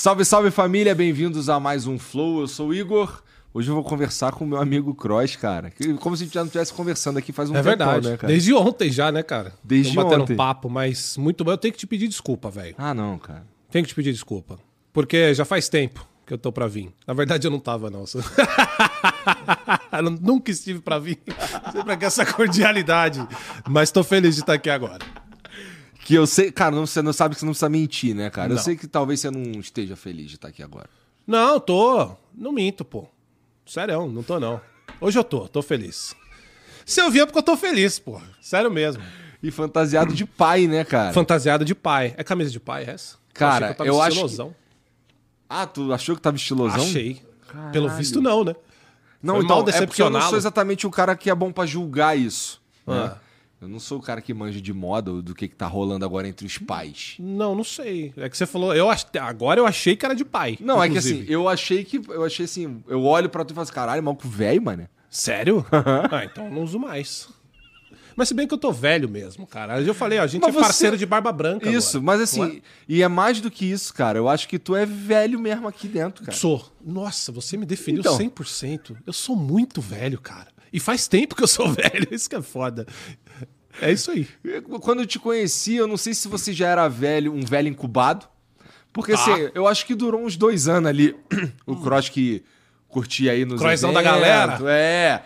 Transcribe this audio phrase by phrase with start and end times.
[0.00, 2.40] Salve, salve família, bem-vindos a mais um Flow.
[2.40, 3.22] Eu sou o Igor.
[3.52, 5.70] Hoje eu vou conversar com o meu amigo Cross, cara.
[6.00, 8.08] Como se a gente já não estivesse conversando aqui faz um É tempão, verdade.
[8.08, 8.32] né, cara?
[8.32, 9.52] Desde ontem já, né, cara?
[9.62, 10.32] Desde Tô batendo ontem.
[10.32, 11.50] um papo, mas muito bom.
[11.50, 12.74] Eu tenho que te pedir desculpa, velho.
[12.78, 13.44] Ah, não, cara.
[13.70, 14.58] Tenho que te pedir desculpa.
[14.90, 16.90] Porque já faz tempo que eu tô pra vir.
[17.06, 18.04] Na verdade, eu não tava, não.
[19.92, 21.18] eu nunca estive pra vir.
[21.74, 23.22] Sempre com essa cordialidade.
[23.68, 25.04] Mas tô feliz de estar aqui agora.
[26.10, 28.50] Que eu sei, cara, não, você não sabe que você não precisa mentir, né, cara?
[28.50, 28.62] Eu Não.
[28.62, 30.90] sei que talvez você não esteja feliz de estar aqui agora.
[31.24, 32.10] Não, tô.
[32.34, 33.06] Não minto, pô.
[33.64, 34.60] Sério, não tô, não.
[35.00, 36.12] Hoje eu tô, tô feliz.
[36.84, 38.20] Se eu vier é porque eu tô feliz, pô.
[38.40, 39.00] Sério mesmo.
[39.40, 41.12] E fantasiado de pai, né, cara?
[41.12, 42.12] Fantasiada de pai.
[42.16, 43.16] É camisa de pai essa?
[43.32, 44.54] Cara, eu tava acho que- estilosão.
[45.48, 46.82] Ah, tu achou que tava estilosão?
[46.82, 47.22] Achei.
[47.72, 48.56] Pelo visto, não, né?
[49.22, 51.52] Não, Foi irmão, mal é porque eu não sou exatamente o cara que é bom
[51.52, 52.60] pra julgar isso.
[52.84, 53.14] né?
[53.60, 56.04] Eu não sou o cara que manja de moda ou do que, que tá rolando
[56.04, 57.16] agora entre os pais.
[57.18, 58.10] Não, não sei.
[58.16, 58.74] É que você falou.
[58.74, 59.04] Eu ach...
[59.20, 60.56] Agora eu achei que era de pai.
[60.60, 61.22] Não, é que inclusive.
[61.24, 62.00] assim, eu achei que.
[62.08, 64.88] Eu achei assim, eu olho pra tu e falo assim, caralho, maluco velho, mano.
[65.10, 65.66] Sério?
[66.10, 67.28] ah, então eu não uso mais.
[68.16, 69.80] Mas se bem que eu tô velho mesmo, cara.
[69.80, 71.68] Eu falei, ó, a gente Mas é você- parceiro de barba branca.
[71.70, 72.18] Isso, agora.
[72.18, 74.18] mas assim, e é mais do que isso, cara.
[74.18, 76.26] Eu acho que tu é velho mesmo aqui dentro, é?
[76.26, 76.36] cara.
[76.38, 76.66] Sou.
[76.84, 78.16] Nossa, você me definiu Então.
[78.18, 78.96] 100%.
[79.06, 80.48] Eu sou muito velho, cara.
[80.72, 82.08] E faz tempo que eu sou velho.
[82.10, 82.86] Isso que é foda.
[83.80, 84.26] É isso aí.
[84.80, 88.26] Quando eu te conheci, eu não sei se você já era velho, um velho incubado.
[88.92, 89.50] Porque assim, Ah.
[89.54, 91.16] eu acho que durou uns dois anos ali.
[91.66, 92.42] o cross que
[92.88, 94.58] curtia aí nos Crossão da galera.
[94.68, 95.22] É.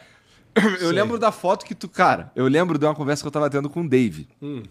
[0.55, 0.93] Eu Sei.
[0.93, 3.69] lembro da foto que tu, cara, eu lembro de uma conversa que eu tava tendo
[3.69, 4.29] com o Dave.
[4.41, 4.63] Hum.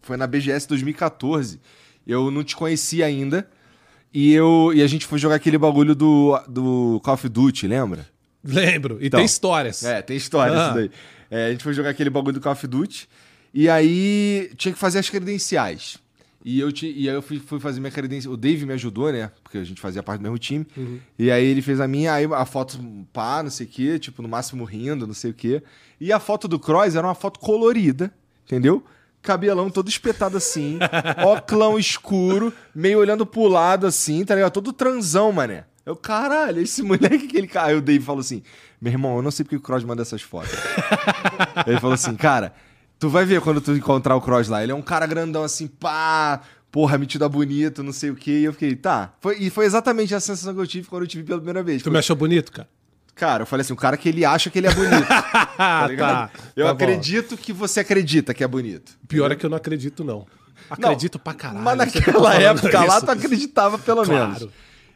[0.00, 1.60] Foi na BGS 2014.
[2.06, 3.46] Eu não te conhecia ainda.
[4.14, 8.06] E, eu, e a gente foi jogar aquele bagulho do, do Call of Duty, lembra?
[8.42, 8.96] Lembro.
[9.02, 9.18] E Então.
[9.18, 9.84] tem histórias.
[9.84, 10.64] É, tem história Ah.
[10.66, 10.90] isso daí.
[11.30, 13.06] É, a gente foi jogar aquele bagulho do Call of Duty.
[13.52, 15.98] E aí tinha que fazer as credenciais.
[16.44, 18.32] E, eu ti- e aí eu fui, fui fazer minha credencial.
[18.32, 19.30] O Dave me ajudou, né?
[19.42, 20.66] Porque a gente fazia parte do mesmo time.
[21.18, 22.78] E aí ele fez a minha, aí a foto
[23.12, 25.62] pá, não sei o quê, tipo, no máximo rindo, não sei o quê.
[26.00, 28.12] E a foto do Cross era uma foto colorida,
[28.46, 28.84] entendeu?
[29.20, 30.78] Cabelão todo espetado assim,
[31.26, 34.52] óclão escuro, meio olhando pro lado assim, tá ligado?
[34.52, 35.64] Todo transão, mané.
[35.84, 37.50] Eu, caralho, esse moleque que ele.
[37.56, 38.42] Aí o Dave falou assim:
[38.80, 40.52] meu irmão, eu não sei porque o Cross manda essas fotos.
[41.66, 42.54] ele falou assim, cara,
[42.98, 44.62] tu vai ver quando tu encontrar o Cross lá.
[44.62, 48.40] Ele é um cara grandão assim, pá, porra, metido bonito, não sei o quê.
[48.40, 49.12] E eu fiquei, tá.
[49.20, 51.62] Foi, e foi exatamente a sensação que eu tive quando eu te vi pela primeira
[51.62, 51.82] vez.
[51.82, 52.68] Tu me achou bonito, cara?
[53.14, 55.06] Cara, eu falei assim, o cara que ele acha que ele é bonito.
[55.58, 56.30] Ah, ligado?
[56.54, 56.76] Eu Tá bom.
[56.84, 58.92] acredito que você acredita que é bonito.
[59.08, 60.24] Pior é que eu não acredito, não.
[60.70, 61.60] Acredito pra caralho.
[61.64, 63.06] Mas tá naquela época lá, isso.
[63.06, 64.28] tu acreditava pelo Claro.
[64.34, 64.48] menos.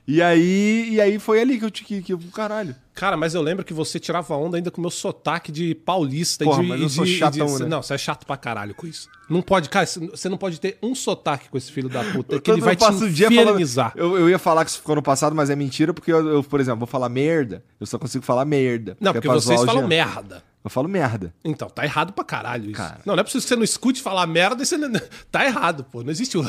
[0.06, 2.74] E aí, e aí foi ali que eu te que, que caralho.
[2.92, 6.42] Cara, mas eu lembro que você tirava onda ainda com o meu sotaque de paulista.
[6.42, 7.68] e Porra, de, mas eu e sou de- e chatão, de- né?
[7.68, 9.08] Não, você é chato pra caralho com isso.
[9.30, 12.50] Não pode, cara, você não pode ter um sotaque com esse filho da puta, que
[12.50, 13.92] ele vai te dia falando- infernizar.
[13.96, 16.42] Eu, eu ia falar que isso ficou no passado, mas é mentira, porque eu, eu,
[16.44, 17.64] por exemplo, vou falar merda.
[17.80, 18.96] Eu só consigo falar merda.
[19.00, 20.42] Não, que é porque pra vocês falam merda.
[20.64, 21.32] Eu falo merda.
[21.44, 22.74] Então, tá errado pra caralho isso.
[22.74, 23.00] Cara.
[23.06, 24.92] Não, não é preciso que você não escute falar merda e você não...
[25.30, 26.02] Tá errado, pô.
[26.04, 26.42] Não existe o...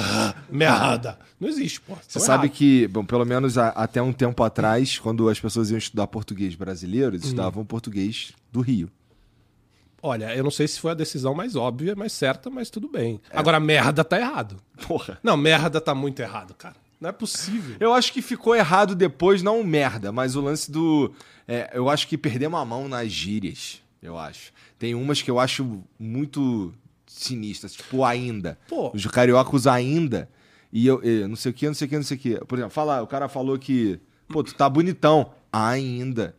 [0.00, 1.18] ah, merda.
[1.38, 1.94] Não existe, pô.
[2.06, 5.78] Você sabe que, bom, pelo menos a- até um tempo atrás, quando as pessoas iam
[5.78, 7.14] estudar português brasileiro, Hum.
[7.14, 8.90] eles estudavam português do Rio.
[10.02, 13.20] Olha, eu não sei se foi a decisão mais óbvia, mais certa, mas tudo bem.
[13.30, 13.38] É.
[13.38, 14.56] Agora, merda tá errado.
[14.88, 15.18] Porra.
[15.22, 16.76] Não, merda tá muito errado, cara.
[16.98, 17.76] Não é possível.
[17.80, 21.12] Eu acho que ficou errado depois, não merda, mas o lance do.
[21.46, 24.52] é, eu acho que perdemos a mão nas gírias, eu acho.
[24.78, 26.72] Tem umas que eu acho muito
[27.22, 28.58] sinistras, tipo ainda.
[28.68, 28.90] Pô.
[28.94, 30.28] Os carioca usam ainda.
[30.72, 32.44] E eu, eh, não sei o que, não sei o que, não sei o que.
[32.44, 34.00] Por exemplo, fala, o cara falou que.
[34.28, 35.32] Pô, tu tá bonitão.
[35.52, 36.36] Ainda.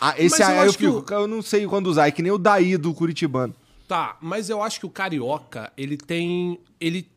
[0.00, 2.22] Ah, esse Mas eu aí eu, que fico, eu não sei quando usar, é que
[2.22, 3.54] nem o Daí do Curitibano.
[3.86, 6.60] Tá, mas eu acho que o carioca, ele tem.
[6.80, 7.08] Ele.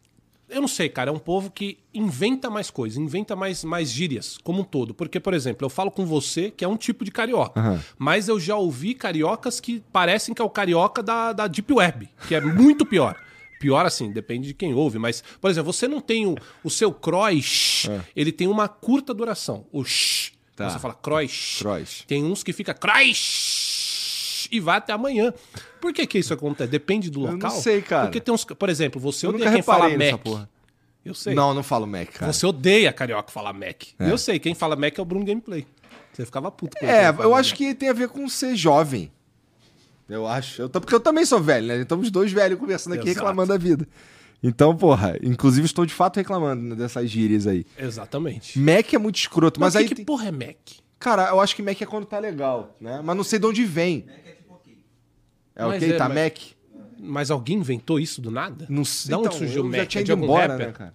[0.52, 4.38] Eu não sei, cara, é um povo que inventa mais coisas, inventa mais, mais gírias,
[4.44, 4.94] como um todo.
[4.94, 7.60] Porque, por exemplo, eu falo com você, que é um tipo de carioca.
[7.60, 7.82] Aham.
[7.98, 12.10] Mas eu já ouvi cariocas que parecem que é o carioca da, da Deep Web,
[12.28, 13.18] que é muito pior.
[13.62, 15.00] Pior assim, depende de quem ouve.
[15.00, 19.66] Mas, por exemplo, você não tem o, o seu croix, ele tem uma curta duração.
[19.72, 20.34] O sh.
[20.56, 20.70] Tá.
[20.70, 20.94] Você fala.
[20.94, 21.54] Croix.
[22.08, 25.34] Tem uns que fica croix e vai até amanhã.
[25.82, 26.70] Por que que isso acontece?
[26.72, 27.52] Depende do Eu local?
[27.52, 28.04] não sei, cara.
[28.06, 28.46] Porque tem uns...
[28.46, 30.22] Por exemplo, você Eu odeia nunca quem fala Mac.
[30.24, 30.50] porra.
[31.04, 31.34] Eu sei.
[31.34, 32.32] Não, não falo Mac, cara.
[32.32, 33.84] Você odeia carioca falar Mac.
[34.00, 34.10] É.
[34.12, 35.66] Eu sei, quem fala Mac é o Bruno Gameplay.
[36.14, 39.12] Você ficava puto com É, eu acho que tem a ver com ser jovem.
[40.08, 40.62] Eu acho.
[40.62, 41.78] Eu tô- porque eu também sou velho, né?
[41.82, 43.20] Estamos dois velhos conversando aqui Exato.
[43.26, 43.88] reclamando da vida.
[44.44, 47.66] Então, porra, inclusive estou de fato reclamando né, dessas gírias aí.
[47.78, 48.60] Exatamente.
[48.60, 49.84] Mac é muito escroto, mas, Mas, aí.
[49.84, 50.58] que, que tem- porra é Mac?
[51.00, 53.02] Cara, eu acho que Mac é quando tá legal, né?
[53.04, 54.06] Mas não sei de onde vem.
[54.28, 54.31] É
[55.56, 55.92] Mas ok?
[55.92, 56.38] é, tá mas- Mac?
[57.04, 58.66] Mas alguém inventou isso do nada?
[58.70, 59.10] Não sei.
[59.12, 59.88] Da onde então, surgiu eu o já Mac?
[59.88, 60.68] tinha É de ido embora, rapper?
[60.68, 60.94] né, cara?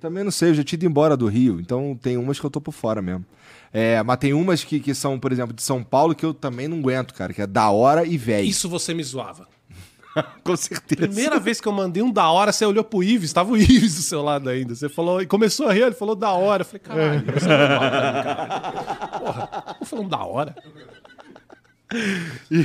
[0.00, 2.50] Também não sei, eu já tinha ido embora do Rio, então tem umas que eu
[2.50, 3.24] tô por fora mesmo.
[3.72, 6.68] É, mas tem umas que, que são, por exemplo, de São Paulo que eu também
[6.68, 8.46] não aguento, cara, que é da hora e velho.
[8.46, 9.48] Isso você me zoava.
[10.44, 11.08] Com certeza.
[11.08, 13.96] Primeira vez que eu mandei um da hora, você olhou pro Ives, tava o Ives
[13.96, 14.74] do seu lado ainda.
[14.76, 16.60] Você falou, e começou a rir, ele falou da hora.
[16.60, 19.18] Eu falei, caralho, você é pra mim, caralho.
[19.24, 20.54] Porra, eu falando da hora.
[22.50, 22.64] E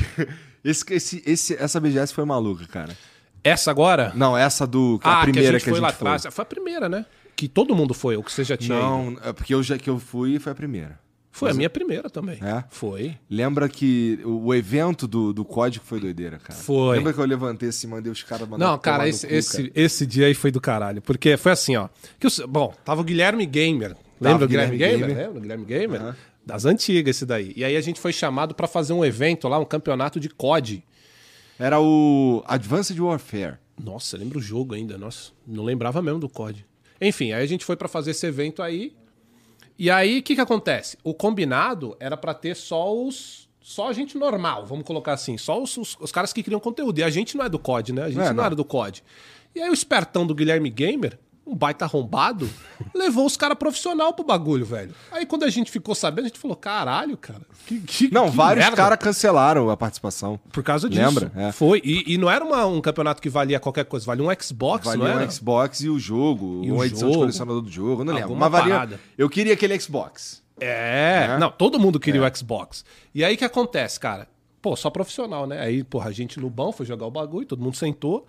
[0.63, 2.97] esse, esse, esse, essa BGS foi maluca, cara.
[3.44, 4.11] Essa agora?
[4.15, 5.00] Não, essa do.
[5.03, 6.27] A ah, primeira que a gente foi lá atrás.
[6.29, 7.06] Foi a primeira, né?
[7.35, 8.85] Que todo mundo foi, ou que você já tinha ido.
[8.85, 11.00] Não, é porque eu já que eu fui foi a primeira.
[11.31, 12.38] Foi a minha primeira também.
[12.41, 12.65] É?
[12.69, 13.15] Foi.
[13.29, 16.59] Lembra que o, evento do, do código foi doideira, cara?
[16.59, 16.97] Foi.
[16.97, 20.27] Lembra que eu levantei assim, mandei os caras mandar Não, cara, esse, esse, esse dia
[20.27, 21.01] aí foi do caralho.
[21.01, 21.88] Porque foi assim, ó.
[22.19, 23.95] Que o- bom, tava o Guilherme Gamer.
[24.19, 25.15] Lembra o Guilherme, Guilherme Gamer?
[25.15, 25.25] Gamer.
[25.25, 26.01] Lembra o Guilherme Gamer?
[26.01, 26.15] Aham.
[26.50, 27.54] Das antigas, esse daí.
[27.56, 30.84] E aí a gente foi chamado pra fazer um evento lá, um campeonato de COD.
[31.60, 33.57] Era o Advanced Warfare.
[33.80, 34.98] Nossa, lembra o jogo ainda.
[34.98, 36.66] Nossa, não lembrava mesmo do COD.
[37.00, 38.94] Enfim, aí a gente foi pra fazer esse evento aí.
[39.78, 40.98] E aí, o que que acontece?
[41.04, 43.48] O combinado era pra ter só os...
[43.62, 45.38] Só a gente normal, vamos colocar assim.
[45.38, 46.98] Só os, os, os caras que criam conteúdo.
[46.98, 48.06] E a gente não é do COD, né?
[48.06, 48.44] A gente É, não, não.
[48.46, 49.04] era do COD.
[49.54, 51.19] E aí o espertão do Guilherme Gamer,
[51.51, 52.50] um baita arrombado,
[52.94, 54.94] levou os caras profissional pro bagulho, velho.
[55.12, 57.42] Aí quando a gente ficou sabendo, a gente falou, caralho, cara.
[57.66, 60.40] Que, que- Não, que vários merda." caras cancelaram a participação.
[60.51, 61.01] Por causa disso.
[61.01, 61.31] Lembra?
[61.36, 61.51] É.
[61.51, 61.81] Foi.
[61.84, 64.92] E, e não era uma- um campeonato que valia qualquer coisa, valia um Xbox, não
[64.98, 65.25] Valia era?
[65.25, 68.36] um Xbox e o jogo, E uma o edição de colecionador do jogo, não lembro.
[68.36, 68.74] Mas valia.
[68.74, 69.00] parada.
[69.18, 70.42] Eu queria aquele Xbox.
[70.62, 71.38] É, É.
[71.38, 72.84] não, todo mundo queria o Xbox.
[73.16, 74.28] E aí o que acontece, cara?
[74.62, 75.62] Pô, só profissional, né?
[75.62, 78.28] Aí, porra, a gente no bão foi jogar o bagulho, todo mundo sentou.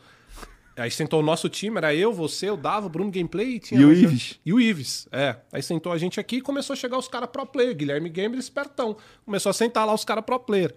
[0.76, 3.80] Aí sentou o nosso time, era eu, você, o Dava, o Bruno Gameplay e tinha
[3.80, 4.40] E o Ives.
[4.44, 5.36] E o Ives, é.
[5.52, 7.74] Aí sentou a gente aqui e começou a chegar os caras pro player.
[7.74, 8.96] Guilherme Gamer espertão.
[9.24, 10.74] Começou a sentar lá os caras pro player.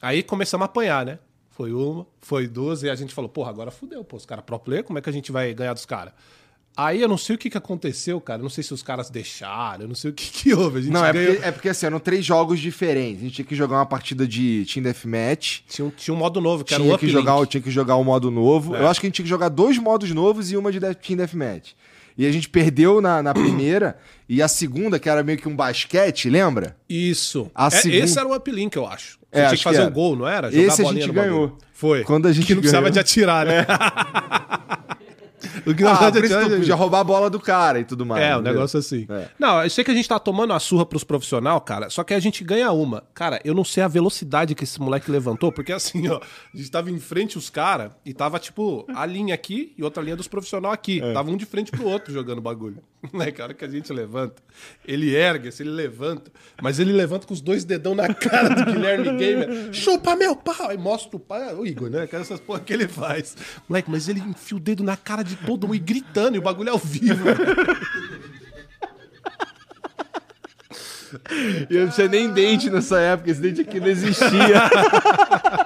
[0.00, 1.18] Aí começamos a apanhar, né?
[1.50, 4.58] Foi uma, foi duas, e a gente falou, porra, agora fudeu, pô, os caras pro
[4.58, 6.12] player, como é que a gente vai ganhar dos caras?
[6.76, 8.40] Aí eu não sei o que, que aconteceu, cara.
[8.40, 10.78] Eu não sei se os caras deixaram, eu não sei o que, que houve.
[10.78, 13.22] A gente Não, é ganhou- porque, é porque assim, eram três jogos diferentes.
[13.22, 15.60] A gente tinha que jogar uma partida de Team Deathmatch.
[15.68, 17.12] Tinha um, tinha um modo novo, que era o Tinha Uplink.
[17.14, 18.76] que, jogar, o- tinha que jogar um modo novo.
[18.76, 18.80] É.
[18.82, 20.98] Eu acho que a gente tinha que jogar dois modos novos e uma de Death-
[21.00, 21.70] Team Deathmatch.
[22.18, 23.96] E a gente perdeu na, na primeira.
[24.28, 26.76] e a segunda, que era meio que um basquete, lembra?
[26.88, 27.50] Isso.
[27.54, 29.18] A É, segunda- Esse era o uplink, eu acho.
[29.32, 29.90] É, tinha que fazer que o era.
[29.94, 30.48] gol, não era?
[30.54, 31.34] Esse a bolinha gente no bagulho.
[31.34, 31.58] ganhou.
[31.72, 32.04] Foi.
[32.04, 32.90] Quando a gente que não precisava ganhou.
[32.90, 32.92] É.
[32.92, 33.66] de atirar, né?
[35.66, 38.06] o que não Ah, por isso tu podia roubar a bola do cara e tudo
[38.06, 38.22] mais.
[38.22, 38.54] É, um entendeu?
[38.54, 39.06] negócio assim.
[39.08, 39.28] É.
[39.38, 42.14] Não, eu sei que a gente tá tomando uma surra pros profissional, cara, só que
[42.14, 43.02] a gente ganha uma.
[43.14, 46.20] Cara, eu não sei a velocidade que esse moleque levantou, porque assim, ó,
[46.54, 50.02] a gente tava em frente os caras e tava, tipo, a linha aqui e outra
[50.02, 51.00] linha dos profissional aqui.
[51.02, 51.12] É.
[51.12, 52.82] Tava um de frente pro outro jogando bagulho.
[53.12, 54.42] Né, cara, que a gente levanta.
[54.84, 56.30] Ele ergue, assim, ele levanta,
[56.60, 59.72] mas ele levanta com os dois dedão na cara do Guilherme Gamer.
[59.72, 60.68] Chupa meu pau!
[60.68, 62.08] Aí mostra o pau, é o Igor, né?
[62.10, 63.36] É essas porra que ele faz.
[63.68, 66.42] Moleque, mas ele enfia o dedo na cara de todo mundo e gritando, e o
[66.42, 67.24] bagulho é ao vivo.
[71.70, 74.28] E eu não tinha nem dente nessa época, esse dente aqui não existia.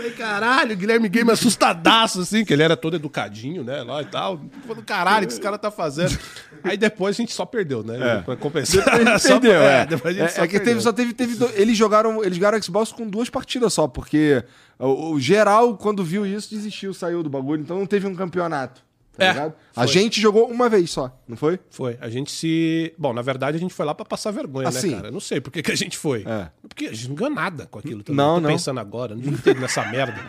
[0.00, 4.06] Falei, caralho, o Guilherme Game assustadaço, assim, que ele era todo educadinho, né, lá e
[4.06, 4.40] tal.
[4.66, 6.18] Falei, caralho, o que esse cara tá fazendo?
[6.64, 8.22] Aí depois a gente só perdeu, né?
[8.24, 8.82] Pra compensar.
[9.20, 9.60] Só- Entendeu?
[9.62, 12.22] É, depois a gente É- só é que teve, só teve, teve do- eles jogaram,
[12.24, 14.42] eles jogaram Xbox com duas partidas só, porque
[14.78, 18.82] o, o geral quando viu isso desistiu, saiu do bagulho, então não teve um campeonato,
[19.16, 19.54] tá É, ligado?
[19.76, 19.92] A foi.
[19.92, 21.58] gente jogou uma vez só, não foi?
[21.70, 21.96] Foi.
[22.00, 22.94] A gente se.
[22.98, 24.88] Bom, na verdade a gente foi lá pra passar vergonha, Assim.
[24.90, 25.08] né, cara?
[25.08, 26.24] Eu não sei por que, que a gente foi.
[26.26, 26.48] É.
[26.68, 28.16] Porque a gente não ganhou nada com aquilo também.
[28.16, 28.50] Não, Tô não.
[28.50, 30.20] pensando agora, não ido nessa merda.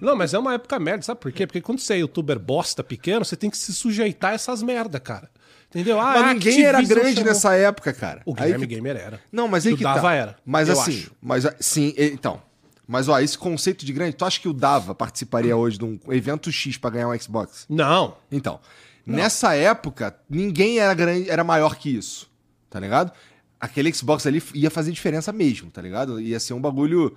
[0.00, 1.44] Não, mas é uma época merda, sabe por quê?
[1.46, 5.00] Porque quando você é youtuber bosta pequeno, você tem que se sujeitar a essas merda,
[5.00, 5.28] cara.
[5.70, 6.00] Entendeu?
[6.00, 8.22] Ah, Mas a ninguém era grande chamou- nessa época, cara.
[8.24, 9.20] O Aí Guilherme que- Gamer era.
[9.30, 10.14] Não, mas aí que Dava tá.
[10.14, 11.12] era, Mas assim, acho.
[11.20, 12.40] mas sim, então.
[12.88, 16.00] Mas ó, esse conceito de grande, tu acha que o Dava participaria hoje de um
[16.08, 17.66] evento X pra ganhar um Xbox?
[17.68, 18.16] Não.
[18.32, 18.58] Então,
[19.06, 22.30] nessa época, ninguém era grande, era maior que isso,
[22.70, 23.12] tá ligado?
[23.60, 26.18] Aquele Xbox ali ia fazer diferença mesmo, tá ligado?
[26.18, 27.14] Ia ser um bagulho,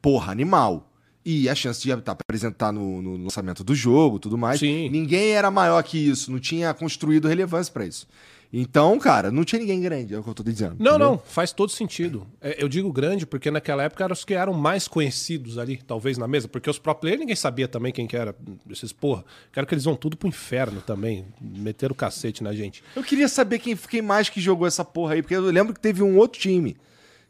[0.00, 0.88] porra, animal.
[1.24, 4.60] E a chance de tá, apresentar no, no lançamento do jogo, tudo mais.
[4.60, 4.88] Sim.
[4.88, 8.06] Ninguém era maior que isso, não tinha construído relevância pra isso.
[8.50, 10.76] Então, cara, não tinha ninguém grande, é o que eu tô dizendo.
[10.78, 11.10] Não, entendeu?
[11.10, 12.26] não, faz todo sentido.
[12.40, 16.16] É, eu digo grande porque naquela época eram os que eram mais conhecidos ali, talvez
[16.16, 18.34] na mesa, porque os pro players ninguém sabia também quem que era
[18.70, 19.22] esses porra.
[19.52, 22.82] Quero que eles vão tudo pro inferno também, meter o cacete na gente.
[22.96, 25.80] Eu queria saber quem, quem mais que jogou essa porra aí, porque eu lembro que
[25.80, 26.76] teve um outro time.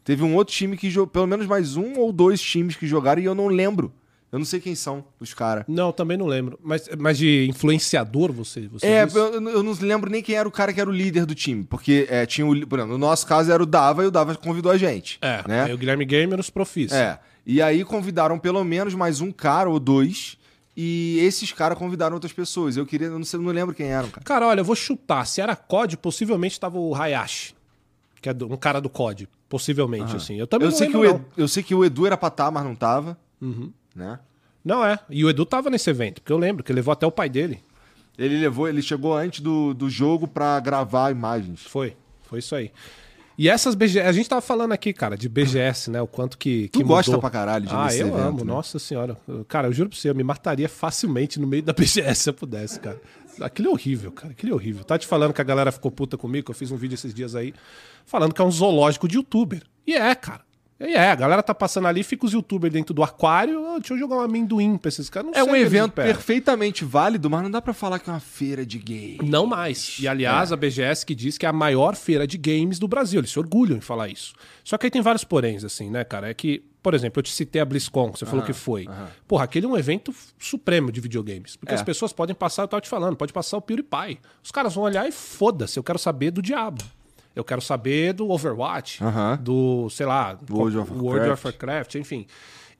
[0.04, 3.20] Teve um outro time que jogou, pelo menos mais um ou dois times que jogaram
[3.20, 3.92] e eu não lembro.
[4.30, 5.64] Eu não sei quem são os caras.
[5.66, 6.58] Não, também não lembro.
[6.62, 10.52] Mas, mas de influenciador você, você É, eu, eu não lembro nem quem era o
[10.52, 13.26] cara que era o líder do time, porque é, tinha o, por exemplo, no nosso
[13.26, 15.18] caso era o Dava e o Dava convidou a gente.
[15.22, 15.72] É, né?
[15.72, 16.92] o Guilherme Gamer os profis.
[16.92, 17.18] É.
[17.46, 20.36] E aí convidaram pelo menos mais um cara ou dois
[20.76, 22.76] E esses caras convidaram outras pessoas.
[22.76, 24.24] Eu queria, eu não, sei, não lembro quem eram, cara.
[24.24, 25.26] Cara, olha, eu vou chutar.
[25.26, 27.54] Se era COD, possivelmente tava o Hayashi,
[28.20, 29.26] que é um cara do COD.
[29.48, 30.36] Possivelmente, assim.
[30.36, 31.20] Eu também Eu não sei, que lembro, o não.
[31.20, 33.18] Edu, eu sei que o Edu era pra estar, mas não tava.
[33.94, 34.18] Né?
[34.64, 34.98] Não é.
[35.08, 37.28] E o Edu tava nesse evento, porque eu lembro que ele levou até o pai
[37.28, 37.62] dele.
[38.18, 41.62] Ele levou, ele chegou antes do, do jogo pra gravar imagens.
[41.62, 41.96] Foi.
[42.24, 42.70] Foi isso aí.
[43.38, 46.02] E essas BGS, a gente tava falando aqui, cara, de BGS, né?
[46.02, 46.68] O quanto que.
[46.72, 47.20] Tu que gosta mudou.
[47.20, 48.44] pra caralho de Ah, eu evento, amo, né?
[48.52, 49.16] nossa senhora.
[49.46, 52.34] Cara, eu juro pra você, eu me mataria facilmente no meio da BGS se eu
[52.34, 53.00] pudesse, cara.
[53.40, 54.32] Aquilo é horrível, cara.
[54.32, 54.82] Aquilo é horrível.
[54.82, 57.14] Tá te falando que a galera ficou puta comigo, que eu fiz um vídeo esses
[57.14, 57.54] dias aí,
[58.04, 59.62] falando que é um zoológico de youtuber.
[59.86, 60.40] E é, cara.
[60.80, 63.66] E é, a galera tá passando ali, fica os youtubers dentro do aquário.
[63.66, 65.26] "Ah, deixa eu jogar um amendoim pra esses caras.
[65.30, 68.12] Não É sei um que evento perfeitamente válido, mas não dá pra falar que é
[68.12, 69.18] uma feira de game.
[69.28, 69.98] Não mais.
[69.98, 70.54] E aliás, É.
[70.54, 73.18] a BGS que diz que é a maior feira de games do Brasil.
[73.20, 74.34] Eles se orgulham em falar isso.
[74.62, 76.28] Só que aí tem vários poréns, assim, né, cara?
[76.30, 78.86] É que, por exemplo, eu te citei a BlizzCon, você falou que foi.
[79.26, 81.56] Porra, aquele é um evento supremo de videogames.
[81.56, 81.74] Porque É.
[81.76, 84.20] as pessoas podem passar, eu tava te falando, pode passar o PewDiePie.
[84.44, 86.84] Os caras vão olhar e foda-se, eu quero saber do diabo.
[87.38, 89.00] Eu quero saber do Overwatch,
[89.40, 91.94] do, sei lá, World of World of Warcraft.
[91.94, 92.26] Enfim.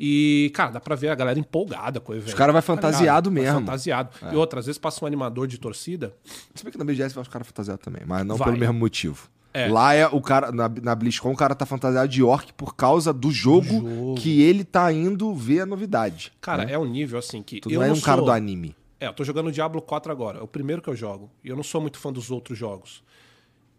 [0.01, 2.35] E, cara, dá pra ver a galera empolgada com o evento.
[2.37, 2.83] cara vai Tá ligado?
[2.83, 3.61] fantasiado Vai mesmo.
[3.61, 4.11] Fantasiado.
[4.33, 6.15] E outras vezes passa um animador de torcida,
[6.55, 8.49] Se bem que na BGS vai os caras fantasiados também, mas não Vai.
[8.49, 9.29] pelo mesmo motivo.
[9.55, 9.67] É.
[9.69, 13.13] Lá é o cara, na, na BlizzCon, o cara tá fantasiado de orc por causa
[13.13, 14.15] do jogo, jogo.
[14.17, 16.33] que ele tá indo ver a novidade.
[16.41, 16.73] Cara, né?
[16.75, 17.61] é um nível assim que.
[17.61, 18.77] Tu eu não é um cara sou- do anime.
[19.01, 20.39] É, eu tô jogando Diablo 4 agora.
[20.39, 21.31] É o primeiro que eu jogo.
[21.45, 23.03] E eu não sou muito fã dos outros jogos.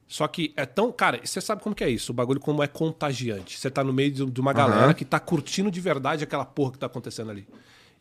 [0.10, 0.92] Só que é tão.
[0.92, 2.12] Cara, você sabe como que é isso?
[2.12, 3.60] O bagulho como é contagiante.
[3.60, 4.94] Você tá no meio de uma galera Aham.
[4.96, 7.48] que tá curtindo de verdade aquela porra que tá acontecendo ali.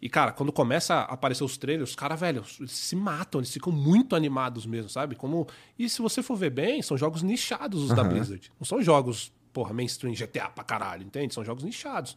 [0.01, 3.53] E, cara, quando começa a aparecer os trailers, os caras, velho, eles se matam, eles
[3.53, 5.17] ficam muito animados mesmo, sabe?
[5.17, 5.47] Como.
[5.79, 8.51] E se você for ver bem, são jogos nichados os da Blizzard.
[8.59, 11.35] Não são jogos, porra, mainstream, GTA pra caralho, entende?
[11.35, 12.17] São jogos nichados.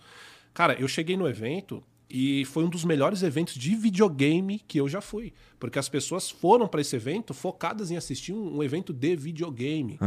[0.53, 1.83] Cara, eu cheguei no evento
[2.13, 5.33] e foi um dos melhores eventos de videogame que eu já fui.
[5.57, 9.97] Porque as pessoas foram pra esse evento focadas em assistir um, um evento de videogame.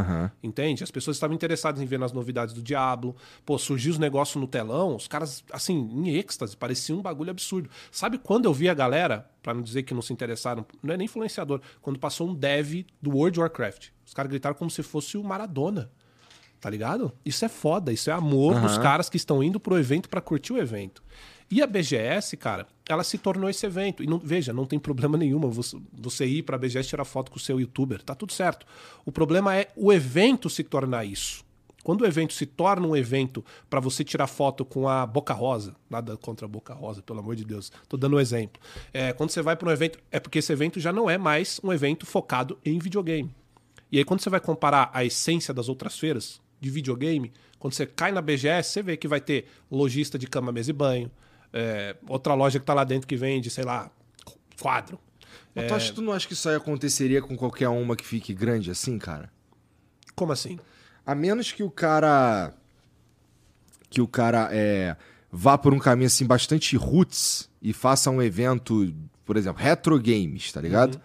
[0.42, 0.84] Entende?
[0.84, 3.16] As pessoas estavam interessadas em ver nas novidades do Diablo.
[3.46, 7.70] Pô, surgiu os negócios no telão, os caras, assim, em êxtase, parecia um bagulho absurdo.
[7.90, 10.96] Sabe quando eu vi a galera, pra não dizer que não se interessaram, não é
[10.98, 13.88] nem influenciador, quando passou um dev do World of Warcraft.
[14.04, 15.90] Os caras gritaram como se fosse o Maradona.
[16.60, 17.12] Tá ligado?
[17.24, 20.52] Isso é foda, isso é amor dos caras que estão indo pro evento pra curtir
[20.52, 21.02] o evento.
[21.54, 24.02] E a BGS, cara, ela se tornou esse evento.
[24.02, 27.30] E não- veja, não tem problema nenhuma você, você ir pra BGS e tirar foto
[27.30, 28.02] com o seu youtuber.
[28.02, 28.66] Tá tudo certo.
[29.06, 31.44] O problema é o evento se tornar isso.
[31.84, 35.76] Quando o evento se torna um evento pra você tirar foto com a Boca Rosa,
[35.88, 38.60] nada contra a Boca Rosa, pelo amor de Deus, tô dando um exemplo.
[38.92, 41.60] É, quando você vai para um evento, é porque esse evento já não é mais
[41.62, 43.32] um evento focado em videogame.
[43.92, 47.86] E aí, quando você vai comparar a essência das outras feiras de videogame, quando você
[47.86, 51.08] cai na BGS, você vê que vai ter lojista de cama, mesa e banho,
[51.56, 53.88] é, outra loja que tá lá dentro que vende, sei lá,
[54.60, 54.98] quadro.
[55.54, 58.34] Mas tu, acha, tu não acha que isso aí aconteceria com qualquer uma que fique
[58.34, 59.30] grande assim, cara?
[60.16, 60.58] Como assim?
[61.06, 62.52] A menos que o cara.
[63.88, 64.96] Que o cara é,
[65.30, 68.92] vá por um caminho assim bastante roots e faça um evento,
[69.24, 71.00] por exemplo, retro games, tá ligado?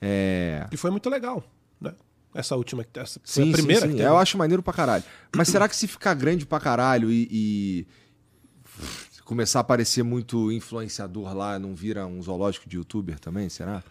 [0.00, 0.68] É.
[0.70, 1.42] E foi muito legal,
[1.80, 1.92] né?
[2.32, 4.04] Essa última, essa Sim, a primeira sim, que sim.
[4.04, 5.02] Eu acho maneiro pra caralho.
[5.34, 7.86] Mas será que se ficar grande pra caralho e, e
[9.24, 13.82] começar a aparecer muito influenciador lá, não vira um zoológico de youtuber também, será?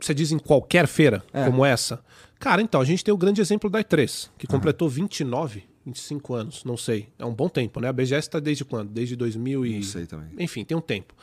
[0.00, 1.44] Você diz em qualquer feira É.
[1.46, 2.02] como essa?
[2.38, 6.64] Cara, então, a gente tem o grande exemplo da E3, que completou 29, 25 anos,
[6.64, 7.08] não sei.
[7.18, 7.88] É um bom tempo, né?
[7.88, 8.90] A BGS tá desde quando?
[8.90, 9.76] Desde 2000 e...
[9.76, 10.28] Não sei também.
[10.38, 11.14] Enfim, tem um tempo.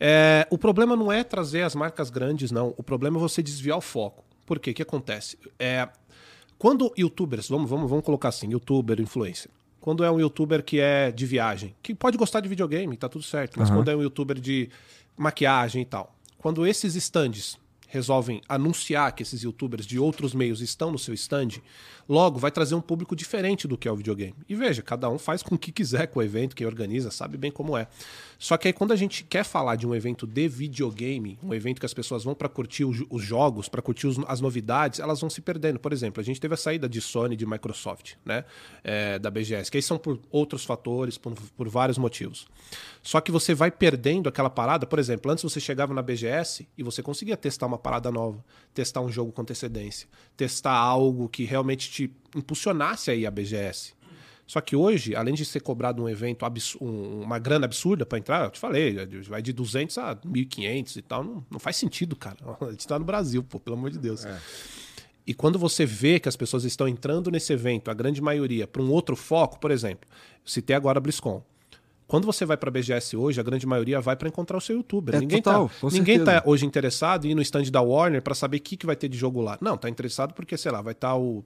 [0.00, 2.72] É, o problema não é trazer as marcas grandes, não.
[2.78, 4.24] O problema é você desviar o foco.
[4.46, 4.70] Por quê?
[4.70, 5.38] O que acontece?
[5.58, 5.88] É,
[6.58, 9.50] quando youtubers, vamos, vamos, vamos colocar assim, youtuber, influencer.
[9.82, 13.24] Quando é um youtuber que é de viagem, que pode gostar de videogame, tá tudo
[13.24, 13.58] certo.
[13.58, 14.70] Mas quando é um youtuber de
[15.16, 16.14] maquiagem e tal.
[16.38, 17.58] Quando esses stands
[17.88, 21.60] resolvem anunciar que esses youtubers de outros meios estão no seu stand,
[22.08, 24.36] logo vai trazer um público diferente do que é o videogame.
[24.48, 27.36] E veja, cada um faz com o que quiser com o evento, quem organiza sabe
[27.36, 27.88] bem como é.
[28.42, 31.78] Só que aí quando a gente quer falar de um evento de videogame, um evento
[31.78, 35.20] que as pessoas vão para curtir os, os jogos, para curtir os- as novidades, elas
[35.20, 35.78] vão se perdendo.
[35.78, 38.44] Por exemplo, a gente teve a saída de Sony, de Microsoft, né,
[38.82, 42.48] é, da BGS, que aí são por outros fatores, por, por vários motivos.
[43.00, 46.82] Só que você vai perdendo aquela parada, por exemplo, antes você chegava na BGS e
[46.82, 48.44] você conseguia testar uma parada nova,
[48.74, 53.94] testar um jogo com antecedência, testar algo que realmente te impulsionasse aí a BGS.
[54.52, 56.44] Só que hoje, além de ser cobrado um evento,
[56.78, 58.94] um- uma grana absurda para entrar, eu te falei,
[59.26, 62.36] vai de 200 a 1.500 e tal, não, não faz sentido, cara.
[62.60, 64.26] A gente tá no Brasil, pô, pelo amor de Deus.
[65.26, 68.82] E quando você vê que as pessoas estão entrando nesse evento, a grande maioria, para
[68.82, 70.06] um outro foco, por exemplo,
[70.44, 71.42] citei agora a BlizzCon.
[72.06, 75.14] Quando você vai pra BGS hoje, a grande maioria vai para encontrar o seu youtuber.
[75.14, 78.34] É, ninguém total, tá, ninguém tá hoje interessado em ir no stand da Warner para
[78.34, 79.56] saber o que, que vai ter de jogo lá.
[79.62, 81.42] Não, tá interessado porque, sei lá, vai estar o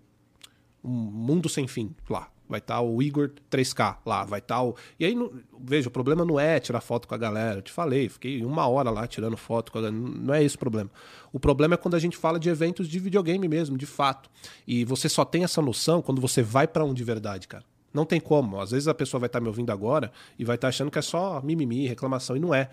[0.83, 2.29] um Mundo Sem Fim lá.
[2.49, 4.77] Vai estar o Igor 3K lá, vai estar o.
[5.01, 7.59] E aí, não- veja, o problema não é tirar foto com a galera.
[7.59, 10.01] Eu te falei, fiquei uma hora lá tirando foto com a galera.
[10.01, 10.91] Não é esse o problema.
[11.33, 14.31] O problema é quando a gente fala de eventos de videogame mesmo, de fato.
[14.67, 17.65] E você só tem essa noção quando você vai pra um de verdade, cara.
[17.93, 18.61] Não tem como.
[18.61, 21.03] Às vezes a pessoa vai estar me ouvindo agora e vai estar achando que é
[21.03, 22.69] só mimimi, reclamação, e não é.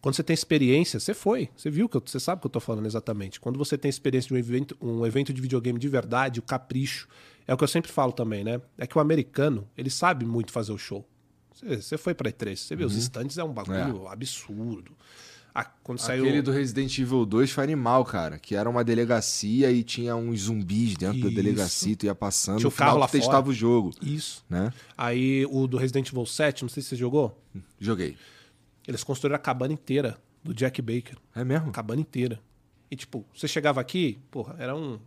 [0.00, 1.48] Quando você tem experiência, você foi.
[1.54, 3.38] Você viu que eu- você sabe o que eu tô falando exatamente.
[3.38, 7.06] Quando você tem experiência de um evento, um evento de videogame de verdade, o capricho,
[7.46, 8.60] é o que eu sempre falo também, né?
[8.78, 11.06] É que o americano, ele sabe muito fazer o show.
[11.62, 14.96] Você, foi pra E3, você viu, os stands é um bagulho absurdo.
[15.54, 16.24] Ah, quando saiu.
[16.24, 18.38] Aquele do Resident Evil 2 foi animal, cara.
[18.38, 21.36] Que era uma delegacia e tinha uns zumbis dentro da Isso.
[21.36, 22.58] delegacia, tu ia passando.
[22.58, 23.48] Tinha o carro lá testava fora.
[23.50, 24.42] o jogo, Isso.
[24.48, 24.72] né?
[24.96, 27.38] Aí o do Resident Evil 7, não sei se você jogou,
[27.78, 28.16] Joguei.
[28.88, 31.18] eles construíram a cabana inteira do Jack Baker.
[31.34, 31.68] É mesmo?
[31.68, 32.40] A cabana inteira.
[32.90, 34.98] E, tipo, você chegava aqui, porra, era um.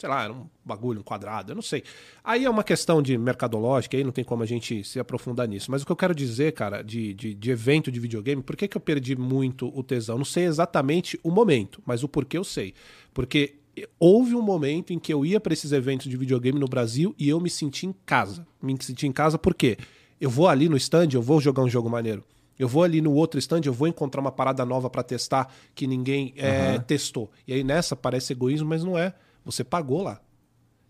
[0.00, 1.84] Sei lá, era um bagulho, um quadrado, eu não sei.
[2.24, 5.70] Aí é uma questão de mercadológica, aí não tem como a gente se aprofundar nisso.
[5.70, 8.66] Mas o que eu quero dizer, cara, de, de, de evento de videogame, por que,
[8.66, 10.16] que eu perdi muito o tesão?
[10.16, 12.72] Não sei exatamente o momento, mas o porquê eu sei.
[13.12, 13.56] Porque
[13.98, 17.28] houve um momento em que eu ia para esses eventos de videogame no Brasil e
[17.28, 18.46] eu me senti em casa.
[18.62, 19.76] Me senti em casa porque
[20.18, 22.24] eu vou ali no stand, eu vou jogar um jogo maneiro.
[22.58, 25.86] Eu vou ali no outro stand, eu vou encontrar uma parada nova pra testar que
[25.86, 27.30] ninguém é, testou.
[27.46, 29.14] E aí nessa parece egoísmo, mas não é.
[29.50, 30.20] Você pagou lá.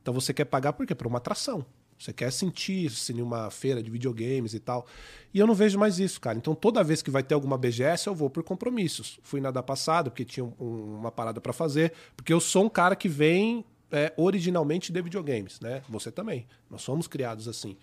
[0.03, 0.95] Então você quer pagar por quê?
[0.95, 1.65] Por uma atração.
[1.99, 4.87] Você quer sentir-se em uma feira de videogames e tal.
[5.35, 6.39] E eu não vejo mais isso, cara.
[6.39, 9.21] Então toda vez que vai ter alguma BGS, eu vou por compromissos.
[9.23, 11.93] Fui na da passada, porque tinha um- uma parada pra fazer.
[12.17, 15.83] Porque eu sou um cara que vem é, originalmente de videogames, né?
[15.89, 16.47] Você também.
[16.71, 17.77] Nós somos criados assim.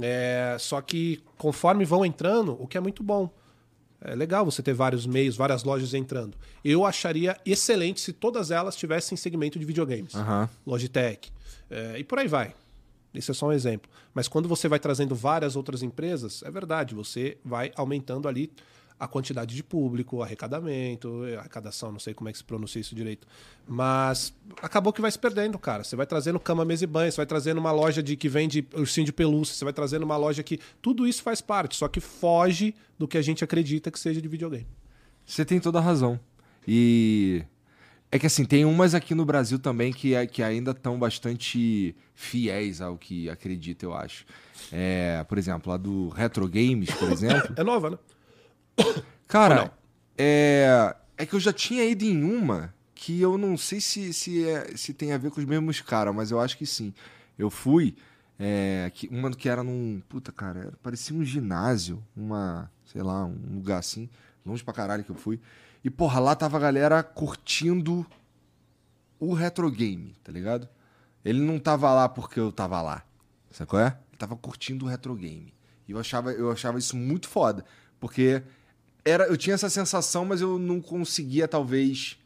[0.00, 3.28] É, só que conforme vão entrando, o que é muito bom.
[4.00, 6.36] É legal você ter vários meios, várias lojas entrando.
[6.64, 10.14] Eu acharia excelente se todas elas tivessem segmento de videogames.
[10.14, 10.48] Aham.
[10.66, 11.30] Logitech.
[11.70, 12.54] é, e por aí vai.
[13.12, 13.90] Isso é só um exemplo.
[14.14, 18.52] Mas quando você vai trazendo várias outras empresas, é verdade, você vai aumentando ali
[19.00, 23.26] a quantidade de público, arrecadamento, arrecadação, não sei como é que se pronuncia isso direito.
[23.66, 24.32] Mas
[24.62, 25.82] acabou que vai se perdendo, cara.
[25.82, 28.66] Você vai trazendo cama, mesa e banho, você vai trazendo uma loja de que vende
[28.74, 30.60] ursinho de pelúcia, você vai trazendo uma loja que.
[30.82, 34.28] Tudo isso faz parte, só que foge do que a gente acredita que seja de
[34.28, 34.66] videogame.
[35.24, 36.20] Você tem toda a razão.
[36.68, 37.42] E
[38.12, 41.94] é que assim, tem umas aqui no Brasil também que, é- que ainda estão bastante
[42.14, 44.26] fiéis ao que acredito, eu acho.
[44.70, 47.54] É, por exemplo, a do Retro Games, por exemplo.
[47.56, 47.98] É nova, né?
[49.26, 49.72] Cara,
[50.18, 54.46] é, é que eu já tinha ido em uma que eu não sei se, se,
[54.46, 56.92] é- se tem a ver com os mesmos caras, mas eu acho que sim.
[57.38, 57.96] Eu fui,
[58.38, 60.02] é, que, uma que era num.
[60.08, 62.70] Puta, cara, era- parecia um ginásio, uma.
[62.84, 64.08] Sei lá, um lugar assim,
[64.44, 65.40] longe pra caralho que eu fui.
[65.82, 68.04] E, porra, lá tava a galera curtindo
[69.18, 70.68] o retro game, tá ligado?
[71.24, 73.04] Ele não tava lá porque eu tava lá.
[73.50, 73.86] Sabe qual é?
[74.10, 75.52] Ele tava curtindo o retro game.
[75.86, 77.64] E eu achava, eu achava isso muito foda.
[77.98, 78.42] Porque
[79.04, 82.18] era, eu tinha essa sensação, mas eu não conseguia, talvez,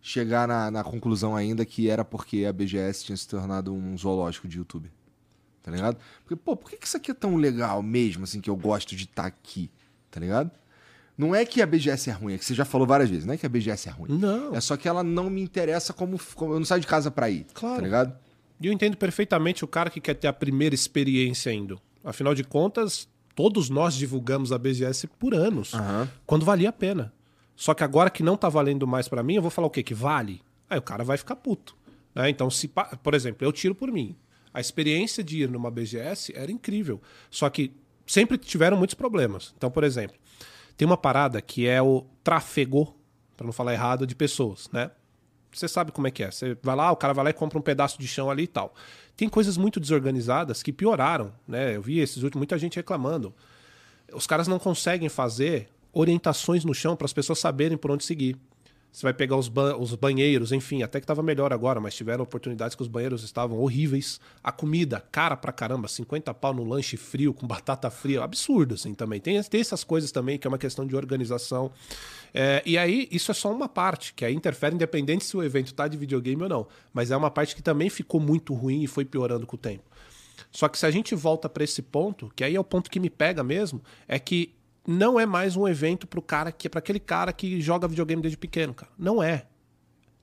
[0.00, 4.46] chegar na, na conclusão ainda que era porque a BGS tinha se tornado um zoológico
[4.46, 4.90] de YouTube.
[5.62, 5.96] Tá ligado?
[6.22, 8.94] Porque, pô, por que que isso aqui é tão legal mesmo, assim, que eu gosto
[8.94, 9.70] de estar aqui?
[10.10, 10.50] Tá ligado?
[11.16, 13.32] Não é que a BGS é ruim, é que você já falou várias vezes, não
[13.32, 14.18] é que a BGS é ruim.
[14.18, 14.54] Não.
[14.54, 17.30] É só que ela não me interessa como, como eu não saio de casa pra
[17.30, 17.46] ir.
[17.54, 17.76] Claro.
[17.76, 18.18] Tá ligado?
[18.60, 21.80] E eu entendo perfeitamente o cara que quer ter a primeira experiência indo.
[22.02, 26.08] Afinal de contas, todos nós divulgamos a BGS por anos, Aham.
[26.26, 27.12] quando valia a pena.
[27.56, 29.82] Só que agora que não tá valendo mais pra mim, eu vou falar o quê?
[29.82, 30.40] Que vale?
[30.68, 31.76] Aí o cara vai ficar puto.
[32.14, 32.28] né?
[32.28, 32.68] Então, se,
[33.02, 34.16] por exemplo, eu tiro por mim.
[34.52, 37.00] A experiência de ir numa BGS era incrível.
[37.30, 37.72] Só que
[38.06, 39.52] sempre tiveram muitos problemas.
[39.56, 40.16] Então, por exemplo,
[40.76, 42.96] tem uma parada que é o trafego,
[43.36, 44.90] pra não falar errado, de pessoas, né?
[45.52, 46.30] Você sabe como é que é.
[46.32, 48.48] Você vai lá, o cara vai lá e compra um pedaço de chão ali e
[48.48, 48.74] tal.
[49.16, 51.76] Tem coisas muito desorganizadas que pioraram, né?
[51.76, 53.32] Eu vi esses últimos, muita gente reclamando.
[54.12, 58.36] Os caras não conseguem fazer orientações no chão para as pessoas saberem por onde seguir.
[58.94, 62.76] Você vai pegar os, os banheiros, enfim, até que estava melhor agora, mas tiveram oportunidades
[62.76, 64.20] que os banheiros estavam horríveis.
[64.40, 68.94] A comida, cara pra caramba, 50 pau no lanche frio, com batata fria, absurdo, assim,
[68.94, 69.18] também.
[69.18, 71.72] Tem, tem essas coisas também, que é uma questão de organização.
[72.32, 75.74] É, e aí, isso é só uma parte, que aí interfere, independente se o evento
[75.74, 76.66] tá de videogame ou não.
[76.92, 79.82] Mas é uma parte que também ficou muito ruim e foi piorando com o tempo.
[80.52, 83.00] Só que se a gente volta para esse ponto, que aí é o ponto que
[83.00, 84.54] me pega mesmo, é que
[84.86, 88.36] não é mais um evento pro cara que para aquele cara que joga videogame desde
[88.36, 88.92] pequeno, cara.
[88.98, 89.46] Não é.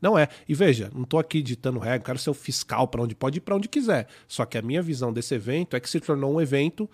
[0.02, 0.28] Não é.
[0.48, 3.42] E veja, não tô aqui ditando regra, quero ser o fiscal para onde pode ir
[3.42, 4.08] para onde quiser.
[4.28, 6.90] Só que a minha visão desse evento é que se tornou um evento,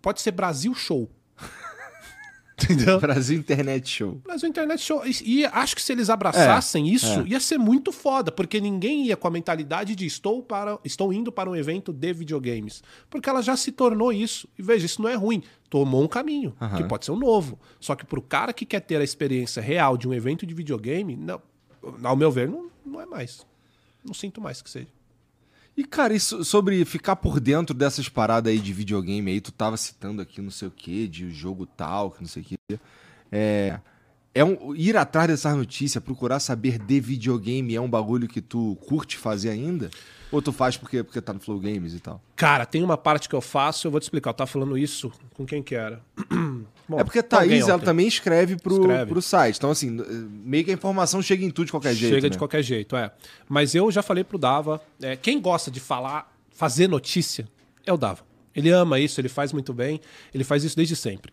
[0.00, 1.10] pode ser Brasil Show.
[2.64, 3.00] Entendeu?
[3.00, 4.20] Brasil Internet Show.
[4.24, 5.02] Brasil Internet Show.
[5.06, 7.28] E, e acho que se eles abraçassem É, isso, é.
[7.28, 11.30] ia ser muito foda, porque ninguém ia com a mentalidade de estou, para, estou indo
[11.32, 12.82] para um evento de videogames.
[13.08, 14.48] Porque ela já se tornou isso.
[14.58, 15.42] E veja, isso não é ruim.
[15.68, 17.58] Tomou um caminho, que pode ser um novo.
[17.80, 21.16] Só que pro cara que quer ter a experiência real de um evento de videogame,
[21.16, 21.40] não,
[22.02, 23.46] ao meu ver, não, não é mais.
[24.04, 24.88] Não sinto mais que seja.
[25.76, 29.76] E, cara, isso sobre ficar por dentro dessas paradas aí de videogame aí, tu tava
[29.76, 32.56] citando aqui não sei o que, de jogo tal, que não sei o que.
[33.30, 33.80] É.
[34.34, 38.78] É um, ir atrás dessas notícias, procurar saber de videogame é um bagulho que tu
[38.80, 39.90] curte fazer ainda?
[40.32, 42.18] Ou tu faz porque, porque tá no Flow Games e tal?
[42.34, 44.30] Cara, tem uma parte que eu faço, eu vou te explicar.
[44.30, 46.00] Eu tava falando isso com quem que era.
[46.88, 49.10] Bom, é porque a Thaís, ela também escreve pro, Escreve.
[49.10, 49.56] pro site.
[49.58, 52.14] Então, assim, meio que a informação chega em tudo de qualquer jeito.
[52.14, 52.30] Chega né?
[52.30, 53.12] de qualquer jeito, é.
[53.46, 57.46] Mas eu já falei pro Dava, é, quem gosta de falar, fazer notícia,
[57.86, 58.24] é o Dava.
[58.54, 60.00] Ele ama isso, ele faz muito bem,
[60.32, 61.30] ele faz isso desde sempre.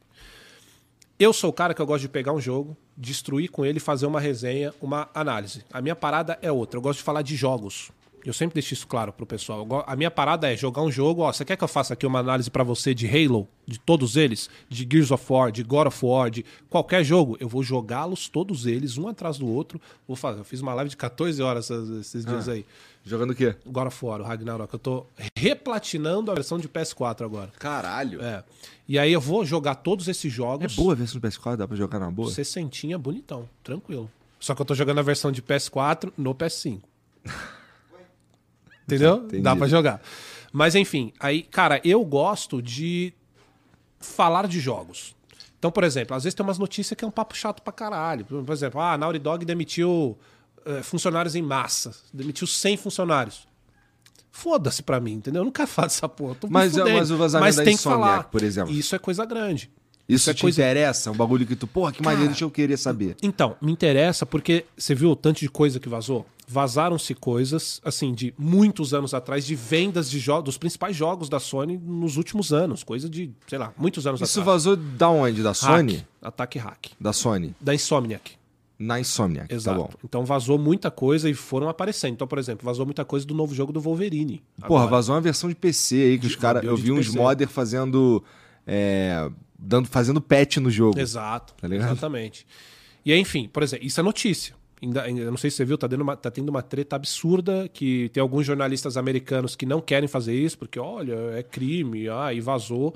[1.17, 4.05] Eu sou o cara que eu gosto de pegar um jogo, destruir com ele, fazer
[4.05, 5.65] uma resenha, uma análise.
[5.71, 7.91] A minha parada é outra, eu gosto de falar de jogos.
[8.25, 9.65] Eu sempre deixo isso claro pro pessoal.
[9.87, 12.19] A minha parada é jogar um jogo, ó, você quer que eu faça aqui uma
[12.19, 16.05] análise pra você de Halo, de todos eles, de Gears of War, de God of
[16.05, 19.79] War, de qualquer jogo, eu vou jogá-los todos eles, um atrás do outro.
[20.07, 20.39] Vou fazer.
[20.39, 22.65] Eu fiz uma live de 14 horas esses, dias aí.
[23.05, 23.55] Jogando o quê?
[23.65, 24.73] God of War, o Ragnarok.
[24.73, 25.05] Eu tô
[25.35, 27.51] replatinando a versão de PS4 agora.
[27.57, 28.21] Caralho.
[28.21, 28.43] É, É.
[28.87, 30.75] E aí eu vou jogar todos esses jogos.
[30.75, 32.31] boa a versão do PS4, dá pra jogar na boa?
[32.31, 34.09] Sessentinha bonitão, tranquilo.
[34.39, 36.81] Só que eu tô jogando a versão de PS4 no PS5.
[38.95, 39.17] Entendeu?
[39.25, 39.43] Entendi.
[39.43, 40.01] Dá pra jogar.
[40.51, 43.13] Mas enfim, aí, cara, eu gosto de
[43.99, 45.15] falar de jogos.
[45.57, 48.25] Então, por exemplo, às vezes tem umas notícias que é um papo chato pra caralho.
[48.25, 50.17] Por exemplo, ah, a Naughty Dog demitiu
[50.65, 51.93] eh, funcionários em massa.
[52.13, 53.47] Demitiu 100 funcionários.
[54.31, 55.43] Foda-se pra mim, entendeu?
[55.43, 56.37] Eu quero falar dessa porra.
[56.49, 58.23] Mas- mas o vazamento Mas da tem Insomniac, falar.
[58.25, 58.73] por exemplo.
[58.73, 59.69] Isso é coisa grande.
[60.07, 61.11] Isso é te coisa- interessa?
[61.11, 63.15] Um bagulho que tu, porra, que maneiro, deixa eu querer saber.
[63.21, 66.25] Então, me interessa porque você viu o tanto de coisa que vazou?
[66.51, 71.39] Vazaram-se coisas, assim, de muitos anos atrás, de vendas de jogos, dos principais jogos da
[71.39, 72.83] Sony nos últimos anos.
[72.83, 74.45] Coisa de, sei lá, muitos anos Isso atrás.
[74.63, 75.43] vazou da onde?
[75.43, 75.97] Da Sony?
[75.97, 76.87] Hack, ataque hack.
[76.99, 77.53] Da Sony.
[77.61, 78.31] Da Insomniac.
[78.79, 79.77] Na Insomniac, Exato.
[79.77, 79.89] tá bom.
[80.03, 82.13] Então vazou muita coisa e foram aparecendo.
[82.13, 84.41] Então, por exemplo, vazou muita coisa do novo jogo do Wolverine.
[84.61, 84.87] Porra, agora.
[84.89, 86.63] vazou uma versão de PC aí que os De- caras.
[86.63, 88.23] uma Eu vi uns modder fazendo.
[88.65, 90.97] é, dando, fazendo patch no jogo.
[90.99, 91.53] Exato.
[91.61, 91.91] Tá ligado?
[91.91, 92.47] Exatamente.
[93.05, 94.55] E aí, enfim, por exemplo, isso é notícia.
[94.81, 97.67] Ainda, ainda- eu não sei se você viu, tá, uma- tá tendo uma treta absurda
[97.67, 102.33] que tem alguns jornalistas americanos que não querem fazer isso, porque, olha, é crime, ah,
[102.33, 102.95] e vazou.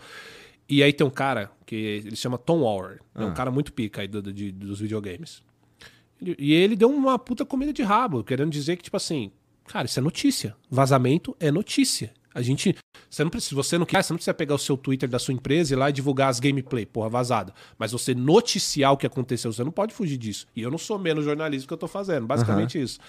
[0.69, 3.31] E aí tem um cara que ele chama Tom Waller, é um Ah.
[3.33, 5.43] cara muito pica aí do- do- de- dos videogames.
[6.39, 9.29] E ele deu uma puta comida de rabo, querendo dizer que, tipo assim,
[9.67, 10.55] cara, isso é notícia.
[10.69, 12.13] Vazamento é notícia.
[12.33, 12.75] A gente.
[13.09, 15.33] Você não precisa, você não quer, você não precisa pegar o seu Twitter da sua
[15.33, 17.53] empresa e ir lá e divulgar as gameplay, porra, vazada.
[17.77, 20.47] Mas você noticiar o que aconteceu, você não pode fugir disso.
[20.55, 22.99] E eu não sou menos jornalista que eu tô fazendo, basicamente isso.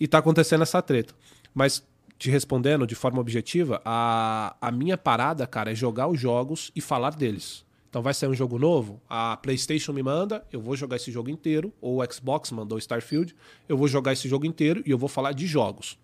[0.00, 1.14] E tá acontecendo essa treta.
[1.54, 1.82] Mas,
[2.18, 6.80] te respondendo de forma objetiva, a, a minha parada, cara, é jogar os jogos e
[6.80, 7.64] falar deles.
[7.88, 11.30] Então vai sair um jogo novo, a PlayStation me manda, eu vou jogar esse jogo
[11.30, 13.34] inteiro, ou o Xbox mandou Starfield,
[13.66, 15.96] eu vou jogar esse jogo inteiro e eu vou falar de jogos.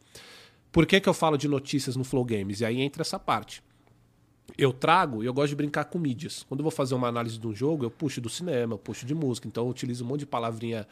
[0.72, 2.60] Por que, que eu falo de notícias no Flow Games?
[2.60, 3.62] E aí entra essa parte.
[4.56, 6.44] Eu trago e eu gosto de brincar com mídias.
[6.48, 9.04] Quando eu vou fazer uma análise de um jogo, eu puxo do cinema, eu puxo
[9.04, 9.46] de música.
[9.46, 10.86] Então eu utilizo um monte de palavrinha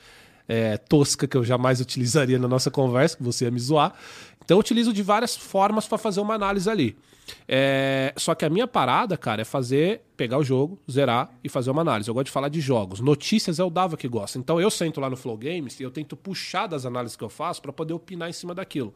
[0.47, 3.95] é, tosca que eu jamais utilizaria na nossa conversa, que você ia me zoar.
[4.45, 6.97] Então eu utilizo de várias formas para fazer uma análise ali.
[7.47, 11.71] É, só que a minha parada, cara, é fazer, pegar o jogo, zerar e fazer
[11.71, 12.09] uma análise.
[12.09, 13.01] Eu gosto de falar de jogos.
[13.01, 14.38] Notícias é o Dava que gosta.
[14.38, 17.31] Então eu sento lá no Flow Games e eu tento puxar das análises que eu
[17.31, 18.95] faço para poder opinar em cima daquilo.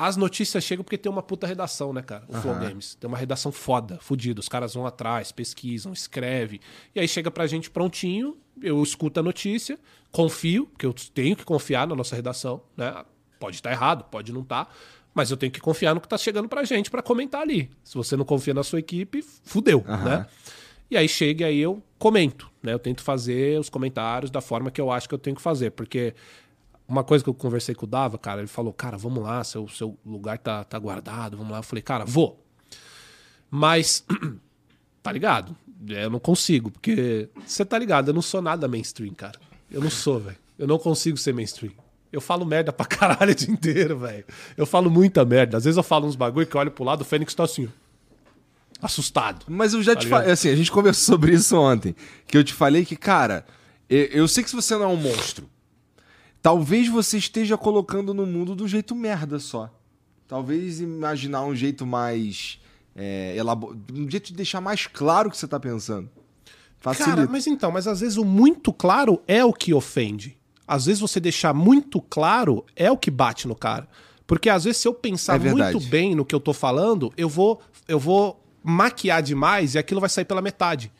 [0.00, 2.24] As notícias chegam porque tem uma puta redação, né, cara?
[2.26, 2.94] O Flow Games.
[2.94, 4.40] Tem uma redação foda, fodida.
[4.40, 6.58] Os caras vão atrás, pesquisam, escrevem.
[6.94, 9.78] E aí chega pra gente prontinho, eu escuto a notícia,
[10.10, 13.04] confio, porque eu tenho que confiar na nossa redação, né?
[13.38, 14.74] Pode estar errado, pode não estar,
[15.12, 17.68] mas eu tenho que confiar no que tá chegando pra gente pra comentar ali.
[17.84, 20.26] Se você não confia na sua equipe, fudeu, né?
[20.90, 22.72] E aí chega e aí eu comento, né?
[22.72, 25.72] Eu tento fazer os comentários da forma que eu acho que eu tenho que fazer,
[25.72, 26.14] porque
[26.90, 29.68] uma coisa que eu conversei com o Dava, cara, ele falou, cara, vamos lá, seu,
[29.68, 31.58] seu lugar tá, tá guardado, vamos lá.
[31.58, 32.44] Eu falei, cara, vou.
[33.48, 34.04] Mas,
[35.02, 35.56] tá ligado?
[35.88, 39.38] É, Eu não consigo, porque você tá ligado, eu não sou nada mainstream, cara.
[39.70, 40.36] Eu não sou, velho.
[40.58, 41.72] Eu não consigo ser mainstream.
[42.12, 44.24] Eu falo merda pra caralho o dia inteiro, velho.
[44.56, 45.56] Eu falo muita merda.
[45.56, 47.68] Às vezes eu falo uns bagulho que eu olho pro lado, o Fênix tá assim,
[48.82, 49.46] assustado.
[49.48, 50.18] Mas eu já te ligado?
[50.18, 51.94] falei, assim, a gente conversou sobre isso ontem.
[52.26, 53.46] Que eu te falei que, cara,
[53.88, 55.48] eu, eu sei que você não é um monstro.
[56.42, 59.70] Talvez você esteja colocando no mundo do jeito merda só.
[60.26, 62.58] Talvez imaginar um jeito mais.
[62.96, 66.08] É, elabo- um jeito de deixar mais claro o que você tá pensando.
[66.80, 67.16] Facilita.
[67.16, 70.36] Cara, mas então, mas às vezes o muito claro é o que ofende.
[70.66, 73.86] Às vezes você deixar muito claro é o que bate no cara.
[74.26, 77.28] Porque às vezes se eu pensar É muito bem no que eu tô falando, eu
[77.28, 80.90] vou eu vou maquiar demais e aquilo vai sair pela metade.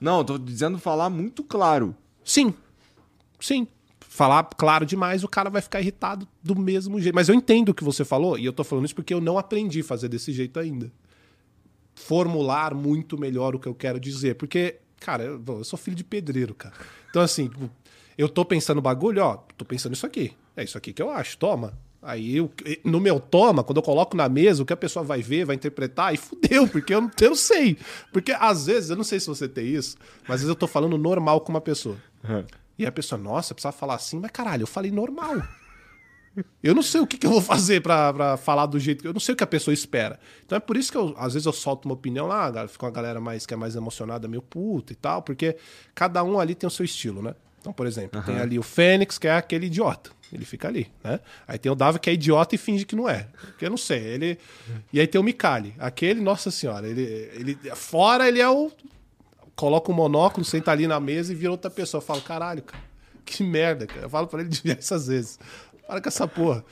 [0.00, 1.96] Não, eu tô dizendo falar muito claro.
[2.22, 2.52] Sim.
[3.40, 3.66] Sim.
[4.16, 7.16] Falar claro demais, o cara vai ficar irritado do mesmo jeito.
[7.16, 9.36] Mas eu entendo o que você falou, e eu tô falando isso porque eu não
[9.36, 10.88] aprendi a fazer desse jeito ainda.
[11.96, 14.36] Formular muito melhor o que eu quero dizer.
[14.36, 16.74] Porque, cara, eu, eu sou filho de pedreiro, cara.
[17.10, 17.50] Então, assim,
[18.16, 20.32] eu tô pensando bagulho, ó, tô pensando isso aqui.
[20.56, 21.72] É isso aqui que eu acho, toma.
[22.00, 22.52] Aí, eu-
[22.84, 25.56] no meu toma, quando eu coloco na mesa, o que a pessoa vai ver, vai
[25.56, 27.76] interpretar, e fudeu, porque eu não, eu sei.
[28.12, 30.68] Porque às vezes, eu não sei se você tem isso, mas às vezes eu tô
[30.68, 31.96] falando normal com uma pessoa.
[32.78, 35.42] E a pessoa, nossa, precisava falar assim, mas caralho, eu falei normal.
[36.62, 39.08] Eu não sei o que, que eu vou fazer pra, pra falar do jeito que.
[39.08, 40.18] Eu não sei o que a pessoa espera.
[40.44, 42.90] Então é por isso que eu, às vezes eu solto uma opinião lá, fica uma
[42.90, 45.56] galera mais, que é mais emocionada, meio puta e tal, porque
[45.94, 47.34] cada um ali tem o seu estilo, né?
[47.60, 50.10] Então, por exemplo, tem ali o Fênix, que é aquele idiota.
[50.30, 51.18] Ele fica ali, né?
[51.48, 53.26] Aí tem o Davi, que é idiota e finge que não é.
[53.40, 54.00] Porque eu não sei.
[54.00, 54.38] Ele...
[54.92, 55.74] E aí tem o Mikali.
[55.78, 57.58] Aquele, nossa senhora, ele, ele.
[57.74, 58.70] Fora ele é o
[59.56, 61.98] coloca um monóculo, senta ali na mesa e vira outra pessoa.
[62.00, 62.82] Eu falo, caralho, cara,
[63.24, 64.02] que merda, cara.
[64.02, 65.38] Eu falo pra ele diversas vezes.
[65.86, 66.64] Para com essa porra.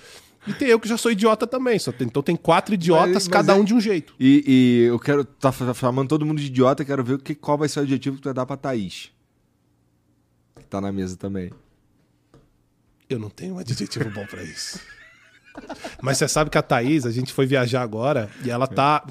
[0.47, 1.79] E tem eu que já sou idiota também.
[1.79, 4.13] Só tem- então tem quatro idiotas, Mas- mas cada é- um de um jeito.
[4.19, 5.25] E, e eu quero.
[5.25, 8.17] Tá chamando todo mundo de idiota, quero ver o que, qual vai ser o adjetivo
[8.17, 9.13] que tu vai dar pra Thaís.
[10.57, 11.53] Que tá na mesa também.
[13.09, 14.81] Eu não tenho um adjetivo bom pra isso.
[16.01, 19.05] Mas você sabe que a Thaís, a gente foi viajar agora e ela tá.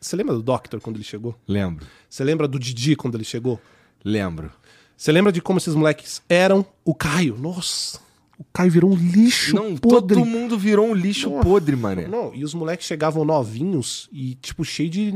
[0.00, 1.38] Você lembra do Doctor quando ele chegou?
[1.46, 1.86] Lembro.
[2.08, 3.60] Você lembra do Didi quando ele chegou?
[4.04, 4.50] Lembro.
[4.96, 7.36] Você lembra de como esses moleques eram o Caio?
[7.36, 7.98] Nossa,
[8.38, 10.14] o Caio virou um lixo Não, podre.
[10.16, 12.06] todo mundo virou um lixo podre, mané.
[12.06, 15.12] Não, e os moleques chegavam novinhos e, tipo, cheio de.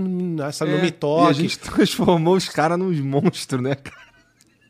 [0.52, 4.07] Sabe, no É, me e a gente transformou os caras nos monstros, né, cara?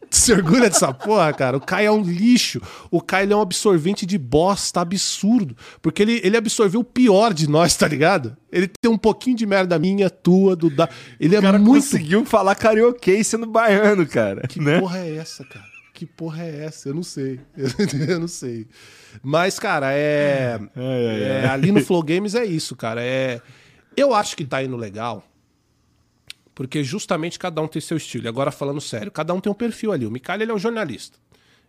[0.10, 1.56] Se orgulha dessa porra, cara.
[1.56, 2.60] O Caio é um lixo.
[2.90, 5.56] O ele é um absorvente de bosta absurdo.
[5.82, 8.36] Porque ele, ele absorveu o pior de nós, tá ligado?
[8.50, 10.88] Ele tem um pouquinho de merda minha, tua, do da.
[11.20, 11.82] Ele é O cara muito.
[11.84, 14.46] conseguiu falar carioquês sendo baiano, cara.
[14.48, 14.80] Que né?
[14.80, 15.66] porra é essa, cara?
[15.92, 16.88] Que porra é essa?
[16.88, 17.40] Eu não sei.
[18.08, 18.68] Eu não sei.
[19.22, 20.58] Mas, cara, é.
[20.76, 23.02] é, ali no Flow Games é isso, cara.
[23.02, 23.40] É.
[23.96, 25.24] Eu acho que tá indo legal.
[26.58, 28.24] Porque justamente cada um tem seu estilo.
[28.24, 30.04] E agora falando sério, cada um tem um perfil ali.
[30.04, 31.16] O Mikael ele é um jornalista.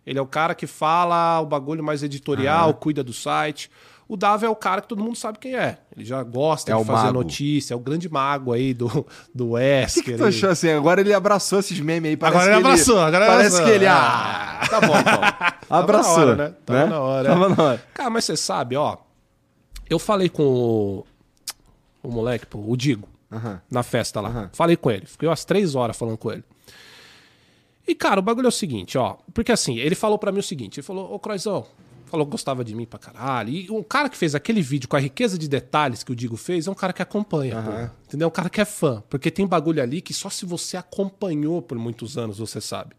[0.04, 3.70] Ele é o cara que fala o bagulho mais editorial, cuida do site.
[4.08, 5.78] O Davi é o cara que todo mundo sabe quem é.
[5.96, 7.18] Ele já gosta É de fazer mago.
[7.22, 8.88] notícia, é o grande mago aí do,
[9.32, 10.02] do O que, Wesker.
[10.02, 10.70] que tu achou assim?
[10.70, 12.16] Agora ele abraçou esses memes aí.
[12.16, 13.66] Parece Agora ele que abraçou, agora ele Parece abraçou.
[13.66, 13.86] que ele.
[13.86, 15.20] Ah, tá bom então.
[15.78, 16.18] Abraçou.
[16.18, 16.54] hora, né?
[16.66, 17.28] Tava na hora.
[17.28, 17.84] Tava na hora.
[17.94, 18.96] Cara, mas você sabe, ó.
[19.88, 21.06] Eu falei com o,
[22.02, 23.60] o moleque, pô, o Digo, Aham.
[23.70, 24.28] na festa lá.
[24.28, 24.50] Aham.
[24.52, 25.06] Falei com ele.
[25.06, 26.44] Fiquei umas três horas falando com ele.
[27.86, 29.16] E, cara, o bagulho é o seguinte, ó.
[29.34, 31.66] Porque assim, ele falou pra mim o seguinte: ele falou, ô Croizão,
[32.06, 33.50] falou que gostava de mim pra caralho.
[33.50, 36.36] E o cara que fez aquele vídeo com a riqueza de detalhes que o Digo
[36.36, 37.70] fez é um cara que acompanha, pô.
[38.06, 38.28] Entendeu?
[38.28, 39.02] Um cara que é fã.
[39.08, 42.94] Porque tem bagulho ali que só se você acompanhou por muitos anos você sabe.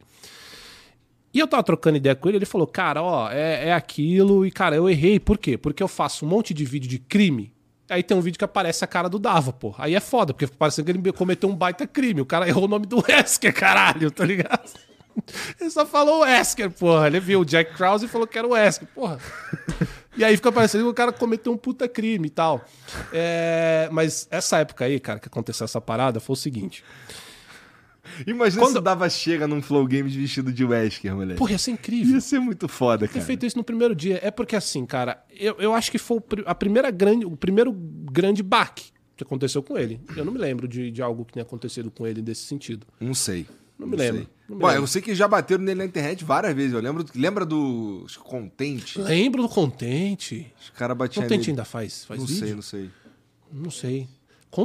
[1.34, 4.52] E eu tava trocando ideia com ele, ele falou, cara, ó, é, é aquilo, e
[4.52, 5.58] cara, eu errei, por quê?
[5.58, 7.54] Porque eu faço um monte de vídeo de crime,
[7.92, 9.76] aí tem um vídeo que aparece a cara do Dava, pô.
[9.78, 12.68] Aí é foda, porque parece que ele cometeu um baita crime, o cara errou o
[12.68, 14.72] nome do Wesker, caralho, tá ligado?
[15.60, 17.08] Ele só falou Wesker, porra.
[17.08, 19.20] Ele viu o Jack Krause e falou que era o Wesker, porra.
[20.16, 22.66] E aí fica parecendo que o cara cometeu um puta crime e tal.
[23.14, 26.84] É, mas essa época aí, cara, que aconteceu essa parada, foi o seguinte.
[28.28, 31.38] Imagina Quando- se Dava chega num Flow Games vestido de Wesker, moleque.
[31.38, 32.15] Porra, ia ser incrível.
[32.15, 33.26] Ia ser muito foda, ter cara.
[33.26, 34.19] feito isso no primeiro dia.
[34.24, 38.41] É porque assim, cara, eu, eu acho que foi a primeira grande, o primeiro grande
[38.43, 40.00] baque que aconteceu com ele.
[40.15, 42.86] Eu não me lembro de, de algo que tenha acontecido com ele nesse sentido.
[43.00, 43.45] Não sei.
[43.78, 44.28] Não me lembro, sei.
[44.47, 44.84] não me Ué, lembro.
[44.84, 46.74] eu sei que já bateram nele na internet várias vezes.
[46.74, 47.04] Eu lembro.
[47.15, 49.00] Lembra do Contente?
[49.02, 50.54] Lembro do Contente.
[50.62, 52.39] Os caras batiam Contente ainda faz, faz Não vídeo?
[52.45, 52.89] sei, não sei.
[53.52, 54.08] Não sei.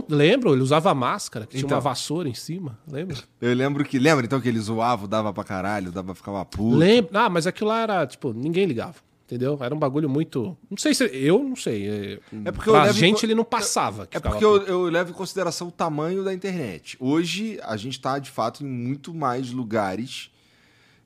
[0.08, 1.76] Lembro, ele usava máscara, que tinha Então.
[1.76, 2.78] uma vassoura em cima.
[2.90, 3.16] Lembra?
[3.40, 3.98] Eu lembro que.
[3.98, 6.76] Lembra então que ele zoava, dava pra caralho, dava ficava puto.
[6.76, 7.10] Lembro.
[7.16, 8.96] Ah, mas aquilo lá era, tipo, ninguém ligava.
[9.26, 9.58] Entendeu?
[9.60, 10.56] Era um bagulho muito.
[10.70, 11.04] Não sei se.
[11.04, 11.88] Eu não sei.
[11.88, 14.06] É, É porque pra gente co- ele não passava.
[14.06, 16.96] que É porque eu, eu levo em consideração o tamanho da internet.
[17.00, 20.30] Hoje, a gente tá, de fato, em muito mais lugares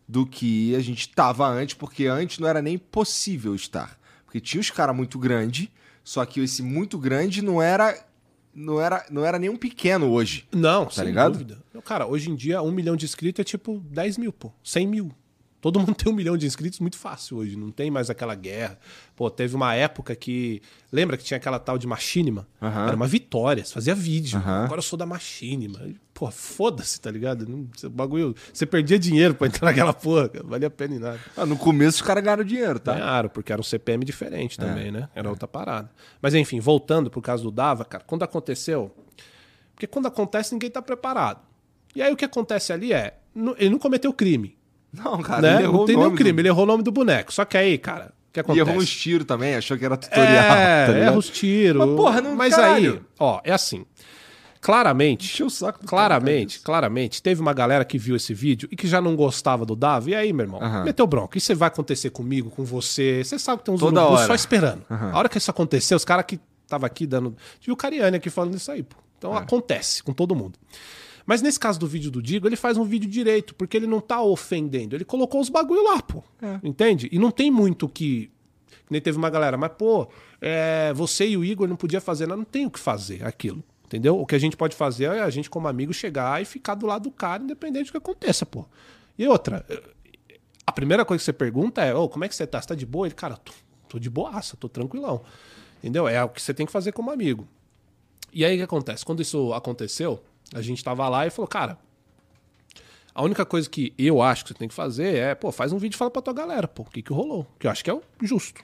[0.06, 3.98] do que a gente tava antes, porque antes não era nem possível estar.
[4.26, 5.68] Porque tinha os caras muito grandes,
[6.04, 7.96] só que esse muito grande não era,
[8.54, 10.46] não era, não era nem um pequeno hoje.
[10.52, 11.32] Não, sem ligado?
[11.32, 11.58] dúvida.
[11.84, 14.52] Cara, hoje em dia, um milhão de inscritos é tipo 10 mil, pô.
[14.62, 15.12] 100 mil.
[15.60, 17.56] Todo mundo tem um milhão de inscritos muito fácil hoje.
[17.56, 18.78] Não tem mais aquela guerra.
[19.14, 20.62] Pô, teve uma época que.
[20.90, 22.46] Lembra que tinha aquela tal de Machinima?
[22.88, 23.64] Era uma vitória.
[23.64, 24.38] Você fazia vídeo.
[24.64, 25.80] Agora eu sou da Machinima.
[26.20, 27.48] Pô, foda-se, tá ligado?
[27.48, 30.98] Não, você, bagulho, você perdia dinheiro pra entrar naquela porra, cara, valia a pena em
[30.98, 31.18] nada.
[31.34, 32.92] Ah, no começo os caras ganharam dinheiro, tá?
[32.92, 35.08] Ganharam, porque era um CPM diferente também, é, né?
[35.14, 35.30] Era é.
[35.30, 35.90] outra parada.
[36.20, 38.94] Mas enfim, voltando pro caso do Dava, cara, quando aconteceu.
[39.74, 41.40] Porque quando acontece, ninguém tá preparado.
[41.96, 43.16] E aí o que acontece ali é.
[43.56, 44.58] Ele não cometeu crime.
[44.92, 45.62] Não, cara, né?
[45.62, 46.40] não tem nenhum crime, do...
[46.40, 47.32] ele errou o nome do boneco.
[47.32, 48.58] Só que aí, cara, o que acontece?
[48.58, 50.26] E errou uns tiros também, achou que era tutorial.
[50.28, 51.86] É, tá erra os tiros.
[51.86, 52.92] Mas, porra, não Mas caralho.
[52.92, 53.86] aí, ó, é assim.
[54.60, 55.42] Claramente,
[55.86, 59.64] claramente, cara, claramente, teve uma galera que viu esse vídeo e que já não gostava
[59.64, 60.10] do Davi.
[60.10, 60.84] E aí, meu irmão, uhum.
[60.84, 61.38] meteu bronca.
[61.38, 63.24] Isso vai acontecer comigo, com você.
[63.24, 64.82] Você sabe que tem uns Toda urubus só esperando.
[64.90, 65.14] Uhum.
[65.14, 67.34] A hora que isso aconteceu, os caras que tava aqui dando.
[67.58, 68.96] Tive o Cariani aqui falando isso aí, pô.
[69.16, 69.38] Então é.
[69.38, 70.58] acontece com todo mundo.
[71.24, 74.00] Mas nesse caso do vídeo do Digo, ele faz um vídeo direito, porque ele não
[74.00, 74.94] tá ofendendo.
[74.94, 76.22] Ele colocou os bagulho lá, pô.
[76.42, 76.58] É.
[76.62, 77.08] Entende?
[77.10, 78.30] E não tem muito que.
[78.90, 80.08] Nem teve uma galera, mas, pô,
[80.40, 82.38] é, você e o Igor não podia fazer nada.
[82.38, 83.62] Não tem o que fazer aquilo.
[83.90, 84.20] Entendeu?
[84.20, 86.86] O que a gente pode fazer é a gente, como amigo, chegar e ficar do
[86.86, 88.64] lado do cara, independente do que aconteça, pô.
[89.18, 89.66] E outra,
[90.64, 92.62] a primeira coisa que você pergunta é: oh, como é que você tá?
[92.62, 93.08] Você tá de boa?
[93.08, 93.52] Ele, cara, tô,
[93.88, 95.22] tô de boaça, tô tranquilão.
[95.78, 96.06] Entendeu?
[96.06, 97.48] É o que você tem que fazer como amigo.
[98.32, 99.04] E aí o que acontece?
[99.04, 100.22] Quando isso aconteceu,
[100.54, 101.76] a gente tava lá e falou, cara,
[103.12, 105.78] a única coisa que eu acho que você tem que fazer é, pô, faz um
[105.78, 107.44] vídeo e fala pra tua galera, pô, o que que rolou.
[107.58, 108.62] Que eu acho que é o justo.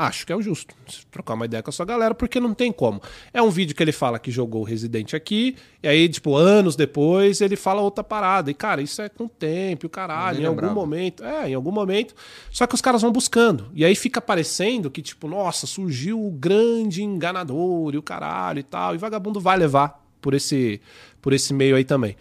[0.00, 0.74] Acho que é o justo.
[1.10, 3.02] Trocar uma ideia com a sua galera, porque não tem como.
[3.34, 6.74] É um vídeo que ele fala que jogou o Resident aqui, e aí, tipo, anos
[6.74, 8.50] depois, ele fala outra parada.
[8.50, 11.22] E, cara, isso é com o tempo, o caralho, em algum momento.
[11.22, 12.14] É, em algum momento.
[12.50, 13.70] Só que os caras vão buscando.
[13.74, 18.62] E aí fica parecendo que, tipo, nossa, surgiu o grande enganador e o caralho e
[18.62, 18.94] tal.
[18.94, 20.80] E vagabundo vai levar por esse,
[21.20, 22.16] por esse meio aí também.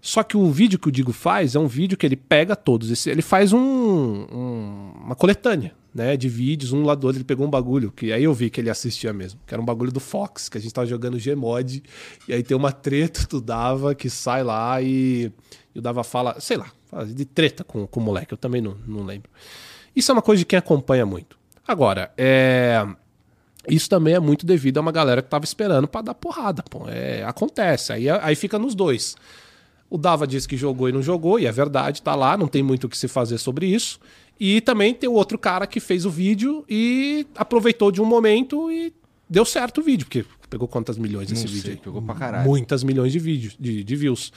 [0.00, 3.04] Só que o vídeo que o Digo faz é um vídeo que ele pega todos.
[3.04, 6.72] Ele faz um, um, uma coletânea né, de vídeos.
[6.72, 9.12] Um lado do outro ele pegou um bagulho, que aí eu vi que ele assistia
[9.12, 11.82] mesmo, que era um bagulho do Fox, que a gente tava jogando Gmod.
[12.28, 15.32] E aí tem uma treta do Dava que sai lá e,
[15.74, 16.70] e o Dava fala, sei lá,
[17.06, 18.34] de treta com, com o moleque.
[18.34, 19.30] Eu também não, não lembro.
[19.94, 21.38] Isso é uma coisa de quem acompanha muito.
[21.66, 22.86] Agora, é.
[23.68, 26.62] Isso também é muito devido a uma galera que tava esperando para dar porrada.
[26.62, 26.84] Pô.
[26.88, 27.92] É, acontece.
[27.92, 29.16] Aí, aí fica nos dois.
[29.88, 32.62] O Dava disse que jogou e não jogou, e é verdade, tá lá, não tem
[32.62, 34.00] muito o que se fazer sobre isso.
[34.38, 38.70] E também tem o outro cara que fez o vídeo e aproveitou de um momento
[38.70, 38.92] e
[39.28, 41.76] deu certo o vídeo, porque pegou quantas milhões esse vídeo aí?
[41.76, 42.44] Pegou pra caralho.
[42.44, 44.32] Muitas milhões de vídeos, de, de views.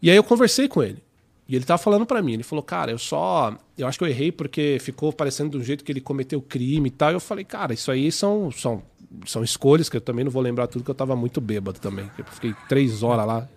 [0.00, 1.02] E aí eu conversei com ele.
[1.48, 3.56] E ele tava falando para mim, ele falou, cara, eu só.
[3.76, 6.90] Eu acho que eu errei porque ficou parecendo do jeito que ele cometeu crime e
[6.90, 7.10] tal.
[7.10, 8.82] E eu falei, cara, isso aí são, são,
[9.26, 12.10] são escolhas que eu também não vou lembrar tudo, que eu tava muito bêbado também.
[12.18, 13.48] Eu fiquei três horas lá,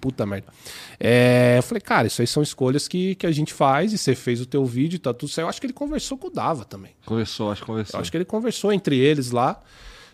[0.00, 0.46] puta merda.
[0.98, 4.14] É, eu falei, cara, isso aí são escolhas que, que a gente faz e você
[4.14, 5.46] fez o teu vídeo e tá tudo certo.
[5.46, 6.92] Eu acho que ele conversou com o Dava também.
[7.06, 7.98] Conversou, acho que conversou.
[7.98, 9.60] Eu acho que ele conversou entre eles lá.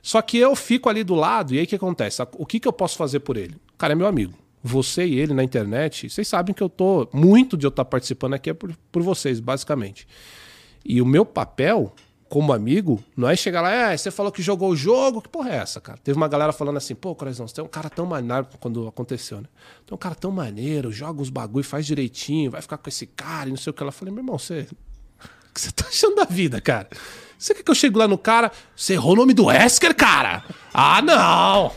[0.02, 2.22] Só que eu fico ali do lado e aí o que acontece?
[2.38, 3.54] O que, que eu posso fazer por ele?
[3.74, 7.08] O cara é meu amigo você e ele na internet, vocês sabem que eu tô.
[7.12, 10.06] Muito de eu estar participando aqui é por, por vocês, basicamente.
[10.84, 11.94] E o meu papel,
[12.30, 15.50] como amigo, não é chegar lá, é, você falou que jogou o jogo, que porra
[15.50, 15.98] é essa, cara?
[15.98, 19.38] Teve uma galera falando assim, pô, Corazão, você tem um cara tão maneiro, quando aconteceu,
[19.38, 19.48] né?
[19.84, 23.48] Tem um cara tão maneiro, joga os bagulho, faz direitinho, vai ficar com esse cara
[23.48, 23.82] e não sei o que.
[23.82, 24.68] Ela falei, meu irmão, você.
[25.20, 26.88] O que você tá achando da vida, cara?
[27.36, 30.44] Você quer que eu chegue lá no cara, você errou o nome do Wesker, cara?
[30.72, 31.72] Ah, não!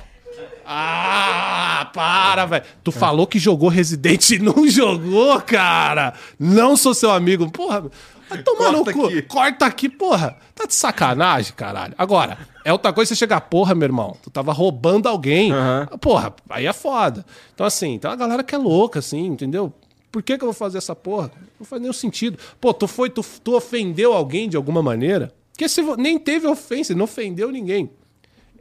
[0.66, 2.64] Ah, para, velho.
[2.84, 2.94] Tu é.
[2.94, 6.14] falou que jogou Resident e não jogou, cara.
[6.40, 7.52] Não sou seu amigo.
[7.52, 7.90] Porra,
[8.34, 9.06] vai tomar no cu.
[9.06, 9.22] Aqui.
[9.24, 10.38] Corta aqui, porra.
[10.56, 11.94] Tá de sacanagem, caralho.
[11.98, 15.52] Agora, é outra coisa você chegar, porra, meu irmão, tu tava roubando alguém.
[15.52, 15.98] Uhum.
[16.00, 17.26] Porra, aí é foda.
[17.54, 19.74] Então, assim, tem uma galera que é louca, assim, entendeu?
[20.12, 21.32] Por que, que eu vou fazer essa porra?
[21.60, 22.38] Não faz nenhum sentido.
[22.62, 25.34] Pô, tu foi, tu, tu ofendeu alguém de alguma maneira?
[25.52, 27.90] Porque se, nem teve ofensa, não ofendeu ninguém.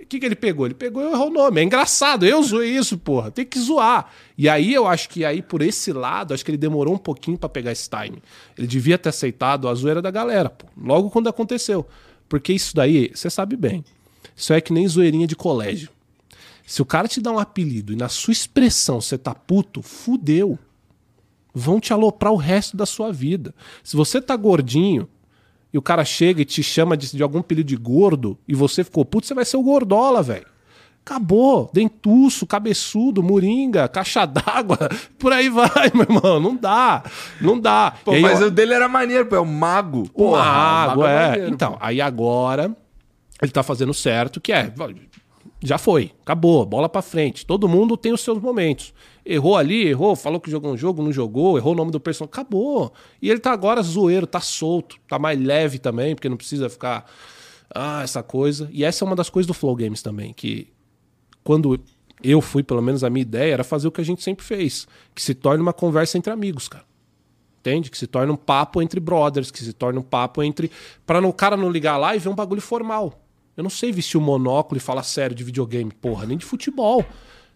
[0.02, 0.66] O que, que ele pegou?
[0.66, 1.60] Ele pegou e errou o nome.
[1.60, 3.30] É engraçado, eu zoei isso, porra.
[3.30, 4.10] Tem que zoar.
[4.36, 7.38] E aí eu acho que aí, por esse lado, acho que ele demorou um pouquinho
[7.38, 8.22] para pegar esse time.
[8.58, 10.66] Ele devia ter aceitado a zoeira da galera, pô.
[10.76, 11.86] Logo quando aconteceu.
[12.28, 13.84] Porque isso daí, você sabe bem.
[14.34, 15.88] Isso é que nem zoeirinha de colégio.
[16.66, 20.58] Se o cara te dá um apelido e na sua expressão você tá puto, fudeu.
[21.54, 23.54] Vão te aloprar o resto da sua vida.
[23.84, 25.08] Se você tá gordinho,
[25.72, 28.84] e o cara chega e te chama de, de algum apelido de gordo e você
[28.84, 30.46] ficou puto, você vai ser o gordola, velho.
[31.04, 31.68] Acabou.
[31.72, 34.78] Dentuço, cabeçudo, moringa, caixa d'água,
[35.18, 36.38] por aí vai, meu irmão.
[36.38, 37.02] Não dá.
[37.40, 37.94] Não dá.
[38.04, 38.46] Pô, mas eu...
[38.46, 39.34] o dele era maneiro, pô.
[39.34, 40.08] É o mago.
[40.14, 41.12] O mago é.
[41.12, 41.78] é maneiro, então, pô.
[41.80, 42.74] aí agora
[43.42, 44.72] ele tá fazendo certo, que é.
[45.62, 46.12] Já foi.
[46.22, 46.66] Acabou.
[46.66, 47.46] Bola pra frente.
[47.46, 48.92] Todo mundo tem os seus momentos.
[49.24, 52.32] Errou ali, errou, falou que jogou um jogo, não jogou, errou o nome do personagem,
[52.32, 52.92] acabou.
[53.20, 57.08] E ele tá agora zoeiro, tá solto, tá mais leve também, porque não precisa ficar.
[57.72, 58.68] Ah, essa coisa.
[58.72, 60.68] E essa é uma das coisas do Flow Games também, que
[61.44, 61.80] quando
[62.22, 64.86] eu fui, pelo menos a minha ideia era fazer o que a gente sempre fez,
[65.14, 66.84] que se torne uma conversa entre amigos, cara.
[67.60, 67.90] Entende?
[67.90, 70.68] Que se torne um papo entre brothers, que se torne um papo entre.
[71.06, 73.21] Pra o cara não ligar lá e ver um bagulho formal.
[73.56, 76.44] Eu não sei vestir o um monóculo e falar sério de videogame, porra, nem de
[76.44, 77.04] futebol.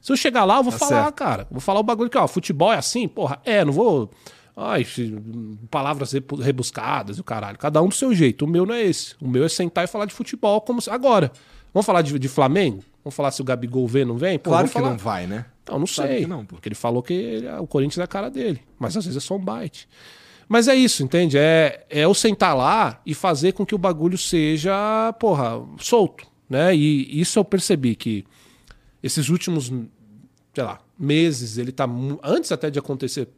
[0.01, 1.14] Se eu chegar lá, eu vou tá falar, certo.
[1.14, 1.47] cara.
[1.51, 3.40] Vou falar o bagulho que, ó, futebol é assim, porra.
[3.44, 4.11] É, não vou.
[4.57, 4.86] Ai,
[5.70, 7.59] palavras rebuscadas e o caralho.
[7.59, 8.44] Cada um do seu jeito.
[8.44, 9.14] O meu não é esse.
[9.20, 10.88] O meu é sentar e falar de futebol como se...
[10.88, 11.30] Agora.
[11.74, 12.82] Vamos falar de, de Flamengo?
[13.05, 14.38] Vamos falar se o Gabigol vem ou não vem?
[14.38, 14.90] Pô, claro que falar.
[14.90, 15.44] não vai, né?
[15.68, 16.26] Não, não sei.
[16.26, 18.62] Não, porque ele falou que ele, o Corinthians é a cara dele.
[18.78, 19.86] Mas às vezes é só um bite.
[20.49, 21.36] Mas é isso, entende?
[21.36, 26.26] É, é eu sentar lá e fazer com que o bagulho seja, porra, solto.
[26.49, 26.74] Né?
[26.74, 28.24] E isso eu percebi que
[29.03, 29.72] esses últimos,
[30.55, 31.88] sei lá, meses, ele tá.
[32.22, 33.28] Antes até de acontecer.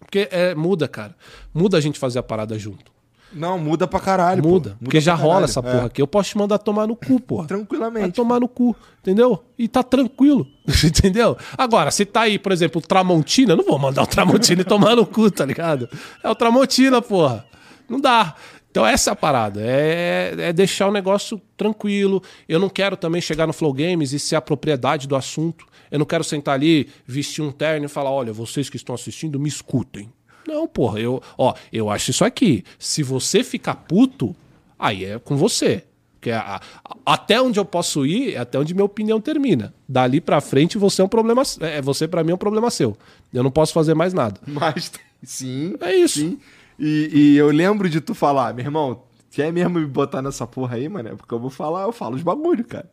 [0.00, 1.16] Porque é, muda, cara.
[1.54, 2.90] Muda a gente fazer a parada junto.
[3.32, 4.42] Não, muda pra caralho.
[4.42, 4.70] Muda.
[4.70, 5.44] muda porque já rola caralho.
[5.44, 5.84] essa porra é.
[5.86, 6.02] aqui.
[6.02, 7.46] Eu posso te mandar tomar no cu, porra.
[7.46, 8.02] Tranquilamente.
[8.02, 9.44] Vai tomar no cu, entendeu?
[9.58, 10.46] E tá tranquilo,
[10.84, 11.36] entendeu?
[11.56, 14.64] Agora, se tá aí, por exemplo, o Tramontina, eu não vou mandar o Tramontina e
[14.64, 15.88] tomar no cu, tá ligado?
[16.22, 17.44] É o Tramontina, porra.
[17.88, 18.34] Não dá.
[18.70, 22.22] Então essa é a parada, é, é deixar o negócio tranquilo.
[22.48, 25.66] Eu não quero também chegar no Flow Games e ser a propriedade do assunto.
[25.90, 29.40] Eu não quero sentar ali, vestir um terno e falar: olha, vocês que estão assistindo,
[29.40, 30.12] me escutem.
[30.48, 32.64] Não, porra, eu, ó, eu acho isso aqui.
[32.78, 34.34] Se você ficar puto,
[34.78, 35.84] aí é com você.
[36.20, 36.60] Que a,
[37.04, 39.74] até onde eu posso ir, é até onde minha opinião termina.
[39.86, 42.96] Dali para frente, você é um problema, é você para mim é um problema seu.
[43.32, 44.40] Eu não posso fazer mais nada.
[44.48, 44.90] Mas
[45.22, 45.74] sim.
[45.80, 46.20] É isso.
[46.20, 46.38] Sim.
[46.78, 50.76] E, e eu lembro de tu falar, meu irmão, quer mesmo me botar nessa porra
[50.76, 51.16] aí, mano?
[51.16, 52.88] Porque eu vou falar, eu falo os bagulho, cara.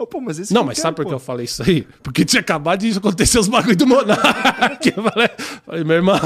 [0.00, 1.84] Oh, pô, mas esse não, mas sabe por que eu falei isso aí?
[2.04, 4.92] Porque tinha acabado de acontecer os bagulho do Monark.
[4.96, 5.28] Eu falei,
[5.66, 6.16] falei, meu irmão,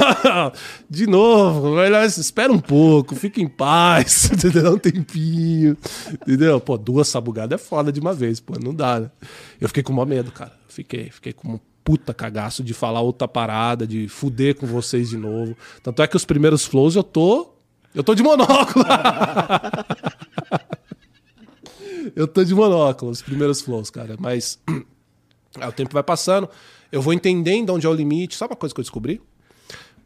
[0.87, 5.75] de novo, espera um pouco, fica em paz, dá um tempinho.
[6.21, 6.61] Entendeu?
[6.61, 9.11] Pô, duas sabugadas é foda de uma vez, pô, não dá, né?
[9.59, 10.53] Eu fiquei com maior medo, cara.
[10.67, 15.17] Fiquei, fiquei com um puta cagaço de falar outra parada, de fuder com vocês de
[15.17, 15.57] novo.
[15.81, 17.55] Tanto é que os primeiros flows eu tô.
[17.95, 18.85] Eu tô de monóculo.
[22.15, 24.15] eu tô de monóculo, os primeiros flows, cara.
[24.19, 24.59] Mas
[25.59, 26.49] aí o tempo vai passando,
[26.91, 28.35] eu vou entendendo onde é o limite.
[28.35, 29.21] Sabe uma coisa que eu descobri?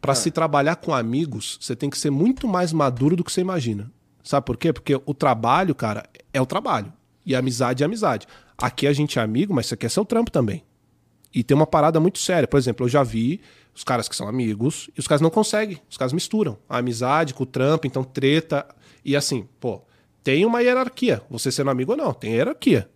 [0.00, 0.16] Para ah.
[0.16, 3.90] se trabalhar com amigos, você tem que ser muito mais maduro do que você imagina.
[4.22, 4.72] Sabe por quê?
[4.72, 6.92] Porque o trabalho, cara, é o trabalho.
[7.24, 8.26] E a amizade é amizade.
[8.56, 10.64] Aqui a gente é amigo, mas você quer ser o trampo também.
[11.34, 12.48] E tem uma parada muito séria.
[12.48, 13.40] Por exemplo, eu já vi
[13.74, 15.80] os caras que são amigos e os caras não conseguem.
[15.88, 18.66] Os caras misturam a amizade com o trampo, então treta.
[19.04, 19.82] E assim, pô,
[20.28, 21.22] tem uma hierarquia.
[21.30, 22.86] Você sendo amigo ou não, tem hierarquia.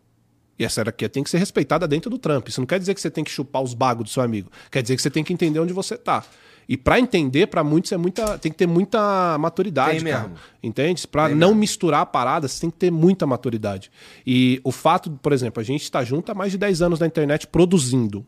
[0.58, 2.46] E essa hierarquia tem que ser respeitada dentro do Trump.
[2.46, 4.50] Isso não quer dizer que você tem que chupar os bagos do seu amigo.
[4.70, 6.22] Quer dizer que você tem que entender onde você tá.
[6.68, 10.28] E para entender, para muitos é muita, tem que ter muita maturidade, tem cara.
[10.28, 10.36] Mesmo.
[10.62, 11.08] Entende?
[11.08, 11.60] Para não mesmo.
[11.60, 13.90] misturar paradas, tem que ter muita maturidade.
[14.26, 17.06] E o fato, por exemplo, a gente está junto há mais de 10 anos na
[17.06, 18.26] internet produzindo,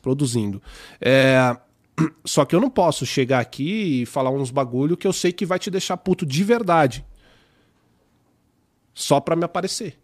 [0.00, 0.62] produzindo.
[1.00, 1.56] É...
[2.24, 5.44] Só que eu não posso chegar aqui e falar uns bagulho que eu sei que
[5.44, 7.04] vai te deixar puto de verdade
[8.94, 9.98] só para me aparecer.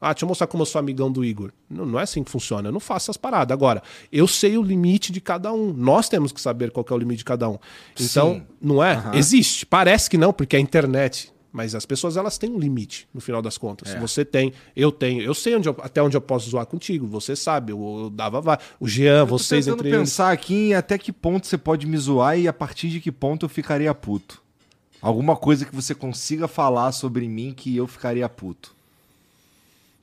[0.00, 1.52] Ah, deixa eu mostrar como eu sou amigão do Igor.
[1.68, 2.68] Não, não é assim que funciona.
[2.68, 3.52] Eu não faço essas paradas.
[3.52, 5.74] Agora, eu sei o limite de cada um.
[5.74, 7.58] Nós temos que saber qual é o limite de cada um.
[8.00, 8.42] Então, Sim.
[8.62, 8.96] não é?
[8.96, 9.14] Uhum.
[9.14, 9.66] Existe.
[9.66, 11.30] Parece que não, porque é a internet.
[11.52, 13.94] Mas as pessoas elas têm um limite, no final das contas.
[13.94, 13.98] É.
[13.98, 15.20] Você tem, eu tenho.
[15.20, 17.06] Eu sei onde eu, até onde eu posso zoar contigo.
[17.08, 18.58] Você sabe, eu, eu dava vai.
[18.78, 20.42] O Jean, vocês entre pensar eles.
[20.42, 23.44] aqui em até que ponto você pode me zoar e a partir de que ponto
[23.44, 24.40] eu ficaria puto.
[25.00, 28.74] Alguma coisa que você consiga falar sobre mim que eu ficaria puto.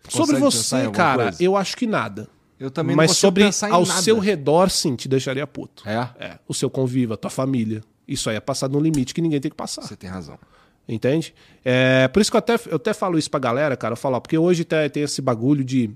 [0.10, 1.44] sobre você, cara, coisa?
[1.44, 2.28] eu acho que nada.
[2.60, 4.02] Eu também Mas sobre ao nada.
[4.02, 5.88] seu redor, sim, te deixaria puto.
[5.88, 6.10] É?
[6.20, 6.40] É.
[6.48, 7.84] O seu convívio, a tua família.
[8.08, 9.84] Isso aí é passar no limite que ninguém tem que passar.
[9.84, 10.40] Você tem razão.
[10.88, 11.36] Entende?
[11.64, 13.92] É, por isso que eu até, eu até falo isso pra galera, cara.
[13.92, 15.92] Eu falo, porque hoje tem, tem esse bagulho de.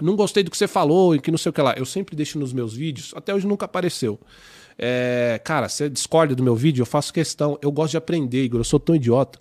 [0.00, 1.74] Não gostei do que você falou e que não sei o que lá.
[1.76, 4.20] Eu sempre deixo nos meus vídeos, até hoje nunca apareceu.
[4.82, 7.58] É, cara, você discorda do meu vídeo, eu faço questão.
[7.60, 8.60] Eu gosto de aprender, Igor.
[8.60, 9.38] Eu sou tão idiota.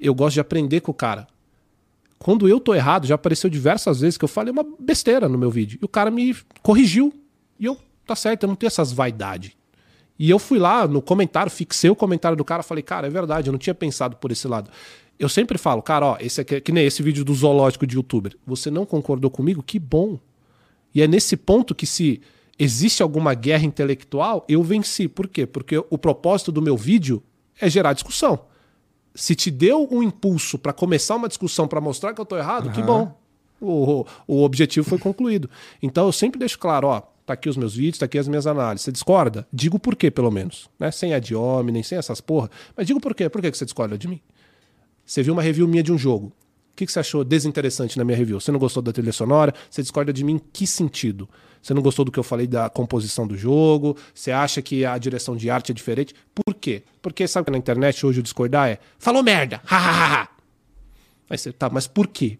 [0.00, 1.26] Eu gosto de aprender com o cara.
[2.18, 5.50] Quando eu tô errado, já apareceu diversas vezes que eu falei uma besteira no meu
[5.50, 5.78] vídeo.
[5.82, 7.12] E o cara me corrigiu.
[7.60, 9.52] E eu, tá certo, eu não tenho essas vaidades.
[10.18, 13.48] E eu fui lá no comentário, fixei o comentário do cara, falei, cara, é verdade,
[13.48, 14.70] eu não tinha pensado por esse lado.
[15.18, 18.34] Eu sempre falo, cara, ó, esse aqui, que nem esse vídeo do zoológico de youtuber.
[18.46, 19.62] Você não concordou comigo?
[19.62, 20.18] Que bom.
[20.94, 22.22] E é nesse ponto que se
[22.58, 25.08] existe alguma guerra intelectual, eu venci.
[25.08, 25.46] Por quê?
[25.46, 27.22] Porque o propósito do meu vídeo
[27.60, 28.46] é gerar discussão.
[29.14, 32.66] Se te deu um impulso para começar uma discussão para mostrar que eu estou errado,
[32.66, 32.72] uhum.
[32.72, 33.16] que bom.
[33.60, 35.48] O, o objetivo foi concluído.
[35.82, 38.46] Então eu sempre deixo claro, ó, tá aqui os meus vídeos, tá aqui as minhas
[38.46, 38.84] análises.
[38.84, 39.46] Você discorda?
[39.52, 40.68] Digo por quê, pelo menos.
[40.78, 40.90] Né?
[40.90, 42.50] Sem ad hominem, sem essas porra.
[42.76, 43.28] Mas digo por quê.
[43.28, 44.20] Por que você discorda de mim?
[45.06, 46.26] Você viu uma review minha de um jogo.
[46.72, 48.40] O que você achou desinteressante na minha review?
[48.40, 49.54] Você não gostou da trilha sonora?
[49.70, 51.28] Você discorda de mim em que sentido?
[51.64, 53.96] Você não gostou do que eu falei da composição do jogo?
[54.14, 56.14] Você acha que a direção de arte é diferente?
[56.34, 56.82] Por quê?
[57.00, 60.28] Porque sabe que na internet hoje o discordar é falou merda, hahaha.
[61.30, 62.38] Aí você tá, mas por quê?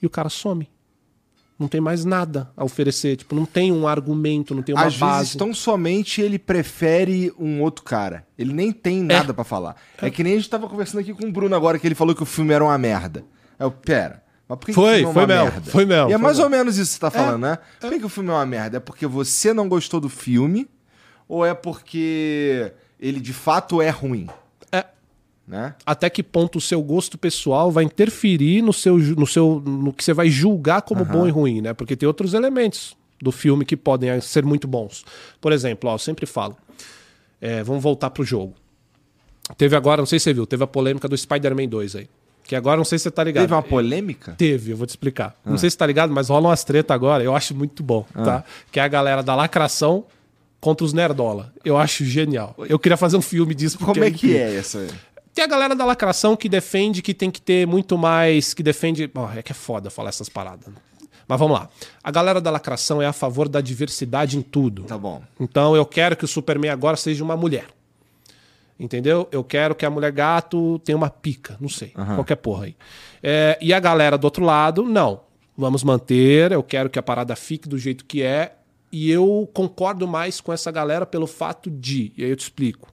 [0.00, 0.70] E o cara some.
[1.58, 3.16] Não tem mais nada a oferecer.
[3.16, 5.18] Tipo, não tem um argumento, não tem uma Às base.
[5.18, 8.26] vezes, tão somente ele prefere um outro cara.
[8.38, 9.76] Ele nem tem nada pra falar.
[10.00, 10.08] É.
[10.08, 12.22] que nem a gente tava conversando aqui com o Bruno agora, que ele falou que
[12.22, 13.22] o filme era uma merda.
[13.58, 15.70] Aí eu, pera, mas por que, Foi, que o filme é foi uma mesmo, merda?
[15.70, 16.44] foi mesmo, E é mais mesmo.
[16.44, 17.58] ou menos isso que você tá falando, né?
[17.80, 18.76] Por que, que o filme é uma merda?
[18.78, 20.68] É porque você não gostou do filme?
[21.28, 24.26] Ou é porque ele de fato é ruim?
[24.72, 24.84] É.
[25.46, 25.74] Né?
[25.86, 30.02] Até que ponto o seu gosto pessoal vai interferir no seu, no seu no que
[30.02, 31.72] você vai julgar como bom e ruim, né?
[31.72, 35.04] Porque tem outros elementos do filme que podem eh, ser muito bons.
[35.40, 36.56] Por exemplo, ó, eu sempre falo.
[37.40, 38.54] é, vamos voltar pro jogo.
[39.56, 42.08] Teve agora, não sei se você viu, teve a polêmica do Spider-Man 2 aí.
[42.44, 43.44] Que agora não sei se você tá ligado.
[43.44, 44.34] Teve uma polêmica?
[44.36, 45.36] Teve, eu vou te explicar.
[45.44, 48.44] Não sei se tá ligado, mas rolam umas treta agora, eu acho muito bom, tá?
[48.72, 50.04] Que é a galera da lacração
[50.60, 51.52] contra os nerdola.
[51.64, 52.54] Eu acho genial.
[52.68, 54.38] Eu queria fazer um filme disso Como é que incrível.
[54.40, 54.88] é essa aí?
[55.32, 58.52] Tem a galera da lacração que defende que tem que ter muito mais.
[58.52, 59.08] Que defende.
[59.14, 60.66] Ó, é que é foda falar essas paradas.
[61.26, 61.68] Mas vamos lá.
[62.02, 64.82] A galera da lacração é a favor da diversidade em tudo.
[64.82, 65.22] Tá bom.
[65.38, 67.66] Então eu quero que o Superman agora seja uma mulher.
[68.80, 69.28] Entendeu?
[69.30, 71.56] Eu quero que a mulher gato tenha uma pica.
[71.60, 71.92] Não sei.
[72.14, 72.76] Qualquer porra aí.
[73.22, 75.20] É, e a galera do outro lado, não.
[75.54, 76.50] Vamos manter.
[76.50, 78.54] Eu quero que a parada fique do jeito que é.
[78.90, 82.12] E eu concordo mais com essa galera pelo fato de.
[82.16, 82.90] E aí eu te explico.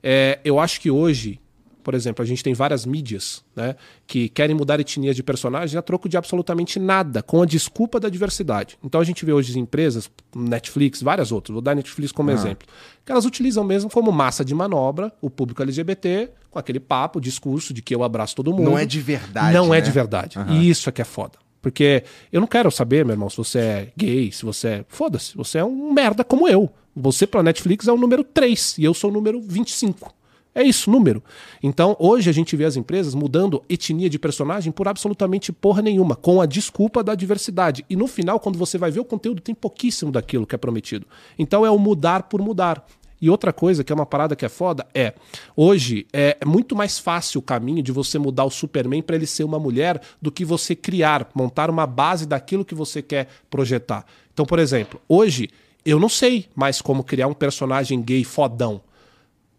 [0.00, 1.40] É, eu acho que hoje,
[1.84, 3.76] por exemplo, a gente tem várias mídias né,
[4.06, 8.08] que querem mudar etnias de personagens a troco de absolutamente nada, com a desculpa da
[8.08, 8.78] diversidade.
[8.82, 12.66] Então a gente vê hoje empresas, Netflix, várias outras, vou dar Netflix como exemplo,
[13.04, 17.74] que elas utilizam mesmo como massa de manobra o público LGBT, com aquele papo, discurso
[17.74, 18.70] de que eu abraço todo mundo.
[18.70, 19.54] Não é de verdade.
[19.54, 19.78] Não né?
[19.78, 20.38] é de verdade.
[20.50, 21.38] E isso é que é foda.
[21.60, 24.84] Porque eu não quero saber, meu irmão, se você é gay, se você é.
[24.88, 26.70] Foda-se, você é um merda como eu.
[26.96, 30.14] Você pra Netflix é o número 3 e eu sou o número 25.
[30.54, 31.22] É isso, número.
[31.60, 36.14] Então, hoje a gente vê as empresas mudando etnia de personagem por absolutamente porra nenhuma,
[36.14, 37.84] com a desculpa da diversidade.
[37.90, 41.06] E no final, quando você vai ver o conteúdo, tem pouquíssimo daquilo que é prometido.
[41.36, 42.86] Então é o mudar por mudar.
[43.20, 45.14] E outra coisa que é uma parada que é foda é,
[45.56, 49.44] hoje é muito mais fácil o caminho de você mudar o Superman para ele ser
[49.44, 54.04] uma mulher do que você criar, montar uma base daquilo que você quer projetar.
[54.32, 55.48] Então, por exemplo, hoje
[55.86, 58.82] eu não sei mais como criar um personagem gay fodão.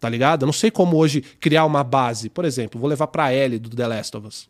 [0.06, 0.44] Tá ligado?
[0.44, 2.30] Eu não sei como hoje criar uma base.
[2.30, 4.48] Por exemplo, vou levar pra Ellie do The Last of Us.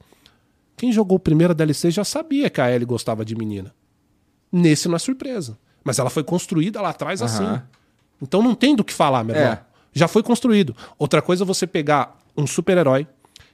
[0.76, 3.74] Quem jogou o primeiro DLC já sabia que a Ellie gostava de menina.
[4.52, 5.58] Nesse não é surpresa.
[5.82, 7.46] Mas ela foi construída lá atrás assim.
[7.46, 7.64] Aham.
[8.22, 9.54] Então não tem do que falar, meu irmão.
[9.54, 9.62] É.
[9.94, 10.76] Já foi construído.
[11.00, 13.08] Outra coisa é você pegar um super-herói,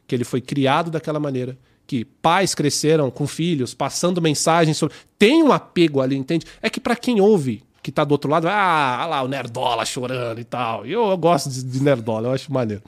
[0.08, 4.95] que ele foi criado daquela maneira, que pais cresceram com filhos, passando mensagens sobre.
[5.20, 6.47] Tem um apego ali, entende?
[6.64, 10.40] É que pra quem ouve, que tá do outro lado, ah, lá o Nerdola chorando
[10.40, 10.86] e tal.
[10.86, 12.84] E Eu, eu gosto de, de Nerdola, eu acho maneiro.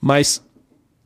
[0.00, 0.42] Mas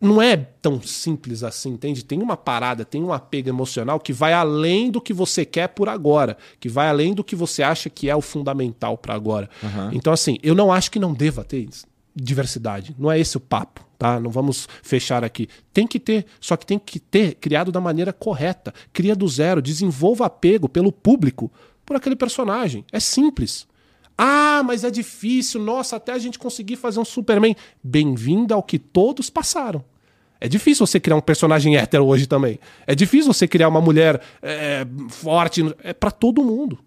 [0.01, 2.05] não é tão simples assim, entende?
[2.05, 5.89] Tem uma parada, tem um apego emocional que vai além do que você quer por
[5.89, 9.49] agora, que vai além do que você acha que é o fundamental pra agora.
[9.93, 11.69] Então, assim, eu não acho que não deva ter
[12.15, 12.95] diversidade.
[12.99, 14.21] Não é esse o papo, tá?
[14.21, 15.49] Não vamos fechar aqui.
[15.73, 18.73] Tem que ter, só que tem que ter criado da maneira correta.
[18.93, 21.51] Cria do zero, desenvolva apego pelo público
[21.89, 22.85] por aquele personagem.
[22.93, 23.67] É simples.
[24.17, 25.59] Ah, mas é difícil.
[25.59, 27.57] Nossa, até a gente conseguir fazer um Superman.
[27.83, 29.83] Bem-vindo ao que todos passaram.
[30.39, 32.61] É difícil você criar um personagem hétero hoje também.
[32.87, 35.75] É difícil você criar uma mulher é, forte.
[35.83, 36.79] É para todo mundo.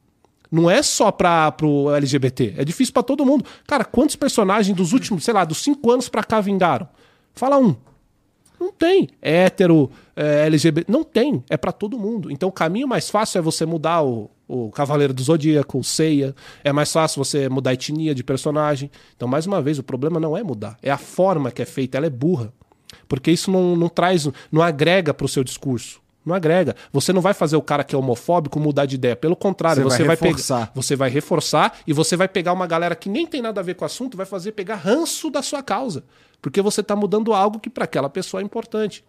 [0.51, 2.53] Não é só para pro LGBT.
[2.57, 3.43] É difícil para todo mundo.
[3.65, 6.87] Cara, quantos personagens dos últimos, sei lá, dos cinco anos pra cá vingaram?
[7.33, 7.75] Fala um.
[8.59, 9.09] Não tem.
[9.19, 10.91] Hétero, é, LGBT.
[10.91, 11.43] Não tem.
[11.49, 12.29] É para todo mundo.
[12.29, 16.35] Então o caminho mais fácil é você mudar o, o Cavaleiro do Zodíaco, o Seiya.
[16.63, 18.91] É mais fácil você mudar a etnia de personagem.
[19.15, 20.77] Então, mais uma vez, o problema não é mudar.
[20.83, 21.97] É a forma que é feita.
[21.97, 22.53] Ela é burra.
[23.07, 26.01] Porque isso não, não traz, não agrega pro seu discurso.
[26.25, 26.75] Não agrega.
[26.91, 29.15] Você não vai fazer o cara que é homofóbico mudar de ideia.
[29.15, 30.71] Pelo contrário, Você você, vai vai, pegar.
[30.75, 33.75] Você vai reforçar e você vai pegar uma galera que nem tem nada a ver
[33.75, 36.03] com o assunto, vai fazer pegar ranço da sua causa.
[36.41, 39.03] Porque você está mudando algo que para aquela pessoa é importante.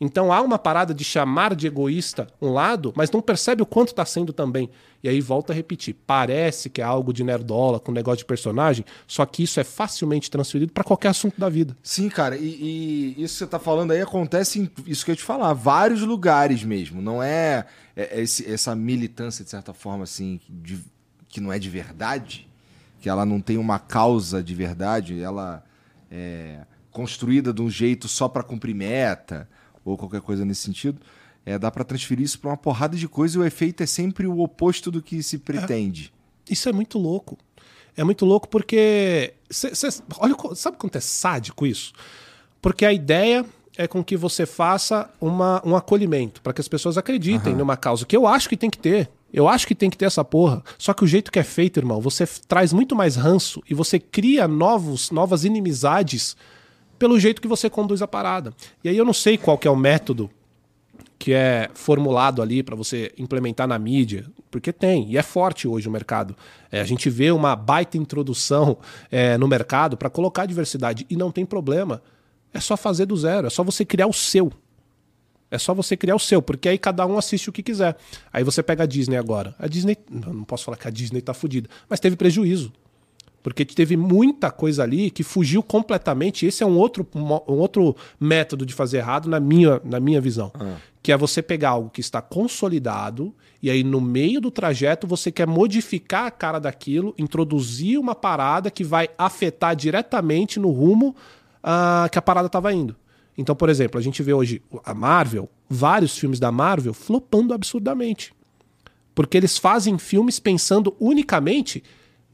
[0.00, 3.88] Então há uma parada de chamar de egoísta um lado, mas não percebe o quanto
[3.88, 4.68] está sendo também.
[5.02, 5.94] E aí volta a repetir.
[6.06, 10.30] Parece que é algo de nerdola, com negócio de personagem, só que isso é facilmente
[10.30, 11.76] transferido para qualquer assunto da vida.
[11.82, 15.16] Sim, cara, e, e isso que você tá falando aí acontece em isso que eu
[15.16, 17.00] te falar, vários lugares mesmo.
[17.00, 20.84] Não é, é- é esse- essa militância, de certa forma, assim, de-
[21.28, 22.46] que não é de verdade,
[23.00, 25.62] que ela não tem uma causa de verdade, ela
[26.10, 29.48] é construída de um jeito só para cumprir meta,
[29.90, 31.00] ou qualquer coisa nesse sentido.
[31.44, 34.26] É, dá para transferir isso para uma porrada de coisa e o efeito é sempre
[34.26, 36.12] o oposto do que se pretende.
[36.50, 37.38] Isso é muito louco.
[37.96, 39.32] É muito louco porque.
[39.48, 41.92] Cê, cê, olha, sabe quanto é sádico isso?
[42.60, 46.98] Porque a ideia é com que você faça uma, um acolhimento, para que as pessoas
[46.98, 47.58] acreditem uhum.
[47.58, 49.08] numa causa, que eu acho que tem que ter.
[49.32, 50.62] Eu acho que tem que ter essa porra.
[50.78, 53.98] Só que o jeito que é feito, irmão, você traz muito mais ranço e você
[53.98, 56.36] cria novos, novas inimizades
[56.98, 58.52] pelo jeito que você conduz a parada.
[58.82, 60.30] E aí eu não sei qual que é o método
[61.18, 65.88] que é formulado ali para você implementar na mídia, porque tem, e é forte hoje
[65.88, 66.36] o mercado.
[66.70, 68.78] É, a gente vê uma baita introdução
[69.10, 72.02] é, no mercado para colocar diversidade, e não tem problema.
[72.52, 74.52] É só fazer do zero, é só você criar o seu.
[75.50, 77.96] É só você criar o seu, porque aí cada um assiste o que quiser.
[78.32, 79.54] Aí você pega a Disney agora.
[79.58, 82.72] A Disney, não posso falar que a Disney tá fodida, mas teve prejuízo.
[83.46, 86.44] Porque teve muita coisa ali que fugiu completamente.
[86.44, 90.50] Esse é um outro, um outro método de fazer errado, na minha, na minha visão.
[90.58, 90.78] Ah.
[91.00, 93.32] Que é você pegar algo que está consolidado
[93.62, 98.68] e aí no meio do trajeto você quer modificar a cara daquilo, introduzir uma parada
[98.68, 101.14] que vai afetar diretamente no rumo
[101.62, 102.96] uh, que a parada estava indo.
[103.38, 108.34] Então, por exemplo, a gente vê hoje a Marvel, vários filmes da Marvel flopando absurdamente.
[109.14, 111.84] Porque eles fazem filmes pensando unicamente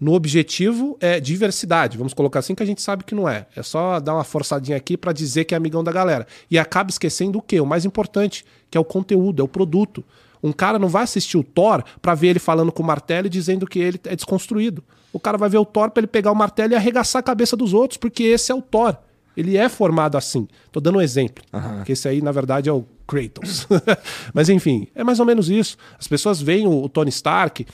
[0.03, 1.97] no objetivo é diversidade.
[1.97, 3.47] Vamos colocar assim que a gente sabe que não é.
[3.55, 6.27] É só dar uma forçadinha aqui para dizer que é amigão da galera.
[6.51, 7.61] E acaba esquecendo o quê?
[7.61, 10.03] O mais importante, que é o conteúdo, é o produto.
[10.43, 13.31] Um cara não vai assistir o Thor para ver ele falando com o martelo e
[13.31, 14.83] dizendo que ele é desconstruído.
[15.13, 17.57] O cara vai ver o Thor para ele pegar o martelo e arregaçar a cabeça
[17.57, 18.97] dos outros, porque esse é o Thor.
[19.37, 20.49] Ele é formado assim.
[20.73, 21.45] Tô dando um exemplo.
[21.53, 21.85] Uhum.
[21.85, 23.69] Que esse aí, na verdade, é o Kratos.
[24.35, 25.77] Mas enfim, é mais ou menos isso.
[25.97, 27.65] As pessoas veem o, o Tony Stark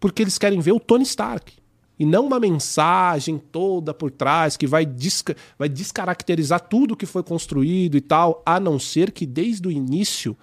[0.00, 1.62] porque eles querem ver o Tony Stark
[1.98, 7.22] e não uma mensagem toda por trás que vai, desca vai descaracterizar tudo que foi
[7.22, 10.36] construído e tal, a não ser que desde o início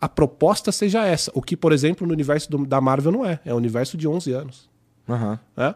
[0.00, 1.30] a proposta seja essa.
[1.34, 3.40] O que, por exemplo, no universo do, da Marvel não é.
[3.44, 4.70] É um universo de 11 anos.
[5.08, 5.38] Uhum.
[5.56, 5.74] É?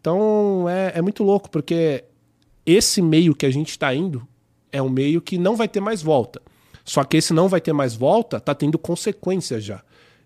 [0.00, 2.04] Então é, é muito louco, porque
[2.64, 4.26] esse meio que a gente está indo
[4.70, 6.40] é um meio que não vai ter mais volta.
[6.84, 9.82] Só que esse não vai ter mais volta, tá tendo consequências já.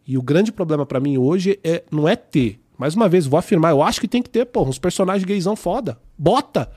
[0.07, 3.39] E o grande problema para mim hoje é não é ter, mais uma vez, vou
[3.39, 5.99] afirmar, eu acho que tem que ter, pô, uns personagens gaysão foda.
[6.17, 6.71] Bota!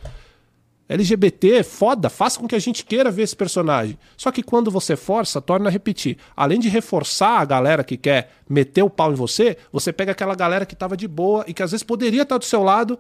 [0.90, 3.98] LGBT, foda, faça com que a gente queira ver esse personagem.
[4.18, 6.18] Só que quando você força, torna a repetir.
[6.36, 10.36] Além de reforçar a galera que quer meter o pau em você, você pega aquela
[10.36, 13.00] galera que tava de boa e que às vezes poderia estar do seu lado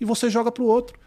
[0.00, 0.98] e você joga pro outro.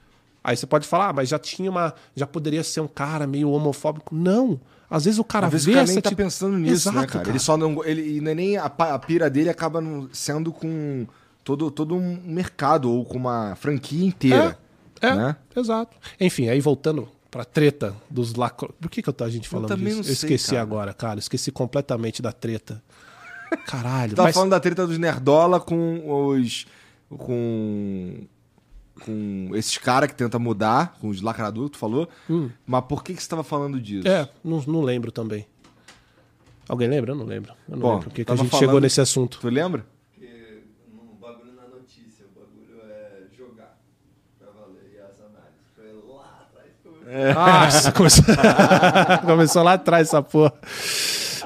[0.42, 1.94] Aí você pode falar, ah, mas já tinha uma.
[2.16, 4.16] Já poderia ser um cara meio homofóbico.
[4.16, 4.58] Não.
[4.90, 6.96] Às vezes o cara Às vezes vê o cara nem tá pensando nisso, né, Exato,
[6.96, 7.20] né, cara?
[7.20, 7.30] cara?
[7.30, 7.84] Ele só não.
[7.84, 9.84] Ele, é nem a, a pira dele acaba
[10.14, 11.06] sendo com
[11.46, 14.58] todo, todo um mercado ou com uma franquia inteira.
[15.00, 15.36] É, é né?
[15.56, 15.96] exato.
[16.20, 18.74] Enfim, aí voltando pra treta dos lacro...
[18.82, 20.10] Por que, que eu, a gente falando eu disso?
[20.10, 20.62] eu esqueci cara.
[20.62, 21.20] agora, cara.
[21.20, 22.84] Esqueci completamente da treta.
[23.68, 24.16] Caralho.
[24.16, 24.36] Tava mas...
[24.36, 26.66] falando da treta dos Nerdola com os.
[27.10, 28.26] com.
[29.02, 32.10] com esses caras que tentam mudar, com os lacradores, tu falou.
[32.28, 32.50] Hum.
[32.66, 34.08] Mas por que, que você tava falando disso?
[34.08, 35.46] É, não, não lembro também.
[36.68, 37.12] Alguém lembra?
[37.12, 37.54] Eu não lembro.
[37.70, 38.10] Eu não Bom, lembro.
[38.10, 38.66] Por que, que a gente falando...
[38.66, 39.38] chegou nesse assunto?
[39.40, 39.86] Tu lembra?
[47.16, 47.34] É.
[47.34, 48.26] Nossa, começou...
[49.26, 50.54] começou lá atrás essa porra.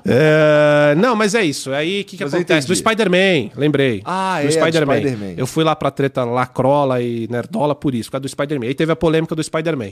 [0.04, 0.96] É...
[0.98, 1.72] Não, mas é isso.
[1.72, 2.68] Aí o que, que acontece?
[2.68, 4.02] Do Spider-Man, lembrei.
[4.04, 4.98] Ah, do é, Spider-Man.
[4.98, 8.66] Spider eu fui lá pra treta Lacrola e Nerdola por isso, por causa do Spider-Man.
[8.66, 9.92] Aí teve a polêmica do Spider-Man.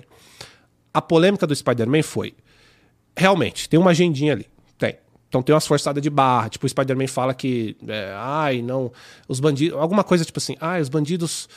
[0.91, 2.33] A polêmica do Spider-Man foi.
[3.15, 4.47] Realmente, tem uma agendinha ali.
[4.79, 4.95] Tem.
[5.29, 6.49] Então tem umas forçadas de barra.
[6.49, 7.77] Tipo, o Spider-Man fala que.
[7.87, 8.91] É, ai, não.
[9.27, 9.77] Os bandidos.
[9.77, 10.55] Alguma coisa tipo assim.
[10.59, 11.47] Ai, os bandidos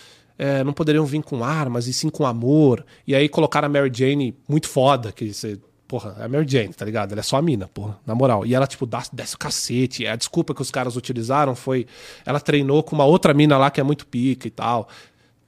[0.43, 2.83] é, não poderiam vir com armas e sim com amor.
[3.07, 5.59] E aí colocaram a Mary Jane muito foda, que você.
[5.87, 7.13] Porra, é a Mary Jane, tá ligado?
[7.13, 8.47] Ela é só a mina, porra, na moral.
[8.47, 10.07] E ela, tipo, dá, desce o cacete.
[10.07, 11.87] A desculpa que os caras utilizaram foi.
[12.25, 14.89] Ela treinou com uma outra mina lá que é muito pica e tal.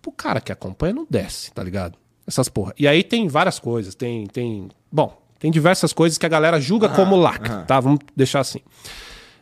[0.06, 1.96] O cara que acompanha não desce, tá ligado?
[2.26, 2.74] Essas porra.
[2.78, 3.94] E aí tem várias coisas.
[3.94, 4.26] Tem.
[4.26, 7.62] tem bom, tem diversas coisas que a galera julga ah, como lacre, ah.
[7.62, 7.80] tá?
[7.80, 8.60] Vamos deixar assim.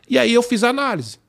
[0.09, 1.19] E aí eu fiz a análise.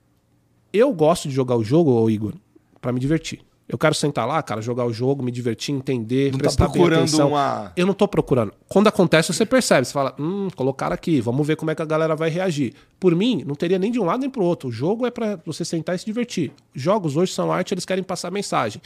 [0.73, 2.35] Eu gosto de jogar o jogo, Igor,
[2.81, 3.41] para me divertir.
[3.73, 6.71] Eu quero sentar lá, cara, jogar o jogo, me divertir, entender, não tá prestar tá
[6.71, 7.31] procurando atenção.
[7.31, 7.73] Uma...
[7.75, 8.53] Eu não tô procurando.
[8.69, 11.87] Quando acontece, você percebe, você fala, hum, colocar aqui, vamos ver como é que a
[11.87, 12.75] galera vai reagir.
[13.01, 14.69] Por mim, não teria nem de um lado nem pro outro.
[14.69, 16.53] O jogo é para você sentar e se divertir.
[16.75, 18.83] Jogos hoje são arte, eles querem passar mensagem.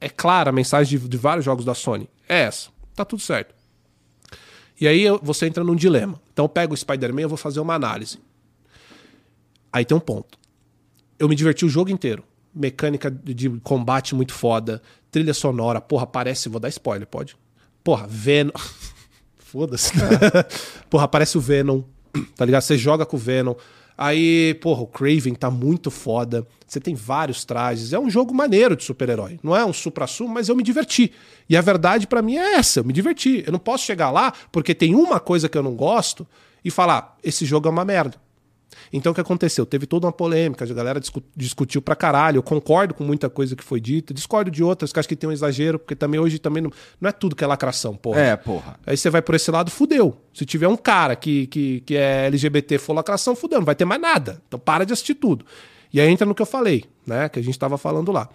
[0.00, 2.08] É clara a mensagem de, de vários jogos da Sony.
[2.26, 2.70] É essa.
[2.96, 3.54] Tá tudo certo.
[4.80, 6.18] E aí você entra num dilema.
[6.32, 8.18] Então eu pego o Spider-Man e vou fazer uma análise.
[9.70, 10.38] Aí tem um ponto.
[11.18, 12.24] Eu me diverti o jogo inteiro
[12.54, 17.36] mecânica de combate muito foda, trilha sonora, porra, parece, vou dar spoiler, pode?
[17.82, 18.52] Porra, Venom.
[19.38, 19.92] Foda-se.
[19.94, 20.46] É.
[20.88, 21.82] porra, parece o Venom,
[22.36, 22.62] tá ligado?
[22.62, 23.54] Você joga com o Venom.
[23.98, 26.46] Aí, porra, o Craven tá muito foda.
[26.66, 27.92] Você tem vários trajes.
[27.92, 29.38] É um jogo maneiro de super-herói.
[29.42, 31.12] Não é um supra-sumo, mas eu me diverti.
[31.48, 33.42] E a verdade para mim é essa, eu me diverti.
[33.44, 36.26] Eu não posso chegar lá porque tem uma coisa que eu não gosto
[36.64, 38.16] e falar, esse jogo é uma merda.
[38.92, 39.66] Então o que aconteceu?
[39.66, 42.38] Teve toda uma polêmica, a galera discu discutiu pra caralho.
[42.38, 45.28] Eu concordo com muita coisa que foi dita, discordo de outras que acho que tem
[45.28, 48.20] um exagero, porque também hoje também não, não é tudo que é lacração, porra.
[48.20, 48.78] É, porra.
[48.86, 50.16] Aí você vai por esse lado, fudeu.
[50.32, 53.84] Se tiver um cara que, que, que é LGBT for lacração, fudeu, não vai ter
[53.84, 54.40] mais nada.
[54.46, 55.44] Então para de assistir tudo.
[55.92, 57.28] E aí entra no que eu falei, né?
[57.28, 58.28] Que a gente tava falando lá.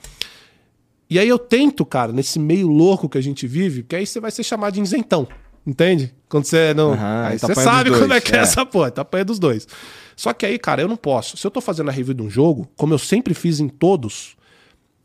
[1.09, 4.19] E aí eu tento, cara, nesse meio louco que a gente vive, porque aí você
[4.19, 5.27] vai ser chamado de isentão.
[5.65, 6.13] Entende?
[6.29, 6.91] Quando você não.
[6.91, 9.67] Uhum, aí você sabe como é que é, é essa porra, tá apanha dos dois.
[10.15, 11.37] Só que aí, cara, eu não posso.
[11.37, 14.35] Se eu tô fazendo a review de um jogo, como eu sempre fiz em todos,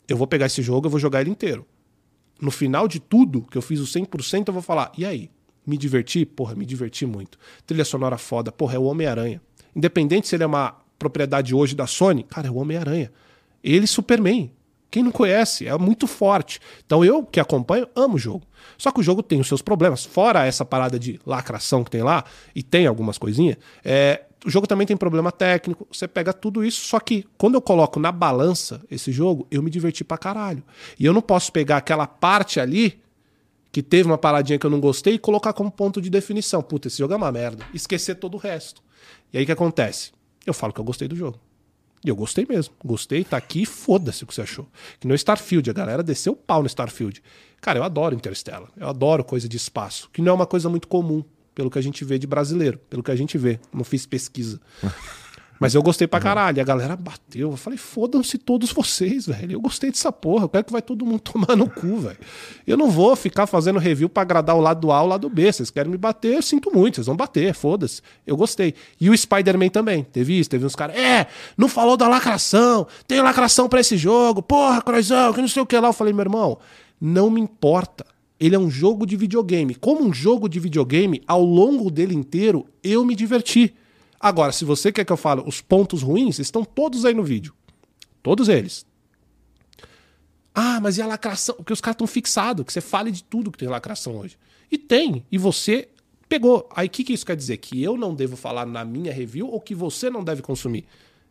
[0.09, 1.67] eu vou pegar esse jogo e vou jogar ele inteiro.
[2.41, 5.31] No final de tudo, que eu fiz o 100%, eu vou falar, e aí?
[5.67, 6.25] Me diverti?
[6.25, 7.39] Porra, me diverti muito.
[7.67, 9.43] Trilha sonora foda, porra, é o Homem-Aranha.
[9.77, 13.13] Independente se ele é uma propriedade hoje da Sony, cara, é o Homem-Aranha.
[13.63, 14.53] Ele Superman.
[14.91, 16.59] Quem não conhece, é muito forte.
[16.85, 18.43] Então eu que acompanho, amo o jogo.
[18.77, 20.05] Só que o jogo tem os seus problemas.
[20.05, 24.67] Fora essa parada de lacração que tem lá, e tem algumas coisinhas, é, o jogo
[24.67, 25.87] também tem problema técnico.
[25.93, 29.71] Você pega tudo isso, só que quando eu coloco na balança esse jogo, eu me
[29.71, 30.63] diverti pra caralho.
[30.99, 33.01] E eu não posso pegar aquela parte ali
[33.73, 36.63] que teve uma paradinha que eu não gostei e colocar como ponto de definição.
[36.63, 37.65] Puta, esse jogo é uma merda.
[37.73, 38.83] Esquecer todo o resto.
[39.33, 40.13] E aí o que acontece?
[40.45, 41.39] Eu falo que eu gostei do jogo.
[42.05, 42.75] E eu gostei mesmo.
[42.85, 44.67] Gostei, tá aqui, foda-se o que você achou.
[44.99, 47.23] Que no Starfield, a galera desceu o pau no Starfield.
[47.61, 48.71] Cara, eu adoro Interstellar.
[48.77, 51.23] Eu adoro coisa de espaço, que não é uma coisa muito comum,
[51.55, 53.59] pelo que a gente vê de brasileiro, pelo que a gente vê.
[53.73, 54.61] Não fiz pesquisa.
[55.61, 56.23] Mas eu gostei pra uhum.
[56.23, 56.57] caralho.
[56.57, 57.51] E a galera bateu.
[57.51, 59.53] Eu falei, fodam-se todos vocês, velho.
[59.53, 60.45] Eu gostei dessa porra.
[60.45, 62.17] Eu quero que vai todo mundo tomar no cu, velho.
[62.67, 65.53] Eu não vou ficar fazendo review para agradar o lado A ou o lado B.
[65.53, 66.95] Vocês querem me bater, eu sinto muito.
[66.95, 68.01] Vocês vão bater, foda-se.
[68.27, 68.75] Eu gostei.
[68.99, 70.03] E o Spider-Man também.
[70.03, 70.97] Teve isso, teve uns caras.
[70.97, 71.27] É,
[71.59, 72.87] não falou da lacração.
[73.07, 74.43] Tem lacração para esse jogo.
[74.43, 75.89] Porra, Croizão, que não sei o que lá.
[75.89, 76.59] Eu falei, meu irmão,
[76.99, 78.07] não me importa.
[78.41, 79.75] Ele é um jogo de videogame.
[79.75, 83.75] Como um jogo de videogame, ao longo dele inteiro, eu me diverti.
[84.19, 87.55] Agora, se você quer que eu fale os pontos ruins, estão todos aí no vídeo.
[88.23, 88.87] Todos eles.
[90.55, 91.55] Ah, mas e a lacração?
[91.57, 94.39] Porque os caras estão fixados, que você fale de tudo que tem lacração hoje.
[94.73, 95.89] E tem, e você
[96.29, 96.69] pegou.
[96.75, 97.59] Aí o que, que isso quer dizer?
[97.59, 100.87] Que eu não devo falar na minha review ou que você não deve consumir?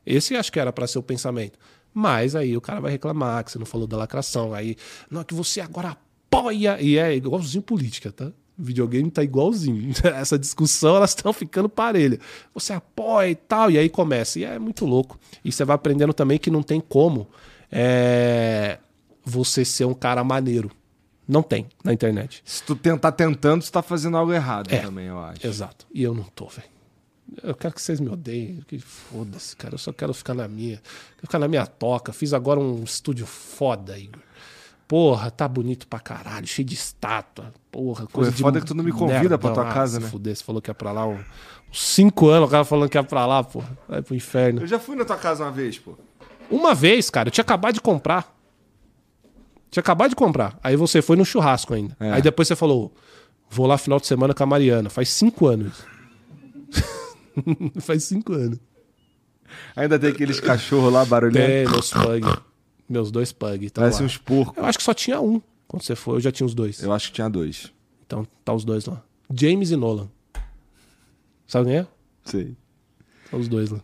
[0.06, 1.58] Esse acho que era para ser o pensamento.
[1.94, 4.54] Mas aí o cara vai reclamar que você não falou da lacração.
[4.54, 4.76] Aí,
[5.10, 5.98] não, é que você agora
[6.30, 6.78] apoia.
[6.80, 8.32] E é igualzinho política, tá?
[8.58, 9.92] O videogame tá igualzinho.
[10.04, 12.20] Essa discussão, elas estão ficando parelha.
[12.54, 14.40] Você apoia e tal, e aí começa.
[14.40, 15.20] E é muito louco.
[15.44, 17.28] E você vai aprendendo também que não tem como
[17.72, 18.78] é,
[19.24, 20.72] você ser um cara maneiro.
[21.28, 22.42] Não tem na internet.
[22.44, 25.46] Se tu tentar tentando, você tá fazendo algo errado é, também, eu acho.
[25.46, 25.86] Exato.
[25.94, 26.68] E eu não tô, velho.
[27.44, 28.62] Eu quero que vocês me odeiem.
[28.68, 29.76] Que foda-se, cara.
[29.76, 30.78] Eu só quero ficar na minha.
[30.78, 32.12] Quero ficar na minha toca.
[32.12, 34.20] Fiz agora um estúdio foda, Igor.
[34.90, 37.54] Porra, tá bonito pra caralho, cheio de estátua.
[37.72, 38.42] Porra, coisa Pô, é de.
[38.42, 40.08] Foda que tu não me convida pra tua casa, né?
[40.08, 41.24] Fuder, você falou que ia pra lá uns
[41.72, 43.62] cinco anos, o cara falando que ia pra lá, pô.
[43.88, 44.62] Vai pro inferno.
[44.62, 45.96] Eu já fui na tua casa uma vez, pô.
[46.50, 48.36] Uma vez, cara, eu tinha acabado de comprar.
[49.70, 50.58] Tinha acabado de comprar.
[50.64, 51.96] Aí você foi no churrasco ainda.
[52.00, 52.14] É.
[52.14, 52.92] Aí depois você falou:
[53.48, 54.90] vou lá final de semana com a Mariana.
[54.90, 55.84] Faz cinco anos.
[57.80, 58.58] Faz cinco anos.
[59.76, 61.46] Ainda tem aqueles cachorros lá barulhando.
[61.46, 62.49] Tem, meus pug.
[62.90, 63.70] Meus dois pug.
[63.70, 64.06] Parece lá.
[64.06, 64.58] uns porcos.
[64.58, 66.16] Eu acho que só tinha um quando você foi.
[66.16, 66.82] Eu já tinha os dois.
[66.82, 67.72] Eu acho que tinha dois.
[68.06, 69.04] Então tá os dois lá.
[69.32, 70.10] James e Nolan.
[71.48, 71.88] Sabe quem é?
[72.26, 72.56] Sei.
[73.30, 73.80] São os dois lá.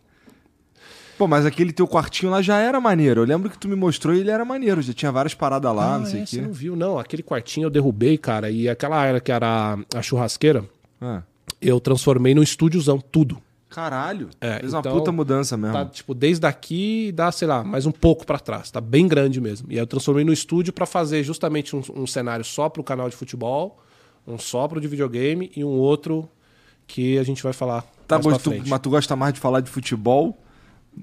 [1.17, 3.21] Pô, mas aquele teu quartinho lá já era maneiro.
[3.21, 4.81] Eu lembro que tu me mostrou e ele era maneiro.
[4.81, 6.35] Já tinha várias paradas lá, ah, não sei o é, quê.
[6.35, 6.99] Você não viu, não.
[6.99, 8.49] Aquele quartinho eu derrubei, cara.
[8.49, 10.65] E aquela área que era a churrasqueira,
[10.99, 11.21] ah.
[11.61, 13.41] eu transformei num estúdiozão, tudo.
[13.75, 14.29] Caralho.
[14.39, 15.73] É, Fez uma então, puta mudança mesmo.
[15.73, 18.71] Tá, tipo, desde aqui dá, sei lá, mais um pouco para trás.
[18.71, 19.69] Tá bem grande mesmo.
[19.69, 23.09] E aí eu transformei no estúdio para fazer justamente um, um, cenário só pro canal
[23.09, 23.77] de futebol,
[24.25, 26.29] um só pro de videogame e um outro
[26.87, 27.83] que a gente vai falar.
[28.07, 30.41] Tá bom, tu, mas tu gosta mais de falar de futebol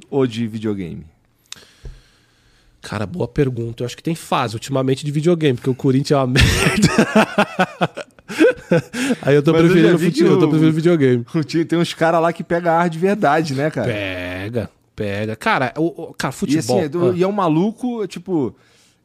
[0.09, 1.05] ou de videogame?
[2.81, 3.83] Cara, boa pergunta.
[3.83, 8.07] Eu acho que tem fase ultimamente de videogame, porque o Corinthians é uma merda.
[9.23, 11.25] Aí eu tô Mas preferindo eu futebol, eu tô preferindo videogame.
[11.69, 13.93] Tem uns caras lá que pega ar de verdade, né, cara?
[13.93, 15.37] Pega, pega.
[15.37, 16.81] Cara, o, o cara, futebol.
[16.81, 17.13] E, assim, é ah.
[17.17, 18.55] e é um maluco, tipo,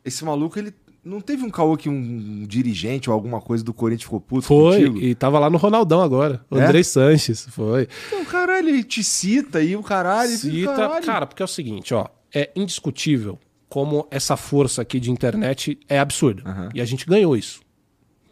[0.03, 0.73] esse maluco, ele
[1.07, 4.85] não teve um caô que um dirigente ou alguma coisa do Corinthians ficou puto Foi,
[4.85, 4.99] contigo?
[4.99, 6.41] e tava lá no Ronaldão agora.
[6.51, 6.65] O é?
[6.65, 7.87] Andrei Sanches, foi.
[8.07, 10.31] Então, caralho, ele te cita aí, o caralho.
[10.37, 11.05] Cita, caralho.
[11.05, 12.07] cara, porque é o seguinte, ó.
[12.33, 16.43] É indiscutível como essa força aqui de internet é absurda.
[16.45, 16.69] Uhum.
[16.73, 17.61] E a gente ganhou isso.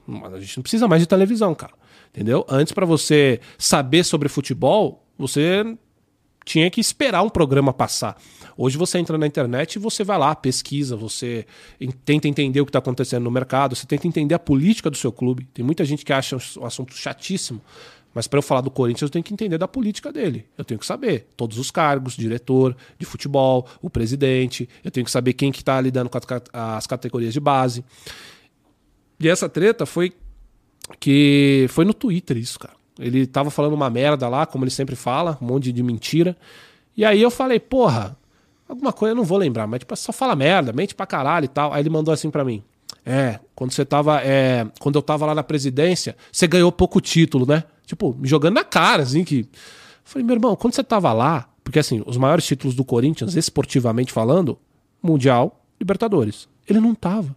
[0.05, 1.73] Mas a gente não precisa mais de televisão, cara.
[2.09, 2.45] Entendeu?
[2.49, 5.77] Antes, para você saber sobre futebol, você
[6.45, 8.15] tinha que esperar um programa passar.
[8.55, 11.45] Hoje você entra na internet e você vai lá, pesquisa, você
[12.05, 15.11] tenta entender o que está acontecendo no mercado, você tenta entender a política do seu
[15.11, 15.47] clube.
[15.53, 17.59] Tem muita gente que acha um assunto chatíssimo,
[18.13, 20.45] mas para eu falar do Corinthians, eu tenho que entender da política dele.
[20.57, 24.69] Eu tenho que saber todos os cargos, diretor de futebol, o presidente.
[24.83, 26.17] Eu tenho que saber quem que está lidando com
[26.53, 27.83] as categorias de base.
[29.19, 30.13] E essa treta foi
[30.99, 32.73] que foi no Twitter isso, cara.
[32.99, 36.37] Ele tava falando uma merda lá, como ele sempre fala, um monte de mentira.
[36.95, 38.17] E aí eu falei, porra,
[38.67, 41.49] alguma coisa eu não vou lembrar, mas tipo, só fala merda, mente pra caralho e
[41.49, 41.73] tal.
[41.73, 42.63] Aí ele mandou assim para mim:
[43.05, 44.21] É, quando você tava.
[44.21, 47.63] É, quando eu tava lá na presidência, você ganhou pouco título, né?
[47.85, 49.41] Tipo, me jogando na cara, assim, que.
[49.41, 49.47] Eu
[50.03, 54.13] falei, meu irmão, quando você tava lá, porque assim, os maiores títulos do Corinthians, esportivamente
[54.13, 54.57] falando,
[55.01, 56.47] Mundial, Libertadores.
[56.67, 57.35] Ele não tava.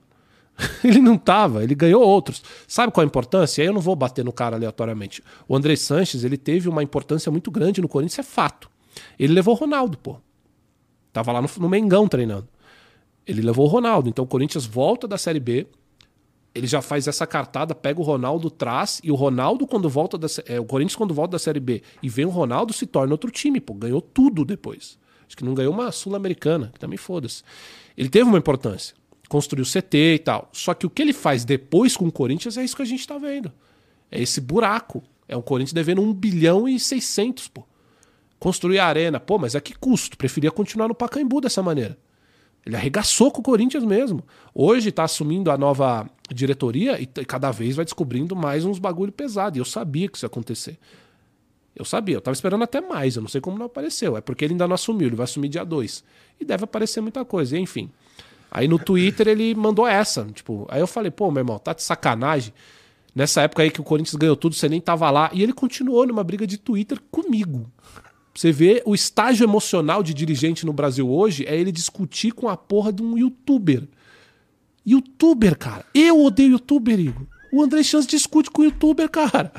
[0.82, 2.42] ele não tava, ele ganhou outros.
[2.66, 3.62] Sabe qual a importância?
[3.62, 5.22] Eu não vou bater no cara aleatoriamente.
[5.46, 8.68] O André Sanches, ele teve uma importância muito grande no Corinthians, é fato.
[9.18, 10.16] Ele levou o Ronaldo, pô.
[11.12, 12.48] Tava lá no, no Mengão treinando.
[13.26, 14.08] Ele levou o Ronaldo.
[14.08, 15.66] Então o Corinthians volta da Série B,
[16.54, 20.26] ele já faz essa cartada, pega o Ronaldo, traz, e o Ronaldo, quando volta da.
[20.46, 23.30] É, o Corinthians, quando volta da Série B e vem o Ronaldo, se torna outro
[23.30, 23.74] time, pô.
[23.74, 24.98] Ganhou tudo depois.
[25.26, 27.42] Acho que não ganhou uma Sul-Americana, que também foda-se.
[27.96, 28.96] Ele teve uma importância.
[29.28, 30.48] Construiu CT e tal.
[30.52, 33.06] Só que o que ele faz depois com o Corinthians é isso que a gente
[33.06, 33.52] tá vendo.
[34.10, 35.02] É esse buraco.
[35.28, 37.64] É o Corinthians devendo 1 bilhão e 600, pô.
[38.38, 39.20] Construir a arena.
[39.20, 40.16] Pô, mas a que custo?
[40.16, 41.98] Preferia continuar no Pacaembu dessa maneira.
[42.64, 44.22] Ele arregaçou com o Corinthians mesmo.
[44.54, 49.56] Hoje está assumindo a nova diretoria e cada vez vai descobrindo mais uns bagulho pesado.
[49.56, 50.78] E eu sabia que isso ia acontecer.
[51.74, 54.16] Eu sabia, eu estava esperando até mais, eu não sei como não apareceu.
[54.16, 56.04] É porque ele ainda não assumiu, ele vai assumir dia 2.
[56.40, 57.88] E deve aparecer muita coisa, e, enfim.
[58.50, 61.82] Aí no Twitter ele mandou essa, tipo, aí eu falei, pô, meu irmão, tá de
[61.82, 62.52] sacanagem.
[63.14, 65.30] Nessa época aí que o Corinthians ganhou tudo, você nem tava lá.
[65.32, 67.70] E ele continuou numa briga de Twitter comigo.
[68.34, 72.56] Você vê o estágio emocional de dirigente no Brasil hoje é ele discutir com a
[72.56, 73.88] porra de um youtuber.
[74.86, 75.84] Youtuber, cara.
[75.92, 77.26] Eu odeio youtuber, Igor.
[77.52, 79.52] O André Chance discute com o youtuber, cara.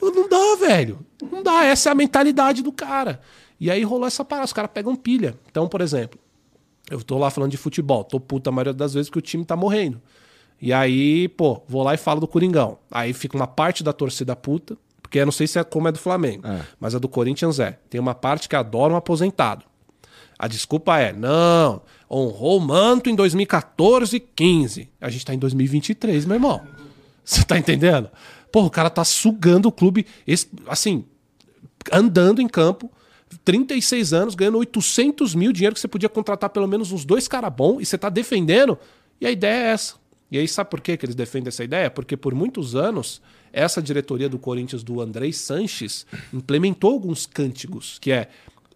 [0.00, 1.04] Não dá, velho.
[1.30, 1.64] Não dá.
[1.64, 3.20] Essa é a mentalidade do cara.
[3.60, 4.46] E aí rolou essa parada.
[4.46, 5.38] Os caras pegam pilha.
[5.50, 6.18] Então, por exemplo,
[6.90, 8.04] eu tô lá falando de futebol.
[8.04, 10.00] Tô puta a maioria das vezes que o time tá morrendo.
[10.60, 12.78] E aí, pô, vou lá e falo do Coringão.
[12.90, 14.76] Aí fica uma parte da torcida puta
[15.14, 16.62] porque eu não sei se é como é do Flamengo, é.
[16.80, 17.78] mas a do Corinthians é.
[17.88, 19.64] Tem uma parte que adora um aposentado.
[20.36, 24.88] A desculpa é, não, honrou o manto em 2014 e 15.
[25.00, 26.60] A gente tá em 2023, meu irmão.
[27.24, 28.10] Você tá entendendo?
[28.50, 30.04] Pô, o cara tá sugando o clube,
[30.66, 31.04] assim,
[31.92, 32.90] andando em campo,
[33.44, 37.52] 36 anos, ganhando 800 mil, dinheiro que você podia contratar pelo menos uns dois caras
[37.52, 38.78] bons, e você tá defendendo,
[39.20, 39.94] e a ideia é essa.
[40.30, 41.90] E aí, sabe por que eles defendem essa ideia?
[41.90, 43.22] Porque por muitos anos
[43.52, 48.28] essa diretoria do Corinthians do Andrei Sanches implementou alguns cânticos, que é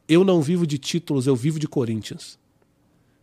[0.09, 2.38] eu não vivo de títulos, eu vivo de Corinthians.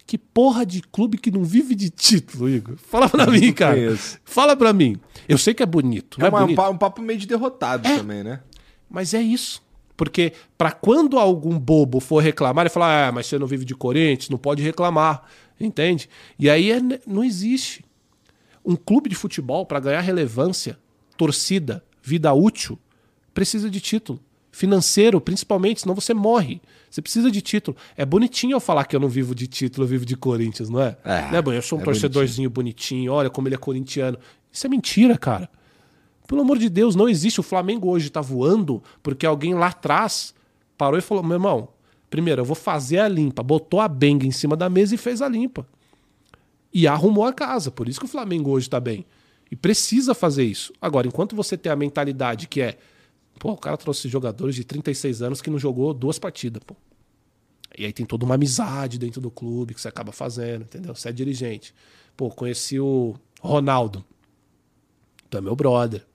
[0.06, 2.76] Que porra de clube que não vive de título, Igor?
[2.78, 3.98] Fala pra mim, cara.
[4.24, 4.98] Fala pra mim.
[5.28, 6.22] Eu sei que é bonito.
[6.22, 6.62] É, é bonito.
[6.62, 8.42] um papo meio de derrotado é, também, né?
[8.88, 9.64] Mas é isso.
[9.98, 13.76] Porque para quando algum bobo for reclamar, ele falar, ah, mas você não vive de
[13.76, 15.24] Corinthians, não pode reclamar.
[15.60, 16.10] Entende?
[16.38, 17.84] E aí é, não existe.
[18.64, 20.78] Um clube de futebol, para ganhar relevância,
[21.16, 22.78] torcida, vida útil,
[23.34, 24.20] precisa de título.
[24.52, 26.62] Financeiro, principalmente, senão você morre.
[26.90, 27.76] Você precisa de título.
[27.98, 30.82] É bonitinho eu falar que eu não vivo de título, eu vivo de Corinthians, não
[30.82, 30.98] é?
[31.04, 33.02] É, né, Eu sou um é torcedorzinho bonitinho.
[33.02, 34.18] bonitinho, olha como ele é corintiano.
[34.52, 35.50] Isso é mentira, cara.
[36.28, 37.40] Pelo amor de Deus, não existe.
[37.40, 40.34] O Flamengo hoje tá voando porque alguém lá atrás
[40.78, 41.70] parou e falou: meu irmão,
[42.10, 43.44] primeiro, eu vou fazer a limpa.
[43.44, 45.68] Botou a benga em cima da mesa e fez a limpa.
[46.74, 47.72] E arrumou a casa.
[47.72, 49.06] Por isso que o Flamengo hoje tá bem.
[49.50, 50.74] E precisa fazer isso.
[50.82, 52.78] Agora, enquanto você tem a mentalidade que é,
[53.40, 56.76] pô, o cara trouxe jogadores de 36 anos que não jogou duas partidas, pô.
[57.78, 60.96] E aí tem toda uma amizade dentro do clube que você acaba fazendo, entendeu?
[60.96, 61.74] Você é dirigente.
[62.16, 64.04] Pô, conheci o Ronaldo.
[65.30, 66.06] Tu é meu brother.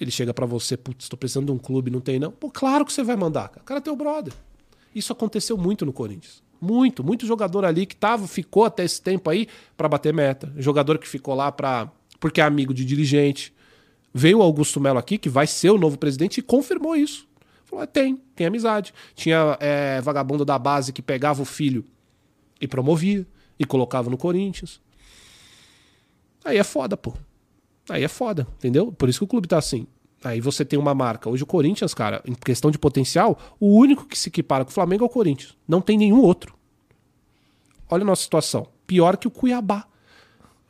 [0.00, 2.32] Ele chega para você, putz, tô precisando de um clube, não tem não.
[2.32, 3.60] Pô, claro que você vai mandar, cara.
[3.60, 4.32] O cara é teu brother.
[4.94, 6.42] Isso aconteceu muito no Corinthians.
[6.60, 9.46] Muito, muito jogador ali que tava, ficou até esse tempo aí
[9.76, 10.52] para bater meta.
[10.56, 13.52] Jogador que ficou lá para porque é amigo de dirigente.
[14.12, 17.26] Veio o Augusto Melo aqui, que vai ser o novo presidente, e confirmou isso.
[17.64, 18.92] Falou: é, tem, tem amizade.
[19.14, 21.84] Tinha é, vagabundo da base que pegava o filho
[22.60, 23.26] e promovia,
[23.58, 24.80] e colocava no Corinthians.
[26.44, 27.14] Aí é foda, pô.
[27.90, 28.92] Aí é foda, entendeu?
[28.92, 29.86] Por isso que o clube tá assim.
[30.22, 31.28] Aí você tem uma marca.
[31.30, 34.74] Hoje o Corinthians, cara, em questão de potencial, o único que se equipara com o
[34.74, 35.56] Flamengo é o Corinthians.
[35.66, 36.54] Não tem nenhum outro.
[37.88, 38.66] Olha a nossa situação.
[38.86, 39.86] Pior que o Cuiabá.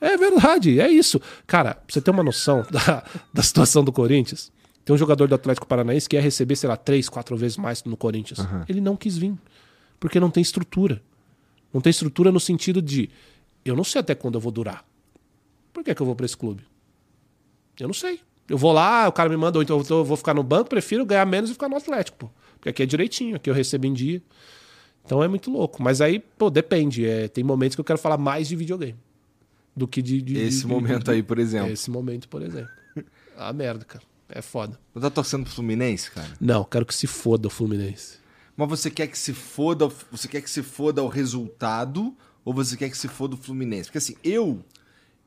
[0.01, 1.21] É verdade, é isso.
[1.47, 3.05] Cara, pra você ter uma noção da,
[3.35, 4.51] da situação do Corinthians,
[4.85, 7.85] Tem um jogador do Atlético Paranaense que ia receber, sei lá, três, quatro vezes mais
[7.85, 8.39] no Corinthians.
[8.69, 9.35] Ele não quis vir.
[9.99, 11.03] Porque não tem estrutura.
[11.73, 13.11] Não tem estrutura no sentido de
[13.65, 14.85] eu não sei até quando eu vou durar.
[15.73, 16.63] Por que, que eu vou para esse clube?
[17.81, 18.21] Eu não sei.
[18.49, 21.07] Eu vou lá, o cara me manda, ou então eu vou ficar no banco, prefiro
[21.07, 22.31] ganhar menos e ficar no Atlético, pô.
[22.57, 24.21] Porque aqui é direitinho, aqui eu recebo em dia.
[25.05, 25.83] Então é muito louco.
[25.83, 27.07] Mas aí, pô, depende.
[27.07, 28.99] É, tem momentos que eu quero falar mais de videogame
[29.75, 30.21] do que de.
[30.21, 31.73] de Esse de- momento de- aí, por exemplo.
[31.73, 32.71] Esse momento, por exemplo.
[33.37, 34.05] Ah, merda, cara.
[34.29, 34.79] É foda.
[34.95, 36.29] Você tá torcendo pro Fluminense, cara?
[36.41, 38.19] Não, quero que se foda o Fluminense.
[38.57, 42.15] Mas você quer que se foda, você quer que se foda o resultado
[42.45, 43.85] ou você quer que se foda o Fluminense?
[43.89, 44.63] Porque assim, eu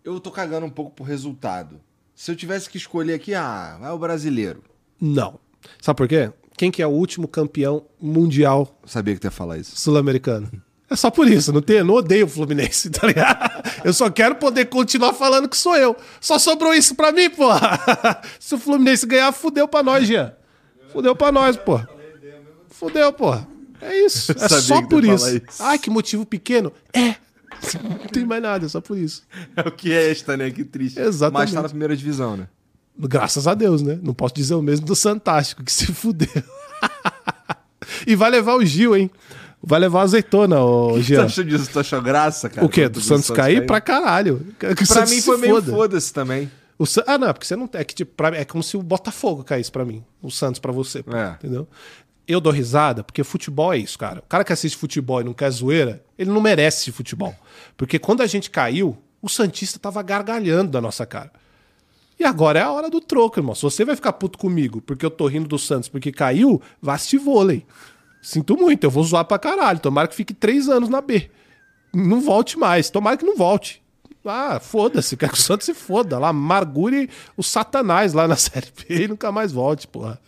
[0.03, 1.81] eu tô cagando um pouco pro resultado.
[2.15, 4.63] Se eu tivesse que escolher aqui, ah, vai o brasileiro.
[4.99, 5.39] Não.
[5.81, 6.31] Sabe por quê?
[6.55, 9.75] Quem que é o último campeão mundial sabia que tu ia falar isso.
[9.75, 10.49] sul-americano?
[10.89, 13.67] É só por isso, não, tem, não odeio o Fluminense, tá ligado?
[13.83, 15.95] Eu só quero poder continuar falando que sou eu.
[16.21, 17.81] Só sobrou isso pra mim, porra.
[18.39, 20.33] Se o Fluminense ganhar, fudeu pra nós, Jean.
[20.91, 21.89] Fudeu pra nós, porra.
[22.69, 23.47] Fudeu, porra.
[23.81, 24.31] É isso.
[24.33, 25.27] É só por isso.
[25.27, 25.41] isso.
[25.59, 26.71] Ai, que motivo pequeno.
[26.93, 27.15] É.
[27.83, 29.23] Não tem mais nada, é só por isso.
[29.55, 30.49] É o que é esta, né?
[30.51, 30.99] Que triste.
[30.99, 31.49] Exatamente.
[31.49, 32.47] Mas tá na primeira divisão, né?
[32.97, 33.99] Graças a Deus, né?
[34.03, 36.27] Não posso dizer o mesmo do Santástico, que se fudeu.
[38.05, 39.09] e vai levar o Gil, hein?
[39.65, 41.25] Vai levar a azeitona, ô Tu Jean.
[41.25, 41.69] achou disso?
[41.71, 42.65] Tu achou graça, cara?
[42.65, 42.89] O quê?
[42.89, 43.65] Do viu Santos cair?
[43.65, 44.45] Pra caralho.
[44.59, 45.71] Que Pra Santos mim foi meio foda.
[45.71, 46.51] foda-se também.
[46.77, 47.69] O San- Ah, não, é porque você não.
[47.73, 50.03] É que, tipo, pra é como se o Botafogo caísse pra mim.
[50.21, 50.99] O Santos pra você.
[50.99, 51.29] É.
[51.35, 51.65] Entendeu?
[52.27, 54.19] Eu dou risada, porque futebol é isso, cara.
[54.19, 57.35] O cara que assiste futebol e não quer zoeira, ele não merece futebol.
[57.75, 61.31] Porque quando a gente caiu, o Santista tava gargalhando da nossa cara.
[62.19, 63.55] E agora é a hora do troco, irmão.
[63.55, 66.93] Se você vai ficar puto comigo porque eu tô rindo do Santos porque caiu, vá
[66.93, 67.65] assistir vôlei.
[68.21, 69.79] Sinto muito, eu vou zoar pra caralho.
[69.79, 71.29] Tomara que fique três anos na B.
[71.93, 72.89] Não volte mais.
[72.89, 73.83] Tomara que não volte.
[74.25, 76.17] Ah, foda-se, quer que o Santos se foda.
[76.17, 80.19] Lá, amargure o Satanás lá na Série B e nunca mais volte, porra.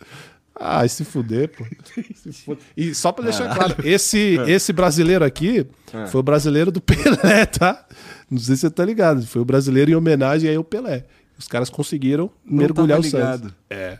[0.58, 1.64] Ah, se fuder, pô.
[2.14, 2.62] Se fuder.
[2.76, 5.66] E só pra deixar claro, esse, esse brasileiro aqui
[6.08, 7.84] foi o brasileiro do Pelé, tá?
[8.30, 9.26] Não sei se você tá ligado.
[9.26, 11.04] Foi o brasileiro em homenagem aí ao Pelé.
[11.38, 13.02] Os caras conseguiram mergulhar o.
[13.02, 13.52] Santos.
[13.68, 13.98] É.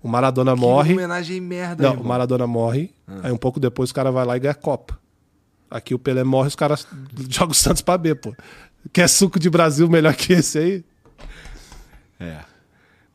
[0.00, 0.92] O Maradona Que morre.
[0.92, 2.94] homenagem merda, Não, o Maradona morre.
[3.24, 4.96] Aí um pouco depois o cara vai lá e ganha a Copa.
[5.68, 6.86] Aqui o Pelé morre, os caras
[7.28, 8.32] jogam o Santos pra B, pô.
[8.92, 10.84] Quer suco de Brasil melhor que esse aí?
[12.20, 12.36] É.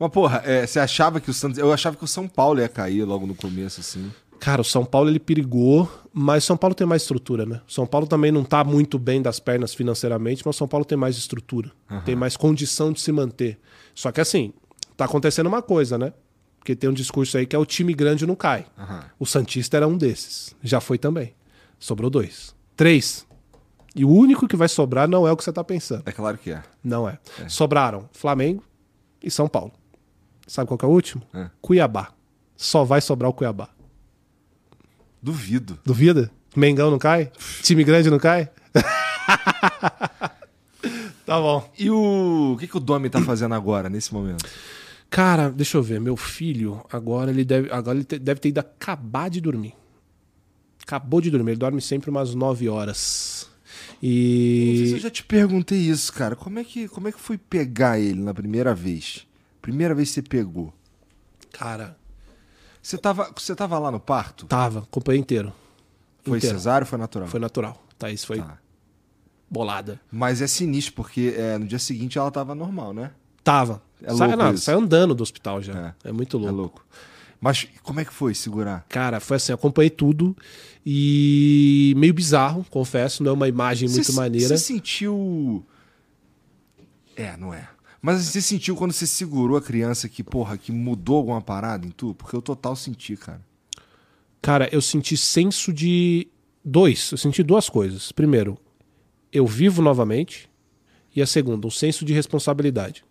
[0.02, 1.58] Mas, porra, é, você achava que o Santos.
[1.58, 4.10] Eu achava que o São Paulo ia cair logo no começo, assim.
[4.40, 7.60] Cara, o São Paulo ele perigou, mas São Paulo tem mais estrutura, né?
[7.68, 10.98] São Paulo também não tá muito bem das pernas financeiramente, mas o São Paulo tem
[10.98, 11.70] mais estrutura,
[12.04, 13.60] tem mais condição de se manter.
[13.94, 14.52] Só que assim,
[14.96, 16.12] tá acontecendo uma coisa, né?
[16.58, 18.66] Porque tem um discurso aí que é o time grande não cai.
[19.20, 20.56] O Santista era um desses.
[20.64, 21.32] Já foi também.
[21.78, 22.56] Sobrou dois.
[22.74, 23.24] Três.
[23.94, 26.02] E o único que vai sobrar não é o que você tá pensando.
[26.04, 26.60] É claro que é.
[26.82, 27.20] Não é.
[27.46, 28.64] Sobraram Flamengo
[29.22, 29.72] e São Paulo.
[30.52, 31.22] Sabe qual que é o último?
[31.32, 31.48] É.
[31.62, 32.12] Cuiabá.
[32.54, 33.70] Só vai sobrar o Cuiabá.
[35.22, 35.78] Duvido.
[35.82, 36.30] Duvida?
[36.54, 37.32] Mengão não cai?
[37.62, 38.50] Time grande não cai?
[41.24, 41.72] tá bom.
[41.78, 42.52] E o.
[42.52, 44.44] O que, que o Domi tá fazendo agora, nesse momento?
[45.08, 45.98] Cara, deixa eu ver.
[45.98, 49.72] Meu filho, agora ele deve, agora ele te- deve ter ido acabar de dormir.
[50.86, 51.52] Acabou de dormir.
[51.52, 53.48] Ele dorme sempre umas 9 horas.
[54.02, 55.00] Não sei se eu E.
[55.00, 56.36] já te perguntei isso, cara.
[56.36, 59.26] Como é que, como é que foi pegar ele na primeira vez?
[59.62, 60.74] Primeira vez que você pegou.
[61.52, 61.96] Cara,
[62.82, 64.44] Você tava, você tava lá no parto?
[64.46, 65.52] tava, acompanhei inteiro.
[66.24, 66.56] Foi inteiro.
[66.58, 67.28] cesárea ou foi natural?
[67.28, 67.82] Foi natural.
[67.98, 68.58] Thaís foi Tá.
[69.48, 70.00] bolada.
[70.10, 73.12] Mas é sinistro, porque é, no dia seguinte ela tava normal, né?
[73.44, 73.80] Tava.
[74.02, 75.94] É Sai, não, saiu andando do hospital já.
[76.04, 76.08] É.
[76.08, 76.52] É, muito louco.
[76.52, 76.86] É louco.
[77.40, 78.84] Mas como é que foi segurar?
[78.88, 80.36] Cara, foi assim, acompanhei tudo
[80.86, 84.48] e meio bizarro, confesso, não é uma imagem muito maneira.
[84.56, 85.64] Você sentiu.
[87.16, 87.68] É, não é.
[88.02, 91.90] Mas você sentiu quando você segurou a criança que, porra, que mudou alguma parada em
[91.90, 92.14] tu?
[92.14, 93.40] Porque eu total senti, cara.
[94.42, 96.26] Cara, eu senti senso de
[96.64, 98.10] dois, eu senti duas coisas.
[98.10, 98.58] Primeiro,
[99.32, 100.50] eu vivo novamente
[101.14, 103.04] e a segunda, um senso de responsabilidade.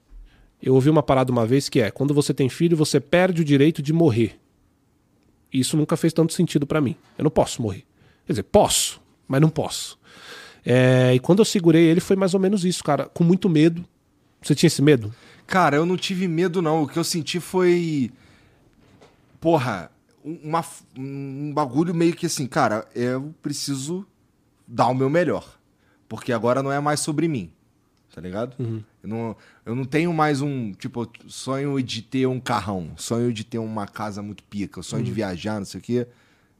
[0.61, 3.45] Eu ouvi uma parada uma vez que é, quando você tem filho, você perde o
[3.45, 4.37] direito de morrer.
[5.53, 6.97] Isso nunca fez tanto sentido pra mim.
[7.17, 7.85] Eu não posso morrer.
[8.25, 9.97] Quer dizer, posso, mas não posso.
[10.65, 13.85] É, e quando eu segurei ele foi mais ou menos isso, cara, com muito medo.
[14.41, 15.13] Você tinha esse medo?
[15.47, 16.83] Cara, eu não tive medo, não.
[16.83, 18.11] O que eu senti foi.
[19.39, 19.91] Porra,
[20.23, 20.63] um- uma,
[20.97, 24.05] um bagulho meio que assim, cara, eu preciso
[24.67, 25.57] dar o meu melhor.
[26.07, 27.51] Porque agora não é mais sobre mim.
[28.13, 28.55] Tá ligado?
[29.01, 29.35] Eu, não,
[29.65, 30.73] eu não tenho mais um.
[30.73, 35.11] Tipo, sonho de ter um carrão, sonho de ter uma casa muito pica, sonho de
[35.11, 36.07] viajar, não sei o quê.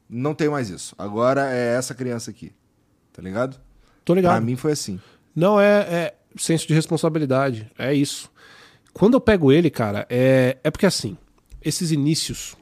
[0.08, 0.94] Não tenho mais isso.
[0.96, 2.52] Agora é essa criança aqui.
[3.12, 3.60] Tá ligado?
[4.04, 4.32] Tô ligado.
[4.32, 4.98] Pra mim foi assim.
[5.36, 7.70] Não, é, é senso de responsabilidade.
[7.78, 8.30] É isso.
[8.92, 11.16] Quando eu pego ele, cara, é, é porque assim,
[11.62, 12.56] esses inícios,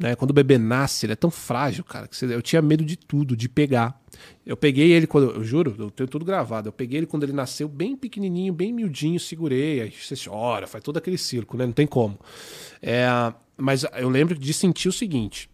[0.00, 0.14] né?
[0.14, 3.36] Quando o bebê nasce, ele é tão frágil, cara, que eu tinha medo de tudo,
[3.36, 4.00] de pegar.
[4.46, 5.30] Eu peguei ele quando.
[5.30, 6.68] Eu juro, eu tenho tudo gravado.
[6.68, 9.82] Eu peguei ele quando ele nasceu, bem pequenininho, bem miudinho, segurei.
[9.82, 11.66] Aí você chora, faz todo aquele circo, né?
[11.66, 12.18] Não tem como.
[12.80, 13.06] É,
[13.58, 15.50] mas eu lembro de sentir o seguinte: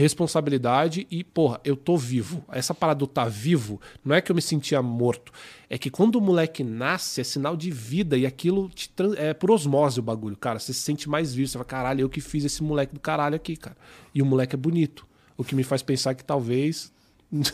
[0.00, 2.44] responsabilidade e, porra, eu tô vivo.
[2.50, 5.32] Essa parada do tá vivo não é que eu me sentia morto.
[5.68, 8.70] É que quando o moleque nasce, é sinal de vida e aquilo
[9.16, 10.58] é por osmose o bagulho, cara.
[10.58, 11.48] Você se sente mais vivo.
[11.48, 13.76] Você fala, caralho, eu que fiz esse moleque do caralho aqui, cara.
[14.14, 15.06] E o moleque é bonito.
[15.36, 16.92] O que me faz pensar que talvez.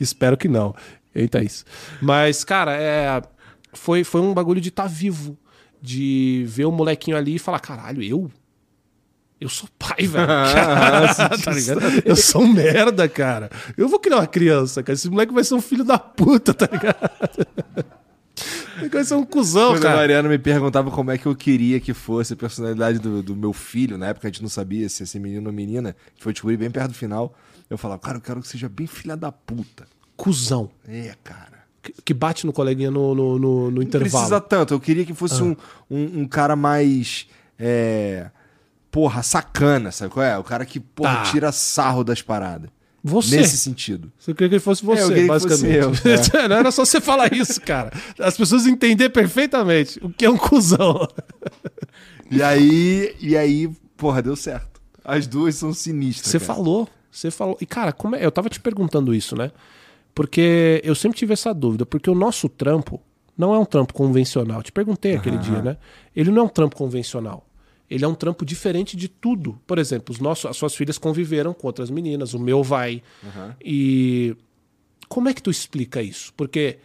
[0.00, 0.74] Espero que não.
[1.14, 1.64] Eita, isso.
[2.00, 3.22] Mas, cara, é...
[3.72, 5.38] foi, foi um bagulho de tá vivo.
[5.80, 8.28] De ver o molequinho ali e falar, caralho, eu?
[9.40, 10.26] Eu sou pai, velho.
[11.44, 11.80] tá ligado?
[12.04, 13.48] Eu sou um merda, cara.
[13.76, 14.94] Eu vou criar uma criança, cara.
[14.94, 16.98] Esse moleque vai ser um filho da puta, tá ligado?
[18.92, 19.96] Vai ser um cuzão, Quando a cara.
[19.96, 23.52] Mariana me perguntava como é que eu queria que fosse a personalidade do, do meu
[23.52, 26.22] filho, na época a gente não sabia se ia ser menino ou menina, a gente
[26.22, 27.34] foi descobrir bem perto do final.
[27.68, 29.86] Eu falava, cara, eu quero que seja bem filha da puta.
[30.16, 30.70] Cuzão.
[30.86, 31.58] É, cara.
[31.82, 34.10] Que- Que bate no coleguinha no, no, no- no Não intervalo.
[34.12, 35.16] precisa tanto, eu queria que Ah.
[35.16, 35.56] fosse um,
[35.90, 37.26] um, um cara mais.
[37.58, 38.30] É,
[38.90, 40.36] porra, sacana, sabe qual é?
[40.38, 41.22] O cara que, porra, Tá.
[41.30, 42.70] tira sarro das paradas.
[43.02, 43.36] Você.
[43.36, 44.12] Nesse sentido.
[44.18, 45.82] Você queria que ele fosse você, É, queria que basicamente.
[45.98, 47.92] fosse eu, Não era só você falar isso, cara.
[48.18, 51.06] As pessoas entender perfeitamente o que é um cuzão.
[52.30, 54.82] E aí, e aí, porra, deu certo.
[55.02, 56.30] As duas são sinistras.
[56.30, 56.54] Você cara.
[56.54, 57.56] falou, você falou.
[57.58, 58.22] E, cara, como é?
[58.24, 59.50] eu tava te perguntando isso, né?
[60.14, 63.00] Porque eu sempre tive essa dúvida, porque o nosso trampo
[63.34, 64.62] não é um trampo convencional.
[64.62, 65.76] Te perguntei aquele dia, né?
[66.14, 67.47] Ele não é um trampo convencional.
[67.90, 69.58] Ele é um trampo diferente de tudo.
[69.66, 73.02] Por exemplo, os nossos, as suas filhas conviveram com outras meninas, o meu vai.
[73.64, 74.36] E
[75.08, 76.32] como é que tu explica isso?
[76.36, 76.78] Porque,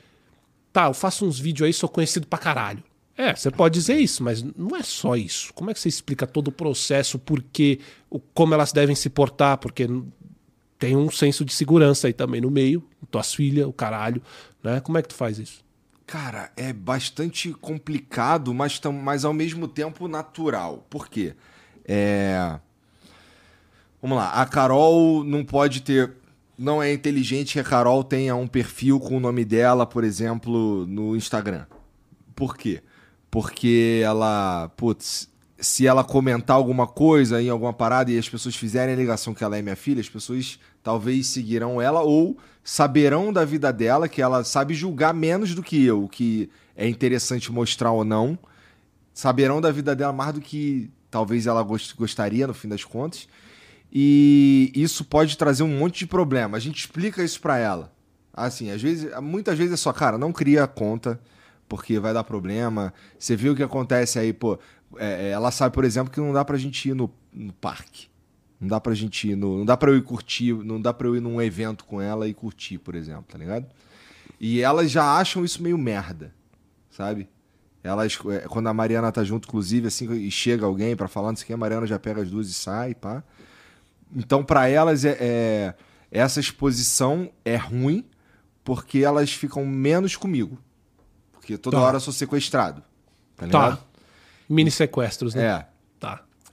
[0.71, 2.83] tá, eu faço uns vídeos aí, sou conhecido pra caralho.
[3.15, 5.53] É, você pode dizer isso, mas não é só isso.
[5.53, 7.79] Como é que você explica todo o processo, por quê,
[8.09, 9.57] o, como elas devem se portar?
[9.57, 9.87] Porque
[10.79, 14.21] tem um senso de segurança aí também no meio, tuas filhas, o caralho,
[14.63, 14.79] né?
[14.79, 15.62] Como é que tu faz isso?
[16.05, 20.85] Cara, é bastante complicado, mas, mas ao mesmo tempo natural.
[20.89, 21.33] Por quê?
[21.85, 22.59] É...
[24.01, 26.11] Vamos lá, a Carol não pode ter.
[26.57, 30.85] Não é inteligente que a Carol tenha um perfil com o nome dela, por exemplo,
[30.85, 31.65] no Instagram.
[32.35, 32.83] Por quê?
[33.31, 38.93] Porque ela, putz, se ela comentar alguma coisa em alguma parada e as pessoas fizerem
[38.93, 43.43] a ligação que ela é minha filha, as pessoas talvez seguirão ela ou saberão da
[43.43, 47.91] vida dela que ela sabe julgar menos do que eu, o que é interessante mostrar
[47.91, 48.37] ou não.
[49.13, 53.27] Saberão da vida dela mais do que talvez ela gost- gostaria no fim das contas.
[53.91, 56.57] E isso pode trazer um monte de problema.
[56.57, 57.93] A gente explica isso pra ela.
[58.33, 61.21] Assim, às vezes, muitas vezes é só, cara, não cria conta,
[61.69, 62.91] porque vai dar problema.
[63.19, 64.57] Você viu o que acontece aí, pô.
[64.97, 68.07] é, é, ela sabe, por exemplo, que não dá pra gente ir no, no parque.
[68.63, 69.57] Não dá pra gente ir no.
[69.57, 72.29] Não dá pra eu ir curtir, não dá pra eu ir num evento com ela
[72.29, 73.65] e curtir, por exemplo, tá ligado?
[74.39, 76.33] E elas já acham isso meio merda,
[76.89, 77.27] sabe?
[77.83, 81.35] Elas, é, quando a Mariana tá junto, inclusive, assim, e chega alguém pra falar, não
[81.35, 83.21] sei o que, a Mariana já pega as duas e sai, pá.
[84.15, 85.73] Então, pra elas, é, é-
[86.09, 88.05] essa exposição é ruim
[88.63, 90.57] porque elas ficam menos comigo.
[91.33, 91.83] Porque toda Tá.
[91.83, 92.81] hora eu sou sequestrado.
[93.35, 93.75] Tá ligado?
[93.77, 93.83] Tá.
[94.47, 95.43] Mini sequestros, né?
[95.43, 95.67] É.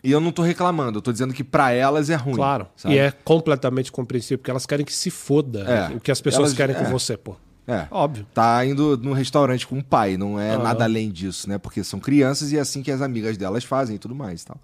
[0.03, 2.35] E eu não tô reclamando, eu tô dizendo que pra elas é ruim.
[2.35, 2.67] Claro.
[2.77, 2.95] sabe?
[2.95, 5.95] E é completamente compreensível, porque elas querem que se foda É.
[5.97, 6.79] o que as pessoas Elas- querem é.
[6.79, 7.37] com você, pô.
[7.69, 7.87] É.
[7.91, 8.27] Óbvio.
[8.35, 11.57] Tá indo num restaurante com o pai, não é nada além disso, né?
[11.59, 14.47] Porque são crianças e é assim que as amigas delas fazem e tudo mais e
[14.47, 14.57] tal.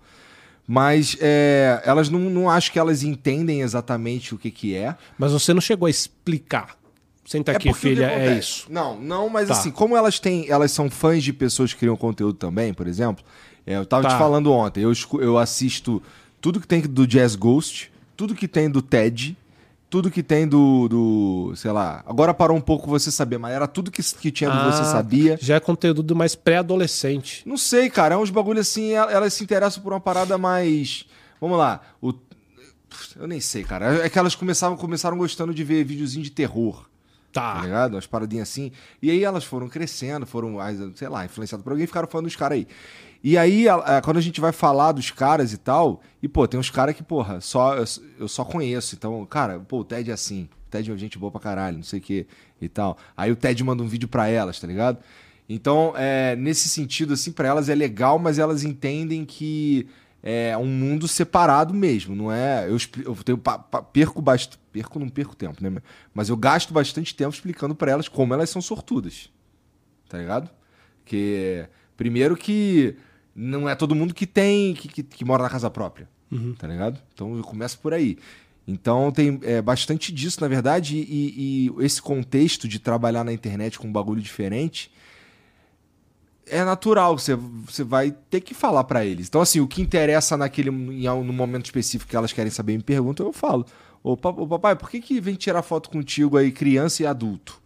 [0.66, 4.96] Mas é, elas não, não acho que elas entendem exatamente o que, que é.
[5.16, 6.76] Mas você não chegou a explicar.
[7.24, 8.66] Senta aqui, porque o que filha, é isso.
[8.70, 9.54] Não, não, mas Tá.
[9.54, 13.24] assim, como elas têm, elas são fãs de pessoas que criam conteúdo também, por exemplo,
[13.66, 14.08] é, eu tava Tá.
[14.10, 16.02] te falando ontem, eu, eu assisto
[16.40, 19.36] tudo que tem do Jazz Ghost, tudo que tem do TED,
[19.88, 23.66] tudo que tem do, do sei lá, agora parou um pouco você saber, mas era
[23.68, 25.38] tudo que, que tinha do Você Ah, Sabia.
[25.40, 27.42] Já é conteúdo mais pré-adolescente.
[27.46, 31.06] Não sei, cara, é uns bagulho assim, el- elas se interessam por uma parada mais,
[31.40, 32.12] vamos lá, o
[33.16, 34.04] eu nem sei, cara.
[34.06, 36.86] É que elas começavam, começaram gostando de ver videozinho de terror
[37.32, 37.60] tá Tá.
[37.60, 37.92] ligado?
[37.94, 38.72] Umas paradinhas assim.
[39.02, 40.56] E aí elas foram crescendo, foram,
[40.94, 42.66] sei lá, influenciadas por alguém e ficaram falando dos caras aí.
[43.28, 46.46] E aí, a- a- quando a gente vai falar dos caras e tal, e pô,
[46.46, 47.84] tem uns caras que, porra, só, eu,
[48.20, 48.94] eu só conheço.
[48.94, 50.48] Então, cara, pô, o Ted é assim.
[50.68, 52.24] O Ted é gente boa pra caralho, não sei o que
[52.60, 52.96] e tal.
[53.16, 54.98] Aí o Ted manda um vídeo pra elas, tá ligado?
[55.48, 59.88] Então, é, nesse sentido, assim, pra elas é legal, mas elas entendem que
[60.22, 62.66] é um mundo separado mesmo, não é?
[62.70, 64.60] Eu, eu tenho, pa- pa- perco bastante.
[64.72, 65.82] Perco, não perco tempo, né?
[66.14, 69.30] Mas eu gasto bastante tempo explicando pra elas como elas são sortudas.
[70.08, 70.48] Tá ligado?
[71.04, 71.66] Que.
[71.96, 72.94] Primeiro que.
[73.36, 76.08] Não é todo mundo que tem, que, que, que mora na casa própria,
[76.54, 76.98] tá ligado?
[77.12, 78.16] Então eu começo por aí.
[78.66, 83.78] Então tem é, bastante disso, na verdade, e, e esse contexto de trabalhar na internet
[83.78, 84.90] com um bagulho diferente
[86.48, 89.26] é natural, você, você vai ter que falar pra eles.
[89.28, 92.76] Então, assim, o que interessa naquele em, no momento específico que elas querem saber e
[92.76, 93.66] me perguntam, eu falo.
[94.02, 97.60] Ô, papai, por que, que vem tirar foto contigo aí, criança e adulto?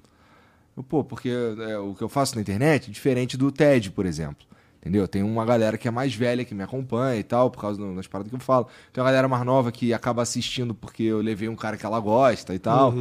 [0.75, 4.07] Eu, Pô, porque é, o que eu faço na internet é diferente do TED, por
[4.07, 4.47] exemplo.
[4.81, 5.07] Entendeu?
[5.07, 8.07] Tem uma galera que é mais velha que me acompanha e tal, por causa das
[8.07, 8.67] paradas que eu falo.
[8.93, 12.01] Tem uma galera mais nova que acaba assistindo porque eu levei um cara que ela
[12.01, 12.95] gosta e tal.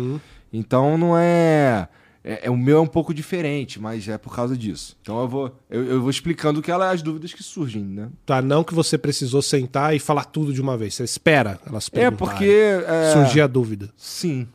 [0.52, 1.88] Então não é,
[2.22, 2.48] é.
[2.48, 4.98] é- O meu é um pouco diferente, mas é por causa disso.
[5.02, 8.10] Então eu vou, eu, eu vou explicando que ela, as dúvidas que surgem, né?
[8.26, 10.96] Tá, não que você precisou sentar e falar tudo de uma vez.
[10.96, 12.18] Você espera elas É perguntarem.
[12.18, 12.52] porque.
[12.88, 13.90] É, Surgir a dúvida.
[13.96, 14.48] Sim.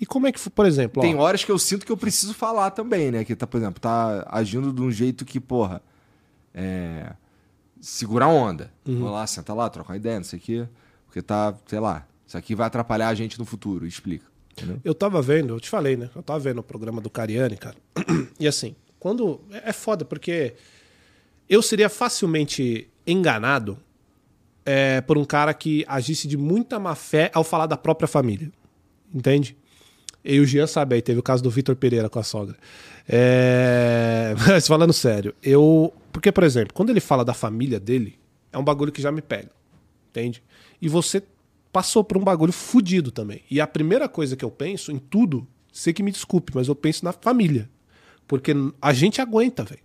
[0.00, 2.34] E como é que por exemplo, ó, Tem horas que eu sinto que eu preciso
[2.34, 3.24] falar também, né?
[3.24, 5.80] Que tá, por exemplo, tá agindo de um jeito que, porra.
[6.54, 7.12] É.
[7.80, 8.72] Segurar a onda.
[8.84, 10.68] Vou lá, senta lá, troca uma ideia, não sei o quê.
[11.06, 13.86] Porque tá, sei lá, isso aqui vai atrapalhar a gente no futuro.
[13.86, 14.24] Explica.
[14.52, 14.80] Entendeu?
[14.84, 16.08] Eu tava vendo, eu te falei, né?
[16.14, 17.76] Eu tava vendo o programa do Cariani, cara.
[18.38, 19.40] E assim, quando.
[19.50, 20.54] É é foda, porque
[21.48, 23.76] eu seria facilmente enganado
[24.64, 28.50] é, por um cara que agisse de muita má fé ao falar da própria família.
[29.12, 29.56] Entende?
[30.24, 32.56] E o Jean sabe aí, teve o caso do Vitor Pereira com a sogra.
[33.06, 34.34] É...
[34.48, 35.92] Mas falando sério, eu.
[36.14, 38.16] Porque, por exemplo, quando ele fala da família dele,
[38.52, 39.50] é um bagulho que já me pega.
[40.10, 40.40] Entende?
[40.80, 41.20] E você
[41.72, 43.42] passou por um bagulho fudido também.
[43.50, 46.74] E a primeira coisa que eu penso em tudo, sei que me desculpe, mas eu
[46.76, 47.68] penso na família.
[48.28, 49.80] Porque a gente aguenta, velho.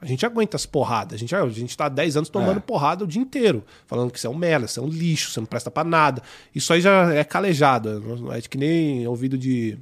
[0.00, 1.14] A gente aguenta as porradas.
[1.14, 2.60] A gente, a gente tá há 10 anos tomando É.
[2.60, 3.62] porrada o dia inteiro.
[3.86, 6.22] Falando que você é um merda, você é um lixo, você não presta pra nada.
[6.54, 8.00] Isso aí já é calejado.
[8.00, 9.76] não É que nem ouvido de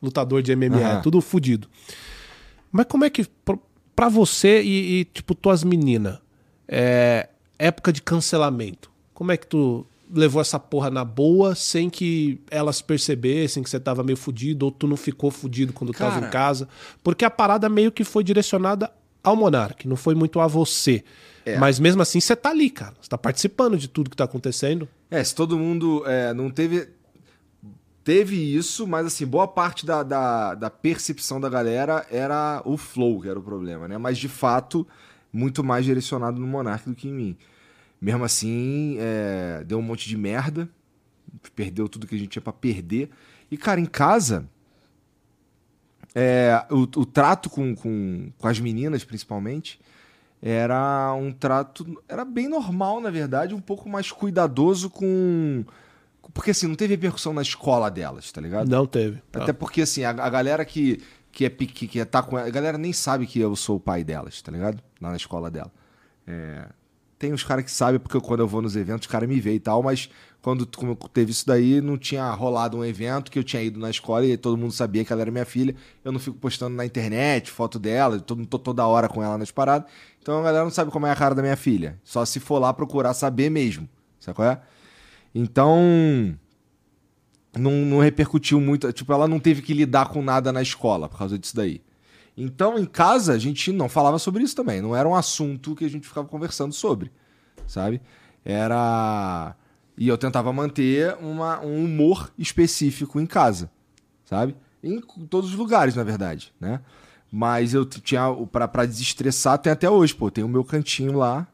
[0.00, 0.76] lutador de MMA.
[0.76, 0.98] Aham.
[0.98, 1.68] É tudo fudido.
[2.70, 3.26] Mas como é que.
[4.00, 6.20] Pra você e, e, tipo, tuas meninas,
[6.66, 7.28] é,
[7.58, 12.80] época de cancelamento, como é que tu levou essa porra na boa sem que elas
[12.80, 16.26] percebessem que você tava meio fudido ou tu não ficou fudido quando tava Cara.
[16.26, 16.66] em casa?
[17.02, 18.90] Porque a parada meio que foi direcionada
[19.22, 21.04] ao Monark, não foi muito a você.
[21.44, 21.58] É.
[21.58, 22.94] Mas mesmo assim você tá ali, cara.
[23.02, 24.88] Você tá participando de tudo que tá acontecendo.
[25.10, 26.88] É, se todo mundo é, não teve.
[28.02, 33.20] Teve isso, mas assim, boa parte da, da, da percepção da galera era o flow
[33.20, 33.98] que era o problema, né?
[33.98, 34.86] Mas de fato,
[35.32, 37.36] muito mais direcionado no Monark do que em mim.
[38.00, 40.68] Mesmo assim, é, deu um monte de merda,
[41.54, 43.10] perdeu tudo que a gente tinha pra perder.
[43.50, 44.48] E, cara, em casa,
[46.14, 49.78] é, o, o trato com, com, com as meninas, principalmente,
[50.42, 52.02] era um trato.
[52.08, 55.64] Era bem normal, na verdade, um pouco mais cuidadoso com.
[56.32, 58.68] Porque assim, não teve repercussão na escola delas, tá ligado?
[58.68, 59.20] Não teve.
[59.32, 59.42] Tá.
[59.42, 61.00] Até porque, assim, a, a galera que,
[61.32, 63.80] que, é, pique- que, tá com ela, a galera nem sabe que eu sou o
[63.80, 64.82] pai delas, tá ligado?
[65.00, 65.72] Lá na escola dela.
[66.26, 66.66] É,
[67.18, 69.56] tem uns caras que sabem, porque quando eu vou nos eventos, os caras me veem
[69.56, 70.08] e tal, mas
[70.40, 73.90] quando como teve isso daí, não tinha rolado um evento que eu tinha ido na
[73.90, 75.74] escola e todo mundo sabia que ela era minha filha.
[76.02, 79.36] Eu não fico postando na internet foto dela, eu tô, tô toda hora com ela
[79.36, 79.90] nas paradas.
[80.22, 81.98] Então a galera não sabe como é a cara da minha filha.
[82.02, 83.86] Só se for lá procurar saber mesmo.
[84.18, 84.60] Sabe qual é?
[85.34, 86.36] Então
[87.56, 88.92] não, não repercutiu muito.
[88.92, 91.82] Tipo, ela não teve que lidar com nada na escola por causa disso daí.
[92.36, 94.80] Então, em casa, a gente não falava sobre isso também.
[94.80, 97.10] Não era um assunto que a gente ficava conversando sobre,
[97.66, 98.00] sabe?
[98.44, 99.54] Era.
[99.98, 103.70] E eu tentava manter uma, um humor específico em casa,
[104.24, 104.56] sabe?
[104.82, 106.80] Em todos os lugares, na verdade, né?
[107.30, 108.22] Mas eu tinha.
[108.50, 110.30] pra desestressar, tem até hoje, pô.
[110.30, 111.46] Tem o meu cantinho lá,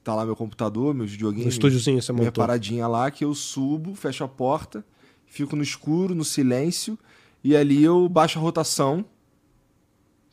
[0.00, 2.42] que tá lá meu computador, meus videogames estúdiozinho você minha montou.
[2.42, 4.82] paradinha lá que eu subo, fecho a porta,
[5.26, 6.98] fico no escuro, no silêncio,
[7.44, 9.04] e ali eu baixo a rotação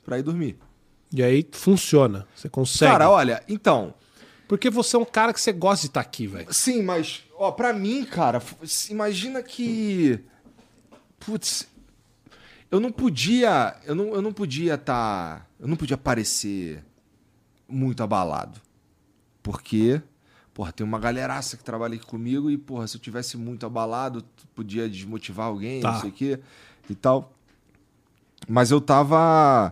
[0.05, 0.57] pra ir dormir.
[1.13, 2.25] E aí funciona.
[2.33, 2.91] Você consegue.
[2.91, 3.93] Cara, olha, então,
[4.47, 6.53] Porque você é um cara que você gosta de estar aqui, velho.
[6.53, 8.41] sim, mas, ó, pra mim, cara,
[8.89, 10.17] imagina que.
[11.19, 11.67] Putz,
[12.71, 13.75] eu não podia.
[13.85, 15.49] Eu não, eu não podia estar.
[15.59, 16.83] eu não podia parecer
[17.67, 18.61] muito abalado.
[19.51, 20.01] Porque.
[20.53, 24.25] Porra, tem uma galeraça que trabalha aqui comigo e, porra, se eu tivesse muito abalado,
[24.55, 25.91] podia desmotivar alguém, Tá.
[25.93, 26.39] não sei o quê
[26.89, 27.31] e tal.
[28.49, 29.71] Mas eu tava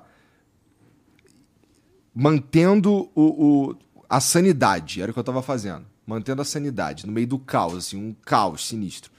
[2.14, 3.76] mantendo o, o-
[4.07, 5.85] a sanidade, era o que eu tava fazendo.
[6.06, 9.11] Mantendo a sanidade, no meio do caos, assim, um caos sinistro.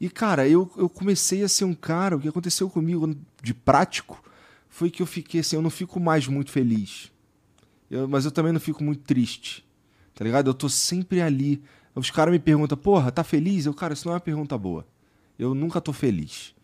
[0.00, 4.22] E, cara, eu, eu comecei a ser um cara, o que aconteceu comigo de prático
[4.68, 7.10] foi que eu fiquei assim, eu não fico mais muito feliz.
[7.90, 9.64] Eu- mas eu também não fico muito triste.
[10.18, 10.50] Tá ligado?
[10.50, 11.62] Eu tô sempre ali.
[11.94, 13.66] Os caras me perguntam, porra, tá feliz?
[13.66, 14.84] Eu, cara, isso não é uma pergunta boa.
[15.38, 16.56] Eu nunca tô feliz.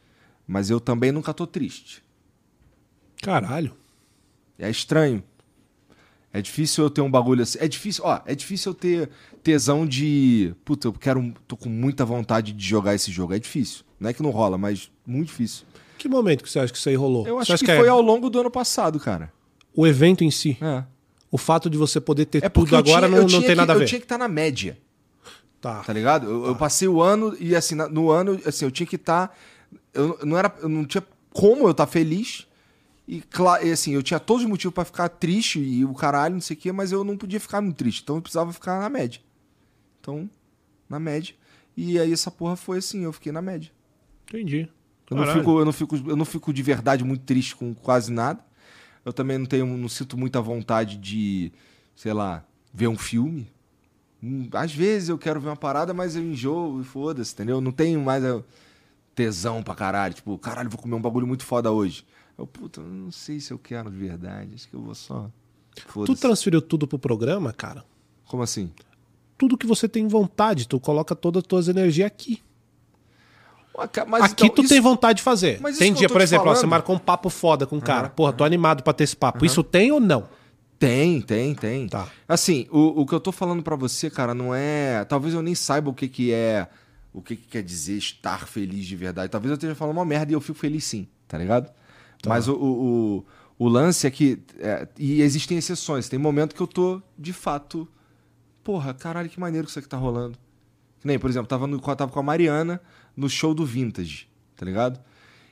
[0.44, 2.02] Mas eu também nunca tô triste.
[3.22, 3.72] Caralho.
[4.58, 5.22] É estranho.
[6.32, 7.56] É difícil eu ter um bagulho assim.
[7.60, 9.10] É difícil, ó, é difícil eu ter
[9.40, 10.52] tesão de.
[10.64, 11.32] Puta, eu quero.
[11.46, 13.34] tô com muita vontade de jogar esse jogo.
[13.34, 13.84] É difícil.
[14.00, 15.64] Não é que não rola, mas muito difícil.
[15.96, 17.24] Que momento que você acha que isso aí rolou?
[17.24, 19.32] Eu acho acha que, é foi ao longo do ano passado, cara.
[19.72, 20.58] O evento em si.
[20.60, 20.84] É.
[21.34, 23.72] O fato de você poder ter É tudo agora tinha- não, não tem que- nada
[23.72, 23.82] a ver.
[23.82, 24.78] Eu tinha que estar na média.
[25.60, 25.82] Tá.
[25.82, 26.30] Tá ligado?
[26.30, 29.36] Eu, eu passei o ano e assim, no ano, assim, eu tinha que estar.
[29.92, 30.54] eu não era.
[30.62, 31.02] Eu não tinha
[31.32, 32.46] como eu estar feliz.
[33.08, 36.40] E, claro, assim, eu tinha todos os motivos pra ficar triste e o caralho, não
[36.40, 38.02] sei o quê, mas eu não podia ficar muito triste.
[38.02, 39.20] Então eu precisava ficar na média.
[40.00, 40.30] Então,
[40.88, 41.34] na média.
[41.76, 43.72] E aí essa porra foi assim, eu fiquei na média.
[44.28, 44.68] Entendi.
[45.10, 48.12] Eu não, fico, eu, não fico, eu não fico de verdade muito triste com quase
[48.12, 48.40] nada.
[49.04, 51.52] Eu também não tenho, não sinto muita vontade de,
[51.94, 53.46] sei lá, ver um filme.
[54.22, 57.60] Hum, Às vezes eu quero ver uma parada, mas eu enjoo e foda-se, entendeu?
[57.60, 58.22] Não tenho mais
[59.14, 60.14] tesão pra caralho.
[60.14, 62.04] Tipo, caralho, vou comer um bagulho muito foda hoje.
[62.36, 64.54] Eu, puta, não sei se eu quero de verdade.
[64.54, 65.30] Acho que eu vou só.
[66.06, 67.84] Tu transferiu tudo pro programa, cara?
[68.26, 68.70] Como assim?
[69.36, 72.42] Tudo que você tem vontade, tu coloca todas as tuas energias aqui.
[74.06, 75.58] Mas aqui então, tu isso- tem vontade de fazer.
[75.60, 78.08] Mas tem dia, por te exemplo, ó, você marcou um papo foda com o cara.
[78.08, 79.44] Porra, tô animado pra ter esse papo.
[79.44, 80.28] Isso tem ou não?
[80.78, 81.88] Tem, tem, tem.
[81.88, 82.06] Tá.
[82.28, 85.04] Assim, o, o que eu tô falando pra você, cara, não é.
[85.04, 86.68] Talvez eu nem saiba o que, que é.
[87.12, 89.30] O que, que quer dizer estar feliz de verdade.
[89.30, 91.72] Talvez eu esteja falando uma merda e eu fico feliz sim, tá ligado?
[92.26, 92.66] Mas o, o,
[93.58, 94.40] o, o lance é que.
[94.58, 96.08] é, e existem exceções.
[96.08, 97.88] Tem momento que eu tô, de fato.
[98.62, 100.36] Porra, caralho, que maneiro que isso aqui tá rolando.
[101.00, 102.80] Que nem, por exemplo, tava, no, tava com a Mariana
[103.16, 105.00] no show do Vintage, tá ligado?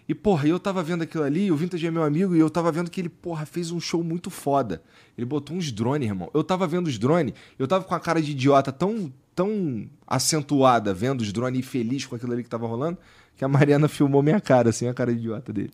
[0.09, 2.73] E, porra, eu tava vendo aquilo ali, o Vintage é meu amigo, e eu tava
[2.73, 4.83] vendo que ele, porra, fez um show muito foda.
[5.17, 6.31] Ele botou uns drones, irmão.
[6.35, 10.93] Eu tava vendo os drones, eu tava com a cara de idiota tão, tão acentuada,
[10.93, 12.99] vendo os drones e feliz com aquilo ali que tava rolando,
[13.37, 15.71] que a Mariana filmou minha cara, assim, a cara de idiota dele.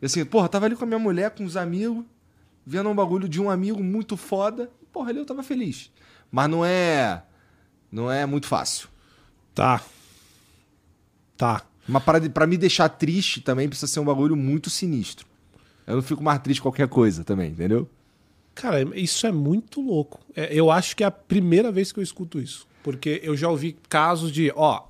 [0.00, 2.04] E assim, porra, tava ali com a minha mulher, com os amigos,
[2.64, 4.70] vendo um bagulho de um amigo muito foda.
[4.92, 5.90] Porra, ali eu tava feliz.
[6.30, 7.22] Mas não é.
[7.90, 8.88] Não é muito fácil.
[9.54, 9.82] Tá.
[11.36, 11.62] Tá.
[11.86, 15.26] Mas para, pra me deixar triste também precisa ser um bagulho muito sinistro.
[15.86, 17.88] Eu não fico mais triste qualquer coisa também, entendeu?
[18.54, 20.20] Cara, isso é muito louco.
[20.34, 22.66] É, eu acho que é a primeira vez que eu escuto isso.
[22.82, 24.82] Porque eu já ouvi casos de, ó,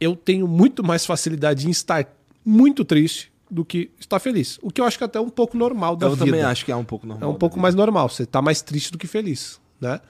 [0.00, 2.06] eu tenho muito mais facilidade em estar
[2.44, 4.58] muito triste do que estar feliz.
[4.62, 6.24] O que eu acho que é até um pouco normal da eu vida.
[6.24, 7.28] também acho que é um pouco normal.
[7.28, 8.08] É um pouco mais normal.
[8.08, 10.00] Você tá mais triste do que feliz, né?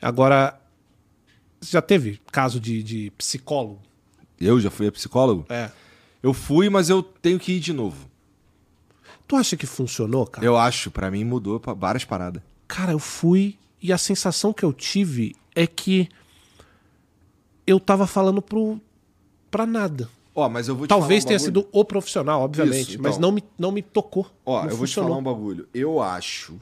[0.00, 0.60] Agora,
[1.60, 3.80] você já teve caso de, de psicólogo?
[4.40, 5.44] Eu já fui a psicólogo?
[5.48, 5.70] É.
[6.22, 8.08] Eu fui, mas eu tenho que ir de novo.
[9.28, 10.44] Tu acha que funcionou, cara?
[10.44, 12.42] Eu acho, pra mim mudou pra várias paradas.
[12.66, 16.08] Cara, eu fui e a sensação que eu tive é que
[17.66, 18.80] eu tava falando pro,
[19.50, 20.08] pra nada.
[20.34, 21.62] Ó, mas eu vou te Talvez falar um tenha bagulho.
[21.62, 23.28] sido o profissional, obviamente, Isso, mas então.
[23.28, 24.26] não me, não me tocou.
[24.44, 25.10] Ó, eu vou te funcionou.
[25.10, 25.68] falar um bagulho.
[25.74, 26.58] Eu acho.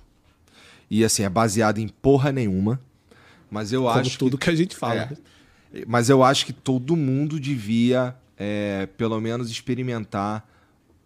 [0.90, 2.80] E assim, é baseado em porra nenhuma.
[3.50, 4.44] Mas eu Como acho tudo que.
[4.44, 4.50] que...
[4.50, 5.02] a gente fala.
[5.02, 5.16] É.
[5.86, 10.48] Mas eu acho que todo mundo devia, é, pelo menos, experimentar.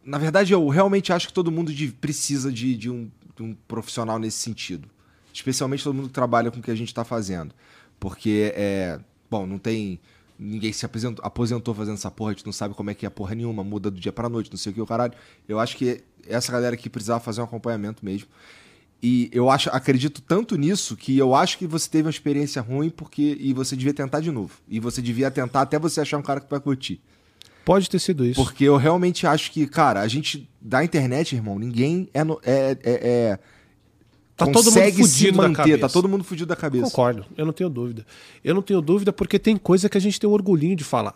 [0.05, 3.55] Na verdade, eu realmente acho que todo mundo de- precisa de, de um, de um
[3.67, 4.89] profissional nesse sentido.
[5.33, 7.55] Especialmente todo mundo que trabalha com o que a gente está fazendo.
[7.99, 9.99] Porque, é, bom, não tem.
[10.39, 13.11] Ninguém se aposentou, aposentou fazendo essa porra, a gente não sabe como é que é
[13.11, 15.13] porra nenhuma, muda do dia pra noite, não sei o que, o caralho.
[15.49, 18.29] Eu acho que essa galera aqui precisava fazer um acompanhamento mesmo.
[19.03, 22.89] E eu acho, acredito tanto nisso que eu acho que você teve uma experiência ruim
[22.89, 24.53] porque e você devia tentar de novo.
[24.69, 27.01] E você devia tentar até você achar um cara que vai curtir.
[27.65, 28.43] Pode ter sido isso.
[28.43, 32.77] Porque eu realmente acho que, cara, a gente da internet, irmão, ninguém é no- é,
[32.83, 33.39] é, é-
[34.37, 35.79] Tá todo mundo fudido da manter, cabeça.
[35.81, 36.85] tá todo mundo fudido da cabeça.
[36.85, 38.07] Concordo, eu não tenho dúvida.
[38.43, 41.15] Eu não tenho dúvida porque tem coisa que a gente tem um orgulhinho de falar.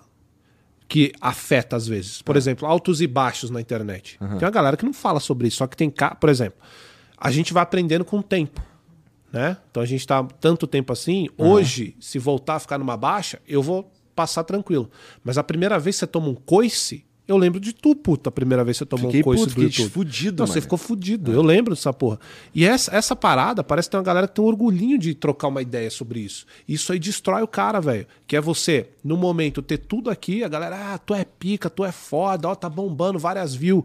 [0.89, 2.21] Que afeta às vezes.
[2.21, 2.23] É.
[2.25, 4.17] Por exemplo, altos e baixos na internet.
[4.19, 5.57] Tem uma galera que não fala sobre isso.
[5.57, 5.91] Só que tem.
[5.91, 6.59] ca- Por exemplo,
[7.17, 8.63] a gente vai aprendendo com o tempo.
[9.33, 9.57] Né?
[9.71, 11.29] Então a gente tá tanto tempo assim.
[11.37, 14.91] Hoje, se voltar a ficar numa baixa, eu vou passar tranquilo.
[15.23, 18.33] Mas a primeira vez que você toma um coice, eu lembro de tu, puta, a
[18.33, 19.93] primeira vez que você tomou Fiquei um coice puto, do fiquei YouTube.
[19.93, 21.33] fudido, Não, você ficou fudido.
[21.33, 22.21] Eu lembro dessa porra.
[22.55, 25.49] E essa, essa parada, parece que tem uma galera que tem um orgulhinho de trocar
[25.49, 26.47] uma ideia sobre isso.
[26.69, 28.07] Isso aí destrói o cara, velho.
[28.27, 31.85] Que é você, no momento, ter tudo aqui, a galera, ah, tu é pica, tu
[31.85, 33.85] é foda, ó, tá bombando várias views.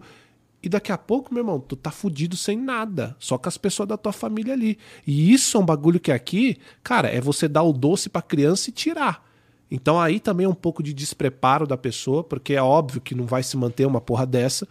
[0.63, 3.15] E daqui a pouco, meu irmão, tu tá fudido sem nada.
[3.17, 4.77] Só com as pessoas da tua família ali.
[5.07, 8.69] E isso é um bagulho que aqui, cara, é você dar o doce pra criança
[8.69, 9.27] e tirar.
[9.71, 13.25] Então aí também é um pouco de despreparo da pessoa, porque é óbvio que não
[13.25, 14.67] vai se manter uma porra dessa.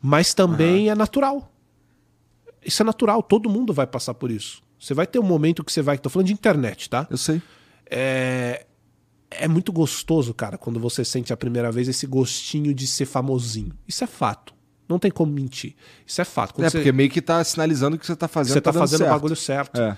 [0.00, 1.50] Mas também é natural.
[2.64, 4.62] Isso é natural, todo mundo vai passar por isso.
[4.78, 5.98] Você vai ter um momento que você vai.
[5.98, 7.06] Tô falando de internet, tá?
[7.10, 7.42] Eu sei.
[7.90, 8.66] É,
[9.30, 13.72] é muito gostoso, cara, quando você sente a primeira vez esse gostinho de ser famosinho.
[13.88, 14.54] Isso é fato.
[14.90, 15.74] Não tem como mentir.
[16.06, 16.54] Isso é fato.
[16.54, 18.80] Quando é você, porque meio que tá sinalizando que você tá fazendo você tá dando
[18.80, 19.12] fazendo o certo.
[19.12, 19.80] bagulho certo.
[19.80, 19.96] É.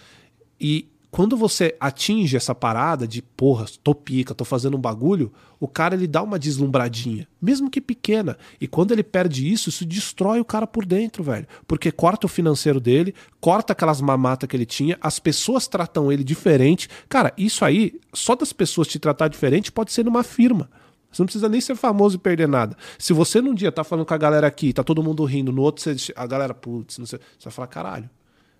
[0.60, 5.68] E quando você atinge essa parada de, porra, tô pica, tô fazendo um bagulho, o
[5.68, 8.38] cara ele dá uma deslumbradinha, mesmo que pequena.
[8.58, 11.46] E quando ele perde isso, isso destrói o cara por dentro, velho.
[11.66, 16.24] Porque corta o financeiro dele, corta aquelas mamatas que ele tinha, as pessoas tratam ele
[16.24, 16.88] diferente.
[17.10, 20.70] Cara, isso aí, só das pessoas te tratar diferente pode ser numa firma.
[21.12, 22.76] Você não precisa nem ser famoso e perder nada.
[22.98, 25.62] Se você num dia tá falando com a galera aqui, tá todo mundo rindo, no
[25.62, 28.10] outro você, a galera, putz, não sei, você vai falar, caralho,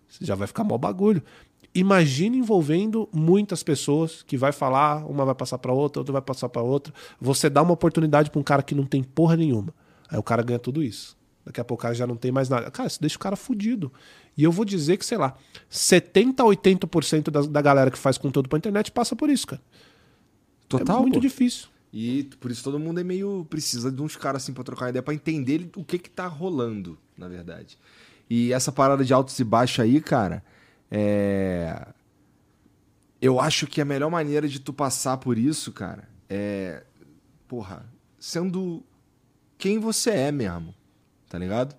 [0.08, 1.22] você já vai ficar mal bagulho.
[1.74, 6.50] Imagina envolvendo muitas pessoas que vai falar, uma vai passar para outra, outra vai passar
[6.50, 6.92] para outra.
[7.18, 9.72] Você dá uma oportunidade para um cara que não tem porra nenhuma.
[10.10, 11.16] Aí o cara ganha tudo isso.
[11.44, 12.70] Daqui a pouco o cara já não tem mais nada.
[12.70, 13.90] Cara, isso deixa o cara fudido.
[14.36, 15.34] E eu vou dizer que, sei lá,
[15.70, 19.62] 70 a 80% da, da galera que faz conteúdo pra internet passa por isso, cara.
[20.68, 20.98] Total.
[20.98, 21.20] É muito pô.
[21.20, 21.68] difícil.
[21.92, 23.46] E por isso todo mundo é meio.
[23.50, 26.98] precisa de uns caras assim pra trocar ideia, pra entender o que que tá rolando,
[27.16, 27.78] na verdade.
[28.30, 30.42] E essa parada de altos e baixos aí, cara,
[30.90, 31.86] é.
[33.20, 36.82] Eu acho que a melhor maneira de tu passar por isso, cara, é.
[37.46, 37.84] Porra,
[38.18, 38.82] sendo
[39.58, 40.74] quem você é mesmo,
[41.28, 41.76] tá ligado?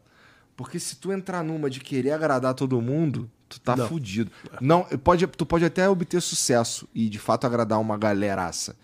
[0.56, 3.88] Porque se tu entrar numa de querer agradar todo mundo, tu tá Não.
[3.88, 4.32] fudido.
[4.62, 8.76] Não, pode, tu pode até obter sucesso e de fato agradar uma galeraça,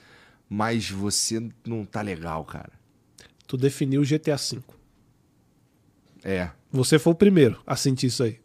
[0.49, 2.71] mas você não tá legal, cara.
[3.47, 4.59] Tu definiu o GTA V.
[6.23, 6.49] É.
[6.71, 8.39] Você foi o primeiro a sentir isso aí.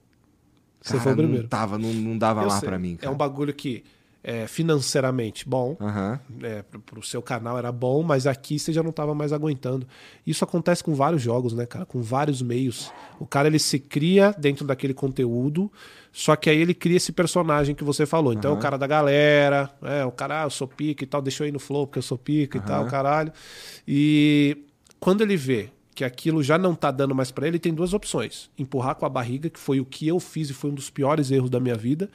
[0.81, 1.43] Você Cara, foi o primeiro.
[1.43, 3.13] Não tava, não, não dava Eu lá pra mim, É cara.
[3.13, 3.83] um bagulho que
[4.23, 6.19] é financeiramente bom, Aham.
[6.43, 9.87] é, pro, pro seu canal era bom, mas aqui você já não tava mais aguentando.
[10.27, 11.85] Isso acontece com vários jogos, né, cara?
[11.85, 12.91] Com vários meios.
[13.19, 15.71] O cara ele se cria dentro daquele conteúdo,
[16.16, 18.32] só que aí ele cria esse personagem que você falou.
[18.32, 21.20] Então é o cara da galera, é, o cara, ah, eu sou pica e tal,
[21.20, 23.32] deixa eu ir no flow porque eu sou pica e tal, caralho.
[23.86, 24.57] E
[25.01, 28.49] quando ele vê que aquilo já não tá dando mais pra ele, tem duas opções:
[28.57, 31.32] empurrar com a barriga, que foi o que eu fiz e foi um dos piores
[31.32, 32.09] erros da minha vida,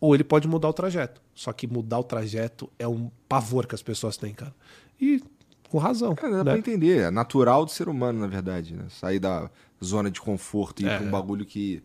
[0.00, 1.20] ou ele pode mudar o trajeto.
[1.34, 4.54] Só que mudar o trajeto é um pavor que as pessoas têm, cara.
[4.98, 5.22] E
[5.68, 6.14] com razão.
[6.14, 6.50] Cara, dá né?
[6.52, 7.00] pra entender.
[7.02, 8.84] É natural do ser humano, na verdade, né?
[8.88, 9.50] Sair da
[9.84, 10.96] zona de conforto e ir É.
[10.96, 11.82] pra um bagulho que.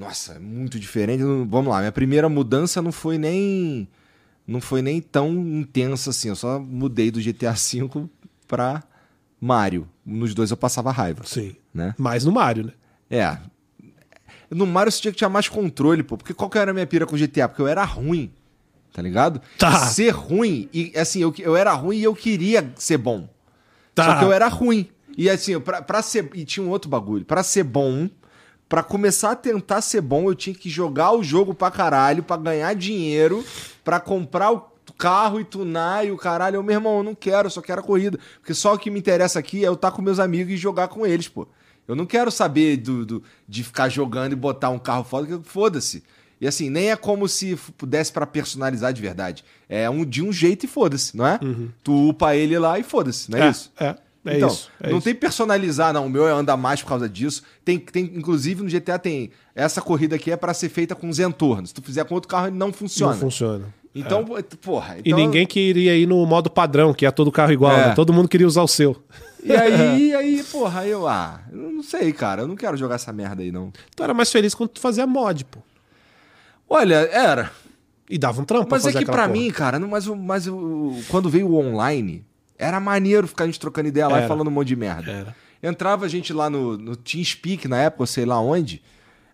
[0.00, 1.22] Nossa, é muito diferente.
[1.22, 3.86] Vamos lá, minha primeira mudança não foi nem.
[4.46, 6.30] Não foi nem tão intensa assim.
[6.30, 8.08] Eu só mudei do GTA V
[8.48, 8.82] pra
[9.38, 9.86] Mario.
[10.04, 11.54] Nos dois eu passava raiva, Sim.
[11.72, 11.94] né?
[11.98, 12.72] Mais no Mario, né?
[13.10, 13.36] É.
[14.50, 16.16] No Mario você tinha que ter mais controle, pô.
[16.16, 17.46] Porque qual que era a minha pira com GTA?
[17.46, 18.32] Porque eu era ruim.
[18.94, 19.42] Tá ligado?
[19.58, 19.86] Tá.
[19.86, 20.66] Ser ruim.
[20.72, 23.28] E assim, eu, eu era ruim e eu queria ser bom.
[23.94, 24.04] Tá.
[24.04, 24.88] Só que eu era ruim.
[25.14, 26.30] E assim, pra, pra ser.
[26.34, 27.26] E tinha um outro bagulho.
[27.26, 28.08] Pra ser bom,
[28.70, 32.36] pra começar a tentar ser bom, eu tinha que jogar o jogo pra caralho, pra
[32.38, 33.44] ganhar dinheiro,
[33.84, 36.56] pra comprar o carro e tunar e o caralho.
[36.56, 38.18] Eu, meu irmão, eu não quero, eu só quero a corrida.
[38.40, 40.88] Porque só o que me interessa aqui é eu estar com meus amigos e jogar
[40.88, 41.46] com eles, pô.
[41.88, 45.48] Eu não quero saber do, do- de ficar jogando e botar um carro foda, que
[45.48, 46.02] foda-se.
[46.40, 49.44] E assim, nem é como se pudesse pra personalizar de verdade.
[49.68, 51.38] É um de um jeito e foda-se, não é?
[51.82, 53.72] Tu upa ele lá e foda-se, não é, isso?
[53.78, 54.70] É, é então, isso.
[54.80, 55.04] é não isso.
[55.04, 56.06] tem personalizar, não.
[56.06, 57.42] O meu anda mais por causa disso.
[57.64, 59.30] Tem, tem, inclusive, no GTA tem.
[59.54, 61.66] Essa corrida aqui é pra ser feita com Zentorno.
[61.66, 63.12] Se tu fizer com outro carro, ele não funciona.
[63.14, 63.74] Não funciona.
[63.94, 64.24] Então,
[64.60, 64.96] porra.
[64.98, 67.88] E então- ninguém queria ir no modo padrão, que é todo carro igual, É.
[67.88, 67.94] né?
[67.94, 68.96] Todo mundo queria usar o seu.
[69.42, 72.42] E aí, aí, porra, eu, ah, eu não sei, cara.
[72.42, 73.72] Eu não quero jogar essa merda aí, não.
[73.96, 75.58] Tu era mais feliz quando tu fazia mod, pô.
[76.68, 77.50] Olha, era.
[78.08, 79.28] E dava um trampo Mas é que pra porra.
[79.28, 80.46] mim, cara, não, mas, mas
[81.08, 82.24] quando veio o online,
[82.60, 84.28] era maneiro ficar a gente trocando ideia lá e Era.
[84.28, 85.10] falando um monte de merda.
[85.10, 85.36] Era.
[85.62, 88.82] Entrava a gente lá no, no TeamSpeak na época, sei lá onde.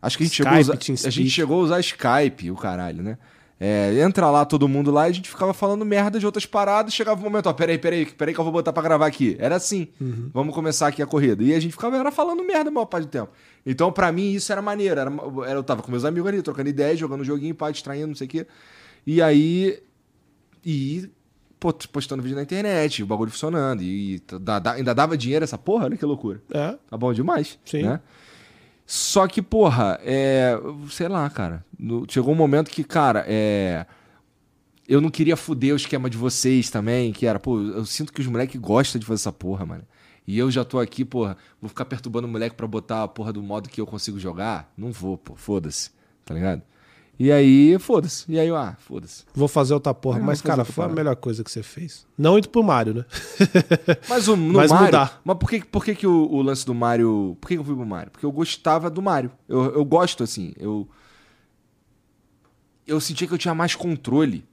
[0.01, 2.57] Acho que a gente, Skype, chegou a, usar, a gente chegou a usar Skype, o
[2.57, 3.19] caralho, né?
[3.59, 6.93] É, entra lá todo mundo lá e a gente ficava falando merda de outras paradas.
[6.93, 9.35] Chegava um momento, ó, peraí, peraí, peraí que eu vou botar pra gravar aqui.
[9.39, 10.31] Era assim, Uhum.
[10.33, 11.43] vamos começar aqui a corrida.
[11.43, 13.31] E a gente ficava era falando merda a maior parte do tempo.
[13.65, 15.01] Então, pra mim, isso era maneiro.
[15.01, 15.11] Era,
[15.51, 18.31] eu tava com meus amigos ali, trocando ideia, jogando joguinho, pá, distraindo, não sei o
[18.31, 18.47] quê.
[19.07, 19.79] E aí.
[20.65, 21.09] E.
[21.61, 23.83] pô, postando vídeo na internet, o bagulho funcionando.
[23.83, 26.43] E, dá- dá- ainda dava dinheiro essa porra, olha que loucura.
[26.53, 26.77] É.
[26.91, 27.59] Tá bom demais.
[27.65, 27.83] Sim.
[27.83, 28.01] Né?
[28.87, 30.57] Só que, porra, é.
[30.91, 31.65] Sei lá, cara.
[31.79, 33.85] no- chegou um momento que, cara, é.
[34.89, 38.21] Eu não queria fuder o esquema de vocês também, que era, pô, eu sinto que
[38.21, 39.83] os moleques gostam de fazer essa porra, mano.
[40.25, 43.33] E eu já tô aqui, porra, vou ficar perturbando o moleque pra botar a porra
[43.33, 44.73] do modo que eu consigo jogar?
[44.77, 45.91] Não vou, pô, foda-se,
[46.25, 46.63] tá ligado?
[47.19, 48.25] E aí, foda-se.
[48.29, 49.25] E aí, ah, foda-se.
[49.35, 50.19] Vou fazer outra porra.
[50.19, 52.07] É, Mas, cara, foi a melhor coisa que você fez.
[52.17, 53.05] Não indo pro Mario, né?
[54.09, 55.21] Mas o, no Mas Mario, mudar.
[55.25, 57.37] Mas por que, por que, que o, o lance do Mario.
[57.41, 58.11] Por que, que eu fui pro Mario?
[58.11, 59.31] Porque eu gostava do Mario.
[59.49, 60.53] Eu, eu gosto, assim.
[60.59, 60.87] Eu.
[62.87, 64.45] Eu sentia que eu tinha mais controle.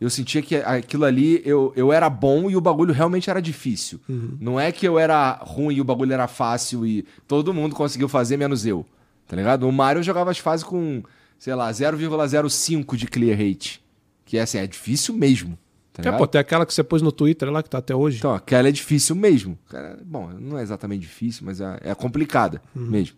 [0.00, 3.98] Eu sentia que aquilo ali eu, eu era bom e o bagulho realmente era difícil.
[4.40, 8.08] Não é que eu era ruim e o bagulho era fácil e todo mundo conseguiu
[8.08, 8.86] fazer, menos eu.
[9.26, 9.68] Tá ligado?
[9.68, 11.02] O Mario eu jogava as fases com
[11.38, 13.82] sei lá, 0,05 de clear rate.
[14.24, 15.58] Que é assim, é difícil mesmo.
[15.92, 18.18] Tá É, pô, tem aquela que você pôs no Twitter lá, que tá até hoje.
[18.18, 19.58] Então, aquela é difícil mesmo.
[20.04, 23.16] Bom, não é exatamente difícil, mas é, é complicada mesmo.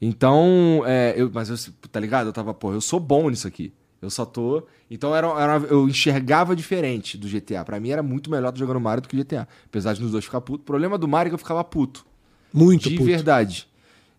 [0.00, 1.56] Então, é, eu, mas eu,
[1.90, 2.28] tá ligado?
[2.28, 3.72] Eu tava, pô, eu sou bom nisso aqui.
[4.00, 4.64] Eu só tô.
[4.88, 7.64] Então era, era- eu enxergava diferente do GTA.
[7.64, 9.48] Pra mim era muito melhor jogando Mario do que GTA.
[9.66, 10.62] Apesar de nos dois ficar puto.
[10.62, 12.06] O problema do Mario é que eu ficava puto.
[12.52, 13.04] Muito de puto.
[13.08, 13.68] verdade.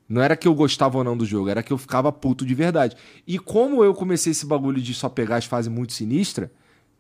[0.10, 2.56] Não era que eu gostava ou não do jogo, era que eu ficava puto de
[2.56, 2.96] verdade.
[3.28, 6.50] E como eu comecei esse bagulho de só pegar as fases muito sinistras,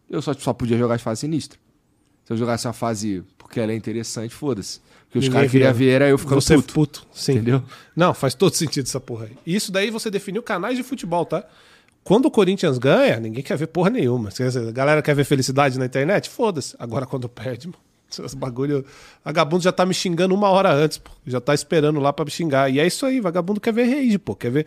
[0.07, 1.59] eu só, só podia jogar as fases sinistras.
[2.23, 4.79] Se eu jogasse uma fase porque ela é interessante, foda-se.
[5.05, 6.73] Porque os caras queriam ver era eu ficando Você puto.
[6.75, 7.07] puto.
[7.11, 7.31] Sim.
[7.33, 7.63] Entendeu?
[7.95, 9.35] Não, faz todo sentido essa porra aí.
[9.43, 11.43] Isso daí você definiu canais de futebol, tá?
[12.03, 14.29] Quando o Corinthians ganha, ninguém quer ver porra nenhuma.
[14.29, 16.29] A galera quer ver felicidade na internet?
[16.29, 16.75] Foda-se.
[16.77, 17.79] Agora quando perde, mano.
[18.09, 18.83] Esses bagulho.
[19.23, 21.11] Vagabundo já tá me xingando uma hora antes, pô.
[21.25, 22.69] Já tá esperando lá pra me xingar.
[22.69, 24.35] E é isso aí, vagabundo quer ver rage, pô.
[24.35, 24.65] Quer ver.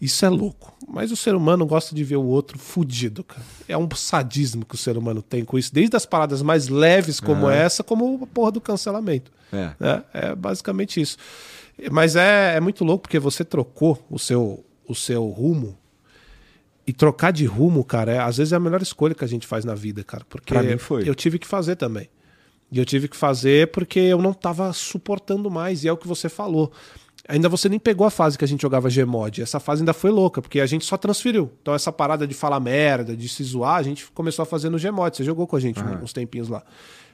[0.00, 0.76] Isso é louco.
[0.88, 3.42] Mas o ser humano gosta de ver o outro fudido, cara.
[3.68, 5.72] É um sadismo que o ser humano tem com isso.
[5.72, 9.32] Desde as paradas mais leves como essa, como a porra do cancelamento.
[9.52, 9.72] É.
[9.80, 11.16] É, é basicamente isso.
[11.90, 15.78] Mas é, é muito louco porque você trocou o seu, o seu rumo.
[16.86, 19.46] E trocar de rumo, cara, é, às vezes é a melhor escolha que a gente
[19.46, 20.22] faz na vida, cara.
[20.28, 20.52] Porque
[21.08, 22.10] eu tive que fazer também.
[22.74, 25.84] E eu tive que fazer porque eu não tava suportando mais.
[25.84, 26.72] E é o que você falou.
[27.28, 29.40] Ainda você nem pegou a fase que a gente jogava Gmod.
[29.40, 31.52] Essa fase ainda foi louca, porque a gente só transferiu.
[31.62, 34.76] Então essa parada de falar merda, de se zoar, a gente começou a fazer no
[34.76, 35.16] Gmod.
[35.16, 36.64] Você jogou com a gente uns tempinhos lá.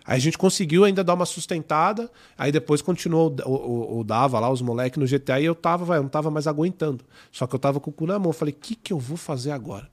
[0.02, 4.40] Aí a gente conseguiu ainda dar uma sustentada, aí depois continuou o, o, o Dava
[4.40, 7.04] lá, os moleques no GTA, e eu tava, vai, eu não tava mais aguentando.
[7.30, 8.30] Só que eu tava com o cu na mão.
[8.30, 9.90] Eu falei, o que, que eu vou fazer agora?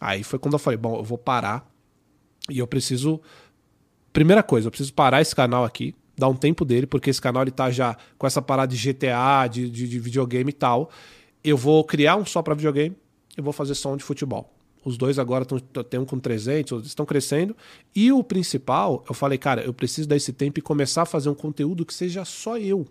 [0.00, 1.70] Aí foi quando eu falei, bom, eu vou parar
[2.48, 3.20] e eu preciso.
[4.12, 7.42] Primeira coisa, eu preciso parar esse canal aqui, dar um tempo dele, porque esse canal
[7.42, 10.90] ele tá já com essa parada de GTA, de, de, de videogame e tal.
[11.42, 12.96] Eu vou criar um só pra videogame
[13.36, 14.52] e vou fazer som de futebol.
[14.84, 17.56] Os dois agora tem um com 300, outros estão crescendo.
[17.94, 21.28] E o principal, eu falei, cara, eu preciso dar esse tempo e começar a fazer
[21.28, 22.86] um conteúdo que seja só eu.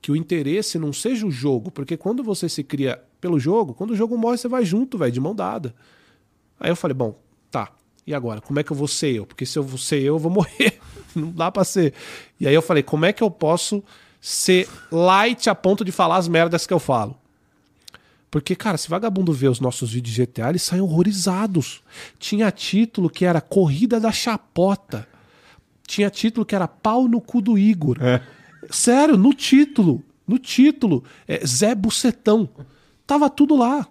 [0.00, 3.90] Que o interesse não seja o jogo, porque quando você se cria pelo jogo, quando
[3.90, 5.74] o jogo morre, você vai junto, velho, de mão dada.
[6.60, 7.18] Aí eu falei, bom,
[7.50, 7.72] tá.
[8.06, 8.40] E agora?
[8.40, 9.26] Como é que eu vou ser eu?
[9.26, 10.78] Porque se eu vou ser eu, eu vou morrer.
[11.14, 11.92] Não dá pra ser.
[12.38, 13.82] E aí eu falei, como é que eu posso
[14.20, 17.16] ser light a ponto de falar as merdas que eu falo?
[18.30, 21.82] Porque, cara, se vagabundo vê os nossos vídeos de GTA, eles saem horrorizados.
[22.18, 25.08] Tinha título que era Corrida da Chapota.
[25.86, 27.98] Tinha título que era Pau no cu do Igor.
[28.70, 30.02] Sério, no título.
[30.26, 31.04] No título.
[31.26, 32.48] É, Zé Bucetão.
[33.06, 33.86] Tava tudo lá.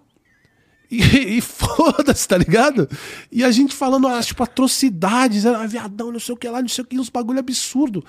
[0.90, 1.00] E,
[1.38, 2.88] e foda-se, tá ligado?
[3.30, 6.68] E a gente falando, ah, tipo, atrocidades, ah, viadão, não sei o que lá, não
[6.68, 8.04] sei o que, uns bagulho absurdo.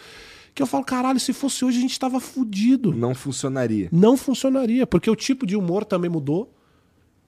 [0.53, 2.93] Que eu falo, caralho, se fosse hoje a gente tava fudido.
[2.93, 3.89] Não funcionaria.
[3.91, 6.51] Não funcionaria, porque o tipo de humor também mudou.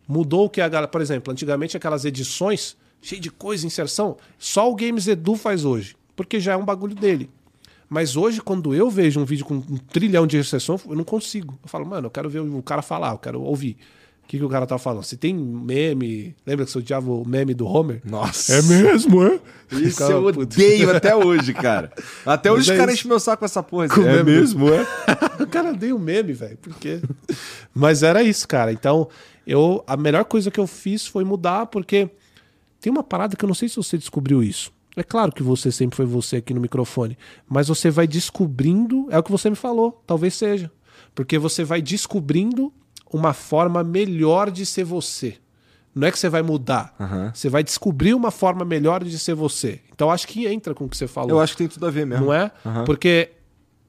[0.08, 4.70] Mudou o que a galera, por exemplo, antigamente aquelas edições, cheio de coisa, inserção, só
[4.70, 7.30] o Games Edu faz hoje, porque já é um bagulho dele.
[7.88, 11.58] Mas hoje, quando eu vejo um vídeo com um trilhão de inserção, eu não consigo.
[11.62, 13.78] Eu falo, mano, eu quero ver o cara falar, eu quero ouvir.
[14.30, 15.02] O que, que o cara tá falando?
[15.02, 16.36] Se tem meme.
[16.46, 18.00] Lembra que você odiava o meme do Homer?
[18.06, 18.58] Nossa.
[18.58, 19.40] É mesmo, é?
[19.72, 21.92] Isso Ficava, eu odeio até hoje, cara.
[22.24, 23.90] Até hoje os é caras enchem meu saco com essa porra.
[23.90, 24.32] Com é meme.
[24.32, 24.86] mesmo, é?
[25.42, 26.56] o cara deu um meme, velho.
[26.58, 27.02] Por quê?
[27.74, 28.72] Mas era isso, cara.
[28.72, 29.10] Então,
[29.48, 32.08] eu a melhor coisa que eu fiz foi mudar, porque
[32.80, 34.72] tem uma parada que eu não sei se você descobriu isso.
[34.96, 39.18] É claro que você sempre foi você aqui no microfone, mas você vai descobrindo, é
[39.18, 40.72] o que você me falou, talvez seja.
[41.16, 42.72] Porque você vai descobrindo
[43.11, 45.38] uma forma melhor de ser você.
[45.94, 47.31] Não é que você vai mudar, Aham.
[47.34, 49.81] você vai descobrir uma forma melhor de ser você.
[49.94, 51.31] Então acho que entra com o que você falou.
[51.31, 52.27] Eu acho que tem tudo a ver mesmo.
[52.27, 52.52] Não é?
[52.65, 52.86] Aham.
[52.86, 53.31] Porque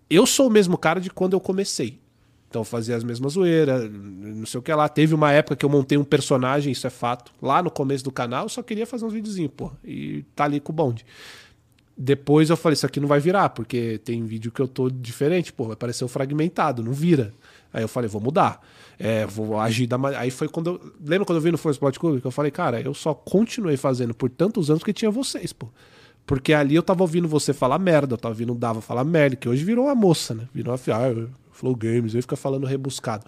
[0.08, 2.00] eu sou o mesmo cara de quando eu comecei.
[2.48, 4.88] Então eu fazia as mesmas zoeiras, não sei o que lá.
[4.88, 7.32] Teve uma época que eu montei um personagem, isso é fato.
[7.40, 9.70] Lá no começo do canal eu só queria fazer uns videozinhos, pô.
[9.84, 11.06] E tá ali com o bonde.
[11.96, 15.52] Depois eu falei, isso aqui não vai virar, porque tem vídeo que eu tô diferente,
[15.52, 17.30] pô, vai parecer um fragmentado, não vira.
[17.72, 18.60] Aí eu falei, vou mudar.
[18.98, 20.92] É, vou agir da ma- Aí foi quando eu.
[21.04, 22.20] Lembra quando eu vi no Force Sport Club?
[22.20, 25.68] Que eu falei, cara, eu só continuei fazendo por tantos anos que tinha vocês, pô.
[26.26, 29.36] Porque ali eu tava ouvindo você falar merda, eu tava ouvindo o Dava falar merda,
[29.36, 30.44] que hoje virou uma moça, né?
[30.54, 33.24] Virou uma ah, Flow Games, aí fica falando rebuscado.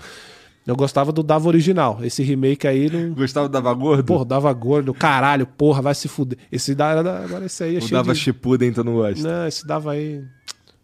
[0.65, 1.99] Eu gostava do Dava original.
[2.03, 3.15] Esse remake aí não.
[3.17, 4.05] Gostava do Dava Gordo?
[4.05, 6.39] Porra, dava gordo, caralho, porra, vai se fuder.
[6.53, 8.21] Esse da, era da- agora esse aí é o cheio Dava de...
[8.21, 9.27] Shippuden, então não gosta.
[9.27, 10.23] Não, esse dava aí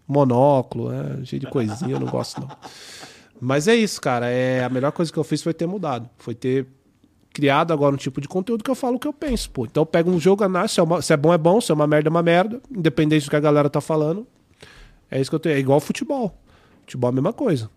[0.08, 2.48] monóculo, é, cheio de coisinha, eu não gosto não.
[3.40, 4.28] Mas é isso, cara.
[4.28, 6.08] É, a melhor coisa que eu fiz foi ter mudado.
[6.18, 6.66] Foi ter
[7.32, 9.64] criado agora um tipo de conteúdo que eu falo o que eu penso, pô.
[9.64, 11.70] Então eu pego um jogo, análise, se é, uma- se é bom, é bom, se
[11.70, 12.60] é uma merda, é uma merda.
[12.70, 14.26] Independente do que a galera tá falando.
[15.10, 15.54] É isso que eu tenho.
[15.54, 16.36] É igual futebol.
[16.80, 17.70] Futebol é a mesma coisa.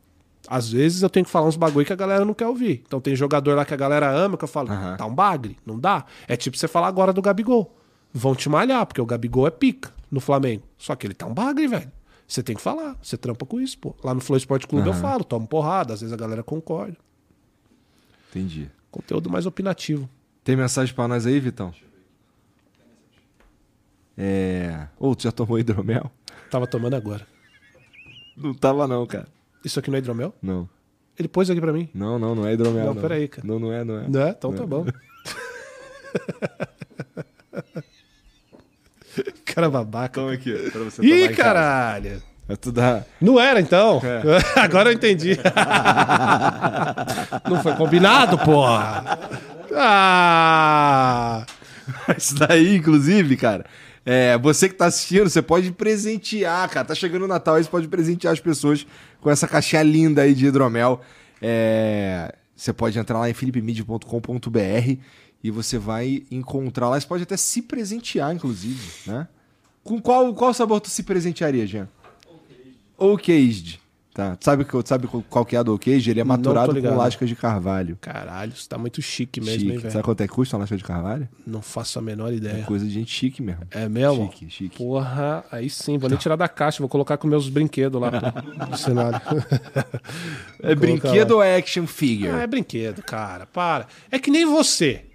[0.48, 2.82] Às vezes eu tenho que falar uns bagulho que a galera não quer ouvir.
[2.88, 4.98] Então tem jogador lá que a galera ama, que eu falo, Aham.
[4.98, 6.06] tá um bagre, não dá.
[6.28, 7.78] É tipo você falar agora do Gabigol.
[8.12, 10.64] Vão te malhar, porque o Gabigol é pica no Flamengo.
[10.78, 11.92] Só que ele tá um bagre, velho.
[12.32, 13.94] Você tem que falar, você trampa com isso, pô.
[14.02, 15.02] Lá no Flow Esporte Clube eu Aham.
[15.02, 16.96] falo, tomo porrada, às vezes a galera concorda.
[18.30, 18.72] Entendi.
[18.90, 20.10] Conteúdo mais opinativo.
[20.42, 21.74] Tem mensagem pra nós aí, Vitão?
[24.18, 24.88] É.
[24.98, 26.10] Ô, tu já tomou hidromel?
[26.50, 27.28] Tava tomando agora.
[28.38, 29.28] Não tava, não, cara.
[29.66, 30.34] Isso aqui não é hidromel?
[30.42, 30.70] Não.
[31.20, 31.90] Ele pôs aqui pra mim.
[31.94, 32.86] Não, não, não é hidromel.
[32.86, 33.46] Não, Não, peraí, cara.
[33.46, 34.08] Não, não é, não é.
[34.08, 34.30] Né?
[34.30, 34.86] Então tá bom.
[39.54, 40.22] Cara babaca.
[40.22, 42.22] Toma aqui, pra você Ih, caralho!
[42.48, 42.74] É tu.
[43.20, 44.02] Não era então?
[44.04, 44.22] É.
[44.60, 45.38] Agora eu entendi.
[47.50, 49.18] Não foi combinado, porra.
[49.74, 51.46] Ah!
[52.18, 53.66] Isso daí, inclusive, cara.
[54.06, 56.88] É, você que tá assistindo, você pode presentear, cara.
[56.88, 58.86] Tá chegando o Natal aí, você pode presentear as pessoas
[59.22, 61.02] com essa caixinha linda aí de hidromel.
[61.42, 64.98] É, você pode entrar lá em philipmid.com.br
[65.44, 67.00] e você vai encontrar lá.
[67.00, 69.28] Você pode até se presentear, inclusive, né?
[69.84, 71.88] Com qual, qual sabor tu se presentearia, Jean?
[72.98, 73.80] Oakaged.
[74.14, 74.36] Tá.
[74.36, 76.12] Tu sabe, tu sabe qual que é a do Oakaged?
[76.12, 77.98] Ele é maturado com lascas de carvalho.
[78.02, 79.72] Caralho, isso tá muito chique mesmo, Chique.
[79.72, 79.92] hein, velho?
[79.92, 81.30] Sabe quanto é que custa uma lasca de carvalho?
[81.48, 82.66] Não faço a menor ideia.
[82.66, 83.62] Coisa de gente chique mesmo.
[83.72, 84.30] É mesmo?
[84.34, 84.78] Chique, chique.
[84.78, 88.12] Porra, aí sim, vou nem tirar da caixa, vou colocar com meus brinquedos lá
[88.70, 89.20] no cenário.
[90.62, 92.30] É brinquedo ou é action figure?
[92.30, 93.88] Ah, é brinquedo, cara, para.
[94.12, 95.06] É que nem você.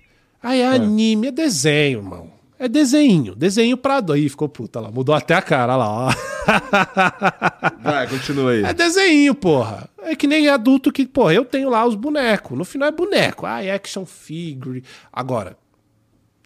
[0.43, 2.31] Ah, é anime, é desenho, irmão.
[2.59, 6.11] É desenho, desenho pra aí, ficou puta lá, mudou até a cara lá, ó.
[7.83, 8.65] Vai, continua aí.
[8.65, 9.89] É desenho, porra.
[9.99, 12.57] É que nem adulto que, porra, eu tenho lá os bonecos.
[12.57, 13.45] No final é boneco.
[13.45, 14.83] Ah, é action figure.
[15.13, 15.59] Agora,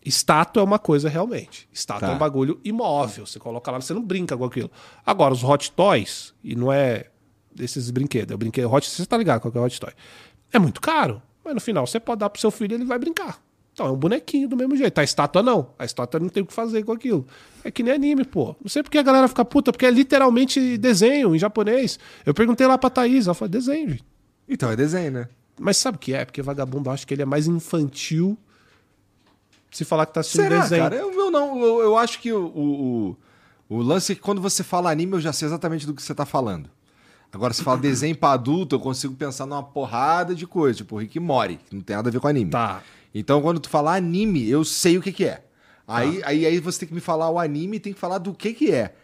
[0.04, 1.68] estátua é uma coisa realmente.
[1.72, 2.12] Estátua Tá.
[2.12, 3.24] é um bagulho imóvel.
[3.26, 4.70] Você coloca lá, você não brinca com aquilo.
[5.06, 7.06] Agora, os hot toys, e não é
[7.54, 9.92] desses brinquedos, é o brinquedo hot, você tá ligado qual que é o hot toy.
[10.52, 12.98] É muito caro, mas no final você pode dar pro seu filho e ele vai
[12.98, 13.38] brincar.
[13.80, 14.98] Então é um bonequinho do mesmo jeito.
[14.98, 15.70] A estátua não.
[15.78, 17.26] A estátua não tem o que fazer com aquilo.
[17.64, 18.54] É que nem anime, pô.
[18.60, 21.98] Não sei porque a galera fica puta, porque é literalmente desenho em japonês.
[22.26, 24.04] Eu perguntei lá pra Thaís, ela falou, desenho, gente.
[24.46, 25.28] Então é desenho, né?
[25.58, 26.26] Mas sabe o que é?
[26.26, 28.36] Porque vagabundo acha que ele é mais infantil
[29.70, 30.82] se falar que tá assistindo Será, desenho.
[30.82, 30.96] cara?
[30.96, 31.58] Eu, eu não.
[31.58, 33.16] Eu, eu acho que o, o,
[33.66, 36.14] o, lance é que quando você fala anime, eu já sei exatamente do que você
[36.14, 36.68] tá falando.
[37.32, 41.18] Agora, se fala desenho pra adulto, eu consigo pensar numa porrada de coisa, tipo Rick
[41.18, 42.50] Mori, que não tem nada a ver com anime.
[42.50, 42.82] Tá.
[43.14, 45.44] Então, quando tu falar anime, eu sei o que que é.
[45.86, 48.32] Aí, aí, aí você tem que me falar o anime e tem que falar do
[48.32, 48.94] que que é.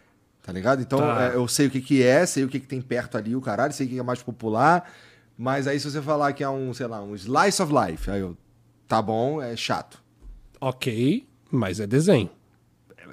[0.41, 0.81] Tá ligado?
[0.81, 1.31] Então, Tá.
[1.33, 3.41] é, eu sei o que que é, sei o que que tem perto ali, o
[3.41, 4.89] caralho, sei o que é mais popular.
[5.37, 8.21] Mas aí, se você falar que é um, sei lá, um slice of life, aí
[8.21, 8.37] eu.
[8.87, 10.01] Tá bom, é chato.
[10.61, 12.29] Ok, mas é desenho.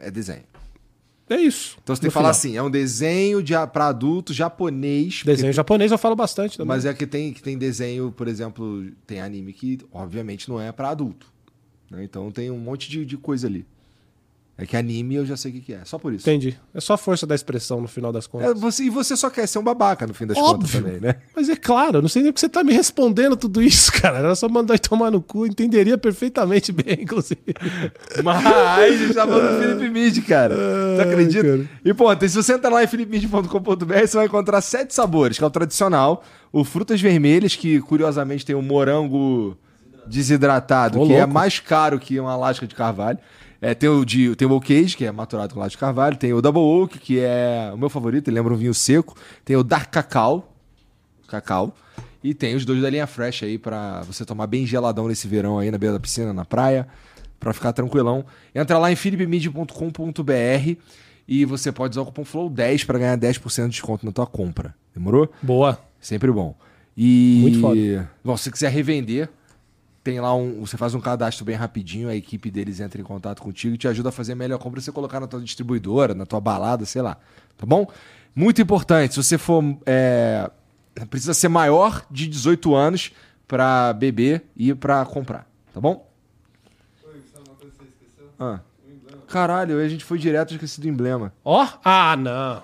[0.01, 0.45] É desenho.
[1.35, 1.77] É isso.
[1.82, 2.52] Então você tem que falar final.
[2.52, 5.23] assim, é um desenho de, pra adulto japonês.
[5.24, 6.69] Desenho japonês eu falo bastante também.
[6.69, 10.70] Mas é que tem, que tem desenho, por exemplo, tem anime que obviamente não é
[10.70, 11.27] pra adulto.
[11.90, 12.05] né?
[12.05, 13.66] Então tem um monte de, de coisa ali.
[14.56, 16.31] É que anime eu já sei o que, que é, só por isso.
[16.31, 16.56] Entendi.
[16.72, 18.51] É só força da expressão no final das contas.
[18.51, 20.55] É, você, e você só quer ser um babaca no fim das Óbvio.
[20.55, 21.16] contas também, né?
[21.35, 24.18] Mas é claro, eu não sei nem porque você tá me respondendo tudo isso, cara.
[24.18, 27.40] Era só mandar tomar no cu, entenderia perfeitamente bem, inclusive.
[28.22, 30.55] Mas a gente tá falando do Felipe Mid, cara.
[30.55, 31.43] Você Ai, acredita?
[31.43, 31.68] cara.
[31.85, 35.47] E, tem- se você entrar lá em philipemid.com.br, você vai encontrar sete sabores, que é
[35.48, 36.22] o tradicional.
[36.52, 39.59] O frutas vermelhas, que curiosamente tem o morango
[40.06, 41.35] desidratado, Ô, que é louco.
[41.35, 43.18] mais caro que uma lasca de carvalho.
[43.65, 46.19] É, tem o de tem o Age, que é maturado com lasca de carvalho.
[46.19, 49.16] Tem o Double Oak, que é o meu favorito, ele lembra um vinho seco.
[49.43, 50.55] Tem o Dark Cacau,
[51.27, 51.74] cacau.
[52.23, 55.59] E tem os dois da linha Fresh aí pra você tomar bem geladão nesse verão
[55.59, 56.86] aí na beira da piscina, na praia,
[57.41, 58.27] pra ficar tranquilão.
[58.55, 60.77] Entra lá em philipmedia.com.br
[61.27, 64.74] e você pode usar o cupom FLOW10 pra ganhar 10% de desconto na tua compra.
[64.95, 65.32] Demorou?
[65.41, 65.78] Boa.
[65.99, 66.55] Sempre bom.
[66.95, 68.11] E Muito foda.
[68.23, 69.31] Bom, se você quiser revender,
[70.05, 73.40] tem lá um, você faz um cadastro bem rapidinho, a equipe deles entra em contato
[73.40, 76.26] contigo e te ajuda a fazer a melhor compra você colocar na tua distribuidora, na
[76.26, 77.16] tua balada, sei lá.
[77.56, 77.90] Tá bom?
[78.36, 80.51] Muito importante, se você for é,
[81.09, 83.12] precisa ser maior de 18 anos
[83.48, 86.06] pra beber e pra comprar, tá bom?
[88.39, 88.60] Ah.
[89.26, 91.32] Caralho, a gente foi direto e esqueci do emblema.
[91.43, 91.66] Ó.
[91.82, 92.62] Ah, não.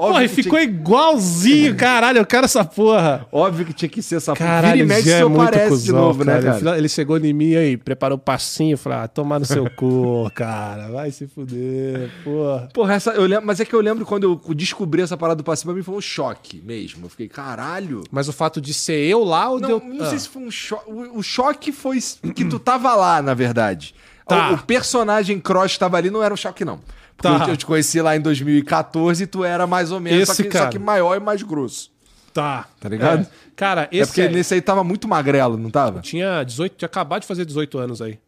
[0.00, 2.16] Óbvio Porra, e ficou igualzinho, caralho.
[2.18, 3.26] Eu quero essa porra.
[3.30, 5.92] Óbvio que tinha que ser essa Caralho, Vira e mexe é muito aparece cuzão, de
[5.92, 6.58] novo, né, cara.
[6.60, 6.78] cara?
[6.78, 10.88] Ele chegou em mim aí, preparou o passinho, falou, ah, tomar no seu cu, cara.
[10.88, 12.68] Vai se fuder, porra.
[12.72, 15.44] Porra, essa, eu lembro, mas é que eu lembro quando eu descobri essa parada do
[15.44, 17.04] passivo, pra mim foi um choque mesmo.
[17.04, 18.02] Eu fiquei, caralho.
[18.10, 19.82] Mas o fato de ser eu lá ou Não, deu...
[19.84, 20.08] não Ah.
[20.08, 20.90] sei se foi um choque.
[20.90, 21.98] O, o choque foi
[22.34, 23.94] que tu tava lá, na verdade.
[24.26, 24.50] Tá.
[24.52, 26.80] O, o personagem Cross tava ali não era um choque, não.
[27.22, 27.44] Tá.
[27.46, 30.42] eu, eu te conheci lá em 2014 e tu era mais ou menos, só Esse
[30.44, 30.64] que, cara.
[30.66, 31.90] só que maior e mais grosso.
[32.32, 32.66] Tá.
[32.78, 33.22] Tá ligado?
[33.22, 33.26] É.
[33.56, 36.00] Cara, É esse porque é- nesse aí tava muito magrelo, não tava?
[36.00, 38.18] tinha 18, tinha acabado de fazer 18 anos aí.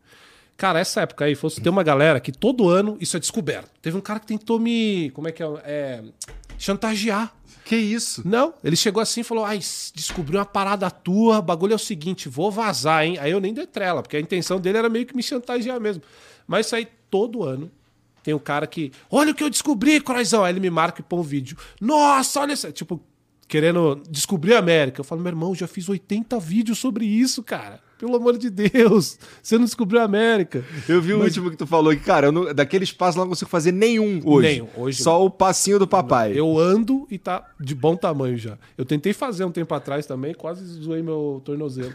[0.57, 3.71] Cara, essa época aí, fosse ter uma galera que todo ano isso é descoberto.
[3.81, 5.11] Teve um cara que tentou me.
[5.15, 5.47] Como é que é?
[5.65, 6.03] é
[6.59, 7.33] chantagear.
[7.65, 8.23] Que isso?
[8.27, 9.59] Não, ele chegou assim e falou: Ai,
[9.95, 13.17] descobri uma parada tua, o bagulho é o seguinte, vou vazar, hein?
[13.21, 16.03] Aí eu nem dei trela, porque a intenção dele era meio que me chantagear mesmo.
[16.47, 17.71] Mas isso aí todo ano.
[18.23, 20.45] Tem um cara que, olha o que eu descobri, Croizão.
[20.45, 21.57] Aí ele me marca e põe um vídeo.
[21.81, 22.71] Nossa, olha isso.
[22.73, 23.01] Tipo,
[23.49, 25.01] querendo descobrir a América.
[25.01, 27.81] Eu falo, meu irmão, já fiz 80 vídeos sobre isso, cara.
[27.99, 29.17] Pelo amor de Deus.
[29.43, 30.65] Você não descobriu a América.
[30.89, 33.49] Eu vi o último que tu falou que, cara, não- daquele espaço lá não consigo
[33.51, 34.49] fazer nenhum hoje.
[34.49, 36.33] Nenhum, hoje Só o passinho do papai.
[36.37, 38.59] Eu ando e tá de bom tamanho já.
[38.77, 41.95] Eu tentei fazer um tempo atrás também, quase zoei meu tornozelo.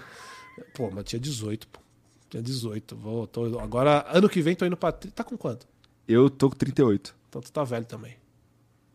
[0.74, 1.80] Pô, mas tinha 18, pô.
[2.30, 2.96] Tinha 18.
[2.96, 4.92] Vou, tô- agora, ano que vem, tô indo pra.
[4.94, 5.68] Tá com quanto?
[6.08, 7.16] Eu tô com 38.
[7.30, 8.14] Então tu tá velho também.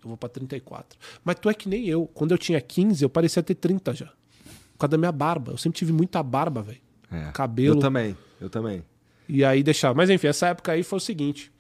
[0.03, 0.99] Eu vou pra 34.
[1.25, 2.07] Mas tu é que nem eu.
[2.07, 4.07] Quando eu tinha 15, eu parecia ter 30 já.
[4.07, 5.53] Por causa da minha barba.
[5.53, 6.81] Eu sempre tive muita barba, velho.
[7.11, 7.31] É.
[7.33, 7.77] Cabelo.
[7.77, 8.83] Eu também, eu também.
[9.29, 9.95] E aí deixar.
[9.95, 11.53] Mas enfim, essa época aí foi o seguinte: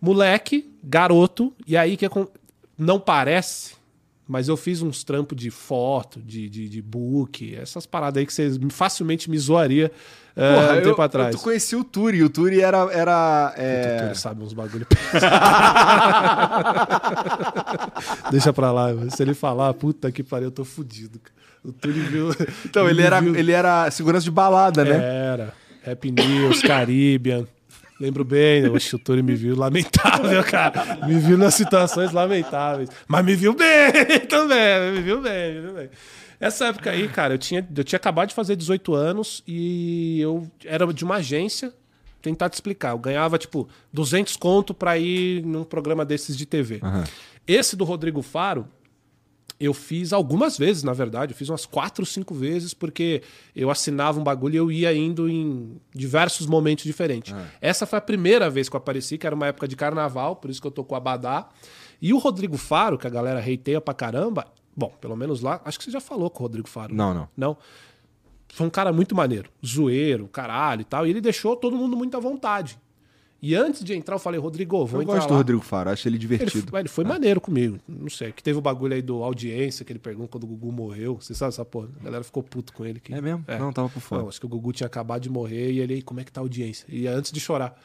[0.00, 2.28] moleque, garoto, e aí que acon-
[2.78, 3.74] não parece,
[4.26, 8.32] mas eu fiz uns trampos de foto, de, de, de book, essas paradas aí que
[8.32, 9.90] você facilmente me zoaria
[10.36, 11.34] eh, Porra, um eu, tempo atrás.
[11.34, 12.22] eu conheci o Turi.
[12.22, 12.78] O Turi era.
[12.92, 14.08] era é...
[14.08, 14.86] Tu sabe uns bagulho.
[18.30, 21.20] Deixa pra lá, se ele falar, puta que pariu, eu tô fudido.
[21.64, 22.28] O Túlio viu.
[22.64, 24.96] Então, ele era, viu- ele era segurança de balada, né?
[24.96, 25.54] Era.
[25.82, 27.46] Rap News, Caribbean.
[28.00, 31.06] Lembro bem, o Túlio me viu lamentável, cara.
[31.06, 32.90] Me viu nas situações lamentáveis.
[33.06, 33.92] Mas me viu bem
[34.28, 35.90] também, me viu bem, me viu bem.
[36.40, 40.46] Essa época aí, cara, eu tinha, eu tinha acabado de fazer 18 anos e eu
[40.64, 41.72] era de uma agência.
[42.20, 42.90] Tentar te explicar.
[42.90, 46.80] Eu ganhava, tipo, 200 conto pra ir num programa desses de TV.
[47.46, 48.66] Esse do Rodrigo Faro,
[49.64, 51.32] eu fiz algumas vezes, na verdade.
[51.32, 53.22] Eu fiz umas quatro, cinco vezes, porque
[53.54, 57.34] eu assinava um bagulho e eu ia indo em diversos momentos diferentes.
[57.60, 60.50] Essa foi a primeira vez que eu apareci, que era uma época de carnaval, por
[60.50, 61.48] isso que eu tô com o Abadá.
[62.00, 64.46] E o Rodrigo Faro, que a galera hateia pra caramba,
[64.76, 66.94] bom, pelo menos lá, acho que você já falou com o Rodrigo Faro.
[66.94, 67.28] Não, não.
[67.36, 67.56] Não.
[68.48, 71.06] Foi um cara muito maneiro, zoeiro, caralho e tal.
[71.06, 72.78] E ele deixou todo mundo muito à vontade.
[73.46, 75.36] E antes de entrar, eu falei, Rodrigo, vou Eu entrar gosto do lá.
[75.38, 76.70] Rodrigo Faro, acho ele Ele, divertido.
[76.70, 77.78] foi- ele foi maneiro comigo.
[77.86, 78.32] Não sei.
[78.32, 81.16] Que teve o bagulho aí do audiência, que ele perguntou quando o Gugu morreu.
[81.20, 81.88] Você sabe essa porra?
[82.00, 83.00] A galera ficou puto com ele.
[83.00, 83.44] que- É mesmo?
[83.58, 84.22] Não, tava por fora.
[84.22, 86.40] Não, acho que o Gugu tinha acabado de morrer e ele, como é que tá
[86.40, 86.86] a audiência?
[86.88, 87.78] E antes de chorar.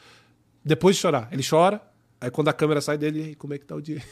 [0.64, 1.80] Depois de chorar, ele chora.
[2.20, 4.08] Aí quando a câmera sai dele, "E aí, como é que tá a audiência?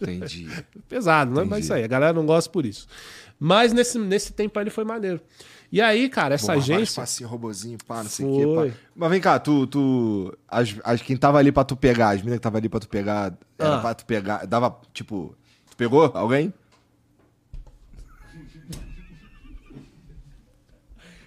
[0.00, 0.46] Entendi.
[0.88, 1.44] Pesado, né?
[1.44, 2.86] Mas isso aí, a galera não gosta por isso.
[3.38, 5.20] Mas nesse, nesse tempo aí ele foi maneiro.
[5.74, 7.02] E aí, cara, essa Porra, agência.
[7.02, 8.70] passinho, robozinho, pá, não sei o Foi.
[8.70, 8.76] quê.
[8.76, 8.80] pá.
[8.94, 9.66] Mas vem cá, tu.
[9.66, 12.78] tu as, as, quem tava ali pra tu pegar, as meninas que tava ali pra
[12.78, 13.80] tu pegar, era Ah.
[13.80, 14.46] pra tu pegar.
[14.46, 15.34] Dava, tipo.
[15.68, 16.54] Tu pegou alguém?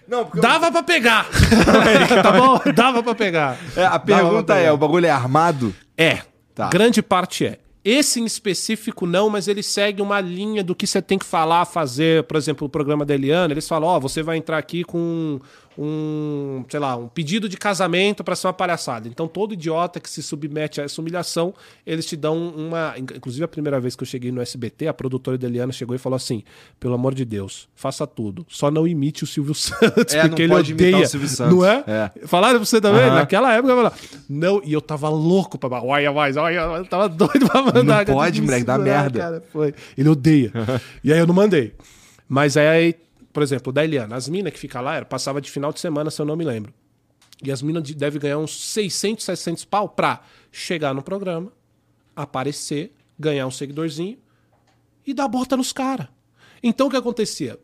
[0.08, 0.40] Não, porque.
[0.40, 1.26] Dava pra pegar!
[2.22, 2.58] tá bom?
[2.74, 3.58] Dava pra pegar.
[3.76, 5.74] É, a pergunta é: o bagulho é armado?
[5.96, 6.22] É.
[6.54, 6.68] Tá.
[6.70, 7.58] Grande parte é.
[7.90, 11.64] Esse em específico não, mas ele segue uma linha do que você tem que falar,
[11.64, 12.22] fazer.
[12.24, 15.40] Por exemplo, o programa da Eliana, eles falam: Ó, você vai entrar aqui com
[15.80, 19.06] um, sei lá, um pedido de casamento para ser uma palhaçada.
[19.06, 21.54] Então, todo idiota que se submete a essa humilhação,
[21.86, 22.94] eles te dão uma.
[22.98, 25.98] Inclusive, a primeira vez que eu cheguei no SBT, a produtora da Eliana chegou e
[25.98, 26.42] falou assim:
[26.80, 28.44] pelo amor de Deus, faça tudo.
[28.48, 30.98] Só não imite o Silvio Santos, É, porque ele odeia.
[30.98, 31.54] o Silvio Santos.
[31.54, 31.84] Não é?
[31.86, 32.26] É.
[32.26, 33.02] Falaram pra você também?
[33.04, 33.14] Aham.
[33.14, 33.96] Naquela época, eu falava,
[34.28, 35.68] não, e eu tava louco pra.
[35.80, 38.04] Olha mais, olha, eu tava doido pra mandar.
[38.04, 39.18] Não pode, moleque, dá merda.
[39.20, 39.72] Cara, foi.
[39.96, 40.50] Ele odeia.
[41.04, 41.72] e aí eu não mandei.
[42.28, 42.94] Mas aí,
[43.32, 46.10] por exemplo, da Eliana, as minas que fica lá, era, passava de final de semana,
[46.10, 46.72] se eu não me lembro.
[47.42, 51.52] E as minas de- devem ganhar uns 600, 700 pau pra chegar no programa,
[52.16, 54.18] aparecer, ganhar um seguidorzinho
[55.06, 56.08] e dar bota nos caras.
[56.62, 57.58] Então o que acontecia?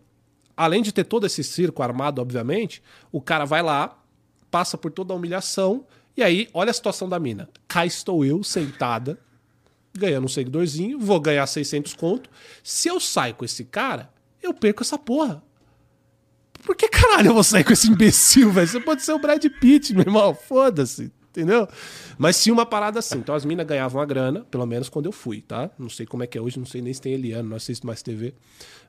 [0.57, 2.81] Além de ter todo esse circo armado, obviamente,
[3.11, 4.01] o cara vai lá,
[4.51, 5.85] passa por toda a humilhação,
[6.17, 7.49] e aí, olha a situação da mina.
[7.67, 9.19] Cá estou eu, sentada,
[9.93, 12.31] ganhando um seguidorzinho, vou ganhar 600 conto.
[12.63, 15.43] Se eu saio com esse cara, eu perco essa porra.
[16.65, 18.67] Por que caralho eu vou sair com esse imbecil, velho?
[18.67, 20.35] Você pode ser o Brad Pitt, meu irmão.
[20.35, 21.69] Foda-se, entendeu?
[22.17, 23.19] Mas tinha uma parada assim.
[23.19, 25.71] Então as minas ganhavam a grana, pelo menos quando eu fui, tá?
[25.79, 27.87] Não sei como é que é hoje, não sei nem se tem Eliano, não assisto
[27.87, 28.35] mais TV.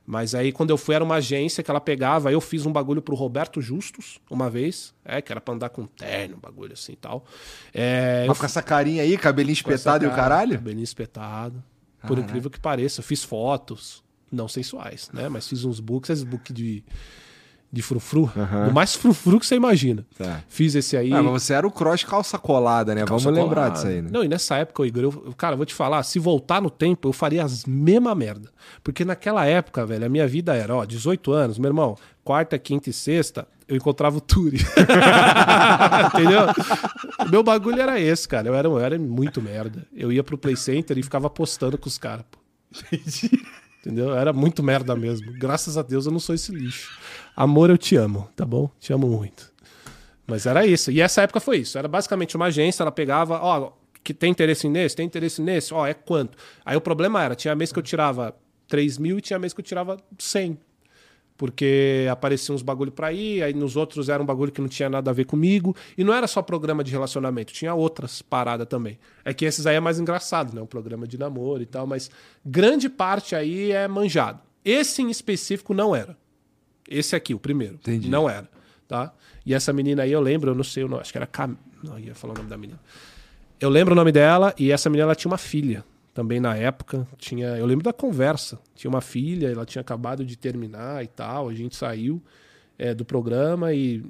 [0.06, 2.72] Mas aí quando eu fui era uma agência que ela pegava, aí eu fiz um
[2.72, 6.72] bagulho pro Roberto Justus uma vez, é, que era pra andar com terno, um bagulho
[6.72, 7.24] assim e tal.
[7.74, 10.54] É, eu Mas com essa carinha aí, cabelinho espetado e o cara, caralho?
[10.54, 11.62] Cabelinho espetado.
[12.06, 13.00] Por incrível que pareça.
[13.00, 15.28] Eu fiz fotos, não sensuais, né?
[15.28, 16.84] Mas fiz uns books, esses books de,
[17.72, 18.30] de frufru.
[18.66, 20.04] Do mais frufru que você imagina.
[20.16, 20.42] Tá.
[20.48, 21.12] Fiz esse aí.
[21.12, 23.04] Ah, mas você era o cross calça colada, né?
[23.04, 23.74] Calça Vamos lembrar colada.
[23.74, 24.08] disso aí, né?
[24.12, 27.08] Não, e nessa época, Igor, eu, cara, eu vou te falar, se voltar no tempo,
[27.08, 28.50] eu faria as mesma merda.
[28.82, 32.88] Porque naquela época, velho, a minha vida era, ó, 18 anos, meu irmão, quarta, quinta
[32.90, 34.58] e sexta, eu encontrava o Turi.
[36.14, 36.40] Entendeu?
[37.30, 38.48] Meu bagulho era esse, cara.
[38.48, 39.86] Eu era, eu era muito merda.
[39.94, 42.38] Eu ia pro Play Center e ficava apostando com os caras, pô.
[43.80, 44.14] Entendeu?
[44.16, 45.32] Era muito merda mesmo.
[45.38, 46.98] Graças a Deus eu não sou esse lixo.
[47.36, 48.70] Amor, eu te amo, tá bom?
[48.80, 49.52] Te amo muito.
[50.26, 50.90] Mas era isso.
[50.90, 51.76] E essa época foi isso.
[51.76, 53.72] Era basicamente uma agência, ela pegava, ó,
[54.02, 56.38] que tem interesse nesse, tem interesse nesse, ó, é quanto.
[56.64, 58.34] Aí o problema era, tinha mês que eu tirava
[58.66, 60.58] 3 mil e tinha mês que eu tirava 100.
[61.36, 64.88] Porque apareciam uns bagulho pra ir, aí nos outros era um bagulho que não tinha
[64.88, 65.76] nada a ver comigo.
[65.98, 68.98] E não era só programa de relacionamento, tinha outras paradas também.
[69.22, 70.62] É que esses aí é mais engraçado, né?
[70.62, 72.10] Um programa de namoro e tal, mas
[72.42, 74.40] grande parte aí é manjado.
[74.64, 76.16] Esse em específico não era.
[76.88, 77.74] Esse aqui, o primeiro.
[77.74, 78.08] Entendi.
[78.08, 78.48] Não era,
[78.86, 79.12] tá?
[79.44, 81.56] E essa menina aí, eu lembro, eu não sei, eu não, acho que era Cam...
[81.82, 82.80] Não, ia falar o nome da menina.
[83.60, 87.06] Eu lembro o nome dela e essa menina ela tinha uma filha também na época.
[87.18, 88.58] Tinha, eu lembro da conversa.
[88.74, 91.48] Tinha uma filha, ela tinha acabado de terminar e tal.
[91.48, 92.22] A gente saiu
[92.78, 94.04] é, do programa e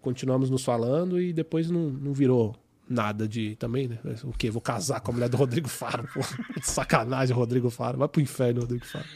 [0.00, 2.54] continuamos nos falando e depois não, não virou
[2.88, 3.98] nada de também, né?
[4.24, 4.50] O quê?
[4.50, 6.20] Vou casar com a mulher do Rodrigo Faro, pô.
[6.62, 7.98] Sacanagem, Rodrigo Faro.
[7.98, 9.06] Vai pro inferno, Rodrigo Faro.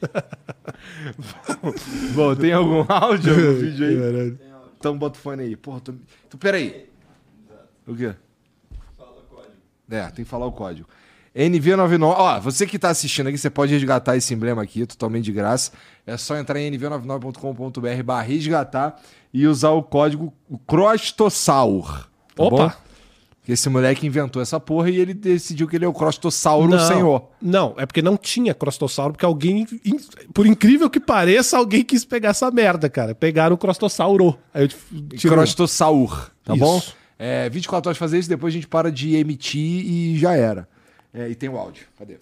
[2.14, 3.98] Bom, tem algum áudio no vídeo aí?
[3.98, 4.38] Caralho.
[4.78, 5.56] Então bota o fone aí.
[5.56, 5.92] Porra, tô...
[6.26, 6.88] Então, peraí.
[7.86, 8.14] O quê?
[9.90, 10.88] É, tem que falar o código.
[11.34, 12.14] NV99.
[12.16, 15.72] Ó, você que tá assistindo aqui, você pode resgatar esse emblema aqui, totalmente de graça.
[16.06, 19.00] É só entrar em nv99.com.br barra resgatar
[19.32, 20.32] e usar o código
[20.66, 22.08] Crostossaur.
[22.34, 22.68] Tá Opa!
[22.68, 22.89] bom?
[23.52, 27.28] Esse moleque inventou essa porra e ele decidiu que ele é o Crostossauro Não, senhor.
[27.40, 29.66] Não, é porque não tinha crostossauro, porque alguém,
[30.32, 33.14] por incrível que pareça, alguém quis pegar essa merda, cara.
[33.14, 34.38] Pegaram o crostossauro.
[34.52, 35.36] Aí eu tirei.
[35.36, 36.64] Crostossaur, tá Isso.
[36.64, 36.82] bom?
[37.18, 40.68] É, 24 horas fazer isso, depois a gente para de emitir e já era.
[41.12, 41.86] É, e tem o áudio.
[41.98, 42.16] Cadê?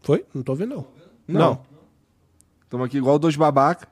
[0.00, 0.24] Foi?
[0.34, 0.86] Não tô vendo, não.
[1.28, 1.40] Não.
[1.40, 1.69] Não.
[2.70, 3.88] Estamos aqui igual dois babaca.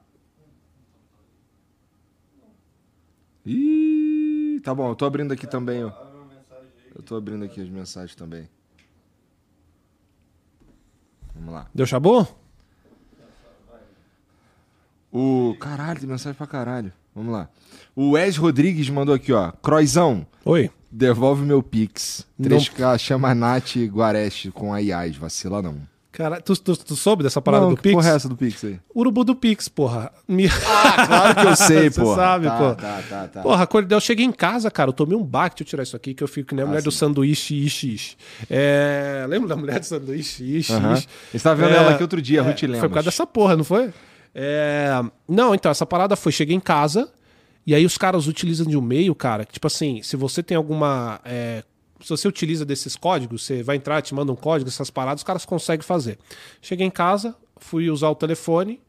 [3.45, 5.91] Ih, tá bom, eu tô abrindo aqui também, ó.
[6.95, 8.49] Eu tô abrindo aqui as mensagens também.
[11.35, 11.67] Vamos lá.
[11.75, 12.25] Deu chabô?
[15.11, 15.57] O.
[15.59, 16.93] Caralho, tem mensagem pra caralho.
[17.13, 17.49] Vamos lá.
[17.97, 19.51] O Wes Rodrigues mandou aqui, ó.
[19.51, 20.71] Croizão, Oi.
[20.89, 22.25] devolve meu Pix.
[22.39, 22.49] Não.
[22.49, 25.98] 3K chama Nath Guareste com a IAS, vacila não.
[26.19, 27.95] Cara, tu, tu, tu soube dessa parada não, do que Pix?
[27.95, 28.81] porra é essa do Pix aí?
[28.93, 30.11] Urubu do Pix, porra.
[30.27, 30.49] Me...
[30.49, 32.17] Claro que eu sei, Você porra.
[32.17, 32.75] sabe, tá, pô.
[32.75, 33.41] Tá, tá, tá.
[33.43, 35.55] Porra, quando eu cheguei em casa, cara, eu tomei um baque.
[35.55, 36.99] Deixa eu tirar isso aqui, que eu fico que nem a Ah, mulher do sim.
[36.99, 38.17] sanduíche, ishi, ishi.
[38.51, 39.25] É...
[39.29, 40.95] Lembra da mulher do sanduíche, ishi, Aham.
[40.95, 41.09] ishi?
[41.33, 42.89] Você tava vendo É, ela aqui outro dia, Ruth Foi Lemos.
[42.89, 43.91] por causa dessa porra, não foi?
[44.35, 44.91] É,
[45.29, 47.09] Não, então, essa parada foi, cheguei em casa,
[47.67, 50.57] e aí os caras utilizam de um meio, cara, que, tipo assim, se você tem
[50.57, 51.21] alguma.
[51.25, 51.63] é,
[52.01, 55.25] Se você utiliza desses códigos, você vai entrar, te manda um código, essas paradas, os
[55.25, 56.19] caras conseguem fazer.
[56.63, 58.81] Cheguei em casa, fui usar o telefone,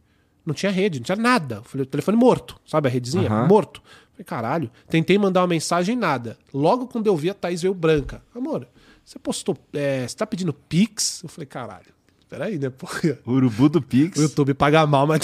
[0.45, 1.61] não tinha rede, não tinha nada.
[1.63, 3.27] Falei, o telefone morto, sabe a redezinha?
[3.27, 3.47] Aham.
[3.47, 3.81] Morto.
[4.11, 4.71] Falei, caralho.
[4.89, 6.37] Tentei mandar uma mensagem, nada.
[6.53, 8.21] Logo quando eu vi, a Thaís veio branca.
[8.35, 8.67] Amor,
[9.03, 9.57] você postou.
[9.73, 11.23] é, você tá pedindo Pix?
[11.23, 11.99] Eu falei, caralho.
[12.29, 13.17] Peraí, né, porra?
[13.25, 14.19] Urubu do Pix.
[14.19, 15.21] O YouTube paga mal, mas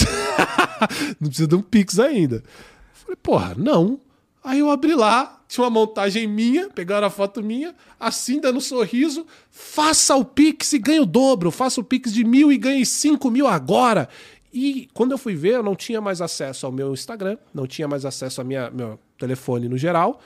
[1.20, 2.42] não precisa de um Pix ainda.
[2.92, 4.00] Falei, porra, não.
[4.46, 8.60] Aí eu abri lá, tinha uma montagem minha, pegaram a foto minha, assim, dando um
[8.60, 12.86] sorriso, faça o Pix e ganhe o dobro, faça o Pix de mil e ganhe
[12.86, 14.08] cinco mil agora.
[14.52, 17.88] E quando eu fui ver, eu não tinha mais acesso ao meu Instagram, não tinha
[17.88, 20.20] mais acesso ao minha, meu telefone no geral.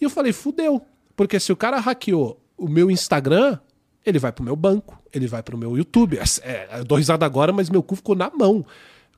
[0.00, 0.80] E eu falei, fudeu.
[1.16, 3.58] Porque se o cara hackeou o meu Instagram,
[4.06, 6.16] ele vai pro meu banco, ele vai pro meu YouTube.
[6.42, 8.64] É, eu dou risada agora, mas meu cu ficou na mão.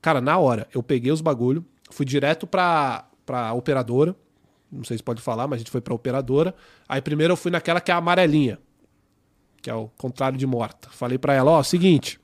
[0.00, 4.14] Cara, na hora, eu peguei os bagulho, fui direto pra, pra operadora.
[4.70, 6.54] Não sei se pode falar, mas a gente foi pra operadora.
[6.88, 8.58] Aí primeiro eu fui naquela que é a amarelinha,
[9.62, 10.88] que é o contrário de morta.
[10.90, 12.20] Falei pra ela, ó, seguinte,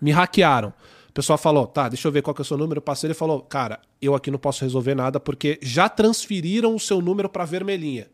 [0.00, 0.72] me hackearam.
[1.08, 2.78] O pessoal falou, tá, deixa eu ver qual que é o seu número.
[2.78, 6.80] Eu passei, ele falou, cara, eu aqui não posso resolver nada porque já transferiram o
[6.80, 8.06] seu número pra vermelhinha,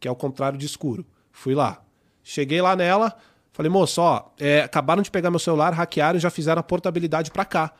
[0.00, 1.06] que é o contrário de escuro.
[1.30, 1.82] Fui lá.
[2.22, 3.16] Cheguei lá nela,
[3.52, 7.30] falei, moço, ó, é, acabaram de pegar meu celular, hackearam e já fizeram a portabilidade
[7.30, 7.72] pra cá.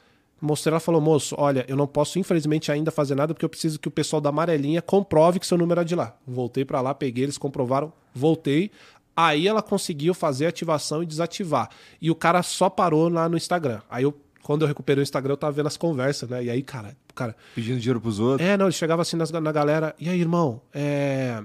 [0.44, 3.78] Mostrei, ela falou, moço, olha, eu não posso, infelizmente, ainda fazer nada porque eu preciso
[3.78, 6.14] que o pessoal da amarelinha comprove que seu número é de lá.
[6.26, 8.70] Voltei pra lá, peguei, eles comprovaram, voltei.
[9.16, 11.70] Aí ela conseguiu fazer a ativação e desativar.
[12.02, 13.80] E o cara só parou lá no Instagram.
[13.88, 14.12] Aí eu,
[14.42, 16.44] quando eu recuperei o Instagram, eu tava vendo as conversas, né?
[16.44, 18.46] E aí, cara, cara, Pedindo dinheiro pros outros.
[18.46, 21.42] é, não, ele chegava assim nas- na, galera, e aí, irmão, é...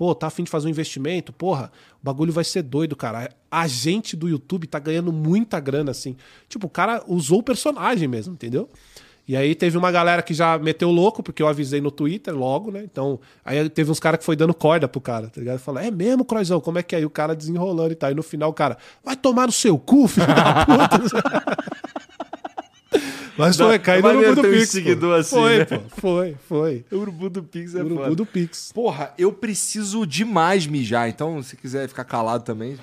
[0.00, 1.70] pô, tá afim de fazer um investimento, porra,
[2.00, 3.28] o bagulho vai ser doido, cara.
[3.50, 6.16] A gente do YouTube tá ganhando muita grana, assim.
[6.48, 8.66] Tipo, o cara usou o personagem mesmo, entendeu?
[9.28, 12.70] E aí teve uma galera que já meteu louco, porque eu avisei no Twitter logo,
[12.70, 12.82] né?
[12.82, 15.58] Então, aí teve uns caras que foi dando corda pro cara, tá ligado?
[15.58, 17.00] Falou, é mesmo, Croizão, como é que é?
[17.00, 18.10] E o cara desenrolando e tal.
[18.10, 21.60] E no final o cara, vai tomar no seu cu, filho da puta.
[23.36, 24.68] Mas foi, caiu no Urubu do Pix.
[24.70, 25.20] seguidor pô.
[25.20, 25.64] assim, foi, né?
[25.64, 26.84] pô, foi, foi.
[26.90, 28.14] O urubu do Pix é Urubu foda.
[28.14, 28.72] do Pix.
[28.72, 32.76] Porra, eu preciso demais mijar, então se quiser ficar calado também.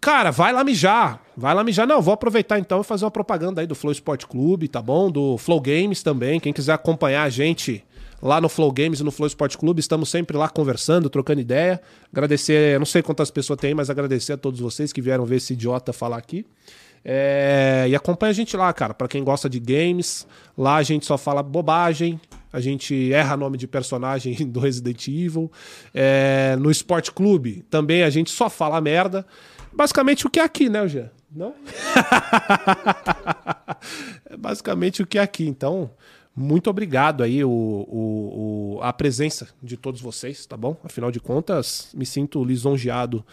[0.00, 1.22] Cara, vai lá mijar.
[1.36, 1.86] Vai lá mijar.
[1.86, 5.10] Não, vou aproveitar então e fazer uma propaganda aí do Flow Sport Clube, tá bom?
[5.10, 6.40] Do Flow Games também.
[6.40, 7.84] Quem quiser acompanhar a gente
[8.22, 11.80] lá no Flow Games e no Flow Sport Clube, estamos sempre lá conversando, trocando ideia.
[12.12, 15.52] Agradecer, não sei quantas pessoas tem, mas agradecer a todos vocês que vieram ver esse
[15.52, 16.46] idiota falar aqui.
[17.04, 18.92] É, e acompanha a gente lá, cara.
[18.94, 22.20] Pra quem gosta de games, lá a gente só fala bobagem.
[22.52, 25.50] A gente erra nome de personagem do Resident Evil.
[25.94, 29.24] É, no Sport Clube também a gente só fala merda.
[29.72, 31.10] Basicamente o que é aqui, né, Jean?
[31.30, 31.54] Não?
[34.28, 35.46] é basicamente o que é aqui.
[35.46, 35.90] Então,
[36.34, 40.76] muito obrigado aí o, o- o- a presença de todos vocês, tá bom?
[40.84, 43.24] Afinal de contas, me sinto lisonjeado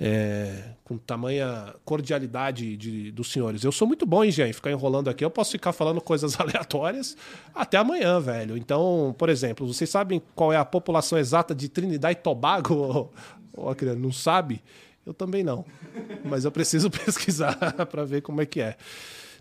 [0.00, 3.62] é, com tamanha cordialidade de- dos senhores.
[3.64, 5.24] Eu sou muito bom, hein, Jean, ficar enrolando aqui.
[5.24, 7.16] Eu posso ficar falando coisas aleatórias
[7.54, 8.56] até amanhã, velho.
[8.56, 13.10] Então, por exemplo, vocês sabem qual é a população exata de Trinidad e Tobago?
[13.54, 14.62] Ô, ô, Acreano, não sabe?
[15.04, 15.64] Eu também não.
[16.24, 17.56] Mas eu preciso pesquisar
[17.90, 18.76] pra ver como é que é.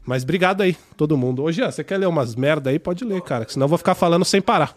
[0.04, 1.44] Mas obrigado aí, todo mundo.
[1.44, 2.80] Ô, Jean, você quer ler umas merda aí?
[2.80, 4.76] Pode ler, cara, senão eu vou ficar falando sem parar.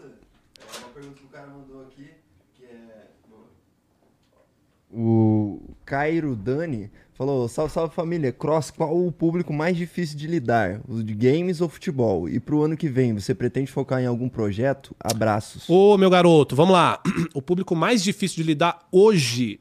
[0.79, 2.09] Uma pergunta que o cara mandou aqui,
[2.55, 3.07] que é.
[4.95, 8.31] O Cairo Dani falou: Salve, salve família.
[8.31, 10.79] Cross, qual o público mais difícil de lidar?
[10.87, 12.29] Os de games ou futebol?
[12.29, 14.95] E pro ano que vem, você pretende focar em algum projeto?
[14.97, 15.69] Abraços.
[15.69, 17.01] Ô, meu garoto, vamos lá.
[17.33, 19.59] O público mais difícil de lidar hoje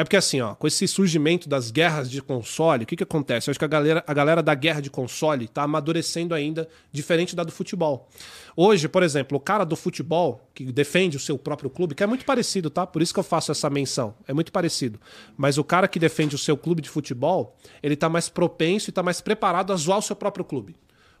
[0.00, 3.50] é porque, assim, ó, com esse surgimento das guerras de console, o que, que acontece?
[3.50, 7.36] Eu acho que a galera, a galera da guerra de console tá amadurecendo ainda, diferente
[7.36, 8.08] da do futebol.
[8.56, 12.06] Hoje, por exemplo, o cara do futebol, que defende o seu próprio clube, que é
[12.06, 12.86] muito parecido, tá?
[12.86, 14.14] Por isso que eu faço essa menção.
[14.26, 14.98] É muito parecido.
[15.36, 18.94] Mas o cara que defende o seu clube de futebol, ele tá mais propenso e
[18.94, 20.76] tá mais preparado a zoar o seu próprio clube.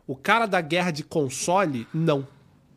[0.06, 2.26] O cara da guerra de console, não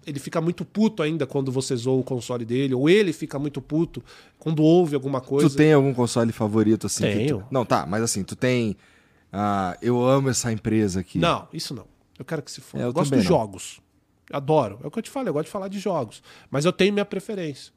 [0.05, 3.61] ele fica muito puto ainda quando você zoa o console dele, ou ele fica muito
[3.61, 4.03] puto
[4.39, 5.49] quando ouve alguma coisa.
[5.49, 7.03] Tu tem algum console favorito assim?
[7.03, 7.38] que Tenho.
[7.39, 8.75] tu- Não, tá, mas assim, tu tem.
[9.31, 11.17] ah, eu amo essa empresa aqui.
[11.19, 11.85] Não, isso não.
[12.17, 12.84] Eu quero que se foda.
[12.84, 13.21] É, eu eu gosto não.
[13.21, 13.80] jogos.
[14.31, 14.80] Adoro.
[14.84, 16.21] É o que eu te falei, eu gosto de falar de jogos.
[16.49, 17.71] Mas eu tenho minha preferência.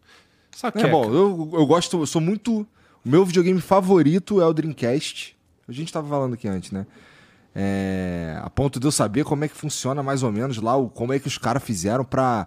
[0.54, 2.66] Sabe É bom, eu, eu gosto, eu sou muito.
[3.04, 5.36] O meu videogame favorito é o Dreamcast.
[5.68, 6.86] A gente tava falando aqui antes, né?
[7.58, 10.90] É, a ponto de eu saber como é que funciona mais ou menos lá, o-
[10.90, 12.46] como é que os caras fizeram pra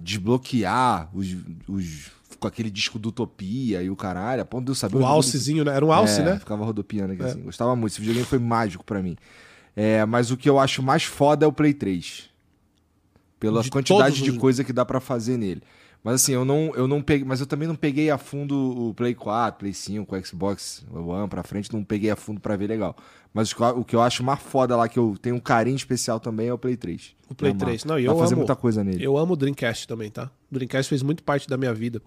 [0.00, 1.36] desbloquear os,
[1.68, 5.04] os- com aquele disco do Utopia e o caralho, a ponto de eu saber O
[5.04, 5.76] alcezinho, né?
[5.76, 6.38] Era um alce, é, né?
[6.38, 7.42] Ficava rodopiando aqui assim.
[7.42, 7.92] Gostava muito.
[7.92, 9.14] Esse videogame foi mágico pra mim.
[9.76, 12.30] É, mas o que eu acho mais foda é o Play 3.
[13.38, 15.62] Pela De quantidade de os- coisa que dá pra fazer nele.
[16.02, 17.26] Mas assim, eu não, eu não peguei.
[17.26, 18.54] Mas eu também não peguei a fundo
[18.88, 22.56] o Play 4, Play 5, o Xbox One pra frente, não peguei a fundo pra
[22.56, 22.96] ver legal.
[23.34, 26.48] Mas o que eu- acho mais foda lá, que eu tenho um carinho especial também,
[26.48, 27.14] é o Play 3.
[27.28, 27.66] O Play Me amarro.
[27.70, 27.84] 3.
[27.84, 29.04] Não, e eu fazer amo- muita coisa nele.
[29.04, 30.30] Eu amo o Dreamcast também, tá?
[30.50, 32.00] O Dreamcast fez muito parte da minha vida.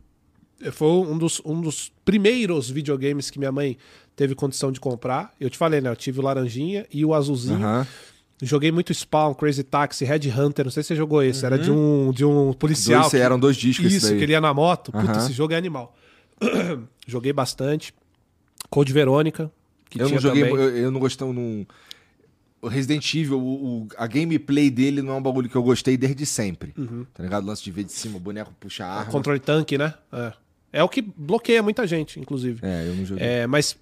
[0.71, 3.77] Foi um dos, um dos primeiros videogames que minha mãe
[4.15, 5.33] teve condição de comprar.
[5.39, 5.89] Eu te falei, né?
[5.89, 7.57] Eu tive o laranjinha e o azulzinho.
[7.59, 7.87] Aham.
[8.45, 10.65] Joguei muito Spawn, Crazy Taxi, Red Hunter.
[10.65, 11.45] Não sei se você jogou esse.
[11.45, 13.01] Era de um, de um policial.
[13.01, 14.91] Dois, que- eram dois discos Isso, que ele ia na moto.
[14.91, 15.17] Puta, Aham.
[15.23, 15.95] esse jogo é animal.
[17.07, 17.93] Joguei bastante.
[18.69, 19.51] Code Verônica.
[19.89, 20.57] Que Eu tinha não joguei, também.
[20.65, 21.65] eu, eu não gostei num.
[22.61, 25.97] O Resident Evil, o, o- a gameplay dele não é um bagulho que eu gostei
[25.97, 26.73] desde sempre.
[26.77, 27.05] Uhum.
[27.13, 27.43] Tá ligado?
[27.43, 29.11] O lance de ver de cima, o boneco puxa a arma.
[29.11, 29.93] Controle tanque, né?
[30.11, 30.33] É.
[30.71, 32.59] É o que bloqueia muita gente, inclusive.
[32.63, 33.25] É, eu não joguei.
[33.27, 33.77] É, mas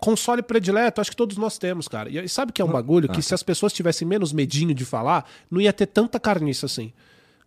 [0.00, 2.08] console predileto, acho que todos nós temos, cara.
[2.10, 5.28] E sabe que é um bagulho que se as pessoas tivessem menos medinho de falar,
[5.50, 6.92] não ia ter tanta carniça assim.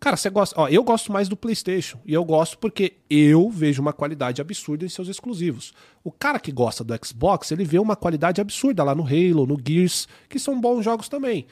[0.00, 0.58] Cara, você gosta.
[0.58, 1.98] Ó, eu gosto mais do PlayStation.
[2.06, 5.74] E eu gosto porque eu vejo uma qualidade absurda em seus exclusivos.
[6.02, 9.60] O cara que gosta do Xbox, ele vê uma qualidade absurda lá no Halo, no
[9.62, 11.46] Gears, que são bons jogos também.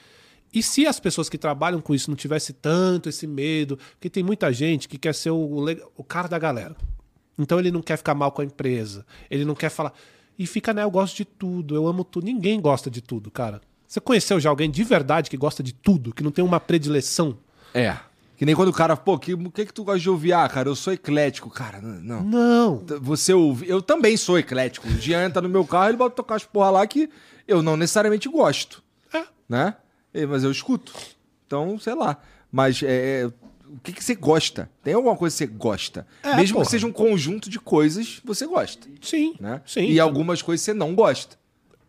[0.51, 4.23] E se as pessoas que trabalham com isso não tivessem tanto esse medo, porque tem
[4.23, 5.65] muita gente que quer ser o,
[5.95, 6.75] o cara da galera.
[7.37, 9.05] Então ele não quer ficar mal com a empresa.
[9.29, 9.93] Ele não quer falar.
[10.39, 10.83] E fica, né?
[10.83, 12.23] Eu gosto de tudo, eu amo tudo.
[12.25, 13.61] Ninguém gosta de tudo, cara.
[13.85, 17.37] Você conheceu já alguém de verdade que gosta de tudo, que não tem uma predileção?
[17.73, 17.97] É.
[18.37, 20.31] Que nem quando o cara, pô, que- o que, que tu gosta de ouvir?
[20.31, 21.49] Ah, cara, eu sou eclético.
[21.49, 22.23] Cara, não.
[22.23, 22.83] Não.
[23.01, 23.67] Você ouve.
[23.67, 24.87] Eu também sou eclético.
[24.87, 27.09] O dia entra no meu carro, ele bota tocar as porra lá que
[27.45, 28.81] eu não necessariamente gosto.
[29.13, 29.23] É.
[29.49, 29.75] Né?
[30.13, 30.93] É, Mas eu escuto.
[31.45, 32.17] Então, sei lá.
[32.49, 33.31] Mas é, é,
[33.69, 34.69] o que, que você gosta.
[34.83, 36.07] Tem alguma coisa que você gosta.
[36.23, 36.65] É, Mesmo porra.
[36.65, 38.87] que seja um conjunto de coisas, você gosta.
[39.01, 39.35] Sim.
[39.39, 39.61] Né?
[39.65, 39.85] Sim.
[39.85, 41.37] E algumas coisas você não gosta.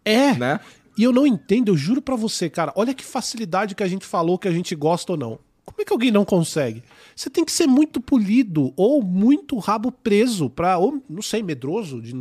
[0.05, 0.35] É.
[0.35, 0.61] Né?
[0.97, 2.73] E eu não entendo, eu juro pra você, cara.
[2.77, 5.39] Olha que facilidade que a gente falou que a gente gosta ou não.
[5.65, 6.83] Como é que alguém não consegue?
[7.15, 12.03] Você tem que ser muito polido ou muito rabo preso pra, ou não sei, medroso
[12.03, 12.15] de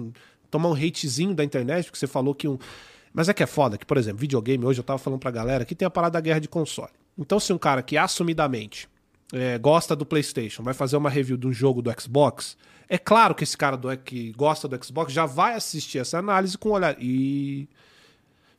[0.49, 2.57] tomar um hatezinho da internet, porque você falou que um.
[3.11, 5.65] Mas é que é foda, que, por exemplo, videogame, hoje eu tava falando pra galera
[5.65, 6.91] que tem a parada da guerra de console.
[7.17, 8.87] Então, se um cara que assumidamente
[9.33, 12.57] é, gosta do PlayStation vai fazer uma review de um jogo do Xbox,
[12.89, 16.57] é claro que esse cara do, que gosta do Xbox já vai assistir essa análise
[16.57, 16.97] com um olhar.
[16.99, 17.69] E.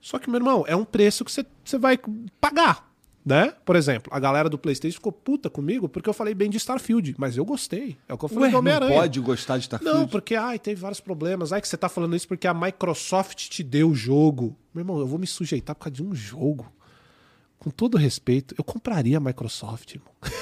[0.01, 1.99] Só que, meu irmão, é um preço que você vai
[2.41, 2.89] pagar.
[3.23, 3.53] Né?
[3.67, 7.15] Por exemplo, a galera do PlayStation ficou puta comigo porque eu falei bem de Starfield,
[7.19, 7.99] mas eu gostei.
[8.09, 8.95] É o que eu falei Ué, do não Homem-Aranha.
[8.99, 9.99] pode gostar de Starfield?
[9.99, 11.53] Não, porque ai, teve vários problemas.
[11.53, 14.57] Ai, que você tá falando isso porque a Microsoft te deu o jogo.
[14.73, 16.73] Meu irmão, eu vou me sujeitar por causa de um jogo.
[17.59, 20.13] Com todo respeito, eu compraria a Microsoft, irmão.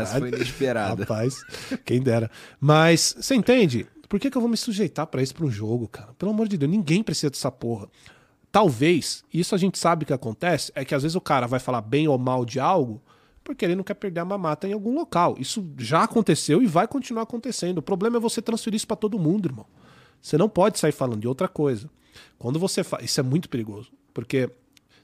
[0.00, 1.02] Essa foi inesperada.
[1.02, 1.44] Rapaz,
[1.84, 2.30] quem dera.
[2.60, 3.86] Mas, você entende?
[4.08, 6.12] Por que, que eu vou me sujeitar pra isso pra um jogo, cara?
[6.18, 7.88] Pelo amor de Deus, ninguém precisa dessa porra.
[8.50, 11.80] Talvez, isso a gente sabe que acontece, é que às vezes o cara vai falar
[11.80, 13.02] bem ou mal de algo
[13.42, 15.34] porque ele não quer perder a mamata em algum local.
[15.38, 17.78] Isso já aconteceu e vai continuar acontecendo.
[17.78, 19.66] O problema é você transferir isso pra todo mundo, irmão.
[20.20, 21.90] Você não pode sair falando de outra coisa.
[22.38, 23.04] Quando você faz.
[23.04, 23.90] Isso é muito perigoso.
[24.14, 24.50] Porque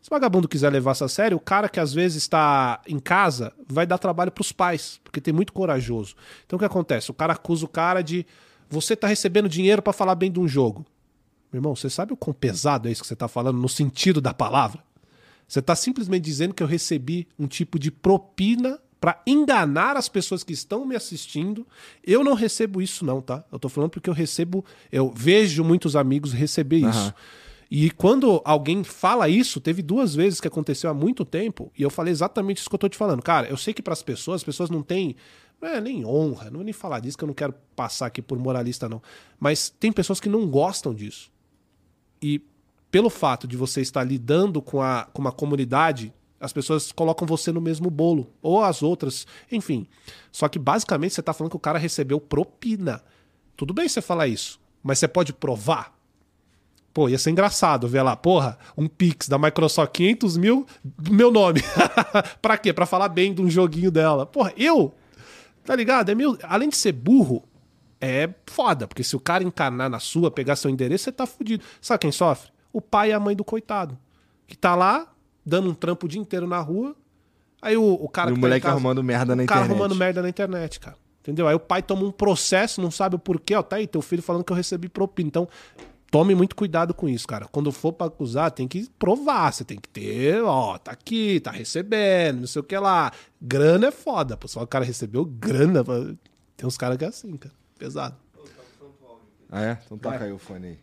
[0.00, 2.98] se o vagabundo quiser levar isso a sério, o cara que às vezes está em
[2.98, 6.14] casa vai dar trabalho pros pais, porque tem muito corajoso.
[6.46, 7.10] Então o que acontece?
[7.10, 8.24] O cara acusa o cara de
[8.70, 10.84] você tá recebendo dinheiro pra falar bem de um jogo.
[11.52, 14.20] Meu irmão, você sabe o quão pesado é isso que você tá falando no sentido
[14.20, 14.82] da palavra?
[15.46, 20.44] Você tá simplesmente dizendo que eu recebi um tipo de propina pra enganar as pessoas
[20.44, 21.66] que estão me assistindo.
[22.04, 23.42] Eu não recebo isso não, tá?
[23.50, 27.14] Eu tô falando porque eu recebo, eu vejo muitos amigos receber isso.
[27.70, 31.90] E quando alguém fala isso, teve duas vezes que aconteceu há muito tempo, e eu
[31.90, 33.22] falei exatamente isso que eu tô te falando.
[33.22, 35.16] Cara, eu sei que para as pessoas, as pessoas não têm
[35.60, 38.22] não é nem honra, não vou nem falar disso, que eu não quero passar aqui
[38.22, 39.02] por moralista, não.
[39.40, 41.32] Mas tem pessoas que não gostam disso.
[42.22, 42.40] E
[42.90, 47.50] pelo fato de você estar lidando com, a, com uma comunidade, as pessoas colocam você
[47.50, 48.32] no mesmo bolo.
[48.40, 49.86] Ou as outras, enfim.
[50.30, 53.02] Só que basicamente você tá falando que o cara recebeu propina.
[53.56, 55.97] Tudo bem você falar isso, mas você pode provar?
[56.98, 60.66] Pô, ia ser engraçado ver lá, porra, um Pix da Microsoft 500 mil,
[61.08, 61.60] meu nome.
[62.42, 62.72] pra quê?
[62.72, 64.26] Pra falar bem de um joguinho dela.
[64.26, 64.92] Porra, eu,
[65.64, 66.08] tá ligado?
[66.10, 67.44] É meu, além de ser burro,
[68.00, 71.62] é foda, porque se o cara encarnar na sua, pegar seu endereço, você tá fudido.
[71.80, 72.50] Sabe quem sofre?
[72.72, 73.96] O pai e a mãe do coitado.
[74.48, 75.06] Que tá lá,
[75.46, 76.96] dando um trampo o dia inteiro na rua.
[77.62, 79.60] Aí o, o cara E o que tá moleque casa- arrumando merda na o cara
[79.60, 79.70] internet.
[79.80, 80.96] arrumando merda na internet, cara.
[81.20, 81.46] Entendeu?
[81.46, 84.20] Aí o pai toma um processo, não sabe o porquê, ó, tá aí, teu filho
[84.20, 85.28] falando que eu recebi propina.
[85.28, 85.46] Então,
[86.10, 87.46] tome muito cuidado com isso, cara.
[87.46, 91.50] Quando for pra acusar, tem que provar, você tem que ter, ó, tá aqui, tá
[91.50, 93.12] recebendo, não sei o que lá.
[93.40, 95.84] Grana é foda, pô, só o cara recebeu grana.
[95.84, 95.92] pô.
[96.56, 97.54] Tem uns caras que é assim, cara.
[97.78, 98.16] Pesado.
[99.50, 99.78] Ah, é?
[99.86, 100.78] Então toca aí o fone aí.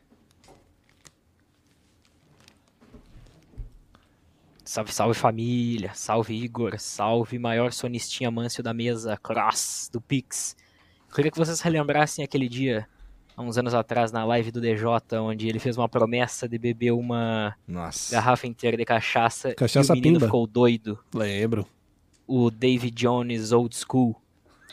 [4.63, 10.55] Salve, salve família, salve Igor, salve maior sonistinha mancio da mesa, Cross, do Pix.
[11.07, 12.87] Eu queria que vocês relembrassem aquele dia,
[13.35, 14.85] há uns anos atrás, na live do DJ,
[15.21, 18.15] onde ele fez uma promessa de beber uma Nossa.
[18.15, 20.25] garrafa inteira de cachaça, Cachaça e o menino pimba.
[20.27, 20.97] ficou doido.
[21.13, 21.65] Lembro.
[22.27, 24.15] O David Jones Old School,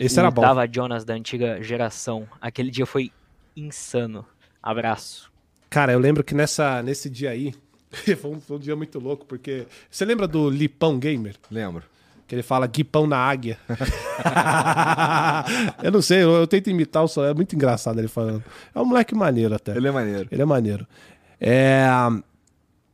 [0.01, 0.41] Esse o era bom.
[0.43, 2.27] Dava Jonas da antiga geração.
[2.41, 3.11] Aquele dia foi
[3.57, 4.25] insano.
[4.63, 5.31] Abraço.
[5.69, 7.55] Cara, eu lembro que nessa, nesse dia aí,
[8.21, 9.67] foi um, foi um dia muito louco, porque.
[9.91, 11.35] Você lembra do Lipão Gamer?
[11.51, 11.85] Lembro.
[12.33, 13.59] Que ele fala guipão na águia.
[15.85, 18.43] eu não sei, eu, eu tento imitar o som, é muito engraçado ele falando.
[18.75, 19.77] É um moleque maneiro até.
[19.77, 20.29] Ele é maneiro.
[20.33, 20.87] Ele é maneiro.
[21.39, 21.87] É.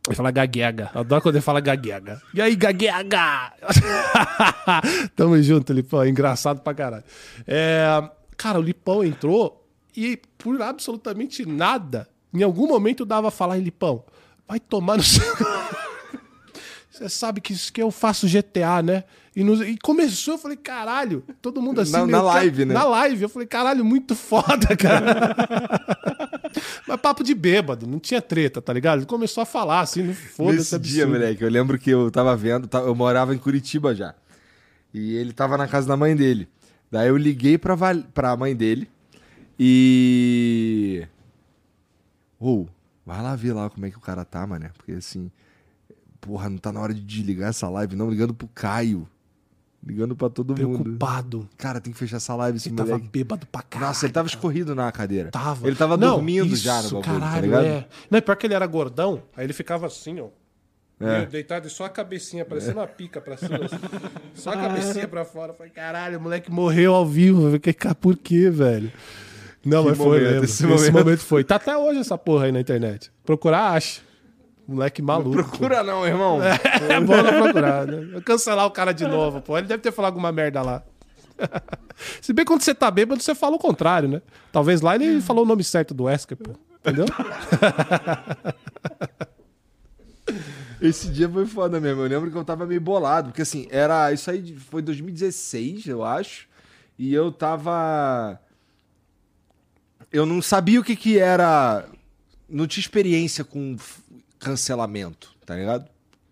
[0.09, 0.90] Ele fala gaguega.
[0.93, 2.20] Eu adoro quando ele fala gaguega.
[2.35, 3.52] E aí, gaguega?
[5.15, 6.02] Tamo junto, Lipão.
[6.02, 7.05] É engraçado pra caralho.
[7.47, 9.65] É, Cara, o Lipão entrou
[9.97, 14.02] e por absolutamente nada, em algum momento dava a falar em Lipão.
[14.48, 15.23] Vai tomar no seu.
[16.98, 19.04] Você sabe que isso que eu faço GTA, né?
[19.36, 21.92] E, nos- e começou, eu falei, caralho, todo mundo assim.
[21.92, 22.74] Na- na live, né?
[22.74, 25.36] Na live, eu falei, caralho, muito foda, cara.
[26.88, 28.98] Mas papo de bêbado, não tinha treta, tá ligado?
[29.00, 30.58] Ele começou a falar assim, não foda-se.
[30.58, 30.94] Nesse absurdo.
[30.94, 34.14] dia, moleque, eu lembro que eu tava vendo, eu morava em Curitiba já.
[34.92, 36.48] E ele tava na casa da mãe dele.
[36.90, 38.88] Daí eu liguei pra, val- pra mãe dele
[39.58, 41.06] e.
[42.40, 42.66] Ô,
[43.04, 44.70] vai lá ver lá como é que o cara tá, mané.
[44.76, 45.30] Porque assim.
[46.20, 48.11] Porra, não tá na hora de desligar essa live, não.
[48.11, 49.09] Ligando pro Caio.
[49.86, 50.82] Ligando pra todo mundo.
[50.82, 51.49] Preocupado.
[51.57, 53.09] Cara, tem que fechar essa live, esse Ele tava moleque.
[53.11, 53.89] bêbado pra caralho.
[53.90, 55.31] Nossa, ele tava escorrido na cadeira.
[55.31, 55.66] Tava.
[55.66, 57.65] Ele tava Não, dormindo isso, já no bagulho, caralho, tá ligado?
[57.65, 57.86] É.
[58.11, 60.27] Não, é pior que ele era gordão, aí ele ficava assim, ó.
[61.01, 61.27] É.
[61.27, 63.57] Deitado e só a cabecinha, parecendo uma pica pra cima.
[63.65, 63.77] assim.
[64.35, 65.53] Só a cabecinha pra fora.
[65.53, 67.43] Eu Falei, caralho, o moleque morreu ao vivo.
[67.47, 68.90] Eu Falei, "Cara, por quê, velho?
[69.65, 70.45] Não, Que mas foi momento, mesmo.
[70.45, 70.93] esse Esse, momento.
[71.05, 71.20] momento.
[71.20, 71.45] foi.
[71.45, 73.12] Tá até hoje essa porra aí na internet.
[73.24, 74.01] Procurar, acha.
[74.69, 75.31] Moleque maluco.
[75.31, 76.40] Procura não, irmão.
[76.43, 78.11] É bom não procurar, né?
[78.12, 79.57] Eu cancelar o cara de novo, pô.
[79.57, 80.82] Ele deve ter falado alguma merda lá.
[82.20, 84.20] Se bem que quando você tá bêbado, você fala o contrário, né?
[84.53, 86.51] Talvez lá ele falou o nome certo do Wesker, pô.
[86.81, 87.07] Entendeu?
[90.82, 92.03] Esse dia foi foda mesmo.
[92.03, 94.12] Eu lembro que eu tava meio bolado, porque assim, era.
[94.12, 96.47] Isso aí foi 2016, eu acho.
[96.99, 98.39] E eu tava.
[100.12, 101.86] Eu não sabia o que que era.
[102.49, 103.77] Não tinha experiência com
[104.39, 105.89] cancelamento, tá ligado?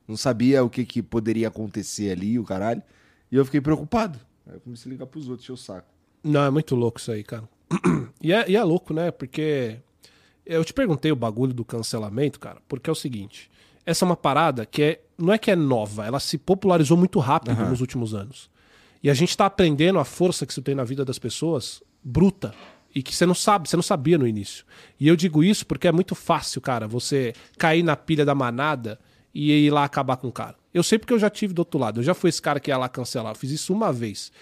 [0.06, 2.82] Não sabia o que que poderia acontecer ali, o caralho.
[3.30, 4.18] E eu fiquei preocupado.
[4.46, 5.88] Aí eu comecei a ligar pros outros, encher o saco.
[6.22, 7.48] Não, é muito louco isso aí, cara.
[8.22, 9.10] E é, e é louco, né?
[9.10, 9.76] Porque
[10.44, 13.50] eu te perguntei o bagulho do cancelamento, cara, porque é o seguinte:
[13.84, 17.20] essa é uma parada que é, não é que é nova, ela se popularizou muito
[17.20, 18.50] rápido nos últimos anos.
[19.02, 22.54] E a gente tá aprendendo a força que isso tem na vida das pessoas bruta.
[22.96, 24.64] E que você não sabe, você não sabia no início.
[24.98, 28.98] E eu digo isso porque é muito fácil, cara, você cair na pilha da manada
[29.34, 30.56] e ir lá acabar com o cara.
[30.72, 32.00] Eu sei porque eu já tive do outro lado.
[32.00, 33.32] Eu já fui esse cara que ia lá cancelar.
[33.32, 34.32] Eu fiz isso uma vez.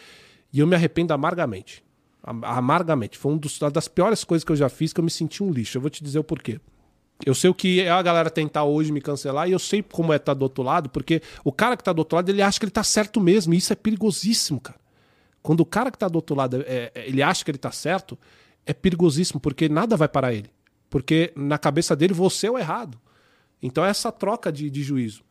[0.52, 1.82] E eu me arrependo amargamente.
[2.22, 3.18] Am- Amargamente.
[3.18, 5.50] Foi um uma das piores coisas que eu já fiz que eu me senti um
[5.50, 5.76] lixo.
[5.76, 6.60] Eu vou te dizer o porquê.
[7.26, 10.12] Eu sei o que é a galera tentar hoje me cancelar e eu sei como
[10.12, 12.58] é estar do outro lado, porque o cara que tá do outro lado, ele acha
[12.60, 13.52] que ele tá certo mesmo.
[13.52, 14.78] E isso é perigosíssimo, cara.
[15.42, 17.70] Quando o cara que tá do outro lado, é- é- ele acha que ele tá
[17.72, 18.18] certo,
[18.66, 20.50] é perigosíssimo, porque nada vai parar ele.
[20.90, 22.98] Porque na cabeça dele você é o errado.
[23.62, 25.22] Então é essa troca de, de juízo.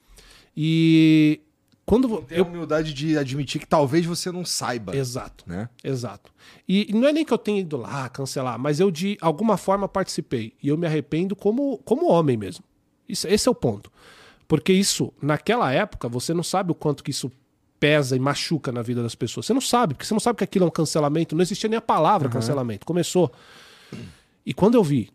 [0.56, 1.42] E
[1.86, 4.96] quando vo- Ter a humildade de admitir que talvez você não saiba.
[4.96, 5.44] Exato.
[5.48, 5.70] Né?
[5.84, 6.32] Exato.
[6.68, 9.58] E e não é nem que eu tenha ido lá cancelar, mas eu de alguma
[9.58, 10.54] forma participei.
[10.62, 12.64] E eu me arrependo como, como homem mesmo.
[13.08, 13.92] Isso, esse é o ponto.
[14.48, 17.32] Porque isso, naquela época, você não sabe o quanto que isso
[17.84, 19.46] pesa e machuca na vida das pessoas.
[19.46, 21.36] Você não sabe, porque você não sabe que aquilo é um cancelamento.
[21.36, 22.86] Não existia nem a palavra cancelamento.
[22.86, 23.30] Começou.
[24.46, 25.10] E quando eu vi,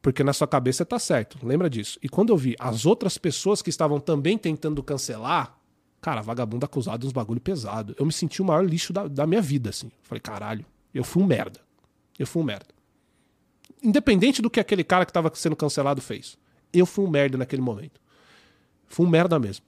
[0.00, 1.98] porque na sua cabeça tá certo, lembra disso.
[2.02, 5.58] E quando eu vi as outras pessoas que estavam também tentando cancelar,
[6.00, 7.94] cara, vagabundo acusado de uns bagulho pesado.
[7.98, 9.92] Eu me senti o maior lixo da, da minha vida, assim.
[10.02, 10.64] Falei, caralho,
[10.94, 11.60] eu fui um merda.
[12.18, 12.68] Eu fui um merda.
[13.82, 16.38] Independente do que aquele cara que tava sendo cancelado fez.
[16.72, 18.00] Eu fui um merda naquele momento.
[18.88, 19.66] Fui um merda mesmo.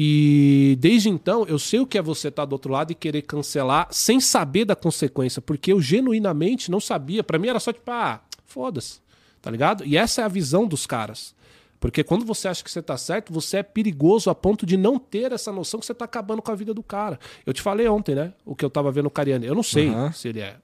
[0.00, 3.22] E desde então, eu sei o que é você estar do outro lado e querer
[3.22, 7.24] cancelar sem saber da consequência, porque eu genuinamente não sabia.
[7.24, 9.00] Pra mim era só tipo, ah, foda-se,
[9.42, 9.84] tá ligado?
[9.84, 11.34] E essa é a visão dos caras.
[11.80, 15.00] Porque quando você acha que você tá certo, você é perigoso a ponto de não
[15.00, 17.18] ter essa noção que você tá acabando com a vida do cara.
[17.44, 18.32] Eu te falei ontem, né?
[18.44, 19.48] O que eu tava vendo o Cariani.
[19.48, 20.12] Eu não sei Aham.
[20.12, 20.58] se ele é.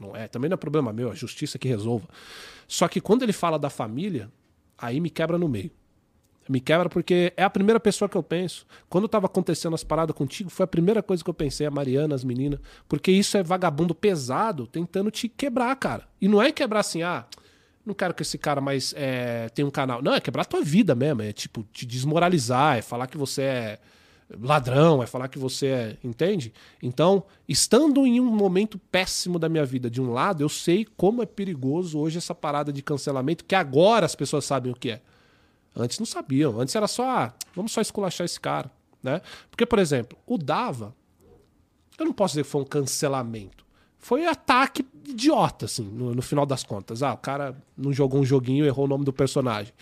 [0.00, 0.28] Não é.
[0.28, 2.08] Também não é problema meu, a justiça que resolva.
[2.66, 4.30] Só que quando ele fala da família,
[4.78, 5.70] aí me quebra no meio.
[6.48, 8.66] Me quebra porque é a primeira pessoa que eu penso.
[8.88, 12.14] Quando tava acontecendo as paradas contigo, foi a primeira coisa que eu pensei, a Mariana,
[12.14, 12.58] as meninas.
[12.88, 16.08] Porque isso é vagabundo pesado tentando te quebrar, cara.
[16.20, 17.26] E não é quebrar assim, ah,
[17.84, 20.00] não quero que esse cara mais é, tenha um canal.
[20.00, 21.22] Não, é quebrar tua vida mesmo.
[21.22, 23.78] É tipo, te desmoralizar, é falar que você é
[24.40, 25.96] ladrão, é falar que você é.
[26.02, 26.52] Entende?
[26.82, 31.22] Então, estando em um momento péssimo da minha vida, de um lado, eu sei como
[31.22, 35.00] é perigoso hoje essa parada de cancelamento, que agora as pessoas sabem o que é.
[35.76, 36.60] Antes não sabiam.
[36.60, 38.70] Antes era só, ah, vamos só esculachar esse cara.
[39.02, 39.20] Né?
[39.50, 40.94] Porque, por exemplo, o Dava,
[41.98, 43.64] eu não posso dizer que foi um cancelamento.
[43.98, 47.02] Foi ataque idiota, assim, no, no final das contas.
[47.02, 49.72] Ah, o cara não jogou um joguinho, errou o nome do personagem.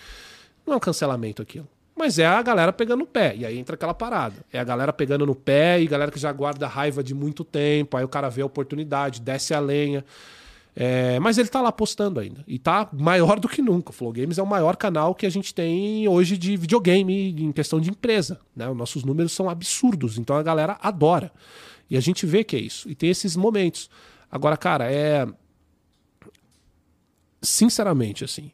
[0.66, 1.68] Não é um cancelamento aquilo.
[1.94, 3.34] Mas é a galera pegando no pé.
[3.36, 4.36] E aí entra aquela parada.
[4.52, 7.96] É a galera pegando no pé e galera que já guarda raiva de muito tempo.
[7.96, 10.04] Aí o cara vê a oportunidade, desce a lenha.
[10.78, 12.44] É, mas ele tá lá postando ainda.
[12.46, 13.90] E tá maior do que nunca.
[13.90, 17.50] O Flow Games é o maior canal que a gente tem hoje de videogame em
[17.50, 18.38] questão de empresa.
[18.54, 18.68] Né?
[18.68, 20.18] Os nossos números são absurdos.
[20.18, 21.32] Então a galera adora.
[21.88, 22.90] E a gente vê que é isso.
[22.90, 23.88] E tem esses momentos.
[24.30, 25.26] Agora, cara, é.
[27.40, 28.50] Sinceramente, assim.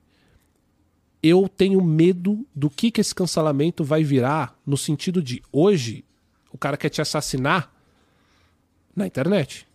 [1.20, 6.05] Eu tenho medo do que, que esse cancelamento vai virar no sentido de hoje
[6.53, 7.73] o cara quer te assassinar
[8.94, 9.66] na internet.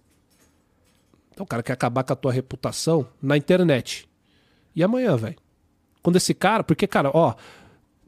[1.37, 4.09] Então o cara quer acabar com a tua reputação na internet.
[4.75, 5.35] E amanhã, velho?
[6.01, 6.63] Quando esse cara.
[6.63, 7.35] Porque, cara, ó.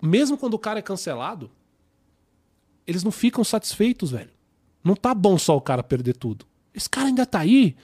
[0.02, 1.52] Mesmo quando o cara é cancelado,
[2.88, 4.32] eles não ficam satisfeitos, velho.
[4.84, 6.44] Não tá bom só o cara perder tudo.
[6.74, 7.76] Esse cara ainda tá aí.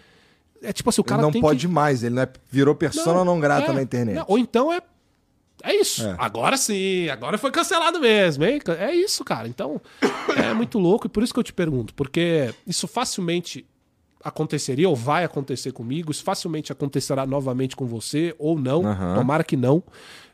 [0.63, 1.71] É tipo assim, o cara ele não pode que...
[1.71, 4.15] mais, ele não é, virou persona não, grata é, na internet.
[4.15, 4.81] não, ou então é.
[5.61, 6.07] É isso.
[6.07, 6.15] É.
[6.17, 8.59] Agora sim, agora foi cancelado mesmo, hein?
[8.79, 9.47] É isso, cara.
[9.47, 9.79] Então,
[10.35, 13.63] é muito louco e por isso que eu te pergunto, porque isso facilmente
[14.25, 19.13] aconteceria ou vai acontecer comigo, isso facilmente acontecerá novamente com você ou não, Aham.
[19.13, 19.83] tomara que não.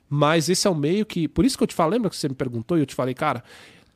[0.10, 1.28] Mas esse é o meio que.
[1.28, 3.14] Por isso que eu te falo, lembra que você me perguntou e eu te falei,
[3.14, 3.44] cara,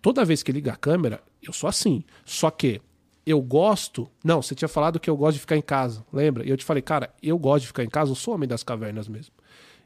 [0.01, 2.03] toda vez que liga a câmera, eu sou assim.
[2.25, 2.81] Só que
[3.25, 4.07] eu gosto.
[4.23, 6.45] Não, você tinha falado que eu gosto de ficar em casa, lembra?
[6.45, 8.63] E eu te falei, cara, eu gosto de ficar em casa, eu sou homem das
[8.63, 9.33] cavernas mesmo.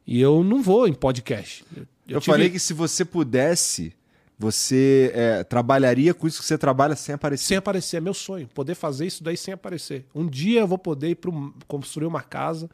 [0.06, 1.64] E eu não vou em podcast.
[1.76, 2.31] Eu, eu tive...
[2.31, 3.94] falei que se você pudesse,
[4.40, 7.45] você é, trabalharia com isso que você trabalha sem aparecer.
[7.45, 8.48] Sem aparecer, é meu sonho.
[8.48, 10.06] Poder fazer isso daí sem aparecer.
[10.16, 12.70] Um dia eu vou poder ir pro, construir uma casa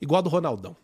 [0.00, 0.76] igual a do Ronaldão.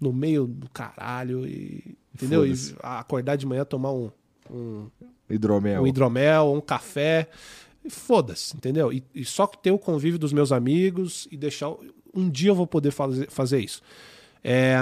[0.00, 1.46] No meio do caralho.
[1.46, 2.46] E, entendeu?
[2.46, 4.10] E acordar de manhã, tomar um,
[4.50, 4.86] um
[5.28, 5.82] hidromel.
[5.82, 7.28] Um hidromel, um café.
[7.90, 8.90] Foda-se, entendeu?
[8.90, 11.74] E, e, só ter o convívio dos meus amigos e deixar.
[12.14, 13.82] Um dia eu vou poder fazer, fazer isso.
[14.42, 14.76] É,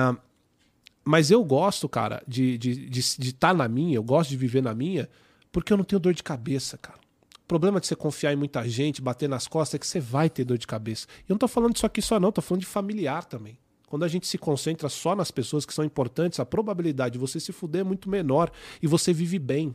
[1.04, 4.36] mas eu gosto, cara, de estar de, de, de tá na minha, eu gosto de
[4.36, 5.08] viver na minha,
[5.50, 6.98] porque eu não tenho dor de cabeça, cara.
[7.42, 10.30] O problema de você confiar em muita gente, bater nas costas, é que você vai
[10.30, 11.06] ter dor de cabeça.
[11.20, 13.58] E eu não tô falando disso aqui só, não, tô falando de familiar também.
[13.88, 17.40] Quando a gente se concentra só nas pessoas que são importantes, a probabilidade de você
[17.40, 19.74] se fuder é muito menor e você vive bem.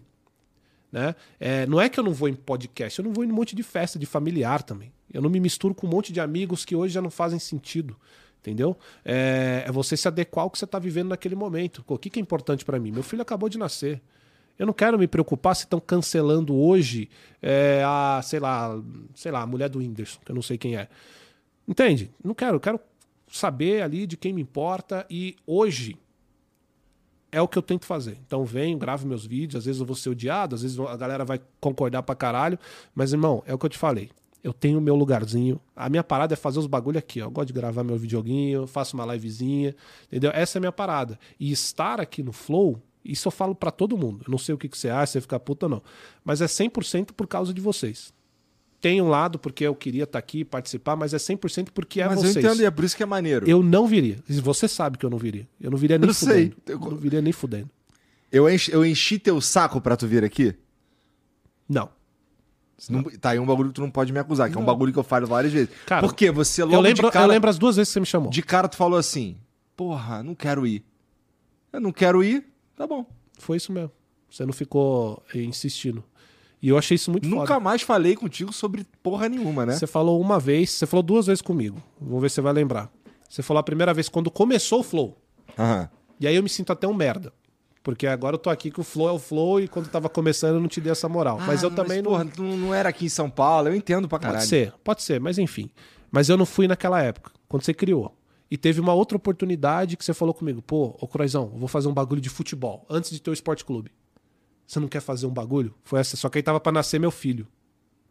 [0.90, 1.14] Né?
[1.38, 3.54] É, não é que eu não vou em podcast, eu não vou em um monte
[3.54, 4.94] de festa de familiar também.
[5.14, 7.98] Eu não me misturo com um monte de amigos que hoje já não fazem sentido.
[8.46, 8.78] Entendeu?
[9.04, 11.84] É, é você se adequar ao que você está vivendo naquele momento.
[11.88, 12.92] O que, que é importante para mim?
[12.92, 14.00] Meu filho acabou de nascer.
[14.58, 17.10] Eu não quero me preocupar se estão cancelando hoje
[17.42, 18.80] é, a, sei lá,
[19.16, 20.88] sei lá, a mulher do Whindersson, que eu não sei quem é.
[21.68, 22.12] Entende?
[22.24, 22.80] Não quero, eu quero
[23.28, 25.98] saber ali de quem me importa e hoje
[27.32, 28.18] é o que eu tento fazer.
[28.28, 31.26] Então venho, gravo meus vídeos, às vezes eu vou ser odiado, às vezes a galera
[31.26, 32.60] vai concordar pra caralho,
[32.94, 34.12] mas irmão, é o que eu te falei.
[34.46, 35.60] Eu tenho meu lugarzinho.
[35.76, 37.26] A minha parada é fazer os bagulho aqui, ó.
[37.26, 40.30] Eu gosto de gravar meu videoguinho, faço uma livezinha, entendeu?
[40.36, 41.18] Essa é a minha parada.
[41.40, 44.24] E estar aqui no Flow, isso eu falo para todo mundo.
[44.24, 45.82] Eu não sei o que, que você acha, você fica puta ou não.
[46.24, 48.14] Mas é 100% por causa de vocês.
[48.80, 52.06] Tem um lado porque eu queria estar tá aqui participar, mas é 100% porque é
[52.06, 52.36] mas vocês.
[52.36, 53.50] Mas eu entendo e é por isso que é maneiro.
[53.50, 54.20] Eu não viria.
[54.30, 55.48] Você sabe que eu não viria.
[55.60, 56.36] Eu não viria nem eu fudendo.
[56.36, 56.54] Sei.
[56.68, 57.70] Eu não viria nem fudendo.
[58.32, 60.54] Eu enchi, eu enchi teu saco pra tu vir aqui?
[61.68, 61.90] Não.
[62.90, 64.62] Não, tá aí um bagulho que tu não pode me acusar, que não.
[64.62, 65.70] é um bagulho que eu falo várias vezes.
[65.86, 67.26] Cara, Porque você logo eu lembro, de cara...
[67.26, 68.30] Eu lembro as duas vezes que você me chamou.
[68.30, 69.38] De cara tu falou assim,
[69.76, 70.84] porra, não quero ir.
[71.72, 72.46] Eu não quero ir,
[72.76, 73.06] tá bom.
[73.40, 73.92] Foi isso mesmo.
[74.30, 76.04] Você não ficou insistindo.
[76.62, 77.60] E eu achei isso muito Nunca foda.
[77.60, 79.74] mais falei contigo sobre porra nenhuma, né?
[79.74, 81.82] Você falou uma vez, você falou duas vezes comigo.
[82.02, 82.90] Vamos ver se você vai lembrar.
[83.30, 85.18] Você falou a primeira vez quando começou o Flow.
[85.58, 85.90] Aham.
[86.20, 87.32] E aí eu me sinto até um merda.
[87.86, 90.56] Porque agora eu tô aqui que o flow é o flow e quando tava começando
[90.56, 91.38] eu não te dei essa moral.
[91.40, 92.12] Ah, mas eu também mas, não.
[92.14, 94.40] Porra, não era aqui em São Paulo, eu entendo pra caralho.
[94.40, 95.70] Pode ser, pode ser, mas enfim.
[96.12, 98.18] Mas eu não fui naquela época, quando você criou.
[98.50, 101.88] E teve uma outra oportunidade que você falou comigo: pô, ô Croizão, eu vou fazer
[101.88, 103.92] um bagulho de futebol antes de ter o esporte clube.
[104.66, 105.72] Você não quer fazer um bagulho?
[105.84, 107.48] Foi essa, só que aí tava pra nascer meu filho.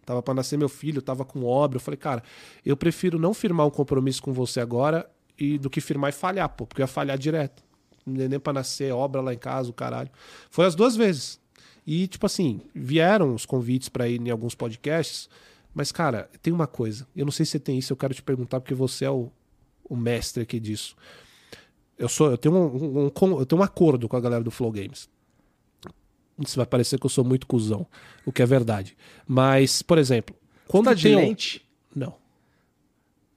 [0.07, 1.79] Tava pra nascer meu filho, tava com obra.
[1.79, 2.23] Eu falei, cara,
[2.65, 6.49] eu prefiro não firmar um compromisso com você agora e do que firmar e falhar,
[6.51, 7.65] pô, porque eu ia falhar direto
[8.07, 10.11] neném pra nascer, obra lá em casa, o caralho.
[10.51, 11.41] Foi as duas vezes.
[11.87, 15.29] E, tipo assim, vieram os convites para ir em alguns podcasts,
[15.75, 17.07] mas, cara, tem uma coisa.
[17.15, 19.31] Eu não sei se você tem isso, eu quero te perguntar, porque você é o,
[19.85, 20.97] o mestre aqui disso.
[21.99, 24.51] Eu sou, eu tenho um, um, um, eu tenho um acordo com a galera do
[24.51, 25.09] Flow Games.
[26.39, 27.87] Isso vai parecer que eu sou muito cuzão,
[28.25, 28.97] o que é verdade.
[29.27, 30.35] Mas, por exemplo,
[30.67, 31.65] quando tá de tem lente?
[31.95, 32.15] Não.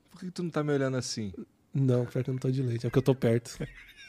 [0.09, 1.31] Por que tu não tá me olhando assim?
[1.73, 3.57] Não, pior que eu não tô de lente, é porque eu tô perto.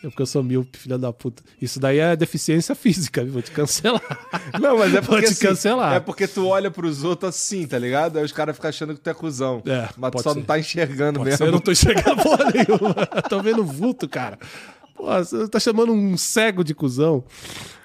[0.02, 1.42] É porque eu sou míope, filha da puta.
[1.60, 4.00] Isso daí é deficiência física, vou te cancelar.
[4.60, 5.10] Não, mas é porque.
[5.10, 5.94] Vou te assim, cancelar.
[5.94, 8.18] É porque tu olha pros outros assim, tá ligado?
[8.18, 9.60] Aí os caras ficam achando que tu é cuzão.
[9.66, 10.38] É, mas tu só ser.
[10.38, 11.38] não tá enxergando pode mesmo.
[11.38, 12.94] Ser, eu não tô enxergando porra nenhuma.
[13.28, 14.38] tô vendo vulto, cara.
[14.94, 17.24] Pô, você tá chamando um cego de cuzão.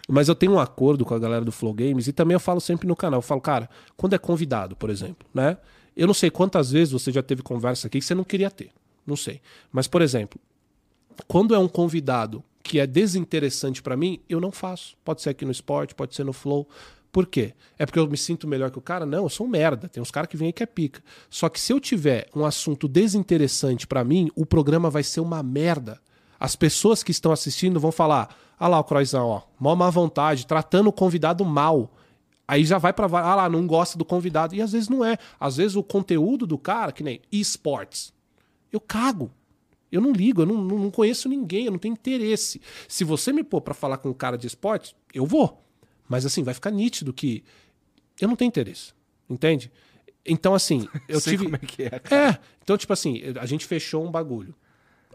[0.08, 2.60] Mas eu tenho um acordo com a galera do Flow Games e também eu falo
[2.60, 3.20] sempre no canal.
[3.20, 5.58] Eu falo, cara, quando é convidado, por exemplo, né?
[5.96, 8.72] Eu não sei quantas vezes você já teve conversa aqui que você não queria ter.
[9.06, 9.42] Não sei.
[9.72, 10.40] Mas, por exemplo,
[11.28, 14.96] quando é um convidado que é desinteressante para mim, eu não faço.
[15.04, 16.68] Pode ser aqui no esporte, pode ser no flow.
[17.12, 17.54] Por quê?
[17.78, 19.06] É porque eu me sinto melhor que o cara?
[19.06, 19.88] Não, eu sou um merda.
[19.88, 21.04] Tem uns caras que vêm aí que é pica.
[21.30, 25.44] Só que se eu tiver um assunto desinteressante para mim, o programa vai ser uma
[25.44, 26.02] merda.
[26.40, 30.48] As pessoas que estão assistindo vão falar: ah lá o Croizão, ó, mó má vontade,
[30.48, 31.94] tratando o convidado mal.
[32.48, 33.06] Aí já vai pra.
[33.06, 34.56] Ah lá, não gosta do convidado.
[34.56, 35.18] E às vezes não é.
[35.40, 38.12] Às vezes o conteúdo do cara, que nem esportes,
[38.72, 39.30] eu cago.
[39.94, 42.60] Eu não ligo, eu não, não conheço ninguém, eu não tenho interesse.
[42.88, 45.64] Se você me pôr para falar com um cara de esporte, eu vou.
[46.10, 47.44] Mas assim, vai ficar nítido que
[48.20, 48.92] eu não tenho interesse.
[49.30, 49.72] Entende?
[50.26, 51.44] Então, assim, eu Sei tive.
[51.46, 52.32] como é que é, cara.
[52.32, 52.40] É.
[52.64, 54.56] Então, tipo assim, a gente fechou um bagulho.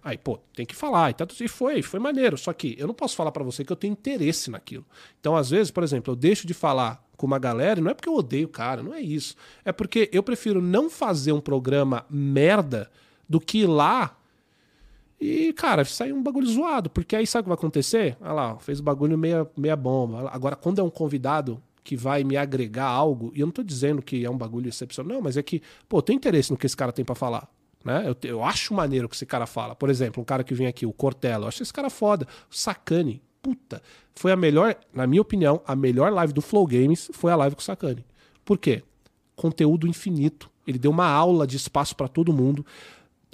[0.01, 1.11] Aí, pô, tem que falar.
[1.11, 2.39] E, tá, e foi, foi maneiro.
[2.39, 4.87] Só que eu não posso falar para você que eu tenho interesse naquilo.
[5.19, 7.95] Então, às vezes, por exemplo, eu deixo de falar com uma galera, e não é
[7.95, 9.35] porque eu odeio o cara, não é isso.
[9.65, 12.89] É porque eu prefiro não fazer um programa merda
[13.29, 14.17] do que ir lá
[15.21, 18.17] E, cara, saiu um bagulho zoado, porque aí sabe o que vai acontecer?
[18.21, 20.31] Olha lá, fez o bagulho meia, meia bomba.
[20.31, 24.01] Agora, quando é um convidado que vai me agregar algo, e eu não tô dizendo
[24.01, 26.77] que é um bagulho excepcional, não, mas é que, pô, tenho interesse no que esse
[26.77, 27.49] cara tem para falar.
[27.85, 28.05] Né?
[28.07, 29.75] Eu, eu acho maneiro o que esse cara fala.
[29.75, 32.27] Por exemplo, um cara que vem aqui, o Cortella, eu acho esse cara foda.
[32.51, 33.83] O Sakane, puta,
[34.15, 37.57] foi a melhor, na minha opinião, a melhor live do Flow Games foi a live
[37.57, 38.05] com o Sakane.
[38.45, 38.83] Por quê?
[39.35, 40.51] Conteúdo infinito.
[40.67, 42.67] Ele deu uma aula de espaço para todo mundo.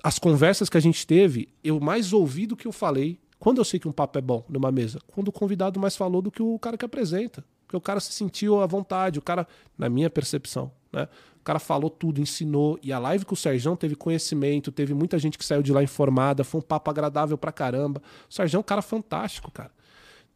[0.05, 3.18] As conversas que a gente teve, eu mais ouvi do que eu falei.
[3.39, 4.98] Quando eu sei que um papo é bom numa mesa?
[5.06, 7.43] Quando o convidado mais falou do que o cara que apresenta.
[7.66, 9.48] Porque o cara se sentiu à vontade, o cara,
[9.78, 11.09] na minha percepção, né?
[11.40, 12.78] O cara falou tudo, ensinou.
[12.82, 15.82] E a live com o Serjão teve conhecimento, teve muita gente que saiu de lá
[15.82, 18.02] informada, foi um papo agradável pra caramba.
[18.28, 19.70] O Serjão é um cara fantástico, cara.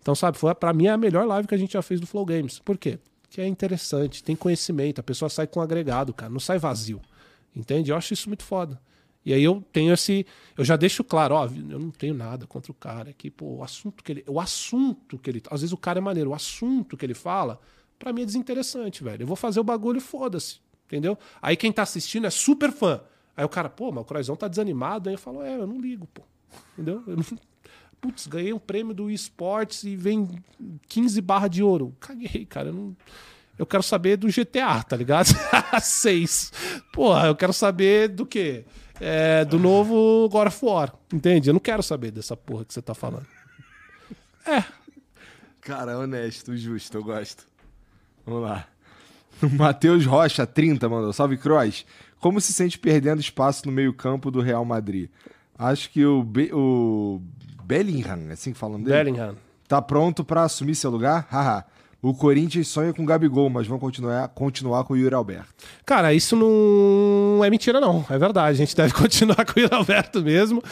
[0.00, 2.06] Então, sabe, foi para mim é a melhor live que a gente já fez do
[2.06, 2.58] Flow Games.
[2.58, 2.98] Por quê?
[3.28, 7.02] Que é interessante, tem conhecimento, a pessoa sai com um agregado, cara, não sai vazio.
[7.54, 7.90] Entende?
[7.90, 8.80] Eu acho isso muito foda.
[9.24, 10.26] E aí eu tenho esse.
[10.56, 13.12] Eu já deixo claro, ó, eu não tenho nada contra o cara.
[13.12, 14.24] Que, pô, o assunto que ele.
[14.26, 15.42] O assunto que ele.
[15.50, 17.60] Às vezes o cara é maneiro, o assunto que ele fala,
[17.98, 19.22] para mim é desinteressante, velho.
[19.22, 20.60] Eu vou fazer o bagulho, foda-se.
[20.86, 21.18] Entendeu?
[21.42, 23.02] Aí quem tá assistindo é super fã.
[23.36, 25.08] Aí o cara, pô, mas o Croizão tá desanimado.
[25.08, 26.22] Aí eu falo, é, eu não ligo, pô.
[26.72, 27.02] Entendeu?
[27.06, 27.24] Eu não...
[28.00, 30.28] Putz, ganhei um prêmio do esportes e vem
[30.88, 31.94] 15 barras de ouro.
[32.00, 32.68] Caguei, cara.
[32.68, 32.96] Eu, não...
[33.58, 35.28] eu quero saber do GTA, tá ligado?
[35.82, 36.52] Seis.
[36.92, 38.64] Porra, eu quero saber do quê?
[39.00, 40.94] É, do novo God of War.
[41.12, 41.50] Entende?
[41.50, 43.26] Eu não quero saber dessa porra que você tá falando.
[44.46, 44.64] É.
[45.60, 47.46] Cara, honesto, justo, eu gosto.
[48.24, 48.66] Vamos lá.
[49.52, 51.12] Matheus Rocha, 30, mandou.
[51.12, 51.84] Salve, Cross.
[52.18, 55.08] Como se sente perdendo espaço no meio-campo do Real Madrid?
[55.56, 57.20] Acho que o, Be o
[57.64, 58.96] Bellingham, é assim que falam dele?
[58.96, 59.36] Bellingham.
[59.68, 61.26] Tá pronto para assumir seu lugar?
[61.30, 61.64] Haha.
[62.00, 65.48] O Corinthians sonha com o Gabigol, mas vão continuar, continuar com o Yuri Alberto.
[65.84, 68.06] Cara, isso não é mentira, não.
[68.08, 68.50] É verdade.
[68.50, 70.62] A gente deve continuar com o Yuri Alberto mesmo.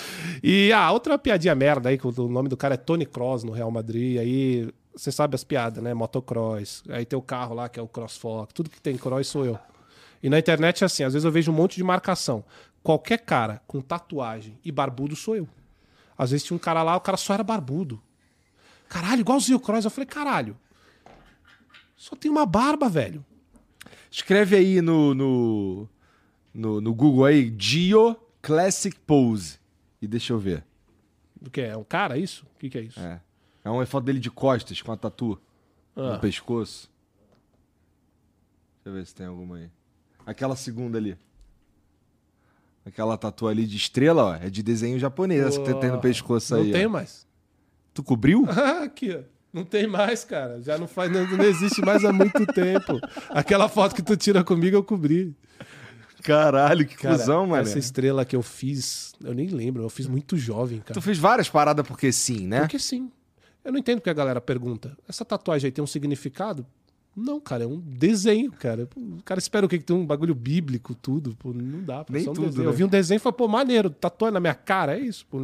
[0.41, 3.43] E a ah, outra piadinha merda aí, que o nome do cara é Tony Cross
[3.43, 4.19] no Real Madrid.
[4.19, 5.93] Aí você sabe as piadas, né?
[5.93, 6.85] Motocross.
[6.89, 8.53] Aí tem o carro lá que é o CrossFox.
[8.55, 9.59] Tudo que tem cross sou eu.
[10.23, 12.45] E na internet é assim, às vezes eu vejo um monte de marcação.
[12.83, 15.49] Qualquer cara com tatuagem e barbudo sou eu.
[16.17, 18.01] Às vezes tinha um cara lá, o cara só era barbudo.
[18.89, 19.85] Caralho, igualzinho o Cross.
[19.85, 20.57] Eu falei, caralho.
[21.97, 23.25] Só tem uma barba, velho.
[24.11, 25.89] Escreve aí no, no,
[26.53, 29.59] no, no Google aí, Gio Classic Pose.
[30.01, 30.65] E deixa eu ver.
[31.41, 31.69] O que é?
[31.69, 32.47] É um cara isso?
[32.55, 33.01] O que, que é isso?
[33.01, 33.21] É.
[33.65, 35.41] É uma foto dele de costas, com a tatu
[35.97, 36.13] ah.
[36.13, 36.91] no pescoço.
[38.77, 39.71] Deixa eu ver se tem alguma aí.
[40.25, 41.17] Aquela segunda ali.
[42.85, 46.55] Aquela tatu ali de estrela, ó, é de desenho japonês, essa que tem no pescoço
[46.55, 46.67] aí.
[46.67, 47.27] Não tenho mais.
[47.93, 48.47] Tu cobriu?
[48.85, 49.36] Aqui, ó.
[49.57, 50.61] Não tem mais, cara.
[50.61, 53.01] Já não faz, não, não existe mais há muito tempo.
[53.31, 55.35] Aquela foto que tu tira comigo eu cobri.
[56.23, 57.63] Caralho, que cara, cuzão, mano.
[57.63, 60.93] Essa estrela que eu fiz, eu nem lembro, eu fiz muito jovem, cara.
[60.93, 62.61] Tu fez várias paradas porque sim, né?
[62.61, 63.11] Porque sim.
[63.65, 64.95] Eu não entendo porque a galera pergunta.
[65.09, 66.67] Essa tatuagem aí tem um significado?
[67.17, 68.87] Não, cara, é um desenho, cara.
[68.95, 69.79] O cara espera o quê?
[69.79, 71.35] Que tem um bagulho bíblico, tudo.
[71.37, 72.05] Pô, não dá.
[72.05, 72.67] Pô, Nem um tudo, né?
[72.67, 75.25] Eu vi um desenho e falei, pô, maneiro, tatuagem na minha cara, é isso?
[75.31, 75.39] Pô.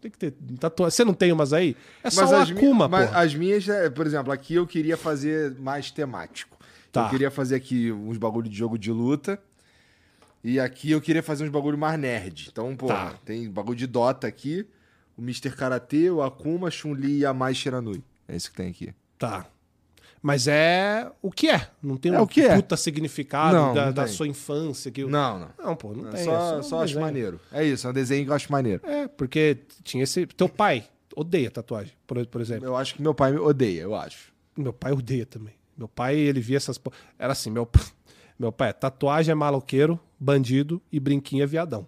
[0.00, 0.96] Tem que ter tatuagem.
[0.96, 1.76] Você não tem umas aí?
[2.02, 5.54] É só mas uma Akuma, Mas as minhas, é, por exemplo, aqui eu queria fazer
[5.58, 6.56] mais temático.
[6.92, 7.06] Tá.
[7.06, 9.40] Eu queria fazer aqui uns bagulho de jogo de luta.
[10.42, 12.48] E aqui eu queria fazer uns bagulho mais nerd.
[12.50, 13.14] Então, pô, tá.
[13.24, 14.66] tem bagulho de Dota aqui
[15.18, 15.50] o Mr.
[15.50, 18.04] Karate, o Akuma, Chun-Li e a Mai Shiranui.
[18.28, 18.94] É isso que tem aqui.
[19.18, 19.46] Tá.
[20.22, 21.68] Mas é o que é.
[21.82, 22.54] Não tem é um que é.
[22.56, 24.90] puta significado não, da, não da sua infância.
[24.90, 25.04] Que...
[25.04, 25.48] Não, não.
[25.58, 26.24] Não, pô, não é tem.
[26.24, 27.40] Só, é só, só acho maneiro.
[27.52, 28.82] É isso, é um desenho que eu acho maneiro.
[28.84, 30.26] É, porque tinha esse.
[30.26, 30.84] Teu pai
[31.14, 32.66] odeia tatuagem, por, por exemplo.
[32.66, 34.32] Eu acho que meu pai odeia, eu acho.
[34.56, 35.54] Meu pai odeia também.
[35.76, 36.80] Meu pai, ele via essas.
[37.18, 37.68] Era assim, meu,
[38.38, 41.86] meu pai, tatuagem é maloqueiro, bandido e brinquinho é viadão.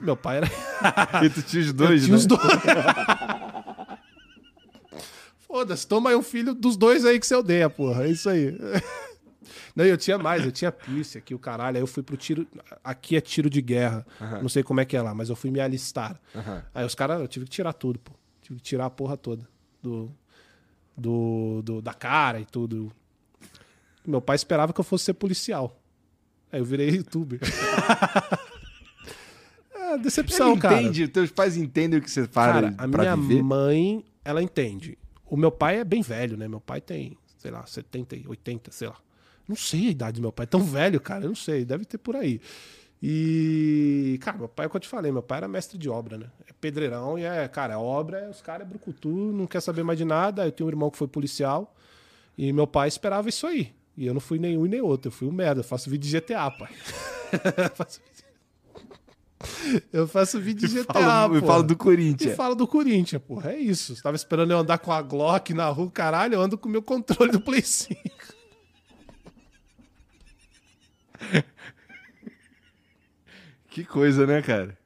[0.00, 0.46] Meu pai era.
[1.24, 2.16] e tu tinha os dois, eu tinha né?
[2.16, 2.40] os dois.
[5.50, 8.04] Foda-se, toma aí um filho dos dois aí que você odeia, porra.
[8.04, 8.56] É isso aí.
[9.74, 11.76] Não, eu tinha mais, eu tinha piercing aqui, o caralho.
[11.76, 12.46] Aí eu fui pro tiro.
[12.84, 14.06] Aqui é tiro de guerra.
[14.20, 14.42] Uhum.
[14.42, 16.20] Não sei como é que é lá, mas eu fui me alistar.
[16.32, 16.62] Uhum.
[16.72, 18.12] Aí os caras, eu tive que tirar tudo, pô.
[18.40, 19.48] Tive que tirar a porra toda.
[19.82, 20.08] Do,
[20.96, 22.92] do, do, da cara e tudo.
[24.06, 25.76] Meu pai esperava que eu fosse ser policial.
[26.52, 27.40] Aí eu virei youtuber.
[29.92, 30.80] É decepção, Ele cara.
[30.80, 33.42] entende, teus pais entendem o que você faz cara, a minha viver?
[33.42, 34.96] mãe, ela entende.
[35.30, 36.48] O meu pai é bem velho, né?
[36.48, 38.96] Meu pai tem, sei lá, 70, 80, sei lá.
[39.46, 40.44] Não sei a idade do meu pai.
[40.44, 41.64] É tão velho, cara, eu não sei.
[41.64, 42.40] Deve ter por aí.
[43.00, 45.88] E, cara, meu pai, é o que eu te falei, meu pai era mestre de
[45.88, 46.26] obra, né?
[46.48, 49.98] É pedreirão e é, cara, obra, é, os caras é brucutu, não quer saber mais
[49.98, 50.44] de nada.
[50.44, 51.74] Eu tenho um irmão que foi policial
[52.36, 53.72] e meu pai esperava isso aí.
[53.96, 55.60] E eu não fui nenhum e nem outro, eu fui um merda.
[55.60, 56.72] Eu faço vídeo de GTA, pai.
[57.74, 58.00] faço
[59.92, 61.46] Eu faço vídeo de GTA, Falo, eu pô.
[61.46, 62.36] falo do E Corinthians.
[62.36, 63.52] fala do Corinthians, porra.
[63.52, 63.96] É isso.
[63.96, 66.72] Você tava esperando eu andar com a Glock na rua, caralho, eu ando com o
[66.72, 67.94] meu controle do Play 5.
[73.68, 74.76] Que coisa, né, cara?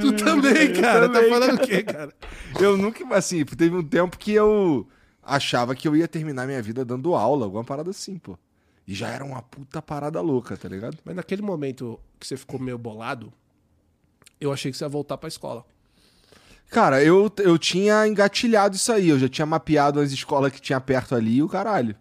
[0.00, 1.08] Tu também, cara.
[1.08, 2.12] também, tá falando o quê, cara?
[2.60, 4.86] Eu nunca, assim, teve um tempo que eu
[5.22, 8.38] achava que eu ia terminar minha vida dando aula, alguma parada assim, pô.
[8.86, 10.98] E já era uma puta parada louca, tá ligado?
[11.04, 13.32] Mas naquele momento que você ficou meio bolado,
[14.40, 15.64] eu achei que você ia voltar pra escola.
[16.70, 20.80] Cara, eu, eu tinha engatilhado isso aí, eu já tinha mapeado as escolas que tinha
[20.80, 21.96] perto ali e o caralho.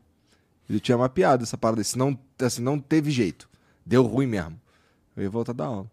[0.70, 3.50] Eu tinha mapeado essa parada, assim, não, assim, não teve jeito.
[3.86, 4.60] Deu ruim mesmo.
[5.16, 5.92] Eu ia voltar a dar aula.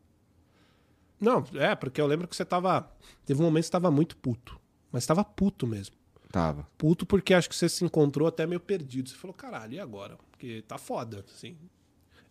[1.20, 2.90] Não, é, porque eu lembro que você tava.
[3.26, 4.58] Teve um momento que você tava muito puto.
[4.90, 5.94] Mas tava puto mesmo.
[6.30, 6.66] Tava.
[6.78, 9.08] Puto porque acho que você se encontrou até meio perdido.
[9.08, 10.16] Você falou, caralho, e agora?
[10.30, 11.56] Porque tá foda, assim.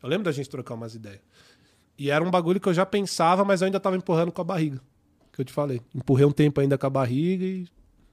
[0.01, 1.19] Eu lembro da gente trocar umas ideias.
[1.97, 4.43] E era um bagulho que eu já pensava, mas eu ainda tava empurrando com a
[4.45, 4.79] barriga.
[5.33, 5.81] Que eu te falei.
[5.93, 7.67] Empurrei um tempo ainda com a barriga e.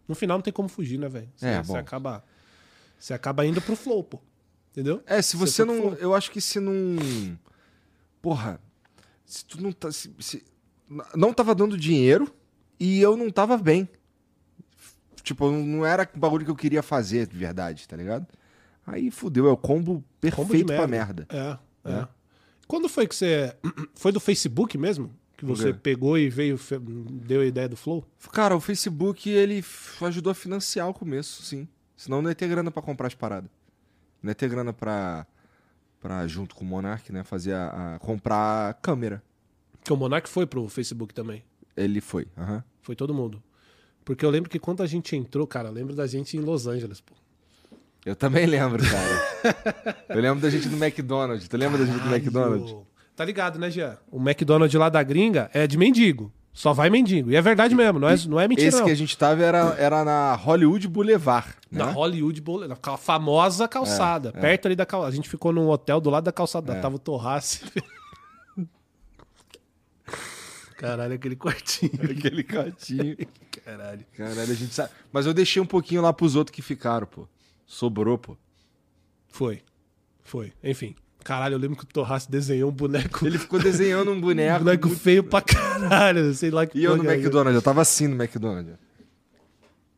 [0.08, 1.28] No final não tem como fugir, né, velho?
[1.36, 2.24] Você, É, você acaba.
[2.98, 4.20] Você acaba indo pro flow, pô.
[4.72, 5.02] Entendeu?
[5.06, 5.94] É, se Você você não.
[5.94, 6.74] Eu acho que se não.
[8.20, 8.60] Porra.
[9.24, 9.90] Se tu não tá.
[9.92, 10.44] Se, se-
[11.14, 12.32] não tava dando dinheiro
[12.78, 13.88] e eu não tava bem.
[15.26, 18.24] Tipo, não era o bagulho que eu queria fazer de verdade, tá ligado?
[18.86, 21.26] Aí fudeu, é o combo perfeito Combo de pra merda.
[21.28, 21.92] É, é.
[22.02, 22.08] É.
[22.68, 23.52] Quando foi que você.
[23.96, 25.10] Foi do Facebook mesmo?
[25.36, 26.58] Que você pegou e veio,
[27.26, 28.06] deu a ideia do Flow?
[28.32, 29.64] Cara, o Facebook, ele
[30.00, 31.66] ajudou a financiar o começo, sim.
[31.96, 33.50] Senão não ia ter grana pra comprar as paradas.
[34.22, 35.26] Não ia ter grana pra,
[36.00, 39.22] pra junto com o Monark, né, fazer a, a- comprar a câmera.
[39.84, 41.42] Que o Monark foi pro Facebook também.
[41.76, 42.62] Ele foi, aham.
[42.80, 43.42] Foi todo mundo.
[44.06, 46.68] Porque eu lembro que quando a gente entrou, cara, eu lembro da gente em Los
[46.68, 47.12] Angeles, pô.
[48.04, 49.96] Eu também lembro, cara.
[50.08, 51.48] eu lembro da gente do McDonald's.
[51.48, 52.70] Tu lembra da gente do McDonald's?
[52.70, 52.86] Caralho.
[53.16, 53.98] Tá ligado, né, Jean?
[54.08, 56.32] O McDonald's lá da gringa é de mendigo.
[56.52, 57.32] Só vai mendigo.
[57.32, 58.84] E é verdade mesmo, não é, não é mentira, Esse não.
[58.84, 61.48] que a gente tava era, era na Hollywood Boulevard.
[61.68, 61.84] Né?
[61.84, 64.30] Na Hollywood Boulevard, naquela famosa calçada.
[64.34, 64.40] É, é.
[64.40, 65.12] perto ali da calçada.
[65.12, 66.74] A gente ficou num hotel do lado da calçada.
[66.74, 66.80] É.
[66.80, 67.62] Tava o Torrace.
[70.76, 71.90] Caralho, aquele quartinho.
[72.04, 73.16] Aquele cantinho.
[73.66, 74.06] Caralho.
[74.16, 74.90] Caralho, a gente sabe.
[75.12, 77.26] Mas eu deixei um pouquinho lá pros outros que ficaram, pô.
[77.66, 78.36] Sobrou, pô.
[79.28, 79.60] Foi.
[80.22, 80.52] Foi.
[80.62, 80.94] Enfim.
[81.24, 83.26] Caralho, eu lembro que o Torrace desenhou um boneco.
[83.26, 84.60] Ele ficou desenhando um um boneco.
[84.64, 86.32] boneco muito- feio pra caralho.
[86.32, 88.76] Sei lá que E eu no é McDonald's, eu tava assim no McDonald's.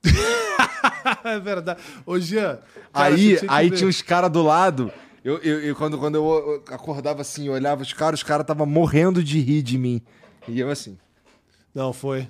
[1.25, 1.81] é verdade.
[2.07, 2.59] Ô, Jean.
[2.93, 3.77] cara, aí que aí ver.
[3.77, 4.91] tinha uns caras do lado.
[5.23, 8.65] Eu, eu, eu- quando, quando eu acordava assim, eu olhava os caras, os caras estavam
[8.67, 10.01] morrendo de rir de mim.
[10.47, 10.97] E eu assim.
[11.75, 12.29] Não, foi.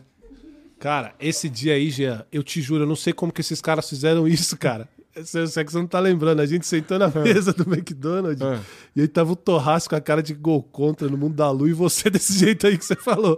[0.78, 3.88] Cara, esse dia aí, Jean, eu te juro, eu não sei como que esses caras
[3.88, 4.88] fizeram isso, cara.
[5.16, 6.40] Você, você que você não tá lembrando.
[6.40, 8.60] A gente sentou na mesa do McDonald's Ah.
[8.94, 11.68] e aí tava o Torrasco com a cara de gol contra no mundo da lua
[11.68, 13.36] e você desse jeito aí que você falou.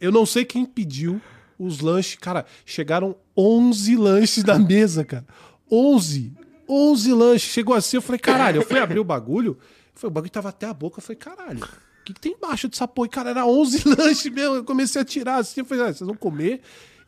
[0.00, 1.20] Eu não sei quem pediu
[1.58, 2.16] os lanches.
[2.20, 5.26] Cara, chegaram 11 lanches na mesa, cara.
[5.70, 6.32] 11.
[6.68, 7.50] 11 lanches.
[7.50, 8.58] Chegou assim, eu falei, caralho.
[8.58, 9.58] Eu fui abrir o bagulho.
[9.94, 10.98] Foi, o bagulho tava até a boca.
[10.98, 11.66] Eu falei, caralho.
[12.06, 13.06] O que, que tem embaixo dessa porra?
[13.06, 14.54] E, cara, era 11 lanches mesmo.
[14.56, 15.60] Eu comecei a tirar assim.
[15.60, 16.60] Eu falei, ah, vocês vão comer?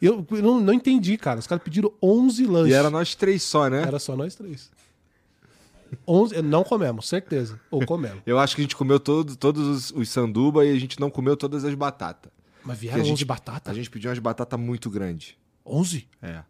[0.02, 1.38] Eu, eu não, não entendi, cara.
[1.38, 2.70] Os caras pediram 11 lanches.
[2.72, 3.82] E era nós três só, né?
[3.82, 4.70] Era só nós três.
[6.06, 7.58] 11, não comemos, certeza.
[7.70, 8.20] Ou comemos.
[8.26, 11.10] Eu acho que a gente comeu todo, todos os, os sanduba e a gente não
[11.10, 12.30] comeu todas as batatas.
[12.62, 13.70] Mas vieram a 11 gente- batata?
[13.70, 15.34] A gente pediu umas batatas muito grandes.
[15.64, 16.06] 11?
[16.20, 16.42] É.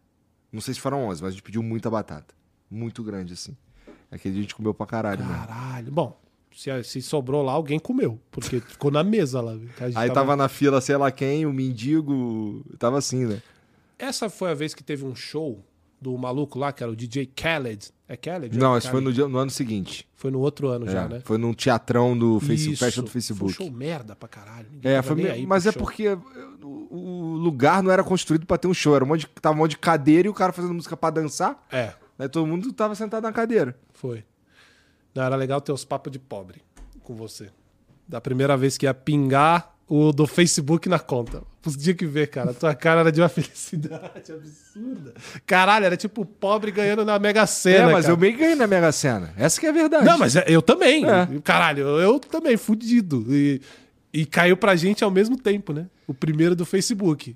[0.51, 2.33] Não sei se foram 11, mas a gente pediu muita batata.
[2.69, 3.55] Muito grande, assim.
[4.11, 5.47] Aquele dia a gente comeu pra caralho, mano.
[5.47, 5.91] Caralho.
[5.91, 6.19] Bom,
[6.59, 8.19] se, se sobrou lá, alguém comeu.
[8.29, 9.57] Porque ficou na mesa lá.
[9.95, 12.65] Aí tava na fila, sei lá quem, o mendigo.
[12.77, 13.41] Tava assim, né?
[13.97, 15.63] Essa foi a vez que teve um show
[16.01, 17.89] do maluco lá, que era o DJ Khaled.
[18.07, 18.57] É Khaled?
[18.57, 20.07] Não, é esse foi no, dia- no ano seguinte.
[20.15, 21.21] Foi no outro ano já, É, né?
[21.23, 22.83] Foi num teatrão do Facebook, Isso.
[22.85, 23.53] festa do Facebook.
[23.53, 24.67] Foi um show merda pra caralho.
[24.83, 25.81] É, tava foi mas é show.
[25.81, 26.17] porque
[26.61, 28.95] o, lugar não era construído pra ter um show.
[28.95, 31.09] Era um monte de, tava um monte de cadeira e o cara fazendo música pra
[31.09, 31.65] dançar.
[31.71, 33.77] É, Aí todo mundo tava sentado na cadeira.
[33.93, 34.23] foi.
[35.13, 36.61] Não, era legal ter os papos de pobre
[37.03, 37.49] com você.
[38.07, 41.41] Da primeira vez que ia pingar o do Facebook na conta.
[41.61, 42.53] Podia que ver, cara.
[42.53, 45.13] Tua cara era de uma felicidade absurda.
[45.45, 47.89] Caralho, era tipo pobre ganhando na Mega Sena.
[47.89, 48.13] é, mas cara.
[48.13, 49.33] eu meio ganhei na Mega Sena.
[49.35, 50.05] Essa que é a verdade.
[50.05, 51.03] Não, mas eu também.
[51.05, 51.27] É.
[51.43, 53.25] Caralho, eu, eu também, fudido.
[53.29, 53.61] E,
[54.13, 55.87] e caiu pra gente ao mesmo tempo, né?
[56.07, 57.35] O primeiro do Facebook.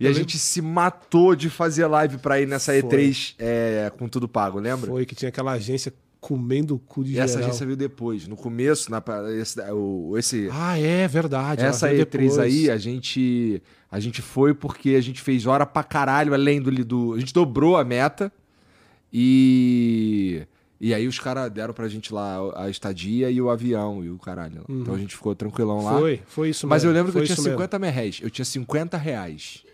[0.00, 2.82] E a eu gente se matou de fazer live pra ir nessa Foi.
[2.82, 4.90] E3 é, com tudo pago, lembra?
[4.90, 5.92] Foi que tinha aquela agência
[6.28, 7.48] comendo o cu de E essa geral.
[7.48, 8.28] agência veio depois.
[8.28, 9.02] No começo, na,
[9.40, 11.64] esse, o, esse, Ah, é verdade.
[11.64, 12.38] essa veio E3 depois.
[12.38, 16.70] aí, a gente, a gente foi porque a gente fez hora pra caralho, além do,
[16.84, 17.14] do.
[17.14, 18.30] A gente dobrou a meta
[19.12, 20.42] e.
[20.80, 24.18] E aí os caras deram pra gente lá a estadia e o avião e o
[24.18, 24.64] caralho.
[24.68, 25.98] Então a gente ficou tranquilão lá.
[25.98, 26.90] Foi, foi isso Mas mesmo.
[26.90, 27.56] eu lembro que foi eu tinha isso mesmo.
[27.58, 28.20] 50 mil reais.
[28.22, 29.64] Eu tinha 50 reais.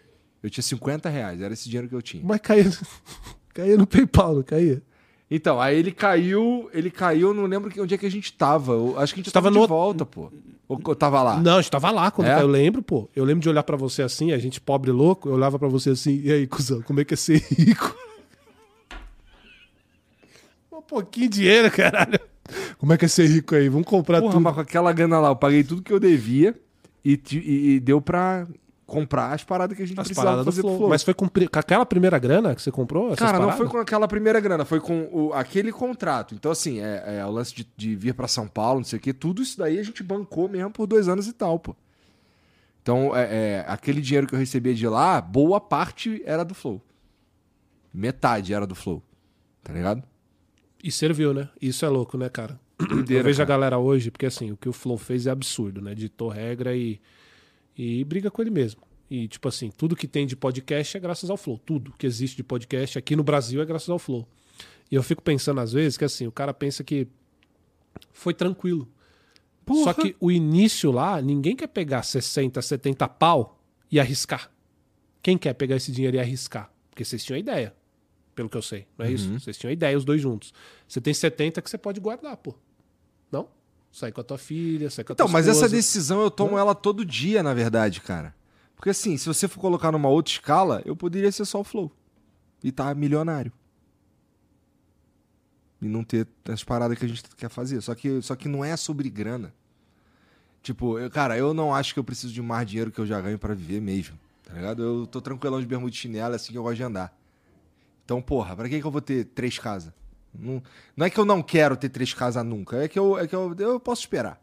[0.43, 2.22] Eu tinha 50 reais, era esse dinheiro que eu tinha.
[2.24, 2.70] Mas caía,
[3.52, 4.82] caía no PayPal, não caía?
[5.31, 8.73] Então, aí ele caiu, ele caiu, não lembro que- onde é que a gente tava.
[8.73, 10.31] Eu acho que a gente Tava tava, de no- volta, pô.
[10.69, 11.39] Ou eu tava lá.
[11.41, 12.41] Não, a gente tava lá quando É?
[12.41, 13.09] Eu lembro, pô.
[13.15, 15.69] Eu lembro de olhar pra você assim, a gente pobre e louco, eu olhava pra
[15.69, 17.95] você assim, e aí, cuzão, como é que é ser rico?
[20.73, 22.19] um pouquinho de dinheiro, caralho.
[22.79, 23.69] Como é que é ser rico aí?
[23.69, 24.43] Vamos comprar Porra, tudo.
[24.43, 26.55] mas com aquela grana lá, eu paguei tudo que eu devia
[27.05, 28.47] e, e- e deu pra
[28.86, 30.77] comprar as paradas que a gente As precisava fazer Flow.
[30.77, 30.89] Flow.
[30.90, 33.16] Mas foi com, com aquela primeira grana que você comprou?
[33.16, 36.35] Cara, não foi com aquela primeira grana, foi com o- aquele contrato.
[36.35, 39.02] Então, assim, é, é o lance de, de vir pra São Paulo, não sei o
[39.02, 41.74] quê, tudo isso daí a gente bancou mesmo por dois anos e tal, pô.
[42.82, 46.82] Então, é, é, aquele dinheiro que eu recebia de lá, boa parte era do Flow.
[47.93, 49.02] Metade era do Flow.
[49.62, 50.02] Tá ligado?
[50.82, 51.48] E serviu, né?
[51.61, 52.61] Isso é louco, né, cara?
[52.78, 53.56] Doideira, eu vejo a cara.
[53.59, 55.94] galera hoje, porque assim, o que o Flow fez é absurdo, né?
[55.94, 57.01] Ditou regra e,
[57.77, 58.83] e briga com ele mesmo.
[59.11, 61.59] E, tipo assim, tudo que tem de podcast é graças ao Flow.
[61.65, 64.27] Tudo que existe de podcast aqui no Brasil é graças ao Flow.
[64.91, 67.07] E eu fico pensando, às vezes, que assim, o cara pensa que
[68.13, 68.89] foi tranquilo.
[69.65, 69.85] Porra.
[69.85, 73.61] Só que o início lá, ninguém quer pegar 60, 70 pau
[73.91, 74.51] e arriscar.
[75.23, 76.71] Quem quer pegar esse dinheiro e arriscar?
[76.91, 77.75] Porque vocês tinham a ideia,
[78.35, 79.15] pelo que eu sei, não é Uhum.
[79.15, 79.41] isso?
[79.41, 80.53] Vocês tinham a ideia, os dois juntos.
[80.87, 82.55] Você tem 70 que você pode guardar, pô.
[83.97, 85.77] Sai com a tua filha, sai com a Então, tua mas essa esposa.
[85.77, 88.35] decisão eu tomo ela todo dia, na verdade, cara.
[88.75, 91.93] Porque assim, se você for colocar numa outra escala, eu poderia ser só o Flow.
[92.62, 93.53] E tá milionário.
[95.81, 97.81] E não ter as paradas que a gente quer fazer.
[97.83, 99.55] Só que, só que não é sobre grana.
[100.61, 103.21] Tipo, eu- cara, eu não acho que eu preciso de mais dinheiro que eu já
[103.21, 104.19] ganho pra viver mesmo.
[104.43, 104.83] Tá ligado?
[104.83, 107.16] Eu tô tranquilão de bermuda e chinelo, é assim que eu gosto de andar.
[108.05, 109.93] Então, porra, pra que, que eu vou ter três casas?
[110.39, 110.63] Não,
[110.97, 113.35] não é que eu não quero ter três casas nunca, é que eu, é que
[113.35, 114.41] eu, eu posso esperar.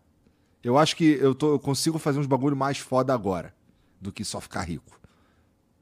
[0.64, 3.54] Eu acho que eu, tô, eu consigo fazer uns bagulho mais foda agora
[4.00, 5.00] do que só ficar rico.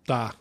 [0.06, 0.34] Tá.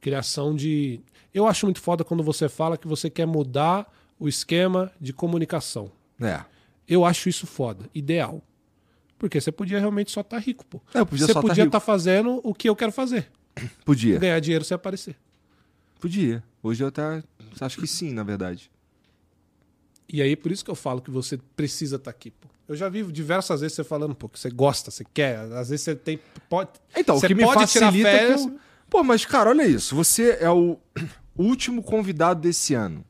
[0.00, 1.00] Criação de.
[1.32, 5.90] Eu acho muito foda quando você fala que você quer mudar o esquema de comunicação.
[6.20, 6.44] É.
[6.86, 8.42] Eu acho isso foda, ideal.
[9.18, 10.80] Porque você podia realmente só estar rico, pô.
[10.92, 13.30] É, podia você só tá podia estar fazendo o que eu quero fazer.
[13.84, 14.18] Podia.
[14.18, 15.16] Ganhar dinheiro sem aparecer.
[16.00, 16.42] Podia.
[16.62, 17.22] Hoje eu até
[17.60, 18.70] acho que sim, na verdade.
[20.08, 22.48] E aí, por isso que eu falo que você precisa estar aqui, pô.
[22.66, 25.38] Eu já vi diversas vezes você falando, pô, que você gosta, você quer.
[25.38, 26.18] Às vezes você tem.
[26.48, 28.40] Pode, Então, você o que me pode tirar facilita é férias.
[28.46, 28.58] eu...
[28.88, 29.94] Pô, mas cara, olha isso.
[29.96, 30.78] Você é o
[31.36, 33.04] último convidado desse ano.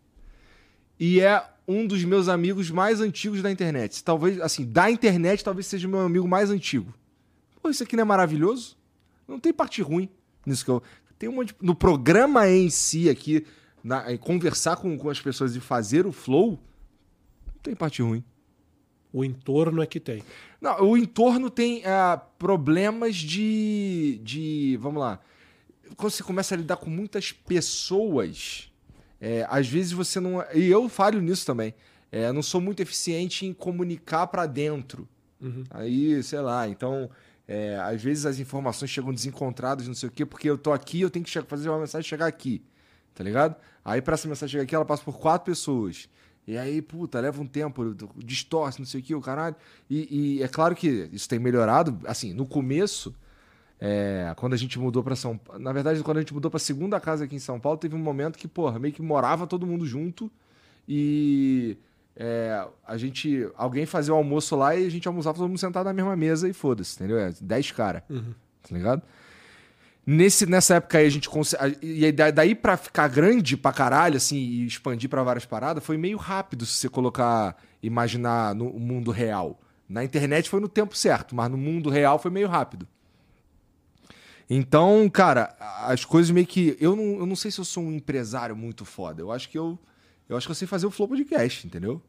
[0.98, 4.02] E é um dos meus amigos mais antigos da internet.
[4.02, 6.92] Talvez, assim, da internet talvez seja o meu amigo mais antigo.
[7.62, 8.76] Pô, isso aqui não é maravilhoso?
[9.26, 10.08] Não tem parte ruim
[10.46, 10.82] nisso que eu...
[11.18, 11.56] Tem um monte de...
[11.62, 13.46] No programa em si aqui,
[13.82, 16.60] na- conversar com, com as pessoas e fazer o flow,
[17.64, 18.22] tem parte ruim.
[19.12, 20.22] O entorno é que tem.
[20.60, 24.76] Não, o entorno tem ah, problemas de, de.
[24.80, 25.20] Vamos lá.
[25.96, 28.72] Quando você começa a lidar com muitas pessoas,
[29.20, 30.44] é, às vezes você não.
[30.52, 31.74] E eu falho nisso também.
[32.10, 35.08] É, não sou muito eficiente em comunicar pra dentro.
[35.70, 37.10] Aí, sei lá, então.
[37.46, 41.00] é, às vezes as informações chegam desencontradas, não sei o quê, porque eu tô aqui,
[41.00, 42.62] eu tenho que fazer uma mensagem chegar aqui.
[43.14, 43.54] Tá ligado?
[43.84, 46.08] Aí pra essa mensagem chegar aqui, ela passa por quatro pessoas.
[46.46, 49.56] E aí, puta, leva um tempo, distorce, não sei o que, o caralho.
[49.88, 51.98] E, e é claro que isso tem melhorado.
[52.04, 53.14] Assim, no começo,
[53.80, 55.62] é, quando a gente mudou pra São Paulo.
[55.62, 57.98] Na verdade, quando a gente mudou pra segunda casa aqui em São Paulo, teve um
[57.98, 60.30] momento que, porra, meio que morava todo mundo junto.
[60.86, 61.78] E
[62.16, 63.48] é, a gente.
[63.56, 66.48] Alguém fazia o almoço lá e a gente almoçava todo mundo sentado na mesma mesa
[66.48, 67.18] e foda-se, entendeu?
[67.18, 68.02] É, dez caras.
[68.62, 69.02] Tá ligado?
[70.06, 71.78] Nesse, nessa época aí a gente consegue.
[71.82, 75.82] E aí da- daí pra ficar grande pra caralho, assim, e expandir pra várias paradas,
[75.84, 79.58] foi meio rápido se você colocar, imaginar no mundo real.
[79.88, 82.86] Na internet foi no tempo certo, mas no mundo real foi meio rápido.
[84.48, 86.76] Então, cara, as coisas meio que.
[86.78, 89.22] Eu não, eu não sei se eu sou um empresário muito foda.
[89.22, 89.78] Eu acho que eu.
[90.28, 92.00] Eu acho que eu sei fazer o Flow Podcast, entendeu?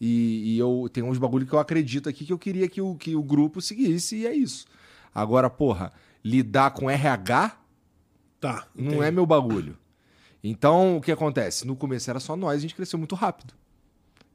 [0.00, 2.94] E, e eu tenho uns bagulho que eu acredito aqui que eu queria que o,
[2.94, 4.66] que o grupo seguisse, e é isso.
[5.14, 5.92] Agora, porra,
[6.24, 7.56] lidar com RH
[8.40, 8.66] Tá.
[8.74, 9.04] não entendi.
[9.04, 9.76] é meu bagulho.
[10.42, 11.66] Então, o que acontece?
[11.66, 13.54] No começo era só nós, a gente cresceu muito rápido.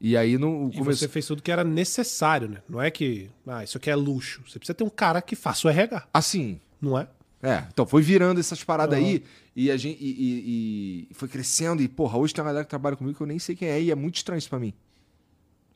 [0.00, 0.98] E aí no E começo.
[1.00, 2.62] você fez tudo que era necessário, né?
[2.68, 3.30] Não é que.
[3.46, 4.42] Ah, isso aqui é luxo.
[4.48, 7.06] Você precisa ter um cara que faça o RH, Assim, não é?
[7.42, 9.06] É, então foi virando essas paradas Aham.
[9.06, 9.24] aí
[9.56, 12.70] e a gente e, e- e foi crescendo e porra, hoje tem uma galera que
[12.70, 14.74] trabalha comigo que eu nem sei quem é e é muito estranho isso pra mim.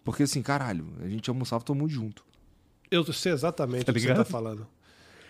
[0.04, 2.22] Porque assim, caralho, a gente almoçava todo mundo junto.
[2.90, 4.66] Eu sei exatamente Tá o que você tá falando.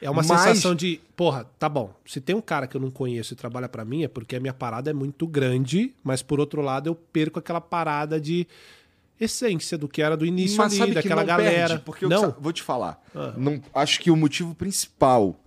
[0.00, 1.94] É uma Mas- sensação de, porra, tá bom.
[2.04, 4.40] Se tem um cara que eu não conheço e trabalha pra mim, é porque a
[4.40, 8.46] minha parada é muito grande, mas por outro lado eu perco aquela parada de
[9.18, 11.68] essência do que era do início Mas ali, daquela galera.
[11.68, 13.02] perde, porque eu não, sa- vou te falar.
[13.36, 15.38] Não, acho que o motivo principal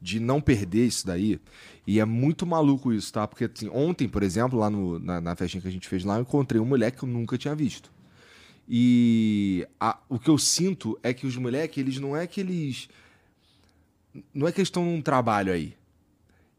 [0.00, 1.40] de não perder isso daí,
[1.86, 3.26] e é muito maluco isso, tá?
[3.26, 6.16] Porque assim, ontem, por exemplo, lá no- na, na festinha que a gente fez lá,
[6.16, 7.90] eu encontrei um moleque que eu nunca tinha visto.
[8.68, 12.88] E a- o que eu sinto é que os moleques, eles não é que eles.
[14.32, 15.76] Não é que eles estão num trabalho aí.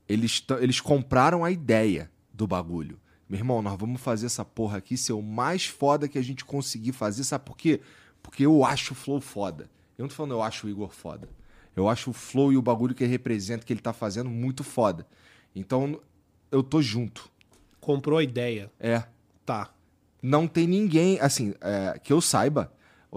[0.07, 2.99] Eles, eles compraram a ideia do bagulho.
[3.29, 6.43] Meu irmão, nós vamos fazer essa porra aqui ser o mais foda que a gente
[6.43, 7.23] conseguir fazer.
[7.23, 7.81] Sabe por quê?
[8.21, 9.69] Porque eu acho o Flow foda.
[9.97, 11.29] Eu não tô falando eu acho o Igor foda.
[11.75, 14.63] Eu acho o Flow e o bagulho que ele representa, que ele tá fazendo, muito
[14.63, 15.07] foda.
[15.55, 15.99] Então,
[16.51, 17.29] eu tô junto.
[17.79, 18.71] comprou a ideia.
[18.79, 19.03] É.
[19.45, 19.73] Tá.
[20.21, 22.71] Não tem ninguém, assim, é, que eu saiba,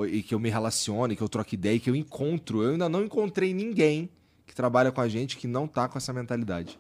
[0.09, 2.63] e que eu me relacione, que eu troque ideia, que eu encontro.
[2.63, 4.11] Eu ainda não encontrei ninguém
[4.57, 6.79] trabalha com a gente que não tá com essa mentalidade.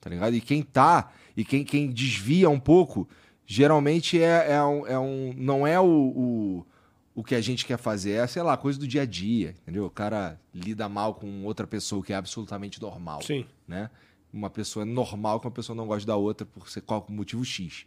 [0.00, 0.34] Tá ligado?
[0.34, 3.08] E quem tá, e quem, quem desvia um pouco,
[3.46, 6.66] geralmente é, é, um, é um- Não é o, o,
[7.14, 9.84] o que a gente quer fazer, é, sei lá, coisa do dia a dia, entendeu?
[9.86, 13.44] O cara lida mal com outra pessoa que é absolutamente normal Sim.
[13.68, 13.90] né?
[14.32, 17.44] Uma pessoa é normal que uma pessoa não gosta da outra por ser qual motivo
[17.44, 17.86] X.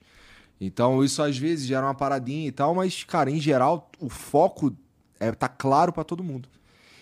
[0.59, 4.75] Então, isso às vezes gera uma paradinha e tal, mas, cara, em geral, o foco
[5.19, 6.49] é, tá claro pra todo mundo.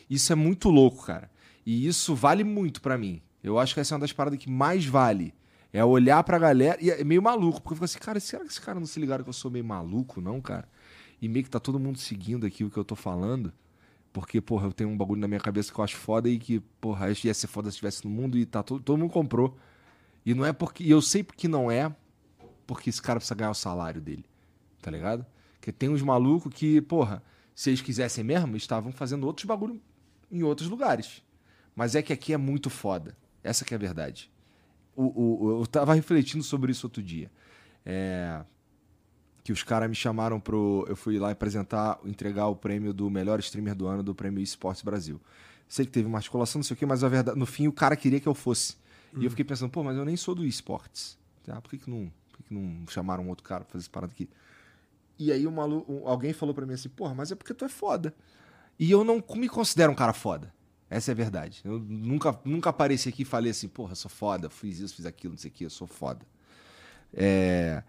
[0.10, 1.30] Isso é muito louco, cara.
[1.68, 3.22] E isso vale muito pra mim.
[3.44, 5.34] Eu acho que essa é uma das paradas que mais vale.
[5.74, 6.78] É olhar pra galera.
[6.82, 8.98] E é meio maluco, porque eu fico assim, cara, será que esse cara não se
[9.02, 10.66] ligaram que eu sou meio maluco, não, cara?
[11.22, 13.52] E meio que tá todo mundo seguindo aqui o que eu tô falando.
[14.14, 16.62] Porque, porra, eu tenho um bagulho na minha cabeça que eu acho foda e que,
[16.80, 19.58] porra, ia ser foda se estivesse no mundo e tá todo, todo mundo comprou.
[20.26, 20.86] E não é porque.
[20.86, 21.94] E eu sei porque não é,
[22.66, 24.24] porque esse cara precisa ganhar o salário dele.
[24.82, 25.26] Tá ligado?
[25.60, 27.22] Porque tem uns malucos que, porra,
[27.54, 29.82] se eles quisessem mesmo, estavam fazendo outros bagulho
[30.32, 31.27] em outros lugares.
[31.78, 33.16] Mas é que aqui é muito foda.
[33.44, 34.32] Essa que é a verdade.
[34.96, 35.04] O,
[35.46, 37.32] o- eu tava refletindo sobre isso outro dia.
[37.86, 38.44] É,
[39.44, 40.84] que os caras me chamaram pro.
[40.90, 44.82] Eu fui lá apresentar, entregar o prêmio do melhor streamer do ano do prêmio Esportes
[44.82, 45.22] Brasil.
[45.70, 47.72] Sei que teve uma articulação, não sei o quê, mas a verdade, no fim o
[47.72, 48.76] cara queria que eu fosse.
[49.22, 51.16] E eu fiquei pensando, pô, mas eu nem sou do esportes.
[51.48, 53.84] Ah, por que, que, não, por que, que não chamaram um outro cara pra fazer
[53.84, 54.28] essa parada aqui?
[55.20, 58.14] E aí maluco, alguém falou pra mim assim, porra, mas é porque tu é foda.
[58.80, 60.54] E eu não me considero um cara foda.
[60.90, 61.62] Essa é a verdade.
[61.66, 65.34] Eu nunca, nunca apareci aqui e falei assim, porra, sou foda, fiz isso, fiz aquilo,
[65.34, 66.26] não sei o que, eu sou foda.
[67.14, 67.84] É...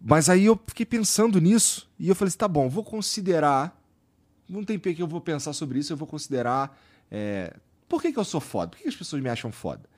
[0.00, 3.80] Mas aí eu fiquei pensando nisso e eu falei assim, tá bom, vou considerar.
[4.48, 6.78] Não tem que eu vou pensar sobre isso, eu vou considerar.
[7.10, 7.56] é,
[7.88, 8.70] Por que, que eu sou foda?
[8.70, 9.88] Por que, que as pessoas me acham foda?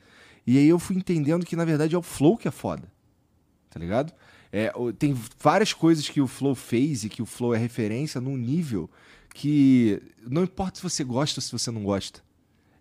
[0.46, 2.86] E aí eu fui entendendo que, na verdade, é o Flow que é foda.
[3.70, 4.12] Tá ligado?
[4.52, 8.36] É, tem várias coisas que o Flow fez e que o Flow é referência num
[8.36, 8.88] nível
[9.34, 12.22] que não importa se você gosta ou se você não gosta.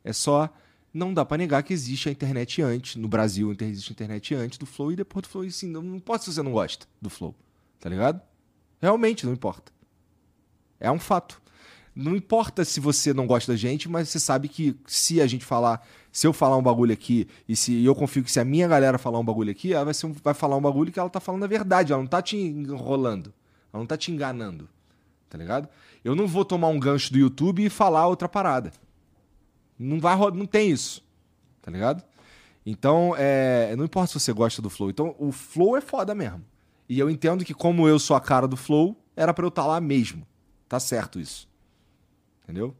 [0.03, 0.47] É só.
[0.93, 2.95] Não dá pra negar que existe a internet antes.
[2.95, 5.43] No Brasil existe a internet antes do Flow e depois do Flow.
[5.43, 7.35] E assim, não, importa se você não gosta do Flow.
[7.79, 8.21] Tá ligado?
[8.79, 9.71] Realmente não importa.
[10.79, 11.41] É um fato.
[11.95, 15.43] Não importa se você não gosta da gente, mas você sabe que se a gente
[15.43, 18.67] falar, se eu falar um bagulho aqui, e se eu confio que se a minha
[18.67, 21.19] galera falar um bagulho aqui, ela vai, um- vai falar um bagulho que ela tá
[21.19, 23.33] falando a verdade, ela não tá te enrolando,
[23.71, 24.69] ela não tá te enganando.
[25.29, 25.67] Tá ligado?
[26.03, 28.71] Eu não vou tomar um gancho do YouTube e falar outra parada.
[29.77, 31.03] Não vai não tem isso.
[31.61, 32.03] Tá ligado?
[32.65, 34.89] Então, é, não importa se você gosta do Flow.
[34.89, 36.43] Então, o Flow é foda mesmo.
[36.87, 39.65] E eu entendo que como eu sou a cara do Flow, era pra eu estar
[39.65, 40.25] lá mesmo.
[40.67, 41.47] Tá certo isso.
[42.43, 42.75] Entendeu?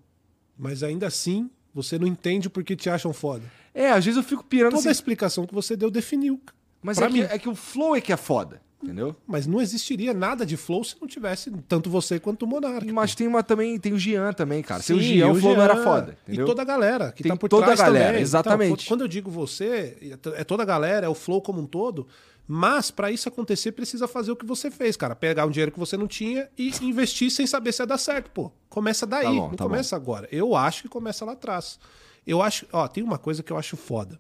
[0.58, 3.44] Mas ainda assim, você não entende por que te acham foda.
[3.74, 6.40] É, às vezes eu fico pirando Toda a assim, explicação que você deu definiu.
[6.82, 8.62] mas é que, é que o Flow é que é foda.
[8.84, 9.16] Entendeu?
[9.26, 12.92] Mas não existiria nada de flow se não tivesse tanto você quanto o Monark.
[12.92, 14.84] Mas tem uma também, tem o Jean também, cara.
[14.84, 15.84] Sem o Sim, Jean, o Flow não era Jean.
[15.84, 16.18] foda.
[16.28, 16.46] Entendeu?
[16.46, 18.22] E toda a galera que Tem tá por toda trás a galera, também.
[18.22, 18.74] exatamente.
[18.74, 22.06] Então, quando eu digo você, é toda a galera, é o flow como um todo.
[22.46, 25.16] Mas pra isso acontecer, precisa fazer o que você fez, cara.
[25.16, 28.30] Pegar um dinheiro que você não tinha e investir sem saber se ia dar certo,
[28.32, 28.52] pô.
[28.68, 30.28] Começa daí, Tá bom, não tá começa agora.
[30.30, 31.80] Eu acho que começa lá atrás.
[32.28, 34.20] Eu acho, ó, tem uma coisa que eu acho foda.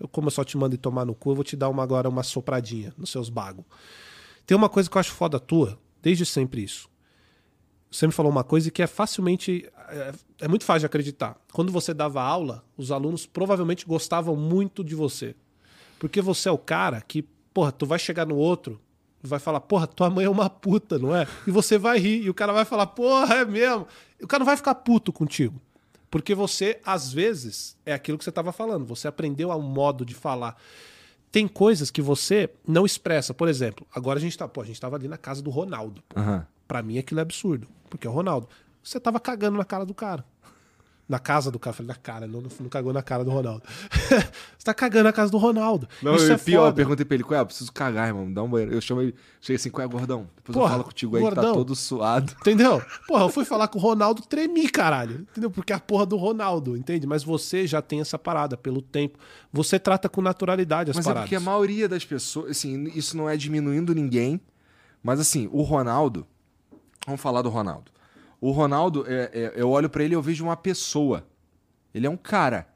[0.00, 2.08] Eu, como eu só te mando tomar no cu, eu vou te dar uma agora
[2.08, 3.64] uma sopradinha nos seus bagos.
[4.46, 6.88] Tem uma coisa que eu acho foda tua, desde sempre isso.
[7.90, 9.68] Você me falou uma coisa que é facilmente.
[9.88, 11.36] É, é muito fácil de acreditar.
[11.52, 15.36] Quando você dava aula, os alunos provavelmente gostavam muito de você.
[15.98, 17.22] Porque você é o cara que,
[17.52, 18.80] porra, tu vai chegar no outro
[19.22, 21.26] vai falar, porra, tua mãe é uma puta, não é?
[21.46, 23.86] E você vai rir, e o cara vai falar, porra, é mesmo.
[24.22, 25.60] O cara não vai ficar puto contigo.
[26.10, 28.84] Porque você, às vezes, é aquilo que você estava falando.
[28.86, 30.56] Você aprendeu a um modo de falar.
[31.30, 33.32] Tem coisas que você não expressa.
[33.32, 36.02] Por exemplo, agora a gente tá, pô, a gente tava ali na casa do Ronaldo.
[36.16, 36.46] Aham.
[36.66, 38.48] Pra mim aquilo é absurdo, porque é o Ronaldo.
[38.82, 40.24] Você tava cagando na cara do cara.
[41.10, 41.72] Na casa do cara.
[41.72, 43.64] Eu Falei, na cara, não, não cagou na cara do Ronaldo.
[44.56, 45.88] você tá cagando na casa do Ronaldo.
[46.00, 46.76] Não, Isso eu, é pior, eu foda.
[46.76, 47.42] perguntei pra ele, qual é?
[47.42, 48.72] Eu preciso cagar, irmão, me dá um banheiro.
[48.72, 50.28] Eu chamo ele, cheguei assim, qual é, gordão?
[50.36, 51.52] Depois Porra, eu falo contigo aí que gordão.
[51.52, 52.32] tá todo suado.
[52.40, 52.80] Entendeu?
[53.08, 55.26] Porra, eu fui falar com o Ronaldo, tremi, caralho.
[55.32, 55.50] Entendeu?
[55.50, 57.08] Porque é a porra do Ronaldo, entende?
[57.08, 59.18] Mas você já tem essa parada pelo tempo.
[59.52, 61.28] Você trata com naturalidade as Mas é paradas.
[61.28, 64.40] porque a maioria das pessoas, assim, isso não é diminuindo ninguém,
[65.02, 66.24] mas assim, o Ronaldo,
[67.04, 67.90] vamos falar do Ronaldo.
[68.40, 71.26] O Ronaldo, é- é- eu olho pra ele e eu vejo uma pessoa.
[71.94, 72.66] Ele é um cara.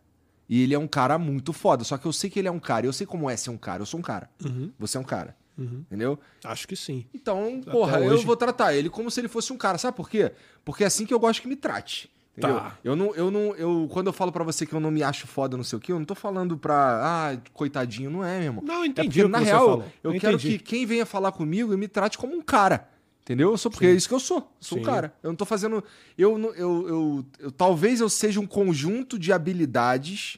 [0.49, 1.85] E ele é um cara muito foda.
[1.85, 2.85] Só que eu sei que ele é um cara.
[2.85, 3.81] Eu sei como é ser um cara.
[3.83, 4.29] Eu sou um cara.
[4.45, 4.71] Uhum.
[4.79, 5.37] Você é um cara.
[5.57, 6.19] Entendeu?
[6.45, 7.07] Acho que sim.
[7.15, 8.27] Então, porra, eu hoje.
[8.27, 9.79] vou tratar ele como se ele fosse um cara.
[9.79, 10.33] Sabe por quê?
[10.65, 12.11] Porque é assim que eu gosto que me trate.
[12.37, 12.57] Entendeu?
[12.57, 12.77] Tá.
[12.83, 15.29] Eu não, eu não, eu, quando eu falo pra você que eu não me acho
[15.29, 17.01] foda, não sei o quê, eu não tô falando pra,
[17.33, 18.65] ah, coitadinho, não é, meu irmão.
[18.67, 19.85] Não, eu É entendi porque, o que na real, falou.
[20.03, 22.89] eu Eu quero que quem venha falar comigo me trate como um cara.
[23.25, 23.53] Entendeu?
[23.53, 24.53] Eu sou porque é isso que eu sou.
[24.61, 24.87] Sou um Sim.
[24.87, 25.15] cara.
[25.23, 25.83] Eu não tô fazendo.
[26.17, 30.37] Eu, não- eu, eu, eu- talvez eu seja um conjunto de habilidades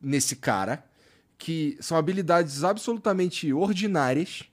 [0.00, 0.84] nesse cara
[1.36, 4.44] que são habilidades absolutamente ordinárias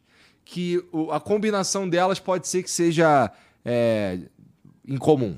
[0.44, 3.32] que o- a combinação delas pode ser que seja
[3.64, 4.18] é,
[4.88, 5.38] incomum.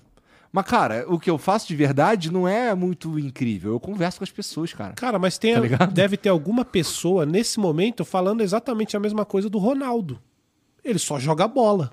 [0.50, 3.74] Mas, cara, o que eu faço de verdade não é muito incrível.
[3.74, 4.93] Eu converso com as pessoas, cara.
[4.93, 9.50] Cara, mas tem, Tá deve ter alguma pessoa nesse momento falando exatamente a mesma coisa
[9.50, 10.22] do Ronaldo.
[10.85, 11.92] Ele só joga bola.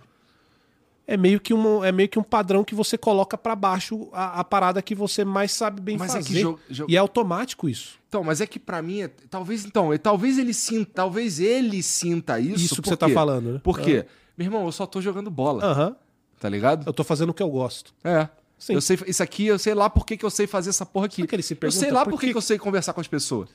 [1.12, 4.40] É meio que um, é meio que um padrão que você coloca pra baixo a,
[4.40, 6.42] a parada que você mais sabe bem Mas é fazer.
[6.70, 7.98] jo- E é automático isso.
[8.08, 11.82] Então, mas é que pra mim, é- talvez então, é- talvez ele sinta, talvez ele
[11.82, 12.64] sinta isso.
[12.64, 13.60] Isso, que você tá falando, né?
[13.62, 14.06] Por quê?
[14.38, 15.96] Meu irmão, eu só tô jogando bola, Aham.
[16.38, 16.86] tá ligado?
[16.86, 17.92] Eu tô fazendo o que eu gosto.
[18.04, 18.28] É.
[18.56, 18.74] Sim.
[18.74, 21.06] Eu sei, isso aqui, eu sei lá por que, que eu sei fazer essa porra
[21.06, 21.16] aqui.
[21.16, 23.00] Sabe que ele se eu sei lá por por que, que- eu sei conversar com
[23.00, 23.48] as pessoas.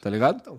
[0.00, 0.58] Tá ligado?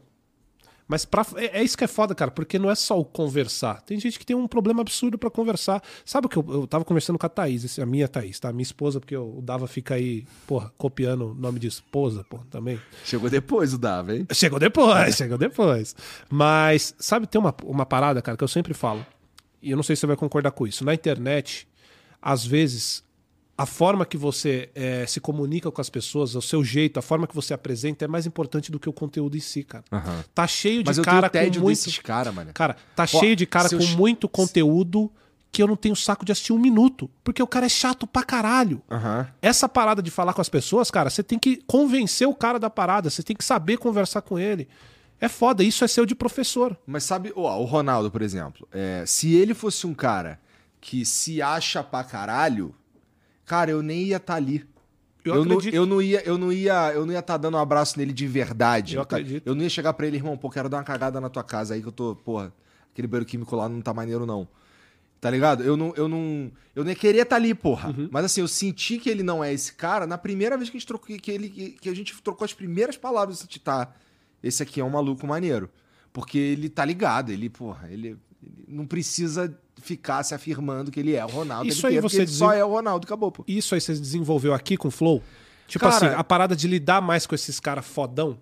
[0.87, 3.81] Mas pra, é, é isso que é foda, cara, porque não é só o conversar.
[3.81, 5.81] Tem gente que tem um problema absurdo pra conversar.
[6.05, 8.49] Sabe o que eu, eu tava conversando com a Thaís, esse- a minha Thaís, tá?
[8.49, 12.43] A minha esposa, porque o Dava fica aí, porra, copiando o nome de esposa, porra,
[12.51, 12.79] também.
[13.05, 14.27] Chegou depois o Dava, hein?
[14.33, 15.95] Chegou depois, chegou depois.
[16.29, 19.05] Mas, sabe, tem uma, uma parada, cara, que eu sempre falo,
[19.61, 20.83] e eu não sei se você vai concordar com isso.
[20.83, 21.65] Na internet,
[22.21, 23.03] às vezes,
[23.57, 27.27] a forma que você eh, se comunica com as pessoas, o seu jeito, a forma
[27.27, 29.83] que você apresenta é mais importante do que o conteúdo em si, cara.
[29.91, 30.23] Aham.
[30.33, 31.77] Tá cheio de Mas eu cara tenho tédio com muito.
[31.77, 32.51] desses caras, mano.
[32.53, 35.11] Cara, tá cheio de cara eu com ch- muito conteúdo
[35.51, 37.07] que eu não tenho saco de assistir um minuto.
[37.23, 38.81] Porque o cara é chato pra caralho.
[38.89, 39.27] Aham.
[39.39, 42.71] Essa parada de falar com as pessoas, cara, você tem que convencer o cara da
[42.71, 44.67] parada, você tem que saber conversar com ele.
[45.21, 46.75] É foda, isso é seu de professor.
[46.87, 50.39] Mas sabe, ó, o Ronaldo, por exemplo, é, se ele fosse um cara
[50.81, 52.73] que se acha pra caralho,
[53.45, 54.65] cara, eu nem ia estar ali.
[55.23, 55.73] Eu, Eu, não, acredito.
[55.73, 58.27] eu não ia, eu não ia, eu não ia estar dando um abraço nele de
[58.27, 58.95] verdade.
[58.95, 59.15] Eu tá?
[59.15, 59.47] acredito.
[59.47, 61.73] Eu não ia chegar pra ele, irmão, pô, quero dar uma cagada na tua casa
[61.73, 62.53] aí que eu tô, porra,
[62.91, 64.47] aquele banheiro químico lá não tá maneiro não.
[65.21, 65.63] Tá ligado?
[65.63, 67.89] Eu não, eu não, eu nem queria estar ali, porra.
[67.97, 68.09] Uhum.
[68.11, 70.79] Mas assim, eu senti que ele não é esse cara na primeira vez que a
[70.79, 71.49] gente trocou, que ele,
[71.79, 73.93] que a gente trocou as primeiras palavras de tá,
[74.43, 75.69] esse aqui é um maluco maneiro.
[76.11, 81.15] Porque ele tá ligado, ele, porra, ele, ele não precisa ficar se afirmando que ele
[81.15, 81.67] é o Ronaldo.
[81.67, 83.43] Isso aí você só é o Ronaldo, acabou, pô.
[83.47, 85.21] Isso aí você desenvolveu aqui com o Flow?
[85.67, 88.37] Tipo Cara- assim, a parada de lidar mais com esses caras fodão.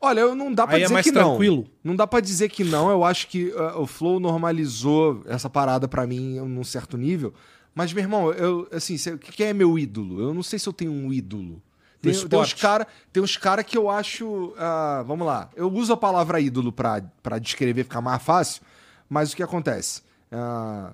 [0.00, 1.56] Olha, eu não dá pra Aí é dizer mais que tranquilo?
[1.84, 1.90] não.
[1.90, 2.90] Não dá pra dizer que não.
[2.90, 7.34] Eu acho que uh, o Flow normalizou essa parada pra mim num certo nível.
[7.74, 10.20] Mas, meu irmão, eu, assim, o que é meu ídolo?
[10.20, 11.62] Eu não sei se eu tenho um ídolo.
[12.00, 14.54] Tem, tem uns cara, tem uns cara que eu acho.
[14.56, 15.50] ah, vamos lá.
[15.54, 17.02] Eu uso a palavra ídolo pra
[17.40, 18.62] descrever, ficar mais fácil.
[19.08, 20.02] Mas o que acontece?
[20.30, 20.92] Ah,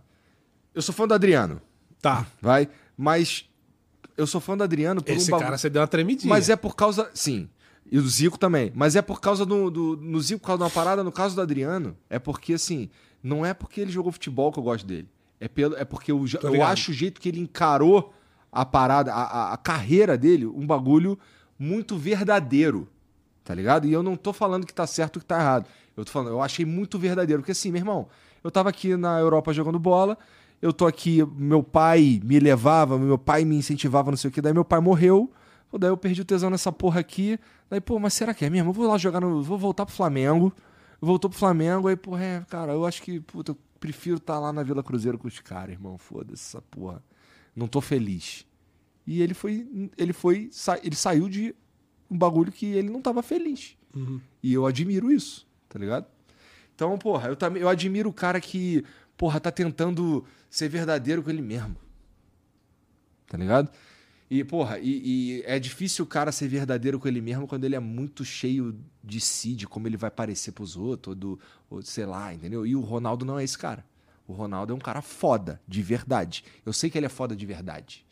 [0.74, 1.60] eu sou fã do Adriano,
[2.00, 2.26] Tá.
[2.40, 2.68] vai?
[2.96, 3.48] Mas
[4.16, 6.28] eu sou fã do Adriano por Esse um cara você deu uma tremidinha.
[6.28, 7.10] Mas é por causa.
[7.14, 7.48] Sim.
[7.90, 8.72] E do Zico também.
[8.74, 9.70] Mas é por causa do.
[9.70, 12.88] do no Zico, por causa de uma parada, no caso do Adriano, é porque, assim,
[13.22, 15.08] não é porque ele jogou futebol que eu gosto dele.
[15.38, 16.70] É, pelo, é porque eu, Tô eu ligado.
[16.72, 18.12] acho o jeito que ele encarou
[18.50, 21.18] a parada, a, a- a carreira dele, um bagulho
[21.58, 22.88] muito verdadeiro.
[23.44, 23.86] Tá ligado?
[23.86, 25.66] E eu não tô falando que tá certo ou que tá errado.
[25.96, 27.40] Eu tô falando, eu achei muito verdadeiro.
[27.42, 28.08] Porque assim, meu irmão,
[28.46, 30.16] eu tava aqui na Europa jogando bola,
[30.62, 34.40] eu tô aqui, meu pai me levava, meu pai me incentivava, não sei o que,
[34.40, 35.30] daí meu pai morreu,
[35.68, 37.38] pô, daí eu perdi o tesão nessa porra aqui.
[37.68, 38.70] Daí, pô, mas será que é mesmo?
[38.70, 39.42] Eu vou lá jogar no.
[39.42, 40.52] Vou voltar pro Flamengo.
[41.00, 44.52] Voltou pro Flamengo, aí, porra, é, cara, eu acho que, puta, eu prefiro estar lá
[44.52, 45.98] na Vila Cruzeiro com os caras, irmão.
[45.98, 47.02] Foda-se essa porra.
[47.54, 48.46] Não tô feliz.
[49.06, 49.90] E ele foi.
[49.98, 50.50] Ele foi.
[50.82, 51.52] Ele saiu de
[52.08, 53.76] um bagulho que ele não tava feliz.
[53.94, 54.20] Uhum.
[54.40, 56.06] E eu admiro isso, tá ligado?
[56.76, 58.84] Então, porra, eu também eu admiro o cara que,
[59.16, 61.74] porra, tá tentando ser verdadeiro com ele mesmo.
[63.26, 63.70] Tá ligado?
[64.30, 67.74] E, porra, e, e é difícil o cara ser verdadeiro com ele mesmo quando ele
[67.74, 71.40] é muito cheio de si, de como ele vai parecer pros outros, ou, do,
[71.70, 72.66] ou sei lá, entendeu?
[72.66, 73.82] E o Ronaldo não é esse cara.
[74.28, 76.44] O Ronaldo é um cara foda, de verdade.
[76.64, 78.04] Eu sei que ele é foda de verdade.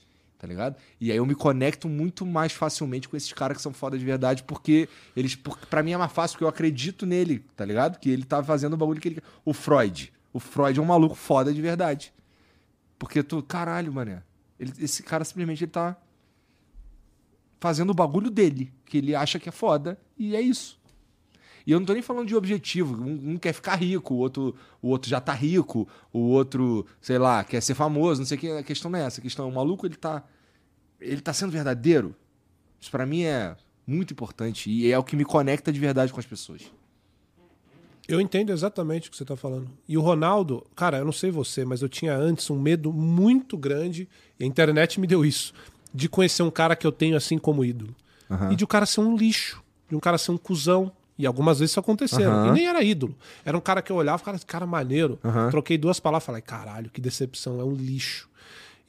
[0.44, 0.76] Tá ligado?
[1.00, 4.04] E aí eu me conecto muito mais facilmente com esses caras que são foda de
[4.04, 5.34] verdade, porque eles.
[5.70, 7.98] Pra mim é mais fácil, porque eu acredito nele, tá ligado?
[7.98, 9.22] Que ele tá fazendo o bagulho que ele.
[9.42, 10.12] O Freud.
[10.34, 12.12] O Freud é um maluco foda de verdade.
[12.98, 13.42] Porque tu.
[13.42, 14.22] Caralho, mané.
[14.60, 15.96] Ele- esse cara simplesmente ele tá
[17.58, 20.78] fazendo o bagulho dele, que ele acha que é foda, e é isso.
[21.66, 23.02] E eu não tô nem falando de objetivo.
[23.02, 27.16] Um, um quer ficar rico, o outro, o outro já tá rico, o outro, sei
[27.16, 28.50] lá, quer ser famoso, não sei o que.
[28.50, 29.20] A questão não é essa.
[29.20, 30.22] A questão é o maluco, ele tá.
[31.04, 32.14] Ele tá sendo verdadeiro.
[32.80, 34.70] Isso pra mim é muito importante.
[34.70, 36.62] E é o que me conecta de verdade com as pessoas.
[38.06, 39.70] Eu entendo exatamente o que você tá falando.
[39.88, 43.56] E o Ronaldo, cara, eu não sei você, mas eu tinha antes um medo muito
[43.56, 44.08] grande,
[44.38, 45.54] e a internet me deu isso,
[45.92, 47.94] de conhecer um cara que eu tenho assim como ídolo.
[48.50, 50.92] E de o cara ser um lixo, de um cara ser um cuzão.
[51.16, 52.32] E algumas vezes isso aconteceram.
[52.32, 52.48] Aham.
[52.48, 53.14] E nem era ídolo.
[53.44, 55.18] Era um cara que eu olhava, cara, esse cara maneiro.
[55.24, 55.48] Aham.
[55.48, 58.28] Troquei duas palavras, falei, caralho, que decepção, é um lixo.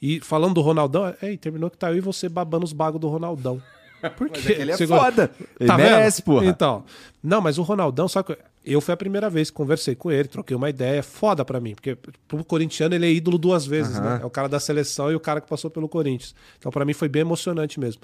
[0.00, 3.08] E falando do Ronaldão, ei, terminou que tá eu e você babando os bagos do
[3.08, 3.62] Ronaldão.
[4.16, 4.52] Por quê?
[4.58, 5.30] Ele é Você gosta- foda.
[5.58, 6.24] Ele Tá merece, vendo?
[6.26, 6.46] porra.
[6.46, 6.84] Então,
[7.22, 10.28] não, mas o Ronaldão, só que eu fui a primeira vez que conversei com ele,
[10.28, 11.96] troquei uma ideia, foda pra mim, porque
[12.28, 14.16] pro corintiano ele é ídolo duas vezes, Aham.
[14.16, 14.20] né?
[14.22, 16.34] É o cara da seleção e o cara que passou pelo Corinthians.
[16.58, 18.02] Então pra mim foi bem emocionante mesmo.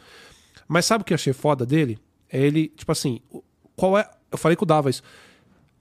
[0.67, 1.99] Mas sabe o que eu achei foda dele?
[2.33, 3.21] É ele, tipo assim,
[3.77, 5.03] qual é, eu falei com o Dava isso.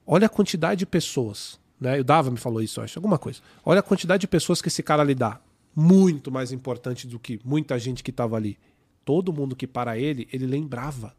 [0.06, 1.98] Olha a quantidade de pessoas, né?
[2.00, 3.40] O Dava me falou isso, eu acho, alguma coisa.
[3.64, 5.40] Olha a quantidade de pessoas que esse cara lhe dá.
[5.74, 8.58] Muito mais importante do que muita gente que tava ali.
[9.04, 11.14] Todo mundo que para ele, ele lembrava.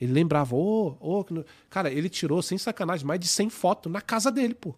[0.00, 4.00] Ele lembrava, ô, que no- cara, ele tirou, sem sacanagem, mais de 100 fotos na
[4.00, 4.74] casa dele, pô.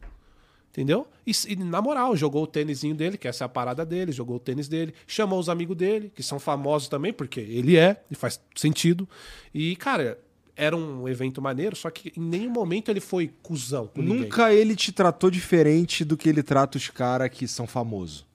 [0.71, 1.07] Entendeu?
[1.27, 4.37] E, e, na moral, jogou o tênisinho dele, que essa é a parada dele, jogou
[4.37, 8.15] o tênis dele, chamou os amigos dele, que são famosos também, porque ele é, e
[8.15, 9.07] faz sentido.
[9.53, 10.19] E, cara,
[10.57, 14.21] era um evento maneiro, só que em nenhum momento ele foi cuzão com ninguém.
[14.23, 18.27] Nunca ele te tratou diferente do que ele trata os caras que são famosos.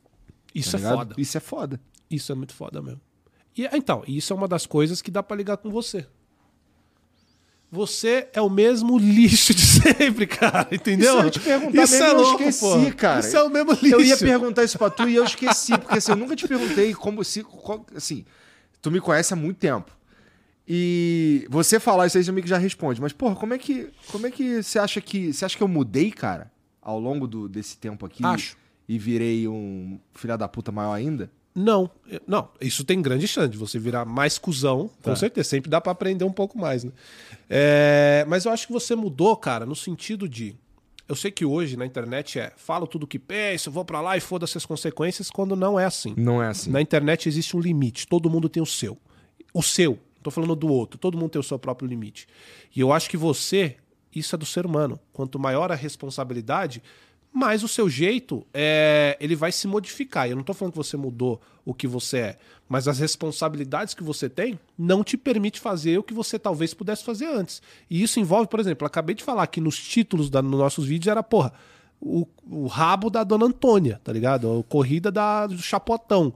[0.60, 0.98] Isso tá é ligado?
[0.98, 1.16] foda.
[1.18, 1.82] Isso é foda.
[2.10, 3.02] Isso é muito foda mesmo.
[3.58, 6.06] E então, isso é uma das coisas que dá pra ligar com você.
[7.70, 11.18] Você é o mesmo lixo de sempre, cara, entendeu?
[11.18, 12.92] Isso eu te perguntar Isso mesmo, é eu louco, esqueci, porra.
[12.94, 13.20] cara.
[13.20, 13.88] Isso é o mesmo lixo.
[13.88, 16.94] Eu ia perguntar isso pra tu e eu esqueci, porque assim, eu nunca te perguntei
[16.94, 17.44] como se.
[17.44, 18.24] qual- assim,
[18.82, 19.92] tu me conhece há muito tempo.
[20.66, 23.02] E você falar isso aí, você meio que já responde.
[23.02, 23.90] Mas, porra, como é que.
[24.12, 25.34] Como é que você acha que.
[25.34, 26.50] Você acha que eu mudei, cara,
[26.82, 28.24] ao longo do, desse tempo aqui?
[28.26, 28.56] Acho.
[28.88, 31.30] E virei um filha da puta maior ainda?
[31.54, 31.90] Não,
[32.28, 35.16] não, isso tem grande chance de você virar mais cuzão, com Tá.
[35.16, 35.50] certeza.
[35.50, 36.92] Sempre dá pra aprender um pouco mais, né?
[37.50, 40.56] É, mas eu acho que você mudou, cara, no sentido de.
[41.08, 44.16] Eu sei que hoje na internet é falo tudo o que penso, vou pra lá
[44.18, 46.14] e foda-se as consequências, quando não é assim.
[46.18, 46.70] Não é assim.
[46.70, 48.98] Na internet existe um limite, todo mundo tem o seu.
[49.54, 52.28] O seu, não tô falando do outro, todo mundo tem o seu próprio limite.
[52.76, 53.78] E eu acho que você,
[54.14, 55.00] isso é do ser humano.
[55.14, 56.84] Quanto maior a responsabilidade,
[57.38, 60.28] mais o seu jeito é, ele vai se modificar.
[60.28, 64.04] Eu não tô falando que você mudou o que você é, mas as responsabilidades que
[64.04, 67.62] você tem não te permite fazer o que você talvez pudesse fazer antes.
[67.90, 71.12] E isso envolve, por exemplo, acabei de falar que nos títulos da, nos nossos vídeos
[71.12, 71.54] era, porra,
[72.02, 74.60] o, o rabo da Dona Antônia, tá ligado?
[74.60, 76.34] A corrida da, do Chapotão.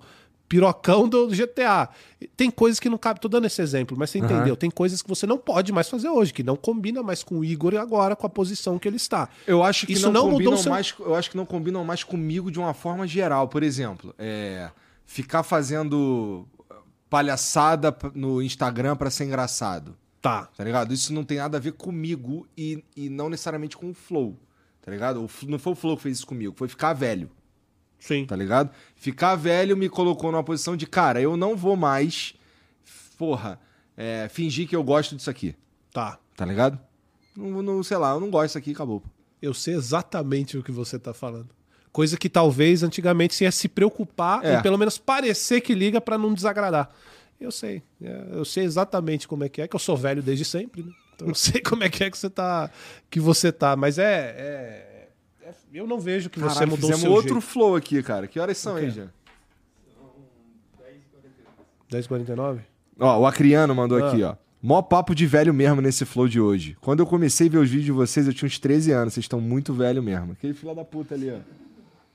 [0.52, 1.88] Pirocão do GTA.
[2.36, 3.22] Tem coisas que não cabe.
[3.22, 4.26] Tô dando esse exemplo, mas você Aham.
[4.36, 4.58] entendeu?
[4.58, 7.46] Tem coisas que você não pode mais fazer hoje, que não combina mais com o
[7.46, 9.30] Igor agora, com a posição que ele está.
[9.48, 10.94] Eu acho que Isso não, não combinam seu- mais.
[11.00, 13.48] Eu acho que não combinam mais comigo de uma forma geral.
[13.48, 14.70] Por exemplo, é,
[15.06, 16.46] ficar fazendo
[17.10, 19.96] palhaçada no Instagram pra ser engraçado.
[20.22, 20.50] Tá.
[20.58, 20.94] Tá ligado?
[20.94, 24.38] Isso não tem nada a ver comigo e, e não necessariamente com o Flow.
[24.82, 25.22] Tá ligado?
[25.24, 27.30] O não foi o Flow que fez isso comigo, foi ficar velho.
[28.02, 28.26] Sim.
[28.26, 28.70] Tá ligado?
[28.96, 32.34] Ficar velho me colocou numa posição de, cara, eu não vou mais,
[33.18, 33.58] porra,
[33.96, 35.56] é, fingir que eu gosto disso aqui.
[35.94, 36.18] Tá.
[36.36, 36.78] Tá ligado?
[37.38, 39.02] Não, não, sei lá, eu não gosto disso aqui, acabou.
[39.42, 41.50] Eu sei exatamente o que você tá falando.
[41.92, 44.56] Coisa que talvez antigamente você ia se preocupar É.
[44.56, 46.90] em pelo menos parecer que liga pra não desagradar.
[47.40, 47.82] Eu sei.
[48.02, 50.92] É, Eu sei exatamente como é que é, que eu sou velho desde sempre, né?
[51.16, 52.70] Então eu sei como é que é que você tá.
[53.10, 53.76] Que você tá.
[53.76, 54.91] Mas é- é-
[55.74, 57.42] eu não vejo que você Caralho, mudou o seu outro jeito.
[57.42, 58.28] flow aqui, cara.
[58.28, 58.86] Que horas são O quê?
[58.86, 59.08] aí, já?
[61.90, 62.60] 10h49?
[63.00, 64.08] Ó, o Acriano mandou Ah.
[64.10, 64.36] aqui, ó.
[64.64, 66.78] Mó papo de velho mesmo nesse flow de hoje.
[66.80, 69.14] Quando eu comecei a ver os vídeos de vocês, eu tinha uns 13 anos.
[69.14, 70.34] Vocês estão muito velho mesmo.
[70.34, 71.40] Aquele filho da puta ali, ó.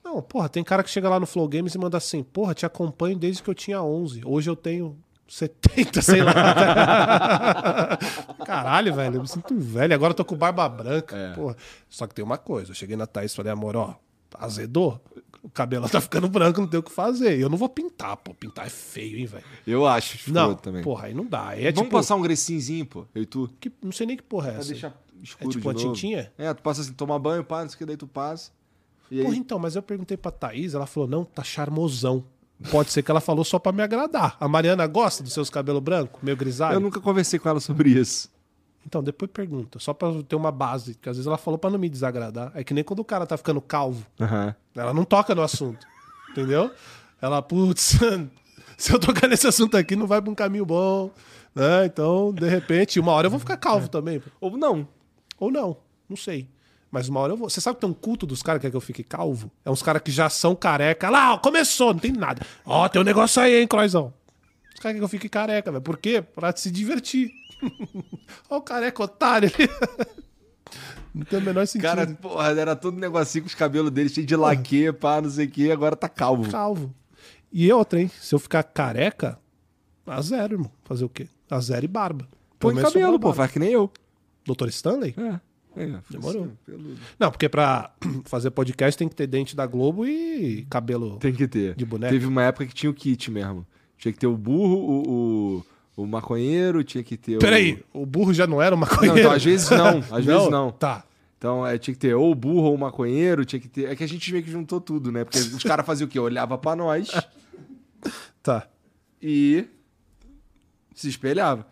[0.05, 2.65] Não, porra, tem cara que chega lá no Flow Games e manda assim, porra, te
[2.65, 4.23] acompanho desde que eu tinha 11.
[4.25, 4.97] Hoje eu tenho
[5.29, 6.33] 70, sei lá.
[8.47, 9.95] Caralho, velho, eu me sinto velho.
[9.95, 11.17] Agora eu tô com barba branca.
[11.17, 11.35] É.
[11.35, 11.57] Porra.
[11.89, 13.95] Só que tem uma coisa, eu cheguei na Thaís e falei, amor, ó,
[14.35, 15.01] azedou.
[15.43, 17.39] O cabelo tá ficando branco, não tem o que fazer.
[17.39, 18.35] Eu não vou pintar, pô.
[18.35, 19.45] Pintar é feio, hein, velho.
[19.65, 20.83] Eu acho, Não, também.
[20.83, 21.49] porra, aí não dá.
[21.51, 23.07] Aí é Vamos tipo, passar um grecinzinho, pô.
[23.15, 23.49] Eu e tu.
[23.61, 24.73] que, não sei nem que porra é Pra essa.
[24.73, 25.93] deixar É escuro tipo de uma novo.
[25.95, 26.33] tintinha?
[26.37, 28.51] É, tu passa assim, toma banho, pá, não sei o que, daí tu passa.
[29.09, 29.25] E aí...
[29.25, 32.25] Porra, então, mas eu perguntei pra Thaís, ela falou, não, tá charmosão.
[32.71, 34.37] Pode ser que ela falou só pra me agradar.
[34.41, 36.77] A Mariana gosta dos seus cabelos brancos, meio grisalho?
[36.77, 38.31] Eu nunca conversei com ela sobre isso.
[38.87, 40.95] Então, depois pergunta, só pra ter uma base.
[40.95, 42.53] Porque às vezes ela falou pra não me desagradar.
[42.55, 44.07] É que nem quando o cara tá ficando calvo.
[44.21, 44.55] Aham.
[44.75, 45.87] Ela não toca no assunto.
[46.31, 46.71] entendeu?
[47.21, 47.99] Ela, putz,
[48.79, 51.11] se eu tocar nesse assunto aqui, não vai pra um caminho bom.
[51.55, 51.87] Né?
[51.87, 54.23] Então, de repente, uma hora eu vou ficar calvo também.
[54.41, 54.87] Ou não.
[55.39, 55.77] Ou não,
[56.09, 56.49] não sei.
[56.97, 57.51] Mas uma hora eu vou.
[57.51, 59.53] Você sabe que tem um culto dos caras que quer que eu fique calvo?
[59.63, 61.11] É uns caras que já são careca.
[61.11, 62.41] Lá, ó, começou, não tem nada.
[62.65, 64.15] Ó, tem um negócio aí, hein, Croizão.
[64.75, 65.83] Os caras querem que eu fique careca, velho.
[65.83, 66.23] Por quê?
[66.23, 67.31] Pra se divertir.
[68.49, 69.69] ó, o careca otário ali.
[71.15, 71.87] não tem o menor sentido.
[71.87, 75.45] Cara, porra, era todo negocinho com os cabelos dele cheio de laque, pá, não sei
[75.45, 76.51] o que, agora tá calvo.
[76.51, 76.95] calvo.
[77.53, 78.11] E outra, hein?
[78.23, 79.39] Se eu ficar careca,
[80.07, 80.73] a zero, irmão.
[80.83, 81.29] Fazer o quê?
[81.51, 82.27] A zero e barba.
[82.59, 83.93] Põe cabelo, pô, faz que nem eu.
[84.47, 85.15] Doutor Stanley?
[85.19, 85.46] É.
[85.77, 86.45] É, Demorou.
[86.45, 86.97] assim, peludo.
[87.19, 87.93] Não, porque pra
[88.25, 91.19] fazer podcast tem que ter dente da Globo e cabelo.
[91.19, 91.75] Tem que ter.
[91.75, 92.13] De boneca?
[92.13, 93.67] Teve uma época que tinha o kit mesmo.
[93.99, 95.63] Tinha que ter o burro, o,
[95.97, 98.79] o, o maconheiro, tinha que ter Peraí, o burro já não era o...
[98.87, 99.07] coisa.
[99.07, 100.71] Não, então às vezes não, às vezes não.
[100.73, 101.05] Tá.
[101.39, 103.91] Então é, tinha que ter ou o burro ou o maconheiro, tinha que ter...
[103.91, 105.23] É que a gente meio que juntou tudo, né?
[105.25, 106.19] Porque os caras faziam o quê?
[106.19, 107.11] Olhava pra nós
[108.43, 108.67] Tá.
[109.21, 109.67] e
[110.95, 111.67] se espelhava.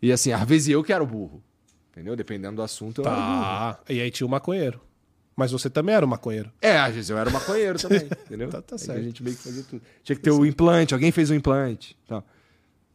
[0.00, 1.42] E assim, às vezes eu que era o burro.
[1.92, 2.16] Entendeu?
[2.16, 3.02] Dependendo do assunto.
[3.02, 3.78] Tá.
[3.88, 4.80] E aí tinha o maconheiro.
[5.36, 6.50] Mas você também era um maconheiro.
[6.60, 8.48] É, às vezes eu era o maconheiro também, entendeu?
[8.50, 8.98] Tá- tá certo.
[8.98, 9.82] A gente meio que fazia tudo.
[10.02, 11.96] Tinha que ter o implante, alguém fez o implante.
[12.04, 12.22] Então,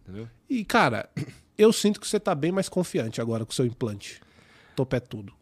[0.03, 0.27] entendeu?
[0.49, 1.09] E, cara,
[1.57, 4.21] eu sinto que você tá bem mais confiante agora com o seu implante.
[4.75, 5.33] Topé tudo.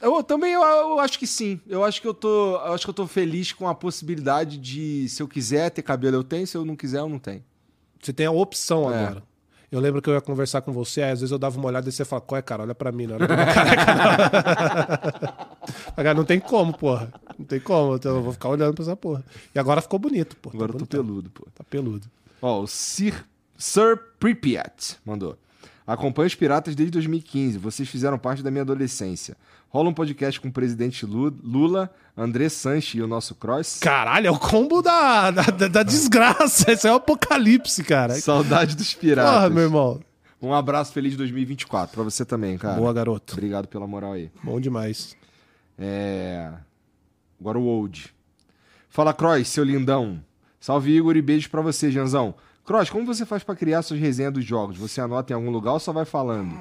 [0.00, 1.60] Eu também eu, eu acho que sim.
[1.68, 5.08] Eu acho que eu tô, eu acho que eu tô feliz com a possibilidade de
[5.08, 7.44] se eu quiser ter cabelo eu tenho, se eu não quiser eu não tenho.
[8.02, 9.04] Você tem a opção É.
[9.04, 9.22] agora.
[9.72, 11.88] Eu lembro que eu ia conversar com você, aí às vezes eu dava uma olhada
[11.88, 12.62] e você fala, qual é, cara?
[12.62, 13.94] Olha pra mim, não olha pra minha careca,
[16.14, 16.24] não.
[16.26, 17.10] Tem como, porra.
[17.38, 19.24] Não tem como, então eu vou ficar olhando pra essa porra.
[19.54, 20.50] E agora ficou bonito, pô.
[20.50, 21.46] Agora tá eu tô peludo, pô.
[21.54, 22.06] Tá peludo.
[22.42, 23.24] Ó, o Sir,
[23.56, 25.38] Sir Pripyat mandou.
[25.86, 27.56] Acompanho os piratas desde 2015.
[27.56, 29.36] Vocês fizeram parte da minha adolescência.
[29.72, 33.78] Rola um podcast com o presidente Lu- Lula, André Sanches e o nosso Cross.
[33.80, 36.70] Caralho, é o combo da, da, da- desgraça.
[36.72, 38.14] Esse é o apocalipse, cara.
[38.16, 39.32] Saudade dos piratas.
[39.32, 40.00] Porra, meu irmão.
[40.42, 42.78] Um abraço feliz 2024 pra você também, cara.
[42.78, 43.32] Boa, garoto.
[43.32, 44.30] Obrigado pela moral aí.
[44.44, 45.16] Bom demais.
[45.78, 46.52] É.
[47.40, 48.12] Agora o Old.
[48.90, 50.22] Fala, Cross, seu lindão.
[50.60, 52.34] Salve, Igor, e beijos pra você, Janzão.
[52.64, 54.76] Cross, como você faz pra criar suas resenhas dos jogos?
[54.76, 56.54] Você anota em algum lugar ou só vai falando?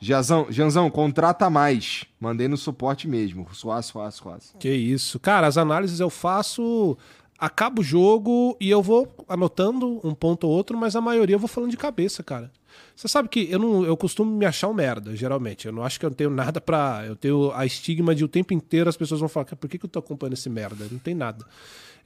[0.00, 2.04] Janzão, Janzão contrata mais.
[2.20, 3.46] Mandei no suporte mesmo.
[3.52, 4.54] Suaz, suaz, suaz.
[4.58, 5.18] Que isso.
[5.18, 6.96] Cara, as análises eu faço.
[7.38, 11.38] Acabo o jogo e eu vou anotando um ponto ou outro, mas a maioria eu
[11.38, 12.50] vou falando de cabeça, cara.
[12.96, 15.66] Você sabe que eu não, eu costumo me achar um merda, geralmente.
[15.66, 17.04] Eu não acho que eu tenho nada pra.
[17.06, 19.78] Eu tenho a estigma de o tempo inteiro as pessoas vão falar, "Cara, por que,
[19.78, 20.86] que eu tô acompanhando esse merda?
[20.90, 21.44] Não tem nada.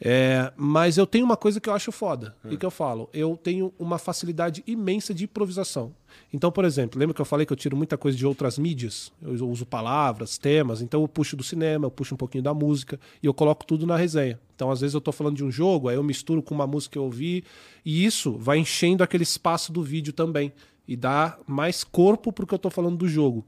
[0.04, 2.34] É, mas eu tenho uma coisa que eu acho foda.
[2.50, 5.94] E que eu falo, eu tenho uma facilidade imensa de improvisação.
[6.32, 9.12] Então, por exemplo, lembra que eu falei que eu tiro muita coisa de outras mídias?
[9.22, 12.98] Eu uso palavras, temas, então eu puxo do cinema, eu puxo um pouquinho da música
[13.22, 14.38] e eu coloco tudo na resenha.
[14.54, 16.92] Então, às vezes eu tô falando de um jogo, aí eu misturo com uma música
[16.92, 17.44] que eu ouvi,
[17.84, 20.52] e isso vai enchendo aquele espaço do vídeo também.
[20.86, 23.46] E dá mais corpo pro que eu tô falando do jogo.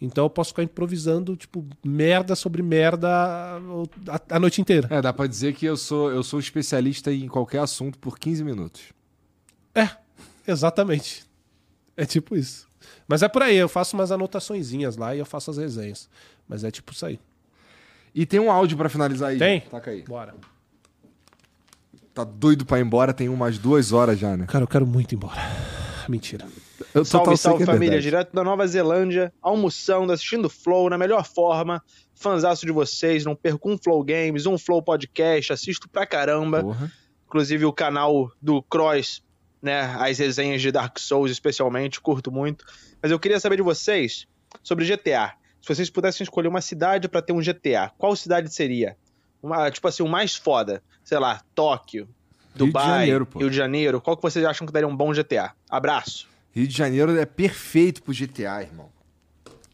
[0.00, 4.88] Então eu posso ficar improvisando, tipo, merda sobre merda a, a noite inteira.
[4.90, 8.44] É, dá pra dizer que eu sou, eu sou especialista em qualquer assunto por 15
[8.44, 8.82] minutos.
[9.74, 9.90] É,
[10.46, 11.25] exatamente.
[11.96, 12.66] É tipo isso.
[13.08, 16.08] Mas é por aí, eu faço umas anotaçõezinhas lá e eu faço as resenhas.
[16.48, 17.18] Mas é tipo isso aí.
[18.14, 19.38] E tem um áudio pra finalizar aí.
[19.38, 19.60] Tem?
[19.60, 20.02] Taca aí.
[20.02, 20.34] Bora.
[22.14, 24.46] Tá doido pra ir embora, tem umas duas horas já, né?
[24.46, 25.40] Cara, eu quero muito ir embora.
[26.08, 26.46] Mentira.
[26.94, 28.02] Eu Salve, salve é família, verdade.
[28.04, 31.82] direto da Nova Zelândia, almoçando, assistindo Flow na melhor forma,
[32.14, 36.90] fanzaço de vocês, não perco um Flow Games, um Flow Podcast, assisto pra caramba, Porra.
[37.26, 39.22] inclusive o canal do Cross,
[39.66, 42.64] né, as resenhas de Dark Souls especialmente, curto muito,
[43.02, 44.26] mas eu queria saber de vocês
[44.62, 48.96] sobre GTA, se vocês pudessem escolher uma cidade pra ter um GTA, qual cidade seria?
[49.42, 52.08] Uma, tipo assim, o mais foda, sei lá, Tóquio,
[52.54, 53.40] de Dubai, Janeiro, pô.
[53.40, 55.52] Rio de Janeiro, qual que vocês acham que daria um bom GTA?
[55.68, 56.28] Abraço!
[56.52, 58.88] Rio de Janeiro é perfeito pro GTA, irmão.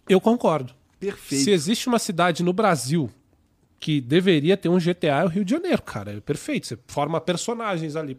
[0.08, 0.74] Eu concordo.
[0.98, 1.44] Perfeito.
[1.44, 3.10] Se existe uma cidade no Brasil
[3.82, 6.12] que deveria ter um GTA, é o Rio de Janeiro, cara.
[6.12, 6.66] É perfeito.
[6.68, 8.16] Você forma personagens ali.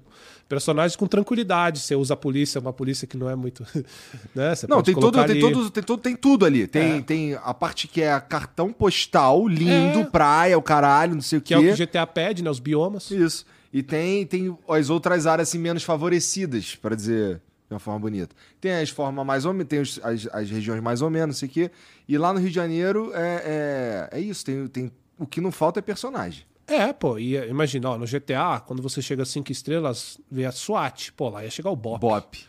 [0.49, 1.79] Personagens com tranquilidade.
[1.79, 3.63] Você usa a polícia, uma polícia que não é muito.
[4.35, 4.53] né?
[4.53, 6.67] Você Não, tem todo, colocar tem, ali- todo, tem, todo, tem tudo ali.
[6.67, 7.01] Tem, É.
[7.01, 10.03] tem a parte que é cartão postal, lindo, É.
[10.03, 11.53] praia, o caralho, não sei o Que quê.
[11.53, 12.49] é o que o GTA pede, né?
[12.49, 13.09] Os biomas.
[13.09, 13.45] Isso.
[13.71, 17.37] E tem, tem as outras áreas assim, menos favorecidas, para dizer
[17.69, 18.35] de uma forma bonita.
[18.59, 21.39] Tem as formas mais ou menos, tem os- as, as regiões mais ou menos, não
[21.39, 21.71] sei o quê.
[22.07, 24.43] E lá no Rio de Janeiro é, é, é isso.
[24.45, 24.91] Tem, tem,
[25.23, 26.43] o que não falta é personagem.
[26.67, 30.51] É, pô, e imagina, ó, no GTA, quando você chega a 5 estrelas, vê a
[30.51, 32.39] SWAT, pô, lá ia chegar o Bop, Bop.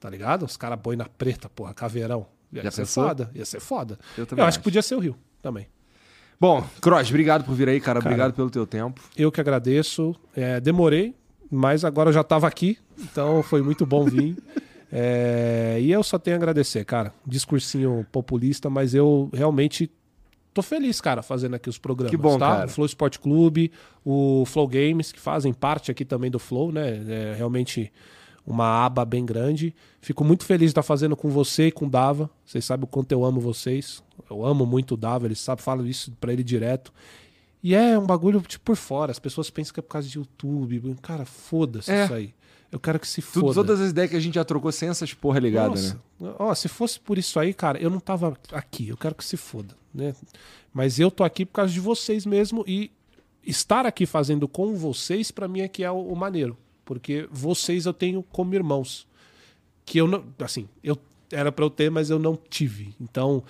[0.00, 0.44] tá ligado?
[0.46, 2.26] Os caras boina preta, porra, caveirão.
[2.50, 3.06] Ia Já ser pensou?
[3.08, 3.98] foda, ia ser foda.
[4.16, 4.58] Eu Eu, também acho acho.
[4.60, 5.66] que podia ser o Rio também.
[6.40, 8.00] Bom, Cross, obrigado por vir aí, cara.
[8.00, 8.08] Cara.
[8.10, 9.02] Obrigado pelo teu tempo.
[9.16, 10.14] Eu que agradeço.
[10.34, 11.14] É, demorei,
[11.50, 14.36] mas agora eu já tava aqui, então foi muito bom vir.
[14.90, 17.12] É, e eu só tenho a agradecer, cara.
[17.26, 19.90] Discursinho populista, mas eu realmente
[20.54, 22.10] tô feliz, cara, fazendo aqui os programas.
[22.10, 22.48] Que bom, tá?
[22.56, 22.66] cara.
[22.66, 23.70] O Flow Sport Clube,
[24.04, 27.02] o Flow Games, que fazem parte aqui também do Flow, né?
[27.08, 27.92] É realmente
[28.46, 29.74] uma aba bem grande.
[30.00, 32.30] Fico muito feliz de estar fazendo com você e com o Dava.
[32.46, 34.02] Vocês sabem o quanto eu amo vocês.
[34.30, 36.92] Eu amo muito o Dava, ele sabe, falo isso pra ele direto.
[37.62, 39.10] E é um bagulho tipo por fora.
[39.10, 40.96] As pessoas pensam que é por causa de YouTube.
[41.02, 42.04] Cara, foda-se É.
[42.04, 42.34] isso aí.
[42.70, 43.54] Eu quero que se Tudo, foda.
[43.54, 46.34] todas as ideias que a gente já trocou sem essas porra ligada, Nossa, né?
[46.38, 48.88] Ó, se fosse por isso aí, cara, eu não tava aqui.
[48.88, 50.14] Eu quero que se foda, né?
[50.72, 52.90] Mas eu tô aqui por causa de vocês mesmo e
[53.44, 57.86] estar aqui fazendo com vocês pra mim é que é o, o maneiro, porque vocês
[57.86, 59.06] eu tenho como irmãos,
[59.84, 60.98] que eu não, assim, eu
[61.32, 62.94] era pra eu ter, mas eu não tive.
[63.00, 63.42] Então,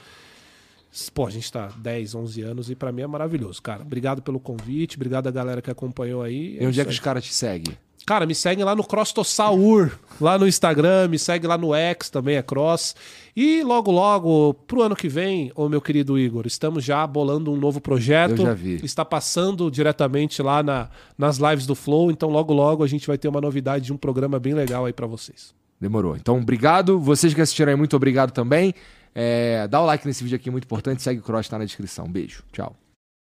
[1.15, 3.83] pô, a gente tá 10, 11 anos e pra mim é maravilhoso, cara.
[3.83, 6.59] Obrigado pelo convite, obrigado a galera que acompanhou aí.
[6.61, 7.77] E onde é que os caras te seguem?
[8.09, 12.37] Cara, me segue lá no Crostossaur, lá no Instagram, me segue lá no X, também
[12.37, 12.97] é Cross.
[13.37, 17.57] E logo, logo, pro ano que vem, ô meu querido Igor, estamos já bolando um
[17.59, 18.41] novo projeto.
[18.41, 18.81] Eu já vi.
[18.83, 20.89] Está passando diretamente lá na,
[21.19, 23.99] nas lives do Flow, então logo, logo a gente vai ter uma novidade de um
[23.99, 25.55] programa bem legal aí pra vocês.
[25.79, 26.17] Demorou.
[26.17, 26.99] Então, obrigado.
[26.99, 28.73] Vocês que assistiram aí, muito obrigado também.
[29.15, 31.03] É, dá o like nesse vídeo aqui, muito importante.
[31.03, 32.09] Segue o Cross, tá na descrição.
[32.09, 32.43] Beijo.
[32.55, 32.75] Tchau.